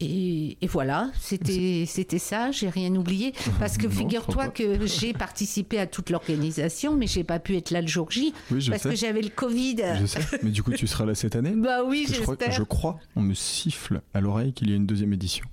et, 0.00 0.56
voilà, 0.68 1.10
c'était 1.18 1.84
c'était 1.86 2.20
ça, 2.20 2.52
j'ai 2.52 2.68
rien 2.68 2.94
oublié. 2.94 3.32
Parce 3.58 3.78
que 3.78 3.88
figure-toi 3.88 4.48
que 4.48 4.86
j'ai 4.86 5.12
participé 5.12 5.78
à 5.78 5.86
toute 5.86 6.10
l'organisation, 6.10 6.94
mais 6.94 7.06
j'ai 7.08 7.24
pas 7.24 7.40
pu 7.40 7.56
être 7.56 7.70
là 7.70 7.80
le 7.80 7.88
jour 7.88 8.10
J 8.10 8.32
parce 8.68 8.84
que 8.84 8.94
j'avais 8.94 9.22
le 9.22 9.30
Covid. 9.30 9.76
Je 10.00 10.06
sais. 10.06 10.20
Mais 10.42 10.50
du 10.50 10.62
coup, 10.62 10.72
tu 10.72 10.86
seras 10.86 11.04
là 11.04 11.14
cette 11.14 11.34
année 11.34 11.50
Bah 11.56 11.82
oui, 11.84 12.06
j'espère. 12.08 12.52
Je 12.52 12.62
crois, 12.62 13.00
on 13.16 13.22
me 13.22 13.34
siffle 13.34 14.00
à 14.14 14.20
l'oreille 14.20 14.52
qu'il 14.52 14.70
y 14.70 14.72
a 14.72 14.76
une 14.76 14.86
deuxième 14.86 15.12
édition. 15.12 15.46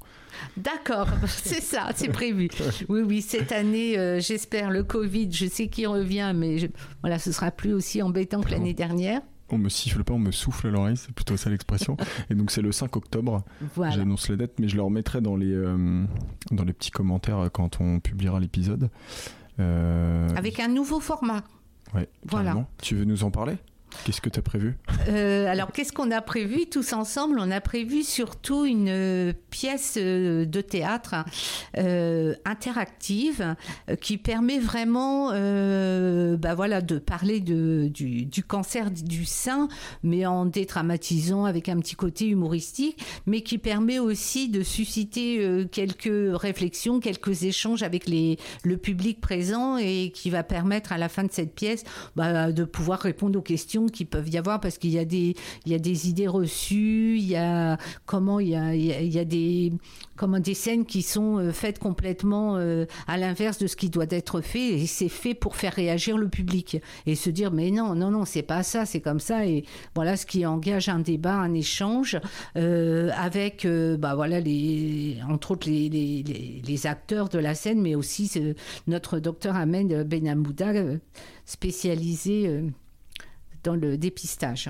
D'accord, 0.57 1.07
c'est 1.27 1.61
ça, 1.61 1.89
c'est 1.95 2.09
prévu. 2.09 2.49
Oui, 2.89 3.01
oui, 3.01 3.21
cette 3.21 3.51
année, 3.51 3.97
euh, 3.97 4.19
j'espère 4.19 4.69
le 4.69 4.83
Covid, 4.83 5.31
je 5.31 5.47
sais 5.47 5.67
qu'il 5.67 5.87
revient, 5.87 6.33
mais 6.35 6.69
voilà, 7.01 7.19
ce 7.19 7.31
sera 7.31 7.51
plus 7.51 7.73
aussi 7.73 8.01
embêtant 8.01 8.41
que 8.41 8.51
l'année 8.51 8.73
dernière. 8.73 9.21
On 9.49 9.59
me 9.59 9.69
siffle 9.69 10.03
pas, 10.03 10.13
on 10.13 10.19
me 10.19 10.31
souffle 10.31 10.67
à 10.67 10.71
l'oreille, 10.71 10.97
c'est 10.97 11.11
plutôt 11.11 11.37
ça 11.37 11.49
l'expression. 11.51 11.97
Et 12.29 12.35
donc 12.35 12.49
c'est 12.49 12.63
le 12.63 12.71
5 12.71 12.95
octobre. 12.95 13.43
J'annonce 13.91 14.29
la 14.29 14.37
date, 14.37 14.53
mais 14.59 14.67
je 14.67 14.75
le 14.75 14.81
remettrai 14.81 15.21
dans 15.21 15.35
les, 15.35 15.53
euh, 15.53 16.03
dans 16.51 16.63
les 16.63 16.73
petits 16.73 16.91
commentaires 16.91 17.49
quand 17.53 17.79
on 17.79 17.99
publiera 17.99 18.39
l'épisode. 18.39 18.89
Euh, 19.59 20.27
Avec 20.35 20.59
un 20.59 20.67
nouveau 20.67 20.99
format. 20.99 21.43
Ouais, 21.93 22.09
voilà. 22.25 22.65
Tu 22.81 22.95
veux 22.95 23.05
nous 23.05 23.23
en 23.23 23.31
parler? 23.31 23.55
Qu'est-ce 24.03 24.21
que 24.21 24.29
tu 24.29 24.39
as 24.39 24.41
prévu? 24.41 24.77
Euh, 25.07 25.47
Alors, 25.47 25.71
qu'est-ce 25.71 25.93
qu'on 25.93 26.11
a 26.11 26.21
prévu? 26.21 26.67
Tous 26.67 26.93
ensemble 26.93 27.37
On 27.39 27.51
a 27.51 27.61
prévu 27.61 28.03
surtout 28.03 28.65
une 28.65 28.89
euh, 28.89 29.33
pièce 29.49 29.95
euh, 29.97 30.45
de 30.45 30.61
théâtre 30.61 31.15
interactive 32.45 33.55
qui 34.01 34.17
permet 34.17 34.59
vraiment 34.59 35.29
bah 35.29 36.55
voilà, 36.55 36.81
de 36.81 36.97
parler 36.97 37.39
de, 37.39 37.89
du, 37.89 38.43
cancer 38.43 38.91
du 38.91 39.25
sein, 39.25 39.67
mais 40.03 40.25
en 40.25 40.45
dédramatisant 40.45 41.45
avec 41.45 41.69
un 41.69 41.79
petit 41.79 41.95
côté 41.95 42.27
humoristique, 42.27 43.03
mais 43.25 43.41
qui 43.41 43.57
permet 43.57 43.99
aussi 43.99 44.49
de 44.49 44.63
susciter 44.63 45.65
quelques 45.71 46.37
réflexions, 46.39 46.99
quelques 46.99 47.43
échanges 47.43 47.83
avec 47.83 48.07
les, 48.07 48.37
le 48.63 48.77
public 48.77 49.19
présent 49.21 49.77
et 49.77 50.11
qui 50.13 50.29
va 50.29 50.43
permettre 50.43 50.91
à 50.91 50.97
la 50.97 51.09
fin 51.09 51.23
de 51.23 51.31
cette 51.31 51.53
pièce 51.53 51.83
bah, 52.15 52.51
de 52.51 52.63
pouvoir 52.63 52.99
répondre 52.99 53.37
aux 53.37 53.43
questions 53.43 53.84
qui 53.91 54.05
peuvent 54.05 54.29
y 54.29 54.37
avoir 54.37 54.59
parce 54.59 54.77
qu'il 54.77 54.91
y 54.91 54.99
a 54.99 55.05
des 55.05 55.35
il 55.65 55.71
y 55.71 55.75
a 55.75 55.79
des 55.79 56.09
idées 56.09 56.27
reçues, 56.27 57.17
il 57.17 57.25
y 57.25 57.35
a 57.35 57.77
comment 58.05 58.39
il 58.39 58.49
y 58.49 58.55
a, 58.55 58.75
il 58.75 59.13
y 59.13 59.19
a 59.19 59.25
des 59.25 59.73
comment 60.15 60.39
des 60.39 60.53
scènes 60.53 60.85
qui 60.85 61.01
sont 61.01 61.37
euh, 61.37 61.51
faites 61.51 61.79
complètement 61.79 62.57
euh, 62.57 62.85
à 63.07 63.17
l'inverse 63.17 63.57
de 63.57 63.67
ce 63.67 63.75
qui 63.75 63.89
doit 63.89 64.05
être 64.09 64.41
fait 64.41 64.79
et 64.79 64.85
c'est 64.85 65.09
fait 65.09 65.33
pour 65.33 65.55
faire 65.55 65.73
réagir 65.73 66.17
le 66.17 66.29
public 66.29 66.81
et 67.05 67.15
se 67.15 67.29
dire 67.29 67.51
mais 67.51 67.71
non 67.71 67.95
non 67.95 68.11
non 68.11 68.25
c'est 68.25 68.41
pas 68.43 68.63
ça 68.63 68.85
c'est 68.85 69.01
comme 69.01 69.19
ça 69.19 69.45
et 69.45 69.65
voilà 69.93 70.15
ce 70.17 70.25
qui 70.25 70.45
engage 70.45 70.89
un 70.89 70.99
débat 70.99 71.35
un 71.35 71.53
échange 71.53 72.19
euh, 72.57 73.11
avec 73.17 73.67
bah 73.99 74.15
voilà 74.15 74.39
les 74.39 75.17
entre 75.29 75.51
autres 75.51 75.69
les, 75.69 75.89
les, 75.89 76.23
les, 76.65 76.87
acteurs 76.87 77.29
de 77.29 77.39
la 77.39 77.55
scène 77.55 77.81
mais 77.81 77.95
aussi 77.95 78.31
notre 78.87 79.19
docteur 79.19 79.55
Ahmed 79.55 80.07
Benamouda 80.07 80.73
spécialisé 81.45 82.63
dans 83.65 83.75
le 83.75 83.97
dépistage. 83.97 84.69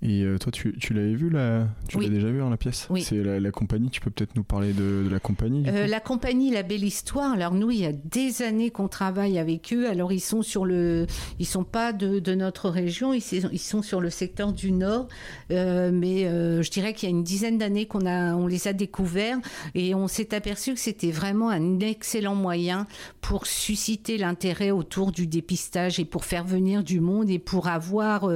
Et 0.00 0.22
euh, 0.22 0.38
toi, 0.38 0.52
tu, 0.52 0.76
tu 0.78 0.94
l'avais 0.94 1.14
vu 1.14 1.28
là 1.28 1.66
Tu 1.88 1.98
l'as 1.98 2.08
déjà 2.08 2.28
vu 2.28 2.40
hein, 2.40 2.50
la 2.50 2.56
pièce? 2.56 2.86
Oui. 2.88 3.02
C'est 3.02 3.16
la, 3.16 3.50
compagnie. 3.50 3.90
Tu 3.90 4.00
peux 4.00 4.10
peut-être 4.10 4.36
nous 4.36 4.44
parler 4.44 4.72
de, 4.72 5.08
la 5.10 5.18
compagnie 5.18 5.64
euh, 5.66 5.88
La 5.88 5.98
compagnie, 5.98 6.52
la 6.52 6.62
belle 6.62 6.84
histoire. 6.84 7.32
Alors 7.32 7.52
nous, 7.52 7.72
il 7.72 7.80
y 7.80 7.86
a 7.86 7.92
des 7.92 8.42
années 8.42 8.70
qu'on 8.70 8.86
travaille 8.86 9.38
avec 9.38 9.72
eux. 9.72 9.88
Alors 9.88 10.12
ils 10.12 10.20
sont 10.20 10.42
sur 10.42 10.64
le, 10.64 11.06
ils 11.40 11.46
sont 11.46 11.64
pas 11.64 11.92
de, 11.92 12.20
de 12.20 12.34
notre 12.36 12.68
région. 12.70 13.12
Ils, 13.12 13.24
ils, 13.50 13.58
sont 13.58 13.82
sur 13.82 14.00
le 14.00 14.08
secteur 14.08 14.52
du 14.52 14.70
Nord. 14.70 15.08
Euh, 15.50 15.90
mais 15.92 16.22
je 16.62 16.70
dirais 16.70 16.94
qu'il 16.94 17.08
y 17.08 17.12
a 17.12 17.14
une 17.16 17.24
dizaine 17.24 17.58
d'années 17.58 17.86
qu'on 17.86 18.06
a, 18.06 18.36
on 18.36 18.46
les 18.46 18.68
a 18.68 18.72
découverts 18.72 19.38
et 19.74 19.96
on 19.96 20.06
s'est 20.06 20.32
aperçu 20.32 20.74
que 20.74 20.80
c'était 20.80 21.10
vraiment 21.10 21.48
un 21.50 21.80
excellent 21.80 22.36
moyen 22.36 22.86
pour 23.20 23.46
susciter 23.46 24.16
l'intérêt 24.16 24.70
autour 24.70 25.10
du 25.10 25.26
dépistage 25.26 25.98
et 25.98 26.04
pour 26.04 26.24
faire 26.24 26.44
venir 26.44 26.84
du 26.84 27.00
monde 27.00 27.30
et 27.30 27.40
pour 27.40 27.66
avoir 27.66 28.30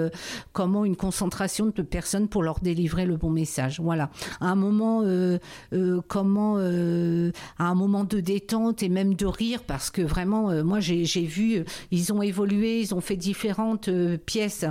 comment 0.52 0.84
une 0.84 0.96
concentration 0.96 1.51
de 1.60 1.82
personnes 1.82 2.28
pour 2.28 2.42
leur 2.42 2.60
délivrer 2.60 3.04
le 3.04 3.16
bon 3.16 3.30
message. 3.30 3.80
Voilà. 3.80 4.10
À 4.40 4.46
un 4.46 4.54
moment, 4.54 5.02
euh, 5.04 5.38
euh, 5.72 6.00
comment, 6.08 6.56
euh, 6.58 7.30
à 7.58 7.64
un 7.64 7.74
moment 7.74 8.04
de 8.04 8.20
détente 8.20 8.82
et 8.82 8.88
même 8.88 9.14
de 9.14 9.26
rire, 9.26 9.62
parce 9.66 9.90
que 9.90 10.02
vraiment, 10.02 10.62
moi, 10.64 10.80
j'ai 10.80 11.04
vu, 11.22 11.64
ils 11.90 12.12
ont 12.12 12.22
évolué, 12.22 12.80
ils 12.80 12.94
ont 12.94 13.00
fait 13.00 13.16
différentes 13.16 13.90
pièces 14.26 14.64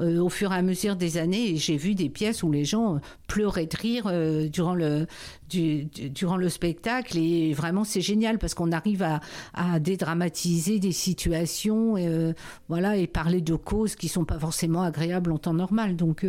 au 0.00 0.28
fur 0.28 0.52
et 0.52 0.56
à 0.56 0.62
mesure 0.62 0.96
des 0.96 1.18
années, 1.18 1.50
et 1.50 1.56
j'ai 1.56 1.76
vu 1.76 1.94
des 1.94 2.08
pièces 2.08 2.42
où 2.42 2.50
les 2.50 2.64
gens 2.64 3.00
pleuraient 3.26 3.66
de 3.66 3.76
rire 3.76 4.50
durant 4.50 4.74
le 4.74 5.06
durant 5.48 6.36
le 6.36 6.48
spectacle 6.48 7.16
et 7.16 7.52
vraiment 7.52 7.84
c'est 7.84 8.00
génial 8.00 8.38
parce 8.38 8.54
qu'on 8.54 8.72
arrive 8.72 9.02
à, 9.02 9.20
à, 9.52 9.78
dédramatiser 9.78 10.80
des 10.80 10.90
situations 10.90 11.96
et, 11.96 12.34
voilà 12.68 12.96
et 12.96 13.06
parler 13.06 13.40
de 13.40 13.54
causes 13.54 13.94
qui 13.94 14.08
sont 14.08 14.24
pas 14.24 14.38
forcément 14.38 14.82
agréables 14.82 15.30
en 15.30 15.38
temps 15.38 15.54
normal 15.54 15.94
donc 15.94 16.23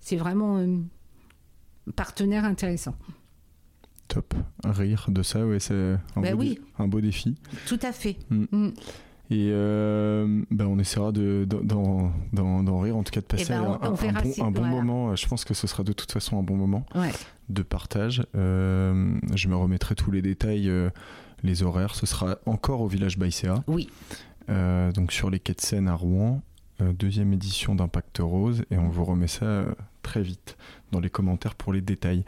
c'est 0.00 0.16
vraiment 0.16 0.58
un 0.58 0.82
partenaire 1.96 2.44
intéressant. 2.44 2.94
Top. 4.08 4.34
Rire 4.64 5.06
de 5.08 5.22
ça, 5.22 5.46
ouais, 5.46 5.60
c'est 5.60 5.74
un, 6.16 6.20
ben 6.20 6.34
beau 6.34 6.44
un 6.78 6.88
beau 6.88 7.00
défi. 7.00 7.36
Tout 7.66 7.78
à 7.82 7.92
fait. 7.92 8.16
Mm. 8.30 8.44
Mm. 8.50 8.72
Et 9.30 9.50
euh, 9.52 10.42
ben 10.50 10.66
on 10.66 10.78
essaiera 10.78 11.12
d'en 11.12 12.80
rire, 12.80 12.96
en 12.96 13.02
tout 13.02 13.10
cas 13.12 13.20
de 13.20 13.26
passer 13.26 13.44
eh 13.48 13.50
ben, 13.50 13.78
un, 14.40 14.50
bon, 14.50 14.64
moment. 14.64 15.14
Je 15.14 15.28
pense 15.28 15.44
que 15.44 15.52
ce 15.52 15.66
sera 15.66 15.82
de 15.82 15.92
toute 15.92 16.10
façon 16.10 16.38
un 16.38 16.42
bon 16.42 16.56
moment 16.56 16.86
de 17.50 17.62
partage. 17.62 18.22
Euh, 18.34 19.18
je 19.34 19.48
me 19.48 19.56
remettrai 19.56 19.94
tous 19.94 20.10
les 20.10 20.22
détails, 20.22 20.70
euh, 20.70 20.88
les 21.42 21.62
horaires. 21.62 21.94
Ce 21.94 22.06
sera 22.06 22.38
encore 22.46 22.80
au 22.80 22.88
village 22.88 23.18
Baïséa. 23.18 23.62
Oui. 23.66 23.90
donc 24.48 25.12
sur 25.12 25.28
les 25.28 25.40
quais 25.40 25.54
de 25.54 25.60
Seine 25.60 25.88
à 25.88 25.94
Rouen. 25.94 26.40
Euh, 26.80 26.92
deuxième 26.92 27.32
édition 27.32 27.74
d'Impact 27.74 28.18
Rose, 28.20 28.64
et 28.70 28.78
on 28.78 28.88
vous 28.88 29.04
remet 29.04 29.26
ça 29.26 29.46
euh, 29.46 29.74
très 30.02 30.22
vite 30.22 30.56
dans 30.92 31.00
les 31.00 31.10
commentaires 31.10 31.56
pour 31.56 31.72
les 31.72 31.80
détails. 31.80 32.24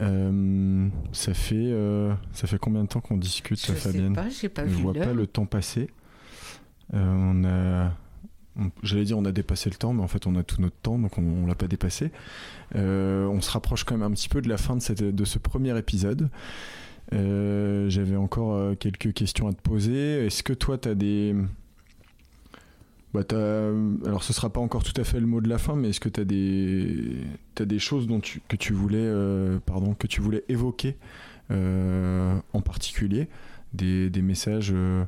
Euh, 0.00 0.88
ça 1.12 1.34
fait 1.34 1.74
ça 2.32 2.46
fait 2.46 2.58
combien 2.58 2.82
de 2.82 2.88
temps 2.88 3.00
qu'on 3.00 3.16
discute, 3.16 3.60
je 3.64 3.72
Fabienne 3.72 4.14
sais 4.30 4.48
pas, 4.48 4.62
pas 4.62 4.68
Je 4.68 4.76
vois 4.76 4.94
pas 4.94 5.12
le 5.12 5.26
temps 5.26 5.46
passer. 5.46 5.90
on 6.92 7.44
a 7.44 7.92
J'allais 8.82 9.04
dire 9.04 9.18
on 9.18 9.24
a 9.24 9.32
dépassé 9.32 9.70
le 9.70 9.76
temps, 9.76 9.94
mais 9.94 10.02
en 10.02 10.08
fait 10.08 10.26
on 10.26 10.36
a 10.36 10.42
tout 10.42 10.60
notre 10.60 10.76
temps, 10.76 10.98
donc 10.98 11.18
on, 11.18 11.22
ne 11.22 11.48
l'a 11.48 11.54
pas 11.54 11.68
dépassé. 11.68 12.12
on 12.74 13.40
se 13.40 13.50
rapproche 13.50 13.84
quand 13.84 13.96
même 13.96 14.10
un 14.10 14.14
petit 14.14 14.28
peu 14.28 14.42
de 14.42 14.48
la 14.48 14.58
fin 14.58 14.76
de, 14.76 14.82
cette, 14.82 15.02
de 15.02 15.24
ce 15.24 15.38
premier 15.38 15.76
épisode. 15.76 16.30
J'avais 17.10 18.16
encore 18.16 18.76
quelques 18.78 19.12
questions 19.12 19.48
à 19.48 19.52
te 19.52 19.60
poser. 19.60 20.26
Est-ce 20.26 20.42
que 20.42 20.52
toi 20.52 20.78
tu 20.78 20.88
as 20.88 20.94
des, 20.94 21.34
bah 23.14 23.24
alors 24.06 24.22
ce 24.22 24.32
sera 24.32 24.50
pas 24.50 24.60
encore 24.60 24.84
tout 24.84 24.98
à 24.98 25.04
fait 25.04 25.20
le 25.20 25.26
mot 25.26 25.40
de 25.42 25.48
la 25.48 25.58
fin, 25.58 25.76
mais 25.76 25.90
est-ce 25.90 26.00
que 26.00 26.08
tu 26.08 26.20
as 26.20 26.24
des, 26.24 27.26
des 27.60 27.78
choses 27.78 28.06
dont 28.06 28.20
tu, 28.20 28.40
que, 28.48 28.56
tu 28.56 28.72
voulais, 28.72 28.98
euh, 28.98 29.58
que 29.98 30.06
tu 30.06 30.22
voulais 30.22 30.44
évoquer 30.48 30.96
euh, 31.50 32.38
en 32.52 32.60
particulier? 32.62 33.28
Des, 33.74 34.10
messages 34.22 34.72
euh, 34.74 35.04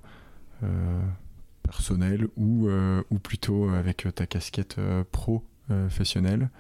personnels 1.63 2.29
ou, 2.37 2.69
ou 3.11 3.19
plutôt 3.19 3.69
avec 3.71 4.07
ta 4.15 4.27
casquette 4.27 4.77
professionnelle? 5.11 6.51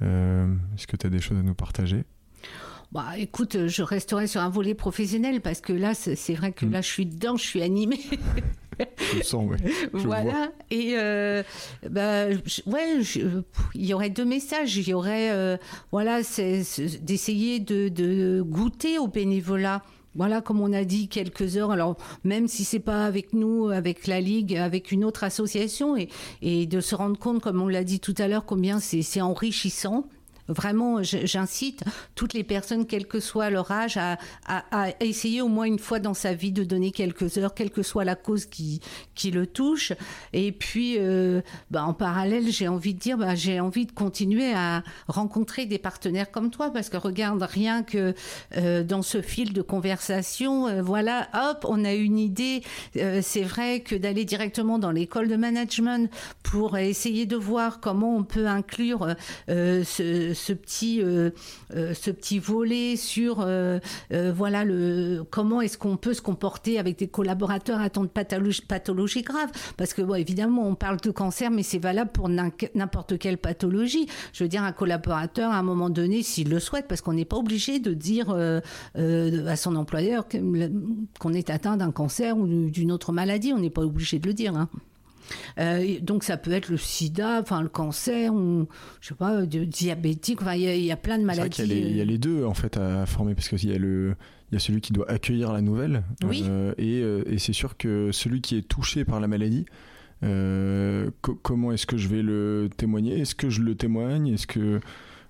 Est-ce 0.00 0.86
que 0.86 0.96
tu 0.96 1.06
as 1.06 1.10
des 1.10 1.20
choses 1.20 1.38
à 1.38 1.42
nous 1.42 1.54
partager? 1.54 2.04
Bah, 2.92 3.18
écoute, 3.18 3.66
je 3.66 3.82
resterai 3.82 4.26
sur 4.26 4.40
un 4.40 4.48
volet 4.48 4.74
professionnel 4.74 5.40
parce 5.40 5.60
que 5.60 5.72
là, 5.72 5.94
c'est 5.94 6.34
vrai 6.34 6.52
que 6.52 6.64
mm. 6.64 6.72
là, 6.72 6.80
je 6.80 6.88
suis 6.88 7.06
dedans, 7.06 7.36
je 7.36 7.44
suis 7.44 7.62
animée. 7.62 8.00
Je 9.16 9.22
sens, 9.22 9.50
ouais. 9.50 9.56
voilà. 9.92 10.50
Et 10.70 10.92
euh, 10.96 11.42
bah, 11.90 12.26
ouais, 12.66 13.00
il 13.74 13.86
y 13.86 13.92
aurait 13.92 14.10
deux 14.10 14.24
messages. 14.24 14.76
Il 14.76 14.88
y 14.88 14.94
aurait, 14.94 15.30
euh, 15.30 15.56
voilà, 15.92 16.22
c'est 16.22 16.62
d'essayer 17.02 17.60
de, 17.60 17.88
de, 17.88 18.42
goûter 18.42 18.98
au 18.98 19.08
bénévolat 19.08 19.82
voilà, 20.14 20.40
comme 20.40 20.60
on 20.60 20.72
a 20.72 20.82
dit, 20.82 21.06
quelques 21.06 21.56
heures. 21.56 21.70
Alors, 21.70 21.96
même 22.24 22.48
si 22.48 22.64
c'est 22.64 22.80
pas 22.80 23.04
avec 23.04 23.34
nous, 23.34 23.68
avec 23.68 24.08
la 24.08 24.20
Ligue, 24.20 24.56
avec 24.56 24.90
une 24.90 25.04
autre 25.04 25.22
association, 25.22 25.96
et, 25.96 26.08
et 26.42 26.66
de 26.66 26.80
se 26.80 26.96
rendre 26.96 27.16
compte, 27.16 27.40
comme 27.40 27.62
on 27.62 27.68
l'a 27.68 27.84
dit 27.84 28.00
tout 28.00 28.14
à 28.18 28.26
l'heure, 28.26 28.44
combien 28.44 28.80
c'est 28.80 29.20
enrichissant 29.20 30.08
Vraiment, 30.48 31.02
j'incite 31.02 31.84
toutes 32.14 32.32
les 32.32 32.44
personnes, 32.44 32.86
quel 32.86 33.06
que 33.06 33.20
soit 33.20 33.50
leur 33.50 33.70
âge, 33.70 33.98
à, 33.98 34.18
essayer 35.00 35.42
au 35.42 35.48
moins 35.48 35.66
une 35.66 35.78
fois 35.78 35.98
dans 35.98 36.14
sa 36.14 36.32
vie 36.32 36.52
de 36.52 36.64
donner 36.64 36.90
quelques 36.90 37.36
heures, 37.36 37.54
quelle 37.54 37.70
que 37.70 37.82
soit 37.82 38.04
la 38.04 38.14
cause 38.16 38.46
qui, 38.46 38.80
qui 39.14 39.30
le 39.30 39.46
touche. 39.46 39.92
Et 40.32 40.52
puis, 40.52 40.96
euh, 40.98 41.42
bah, 41.70 41.84
en 41.84 41.92
parallèle, 41.92 42.50
j'ai 42.50 42.68
envie 42.68 42.94
de 42.94 42.98
dire, 42.98 43.18
bah, 43.18 43.34
j'ai 43.34 43.60
envie 43.60 43.86
de 43.86 43.92
continuer 43.92 44.52
à 44.54 44.82
rencontrer 45.06 45.66
des 45.66 45.78
partenaires 45.78 46.30
comme 46.30 46.50
toi, 46.50 46.70
parce 46.70 46.88
que 46.88 46.96
regarde, 46.96 47.42
rien 47.42 47.82
que 47.82 48.14
euh, 48.56 48.82
dans 48.82 49.02
ce 49.02 49.20
fil 49.20 49.52
de 49.52 49.62
conversation, 49.62 50.66
euh, 50.66 50.82
voilà, 50.82 51.28
hop, 51.34 51.66
on 51.68 51.84
a 51.84 51.92
une 51.92 52.18
idée. 52.18 52.62
C'est 52.94 53.42
vrai 53.42 53.80
que 53.80 53.94
d'aller 53.94 54.24
directement 54.24 54.78
dans 54.78 54.90
l'école 54.90 55.28
de 55.28 55.36
management 55.36 56.10
pour 56.42 56.78
essayer 56.78 57.26
de 57.26 57.36
voir 57.36 57.80
comment 57.80 58.16
on 58.16 58.24
peut 58.24 58.46
inclure 58.46 59.14
ce 59.48 60.32
ce 60.38 60.52
petit, 60.52 61.02
euh, 61.02 61.30
euh, 61.74 61.92
ce 61.94 62.10
petit 62.10 62.38
volet 62.38 62.96
sur 62.96 63.40
euh, 63.40 63.78
voilà 64.10 64.64
le 64.64 65.24
comment 65.30 65.60
est-ce 65.60 65.76
qu'on 65.76 65.96
peut 65.96 66.14
se 66.14 66.22
comporter 66.22 66.78
avec 66.78 66.98
des 66.98 67.08
collaborateurs 67.08 67.80
atteints 67.80 68.02
de 68.02 68.08
pathologie, 68.08 68.62
pathologie 68.62 69.22
grave. 69.22 69.50
Parce 69.76 69.92
que 69.92 70.02
bon, 70.02 70.14
évidemment, 70.14 70.66
on 70.66 70.74
parle 70.74 70.98
de 71.00 71.10
cancer, 71.10 71.50
mais 71.50 71.62
c'est 71.62 71.78
valable 71.78 72.10
pour 72.12 72.28
n'importe 72.28 73.18
quelle 73.18 73.38
pathologie. 73.38 74.06
Je 74.32 74.44
veux 74.44 74.48
dire, 74.48 74.62
un 74.62 74.72
collaborateur, 74.72 75.50
à 75.50 75.58
un 75.58 75.62
moment 75.62 75.90
donné, 75.90 76.22
s'il 76.22 76.48
le 76.48 76.60
souhaite, 76.60 76.86
parce 76.88 77.00
qu'on 77.00 77.12
n'est 77.12 77.24
pas 77.24 77.36
obligé 77.36 77.80
de 77.80 77.92
dire 77.94 78.30
à 78.94 79.56
son 79.56 79.76
employeur 79.76 80.26
qu'on 81.18 81.32
est 81.32 81.50
atteint 81.50 81.76
d'un 81.76 81.90
cancer 81.90 82.36
ou 82.36 82.46
d'une 82.46 82.92
autre 82.92 83.12
maladie. 83.12 83.52
On 83.52 83.58
n'est 83.58 83.70
pas 83.70 83.82
obligé 83.82 84.18
de 84.18 84.26
le 84.26 84.34
dire. 84.34 84.56
Hein. 84.56 84.68
Euh, 85.58 85.98
donc 86.00 86.24
ça 86.24 86.36
peut 86.36 86.52
être 86.52 86.68
le 86.68 86.76
sida, 86.76 87.40
enfin 87.40 87.62
le 87.62 87.68
cancer, 87.68 88.32
ou 88.32 88.66
je 89.00 89.08
sais 89.08 89.14
pas, 89.14 89.46
de, 89.46 89.64
diabétique. 89.64 90.42
Enfin, 90.42 90.54
il 90.54 90.62
y, 90.62 90.92
a 90.92 90.96
plein 90.96 91.18
de 91.18 91.24
maladies. 91.24 91.62
Il 91.62 91.96
y, 91.96 92.00
a 92.00 92.04
les 92.04 92.18
deux 92.18 92.44
en 92.44 92.54
fait 92.54 92.76
à 92.76 93.06
former 93.06 93.34
parce 93.34 93.48
qu'il 93.48 93.70
y 93.70 93.74
a 93.74 93.78
le 93.78 94.14
il 94.50 94.54
y 94.54 94.56
a 94.56 94.60
celui 94.60 94.80
qui 94.80 94.94
doit 94.94 95.10
accueillir 95.10 95.52
la 95.52 95.60
nouvelle 95.60 96.04
euh, 96.24 96.72
et, 96.78 97.02
euh, 97.02 97.22
et 97.26 97.38
c'est 97.38 97.52
sûr 97.52 97.76
que 97.76 98.10
celui 98.12 98.40
qui 98.40 98.56
est 98.56 98.66
touché 98.66 99.04
par 99.04 99.20
la 99.20 99.28
maladie. 99.28 99.66
comment 101.42 101.72
est-ce 101.72 101.86
que 101.86 101.98
je 101.98 102.08
vais 102.08 102.22
le 102.22 102.70
témoigner? 102.74 103.20
Est-ce 103.20 103.34
que 103.34 103.50
je 103.50 103.60
le 103.60 103.74
témoigne? 103.74 104.28
Est-ce 104.28 104.46
que 104.46 104.80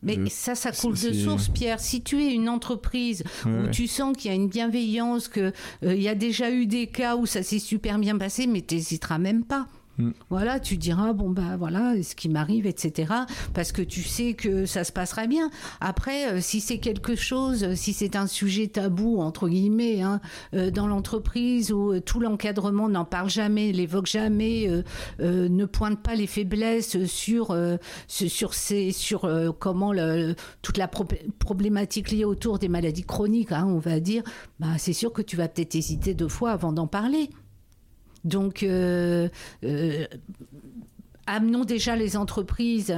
mais 0.03 0.29
ça, 0.29 0.55
ça 0.55 0.73
coule 0.73 0.95
de 0.95 1.13
source, 1.13 1.49
Pierre. 1.49 1.81
Si 1.81 2.03
tu 2.03 2.23
es 2.23 2.33
une 2.33 2.49
entreprise 2.49 3.25
où 3.47 3.69
tu 3.71 3.87
sens 3.87 4.17
qu'il 4.17 4.31
y 4.31 4.33
a 4.33 4.37
une 4.37 4.49
bienveillance, 4.49 5.29
qu'il 5.29 5.53
il 5.83 6.01
y 6.01 6.09
a 6.09 6.15
déjà 6.15 6.51
eu 6.51 6.67
des 6.67 6.87
cas 6.87 7.17
où 7.17 7.27
ça 7.27 7.43
s'est 7.43 7.59
super 7.59 7.99
bien 7.99 8.17
passé, 8.17 8.47
mais 8.47 8.63
tu 8.63 8.77
n'hésiteras 8.77 9.19
même 9.19 9.45
pas. 9.45 9.67
Mm. 9.99 10.11
Voilà, 10.31 10.61
tu 10.61 10.77
diras, 10.77 11.13
bon, 11.13 11.31
bah 11.31 11.57
voilà, 11.59 11.95
ce 12.03 12.15
qui 12.15 12.29
m'arrive, 12.29 12.67
etc. 12.67 13.13
Parce 13.53 13.73
que 13.73 13.83
tu 13.83 14.03
sais 14.03 14.35
que 14.35 14.65
ça 14.67 14.85
se 14.85 14.93
passera 14.93 15.27
bien. 15.27 15.51
Après, 15.81 16.33
euh, 16.33 16.41
si 16.41 16.61
c'est 16.61 16.79
quelque 16.79 17.17
chose, 17.17 17.75
si 17.75 17.93
c'est 17.93 18.17
un 18.17 18.27
sujet 18.27 18.69
tabou, 18.69 19.21
entre 19.21 19.49
guillemets, 19.49 20.03
hein, 20.03 20.21
euh, 20.55 20.71
dans 20.71 20.87
l'entreprise 20.87 21.73
où 21.73 21.93
euh, 21.93 22.01
tout 22.01 22.21
l'encadrement 22.21 22.89
n'en 22.89 23.05
parle 23.05 23.29
jamais, 23.29 23.73
l'évoque 23.73 24.07
jamais, 24.07 24.69
ne 25.19 25.65
pointe 25.65 26.01
pas 26.01 26.15
les 26.15 26.27
faiblesses 26.27 27.05
sur, 27.05 27.57
sur, 28.07 28.55
ces, 28.55 28.93
sur 28.93 29.29
comment 29.59 29.93
toute 30.63 30.79
la 30.79 30.89
problématique 30.89 32.11
liée 32.11 32.25
autour 32.25 32.59
des 32.59 32.69
maladies 32.69 33.05
chroniques, 33.05 33.53
hein, 33.53 33.67
on 33.67 33.79
va 33.79 34.01
dire, 34.01 34.23
bah, 34.61 34.79
c'est 34.79 34.93
sûr 34.93 35.13
que 35.13 35.23
tu 35.23 35.37
vas 35.37 35.49
peut-être 35.49 35.75
hésiter 35.75 36.15
deux 36.15 36.29
fois 36.29 36.53
avant 36.53 36.73
d'en 36.73 36.87
parler. 36.87 37.31
Donc, 38.25 38.63
euh, 38.63 39.29
euh, 39.65 40.07
amenons 41.27 41.65
déjà 41.65 41.95
les 41.95 42.17
entreprises, 42.17 42.95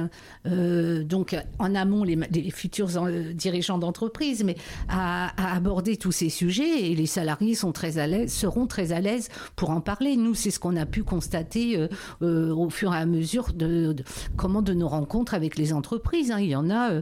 euh, 0.47 1.03
donc 1.03 1.35
en 1.59 1.75
amont 1.75 2.05
les, 2.05 2.17
futurs 2.51 2.87
dirigeants 3.33 3.77
d'entreprise, 3.77 4.43
mais 4.45 4.55
à, 4.87 5.55
aborder 5.55 5.97
tous 5.97 6.13
ces 6.13 6.29
sujets 6.29 6.91
et 6.91 6.95
les 6.95 7.07
salariés 7.07 7.55
sont 7.55 7.73
très 7.73 7.97
à 7.97 8.07
l'aise, 8.07 8.31
seront 8.31 8.67
très 8.67 8.93
à 8.93 9.01
l'aise 9.01 9.27
pour 9.57 9.71
en 9.71 9.81
parler. 9.81 10.15
Nous, 10.15 10.33
c'est 10.33 10.51
ce 10.51 10.59
qu'on 10.59 10.77
a 10.77 10.85
pu 10.85 11.03
constater 11.03 11.87
au 12.21 12.69
fur 12.69 12.93
et 12.93 12.97
à 12.97 13.05
mesure 13.05 13.51
de, 13.53 13.95
comment 14.37 14.61
de 14.61 14.73
nos 14.73 14.87
rencontres 14.87 15.33
avec 15.33 15.57
les 15.57 15.73
entreprises. 15.73 16.31
Hein. 16.31 16.39
Il 16.39 16.49
y 16.49 16.55
en 16.55 16.69
a, 16.69 17.01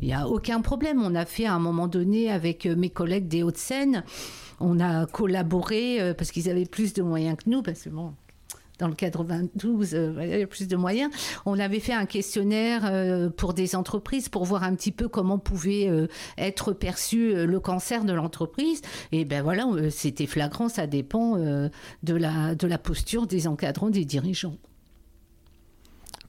il 0.00 0.08
n'y 0.08 0.14
a 0.14 0.26
aucun 0.26 0.62
problème. 0.62 1.02
On 1.02 1.14
a 1.14 1.26
fait 1.26 1.44
à 1.44 1.52
un 1.52 1.58
moment 1.58 1.88
donné 1.88 2.30
avec 2.30 2.64
mes 2.64 2.88
collègues 2.88 3.28
des 3.28 3.42
Hauts-de-Seine 3.42 4.02
on 4.60 4.78
a 4.78 5.06
collaboré 5.06 6.00
euh, 6.00 6.14
parce 6.14 6.30
qu'ils 6.30 6.48
avaient 6.48 6.66
plus 6.66 6.92
de 6.92 7.02
moyens 7.02 7.36
que 7.36 7.48
nous, 7.50 7.62
parce 7.62 7.82
que 7.82 7.88
bon, 7.88 8.14
dans 8.78 8.88
le 8.88 8.94
92, 8.94 9.94
euh, 9.94 10.14
il 10.22 10.38
y 10.38 10.42
a 10.42 10.46
plus 10.46 10.68
de 10.68 10.76
moyens. 10.76 11.10
On 11.46 11.58
avait 11.58 11.80
fait 11.80 11.92
un 11.92 12.06
questionnaire 12.06 12.82
euh, 12.84 13.30
pour 13.30 13.54
des 13.54 13.74
entreprises 13.74 14.28
pour 14.28 14.44
voir 14.44 14.62
un 14.62 14.74
petit 14.74 14.92
peu 14.92 15.08
comment 15.08 15.38
pouvait 15.38 15.90
être 16.38 16.72
perçu 16.72 17.46
le 17.46 17.60
cancer 17.60 18.04
de 18.04 18.12
l'entreprise. 18.12 18.80
Et 19.12 19.24
ben 19.24 19.42
voilà, 19.42 19.66
c'était 19.90 20.26
flagrant, 20.26 20.68
ça 20.68 20.86
dépend 20.86 21.36
de, 21.36 22.14
la, 22.14 22.54
de 22.54 22.66
la 22.66 22.78
posture 22.78 23.26
des 23.26 23.46
encadrants, 23.46 23.90
des 23.90 24.04
dirigeants. 24.04 24.56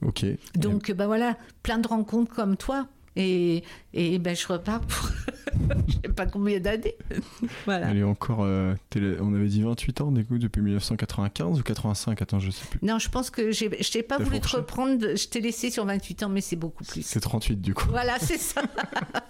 Ok. 0.02 0.26
Donc 0.56 0.90
ben 0.90 1.06
voilà, 1.06 1.36
plein 1.62 1.78
de 1.78 1.86
rencontres 1.86 2.34
comme 2.34 2.56
toi. 2.56 2.88
Et, 3.16 3.62
et 3.92 4.18
ben, 4.18 4.34
je 4.34 4.46
repars 4.46 4.80
pour 4.80 5.10
je 5.88 5.92
sais 5.94 6.14
pas 6.14 6.26
combien 6.26 6.60
d'années. 6.60 6.96
voilà. 7.64 7.90
Elle 7.90 7.98
est 7.98 8.02
encore. 8.02 8.40
Euh, 8.42 8.74
on 9.20 9.34
avait 9.34 9.48
dit 9.48 9.62
28 9.62 10.00
ans, 10.00 10.12
du 10.12 10.24
coup, 10.24 10.38
depuis 10.38 10.62
1995 10.62 11.60
ou 11.60 11.62
85 11.62 12.22
Attends, 12.22 12.38
je 12.38 12.50
sais 12.50 12.64
plus. 12.66 12.78
Non, 12.82 12.98
je 12.98 13.08
pense 13.08 13.30
que 13.30 13.52
je 13.52 13.66
n'ai 13.66 14.02
pas 14.02 14.18
voulu 14.18 14.40
te 14.40 14.56
reprendre. 14.56 15.16
Je 15.16 15.28
t'ai 15.28 15.40
laissé 15.40 15.70
sur 15.70 15.84
28 15.84 16.22
ans, 16.24 16.28
mais 16.28 16.40
c'est 16.40 16.56
beaucoup 16.56 16.84
plus. 16.84 17.02
C'est 17.02 17.20
38 17.20 17.60
du 17.60 17.74
coup. 17.74 17.86
Voilà, 17.90 18.18
c'est 18.18 18.38
ça. 18.38 18.62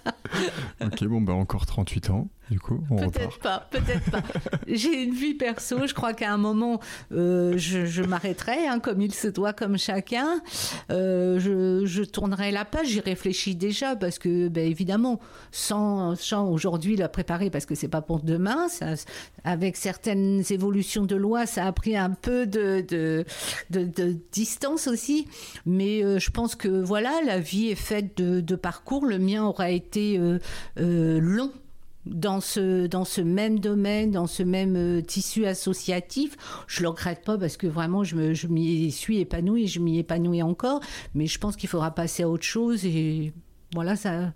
ok, 0.80 1.04
bon, 1.04 1.20
bah 1.20 1.32
encore 1.32 1.66
38 1.66 2.10
ans 2.10 2.28
du 2.51 2.59
coup 2.59 2.82
Peut-être 2.89 3.39
pas, 3.39 3.69
peut-être 3.70 4.10
pas. 4.10 4.23
J'ai 4.66 5.02
une 5.02 5.14
vie 5.14 5.35
perso, 5.35 5.86
je 5.86 5.94
crois 5.94 6.12
qu'à 6.12 6.32
un 6.32 6.36
moment, 6.36 6.81
euh, 7.12 7.55
je, 7.56 8.02
m'arrêterai, 8.02 8.66
hein, 8.66 8.81
comme 8.81 9.01
il 9.01 9.14
se 9.14 9.28
doit, 9.28 9.52
comme 9.52 9.78
chacun. 9.78 10.40
Euh, 10.90 11.39
je, 11.39 12.02
tournerai 12.05 12.51
la 12.51 12.64
page, 12.64 12.89
j'y 12.89 13.01
réfléchis 13.01 13.55
déjà, 13.55 13.97
parce 13.97 14.19
que, 14.19 14.48
ben, 14.48 14.69
évidemment, 14.69 15.20
sans, 15.51 16.16
sans 16.16 16.48
aujourd'hui 16.48 16.97
la 16.97 17.09
préparer, 17.09 17.48
parce 17.48 17.64
que 17.64 17.74
c'est 17.74 17.89
pas 17.89 18.02
pour 18.02 18.20
demain, 18.20 18.69
ça, 18.69 18.94
avec 19.44 19.77
certaines 19.77 20.43
évolutions 20.51 21.05
de 21.05 21.16
loi, 21.16 21.47
ça 21.47 21.66
a 21.66 21.73
pris 21.73 21.97
un 21.97 22.10
peu 22.10 22.47
de, 22.47 22.85
de, 22.89 23.24
de, 23.70 24.16
distance 24.32 24.89
aussi. 24.89 25.27
Mais 25.64 26.05
euh, 26.05 26.19
je 26.19 26.31
pense 26.31 26.55
que, 26.55 26.69
voilà, 26.69 27.12
la 27.24 27.39
vie 27.39 27.69
est 27.69 27.77
faite 27.77 28.16
de, 28.16 28.40
de 28.40 28.56
parcours. 28.56 29.06
Le 29.06 29.19
mien 29.19 29.44
aura 29.44 29.70
été 29.70 30.20
long 30.77 31.52
dans 32.07 32.41
ce, 32.41 32.87
dans 32.87 33.05
ce 33.05 33.20
même 33.20 33.61
domaine, 33.61 34.11
dans 34.11 34.27
ce 34.27 34.43
même 34.43 34.77
euh, 34.77 35.01
tissu 35.03 35.47
associatif. 35.47 36.37
Je 36.66 36.83
le 36.83 36.89
regrette 36.89 37.24
pas 37.24 37.39
parce 37.39 37.57
que 37.57 37.66
vraiment, 37.66 38.05
je, 38.05 38.35
je 38.35 38.47
m'y 38.49 38.91
suis 38.91 39.19
épanouie, 39.19 39.69
je 39.69 39.81
m'y 39.81 39.99
épanouis 39.99 40.43
encore. 40.43 40.81
Mais 41.15 41.27
je 41.27 41.39
pense 41.39 41.57
qu'il 41.57 41.69
faudra 41.69 41.95
passer 41.95 42.24
à 42.24 42.29
autre 42.29 42.45
chose 42.45 42.85
et 42.85 43.33
voilà, 43.74 43.97
ça, 43.97 44.33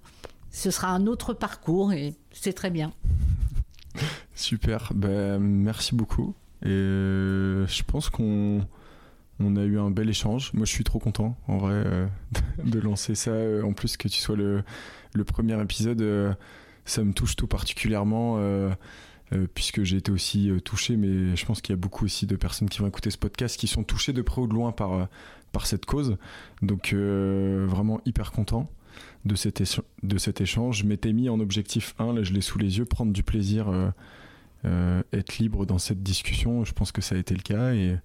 ce 0.51 0.71
sera 0.71 0.89
un 0.89 1.07
autre 1.07 1.35
parcours 1.35 1.93
et 1.93 2.15
c'est 2.33 2.53
très 2.53 2.71
bien. 2.71 2.93
Super, 4.35 4.93
ben, 4.95 5.39
merci 5.39 5.95
beaucoup. 5.95 6.35
Et 6.63 6.69
euh, 6.69 7.67
je 7.67 7.83
pense 7.83 8.11
qu'on 8.11 8.61
on 9.41 9.57
a 9.57 9.63
eu 9.63 9.79
un 9.79 9.91
bel 9.91 10.09
échange. 10.09 10.53
Moi, 10.55 10.67
je 10.67 10.71
suis 10.71 10.85
trop 10.85 10.99
content, 10.99 11.37
en 11.49 11.59
vrai, 11.59 11.75
euh, 11.75 12.07
de 12.65 12.79
lancer 12.79 13.15
ça. 13.15 13.33
En 13.65 13.73
plus, 13.73 13.97
que 13.97 14.09
tu 14.09 14.21
sois 14.21 14.37
le, 14.37 14.63
le 15.15 15.25
premier 15.25 15.61
épisode 15.61 16.37
ça 16.87 17.05
me 17.05 17.13
touche 17.13 17.37
tout 17.37 17.47
particulièrement. 17.47 18.37
Euh, 18.39 18.71
euh, 19.33 19.49
puisque 19.53 19.83
j'ai 19.83 19.97
été 19.97 20.13
aussi 20.13 20.49
euh, 20.51 20.61
touché, 20.61 20.97
mais 20.97 21.35
je 21.35 21.45
pense 21.45 21.61
qu'il 21.61 21.73
y 21.73 21.77
a 21.77 21.81
beaucoup 21.81 22.05
aussi 22.05 22.27
de 22.27 22.37
personnes 22.37 22.69
qui 22.69 22.79
vont 22.79 22.87
écouter 22.87 23.11
ce 23.11 23.19
podcast 23.19 23.59
qui 23.59 23.67
sont 23.67 23.83
touchées 23.83 24.13
de 24.13 24.23
près 24.23 24.41
ou 24.41 24.47
de 24.47 24.55
loin 24.55 24.71
par, 24.71 25.09
par 25.51 25.67
cette 25.67 25.85
cause. 25.85 26.17
Donc 26.63 26.95
vraiment 26.95 28.01
hyper 28.05 28.31
content 28.31 28.71
de 29.25 29.35
cet, 29.35 29.61
de 30.05 30.19
cet 30.19 30.41
échange. 30.41 30.79
Je 30.79 30.87
m'étais 30.87 31.13
mis 31.13 31.29
en 31.29 31.41
objectif 31.41 31.97
1, 31.99 32.15
là 32.15 32.23
je 32.23 32.33
l'ai 32.33 32.41
sous 32.41 32.59
les 32.59 32.79
yeux, 32.79 32.85
prendre 32.85 33.13
du 33.13 33.25
plaisir, 33.25 33.93
être 34.65 35.39
libre 35.39 35.67
dans 35.67 35.79
cette 35.79 36.05
discussion. 36.05 36.65
Je 36.65 36.73
pense 36.73 36.93
que 36.93 37.03
ça 37.03 37.17
a 37.17 37.19
été 37.19 37.35
le 37.35 37.43
cas 37.43 37.75
et, 37.75 37.99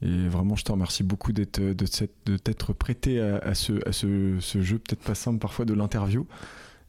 vraiment 0.00 0.56
je 0.56 0.64
te 0.64 0.72
remercie 0.72 1.02
beaucoup 1.02 1.32
de, 1.34 1.44
t'être 1.44 2.72
prêté 2.72 3.20
à, 3.20 3.36
à, 3.36 3.54
ce, 3.54 3.86
à 3.86 3.92
ce 3.92 4.62
jeu, 4.62 4.78
peut-être 4.78 5.02
pas 5.02 5.14
simple 5.14 5.40
parfois 5.40 5.66
de 5.66 5.74
l'interview. 5.74 6.26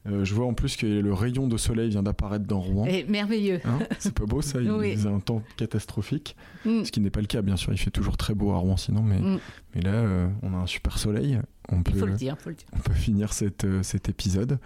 Euh, 0.07 0.23
je 0.23 0.33
vois 0.35 0.45
en 0.45 0.53
plus 0.53 0.77
que 0.77 0.85
le 0.85 1.13
rayon 1.13 1.47
de 1.47 1.57
soleil 1.57 1.89
vient 1.89 2.03
d'apparaître 2.03 2.45
dans 2.45 2.59
Rouen. 2.59 2.85
Et 2.85 3.05
merveilleux. 3.05 3.59
Hein, 3.65 3.79
c'est 3.99 4.13
pas 4.13 4.25
beau 4.25 4.41
ça, 4.41 4.59
il 4.61 4.67
y 4.67 5.07
a 5.07 5.09
un 5.09 5.19
temps 5.19 5.41
catastrophique. 5.57 6.35
Mm. 6.65 6.83
Ce 6.83 6.91
qui 6.91 6.99
n'est 6.99 7.09
pas 7.09 7.21
le 7.21 7.27
cas, 7.27 7.41
bien 7.41 7.55
sûr, 7.55 7.73
il 7.73 7.77
fait 7.77 7.91
toujours 7.91 8.17
très 8.17 8.35
beau 8.35 8.51
à 8.51 8.57
Rouen 8.57 8.77
sinon, 8.77 9.01
mais, 9.01 9.19
mm. 9.19 9.39
mais 9.73 9.81
là, 9.81 9.93
euh, 9.93 10.27
on 10.43 10.53
a 10.53 10.57
un 10.57 10.67
super 10.67 10.97
soleil. 10.97 11.39
On 11.69 11.81
peut, 11.81 11.91
il 11.95 11.99
faut 11.99 12.05
le 12.05 12.13
dire, 12.13 12.37
faut 12.39 12.49
le 12.49 12.55
dire. 12.55 12.67
On 12.73 12.79
peut 12.79 12.93
finir 12.93 13.33
cette, 13.33 13.65
euh, 13.65 13.81
cet 13.81 14.09
épisode. 14.09 14.59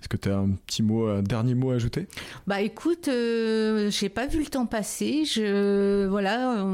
Est-ce 0.00 0.08
que 0.08 0.16
tu 0.16 0.28
as 0.28 0.36
un 0.36 0.50
petit 0.50 0.82
mot, 0.82 1.06
un 1.06 1.22
dernier 1.22 1.54
mot 1.54 1.70
à 1.70 1.76
ajouter? 1.76 2.08
Bah 2.46 2.60
écoute, 2.60 3.08
euh, 3.08 3.88
j'ai 3.90 4.08
pas 4.08 4.26
vu 4.26 4.40
le 4.40 4.46
temps 4.46 4.66
passer. 4.66 5.24
Je 5.24 6.06
voilà, 6.06 6.66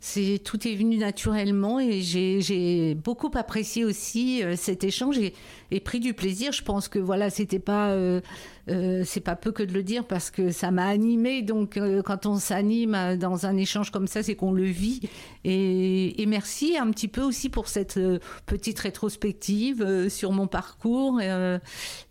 c'est 0.00 0.38
tout 0.44 0.68
est 0.68 0.74
venu 0.74 0.98
naturellement 0.98 1.80
et 1.80 2.02
j'ai 2.02 2.94
beaucoup 2.94 3.30
apprécié 3.34 3.86
aussi 3.86 4.42
cet 4.56 4.84
échange 4.84 5.16
et, 5.18 5.32
et, 5.70 5.80
pris 5.80 6.00
du 6.00 6.14
plaisir. 6.14 6.52
Je 6.52 6.62
pense 6.62 6.88
que 6.88 6.98
voilà, 6.98 7.30
c'était 7.30 7.58
pas 7.58 7.90
euh, 7.90 8.20
euh, 8.68 9.02
c'est 9.04 9.20
pas 9.20 9.36
peu 9.36 9.52
que 9.52 9.62
de 9.62 9.72
le 9.72 9.82
dire 9.82 10.06
parce 10.06 10.30
que 10.30 10.50
ça 10.50 10.70
m'a 10.70 10.86
animé. 10.86 11.42
Donc 11.42 11.78
quand 12.04 12.26
on 12.26 12.36
s'anime 12.36 13.16
dans 13.18 13.46
un 13.46 13.56
échange 13.56 13.90
comme 13.90 14.06
ça, 14.06 14.22
c'est 14.22 14.34
qu'on 14.34 14.52
le 14.52 14.64
vit. 14.64 15.00
Et, 15.44 16.24
merci 16.26 16.76
un 16.76 16.90
petit 16.90 17.08
peu 17.08 17.22
aussi 17.22 17.48
pour 17.48 17.68
cette 17.68 17.98
petite 18.46 18.78
rétrospective 18.78 20.08
sur 20.08 20.32
mon 20.32 20.46
parcours 20.46 21.20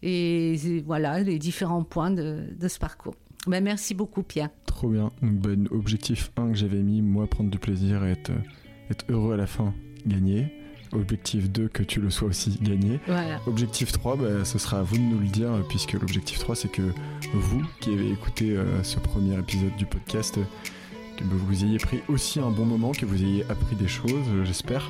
et, 0.01 0.81
voilà 0.85 1.19
les 1.19 1.37
différents 1.37 1.83
points 1.83 2.11
de, 2.11 2.45
ce 2.67 2.79
parcours. 2.79 3.15
Ben, 3.45 3.63
merci 3.63 3.93
beaucoup 3.93 4.23
Pierre. 4.23 4.49
Trop 4.65 4.89
bien. 4.89 5.11
Ben, 5.21 5.67
objectif 5.71 6.31
1 6.37 6.51
que 6.51 6.57
j'avais 6.57 6.81
mis, 6.81 7.01
moi 7.01 7.27
prendre 7.27 7.49
du 7.49 7.59
plaisir 7.59 8.03
et 8.03 8.11
être 8.11 8.31
heureux 9.09 9.33
à 9.33 9.37
la 9.37 9.47
fin, 9.47 9.73
gagner. 10.05 10.51
Objectif 10.93 11.49
2, 11.49 11.67
que 11.67 11.83
tu 11.83 11.99
le 11.99 12.09
sois 12.09 12.29
aussi 12.29 12.57
gagné. 12.61 12.99
Objectif 13.45 13.91
3, 13.91 14.15
ben, 14.17 14.45
ce 14.45 14.57
sera 14.57 14.79
à 14.79 14.83
vous 14.83 14.97
de 14.97 15.01
nous 15.01 15.19
le 15.19 15.27
dire, 15.27 15.49
puisque 15.69 15.93
l'objectif 15.93 16.39
3, 16.39 16.55
c'est 16.55 16.71
que 16.71 16.81
vous 17.33 17.61
qui 17.79 17.93
avez 17.93 18.11
écouté 18.11 18.55
euh, 18.55 18.83
ce 18.83 18.99
premier 18.99 19.37
épisode 19.37 19.75
du 19.77 19.85
podcast, 19.85 20.39
que 21.17 21.23
vous 21.23 21.65
ayez 21.65 21.77
pris 21.77 21.99
aussi 22.07 22.39
un 22.39 22.51
bon 22.51 22.65
moment, 22.65 22.91
que 22.91 23.05
vous 23.05 23.23
ayez 23.23 23.43
appris 23.49 23.75
des 23.75 23.87
choses, 23.87 24.27
euh, 24.29 24.45
j'espère. 24.45 24.89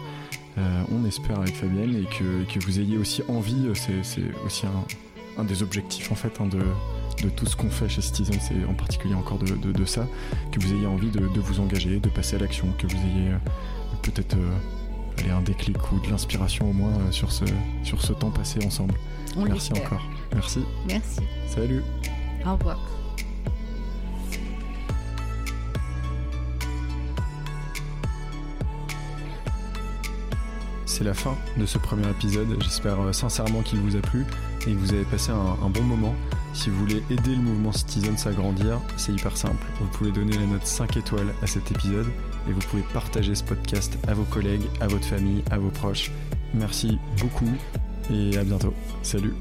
Euh, 0.57 0.83
on 0.91 1.05
espère 1.05 1.39
avec 1.39 1.55
Fabienne 1.55 1.95
et 1.95 2.05
que, 2.17 2.51
que 2.51 2.63
vous 2.65 2.79
ayez 2.79 2.97
aussi 2.97 3.21
envie, 3.27 3.67
c'est 3.73 4.23
aussi 4.45 4.65
un, 4.65 5.41
un, 5.41 5.43
des 5.43 5.61
objectifs 5.61 6.11
en 6.11 6.15
fait 6.15 6.41
hein, 6.41 6.47
de, 6.47 6.59
de 7.23 7.29
tout 7.29 7.45
ce 7.45 7.55
qu'on 7.55 7.69
fait 7.69 7.89
chez 7.89 8.01
Citizen, 8.01 8.35
c'est 8.39 8.65
en 8.65 8.73
particulier 8.73 9.15
encore 9.15 9.39
de, 9.39 9.85
ça, 9.85 10.07
que 10.51 10.59
vous 10.59 10.73
ayez 10.73 10.85
envie 10.85 11.09
de, 11.09 11.39
vous 11.39 11.59
engager, 11.59 11.99
de 11.99 12.09
passer 12.09 12.35
à 12.35 12.39
l'action, 12.39 12.67
que 12.77 12.87
vous 12.87 12.95
ayez 12.95 13.29
euh, 13.29 13.37
peut-être 14.03 14.35
euh, 14.35 14.51
un 15.25 15.41
déclic 15.41 15.77
ou 15.91 15.99
de 15.99 16.09
l'inspiration 16.09 16.69
au 16.69 16.73
moins 16.73 16.91
euh, 16.91 17.11
sur, 17.11 17.31
ce, 17.31 17.45
sur 17.83 18.01
ce 18.01 18.13
temps 18.13 18.31
passé 18.31 18.59
ensemble. 18.65 18.93
Merci 19.35 19.71
encore. 19.73 20.03
Merci. 20.33 20.63
Merci. 20.87 21.21
Salut. 21.47 21.83
Au 22.45 22.53
revoir. 22.53 22.79
C'est 30.85 31.03
la 31.03 31.13
fin 31.13 31.35
de 31.57 31.65
ce 31.65 31.77
premier 31.77 32.09
épisode. 32.09 32.57
J'espère 32.59 32.97
sincèrement 33.13 33.61
qu'il 33.61 33.79
vous 33.79 33.95
a 33.95 34.01
plu 34.01 34.25
et 34.61 34.71
que 34.71 34.77
vous 34.77 34.93
avez 34.93 35.03
passé 35.03 35.31
un 35.31 35.69
bon 35.69 35.83
moment. 35.83 36.15
Si 36.57 36.71
vous 36.71 36.79
voulez 36.79 37.03
aider 37.11 37.35
le 37.35 37.41
mouvement 37.41 37.71
Citizens 37.71 38.27
à 38.27 38.31
grandir, 38.31 38.81
c'est 38.97 39.11
hyper 39.11 39.37
simple. 39.37 39.63
Vous 39.79 39.87
pouvez 39.89 40.11
donner 40.11 40.35
la 40.35 40.47
note 40.47 40.65
5 40.65 40.97
étoiles 40.97 41.31
à 41.43 41.45
cet 41.45 41.69
épisode 41.69 42.07
et 42.49 42.53
vous 42.53 42.61
pouvez 42.61 42.83
partager 42.93 43.35
ce 43.35 43.43
podcast 43.43 43.97
à 44.07 44.13
vos 44.13 44.23
collègues, 44.23 44.65
à 44.81 44.87
votre 44.87 45.05
famille, 45.05 45.43
à 45.51 45.57
vos 45.57 45.69
proches. 45.69 46.11
Merci 46.53 46.97
beaucoup 47.19 47.51
et 48.11 48.37
à 48.37 48.43
bientôt. 48.43 48.73
Salut 49.03 49.33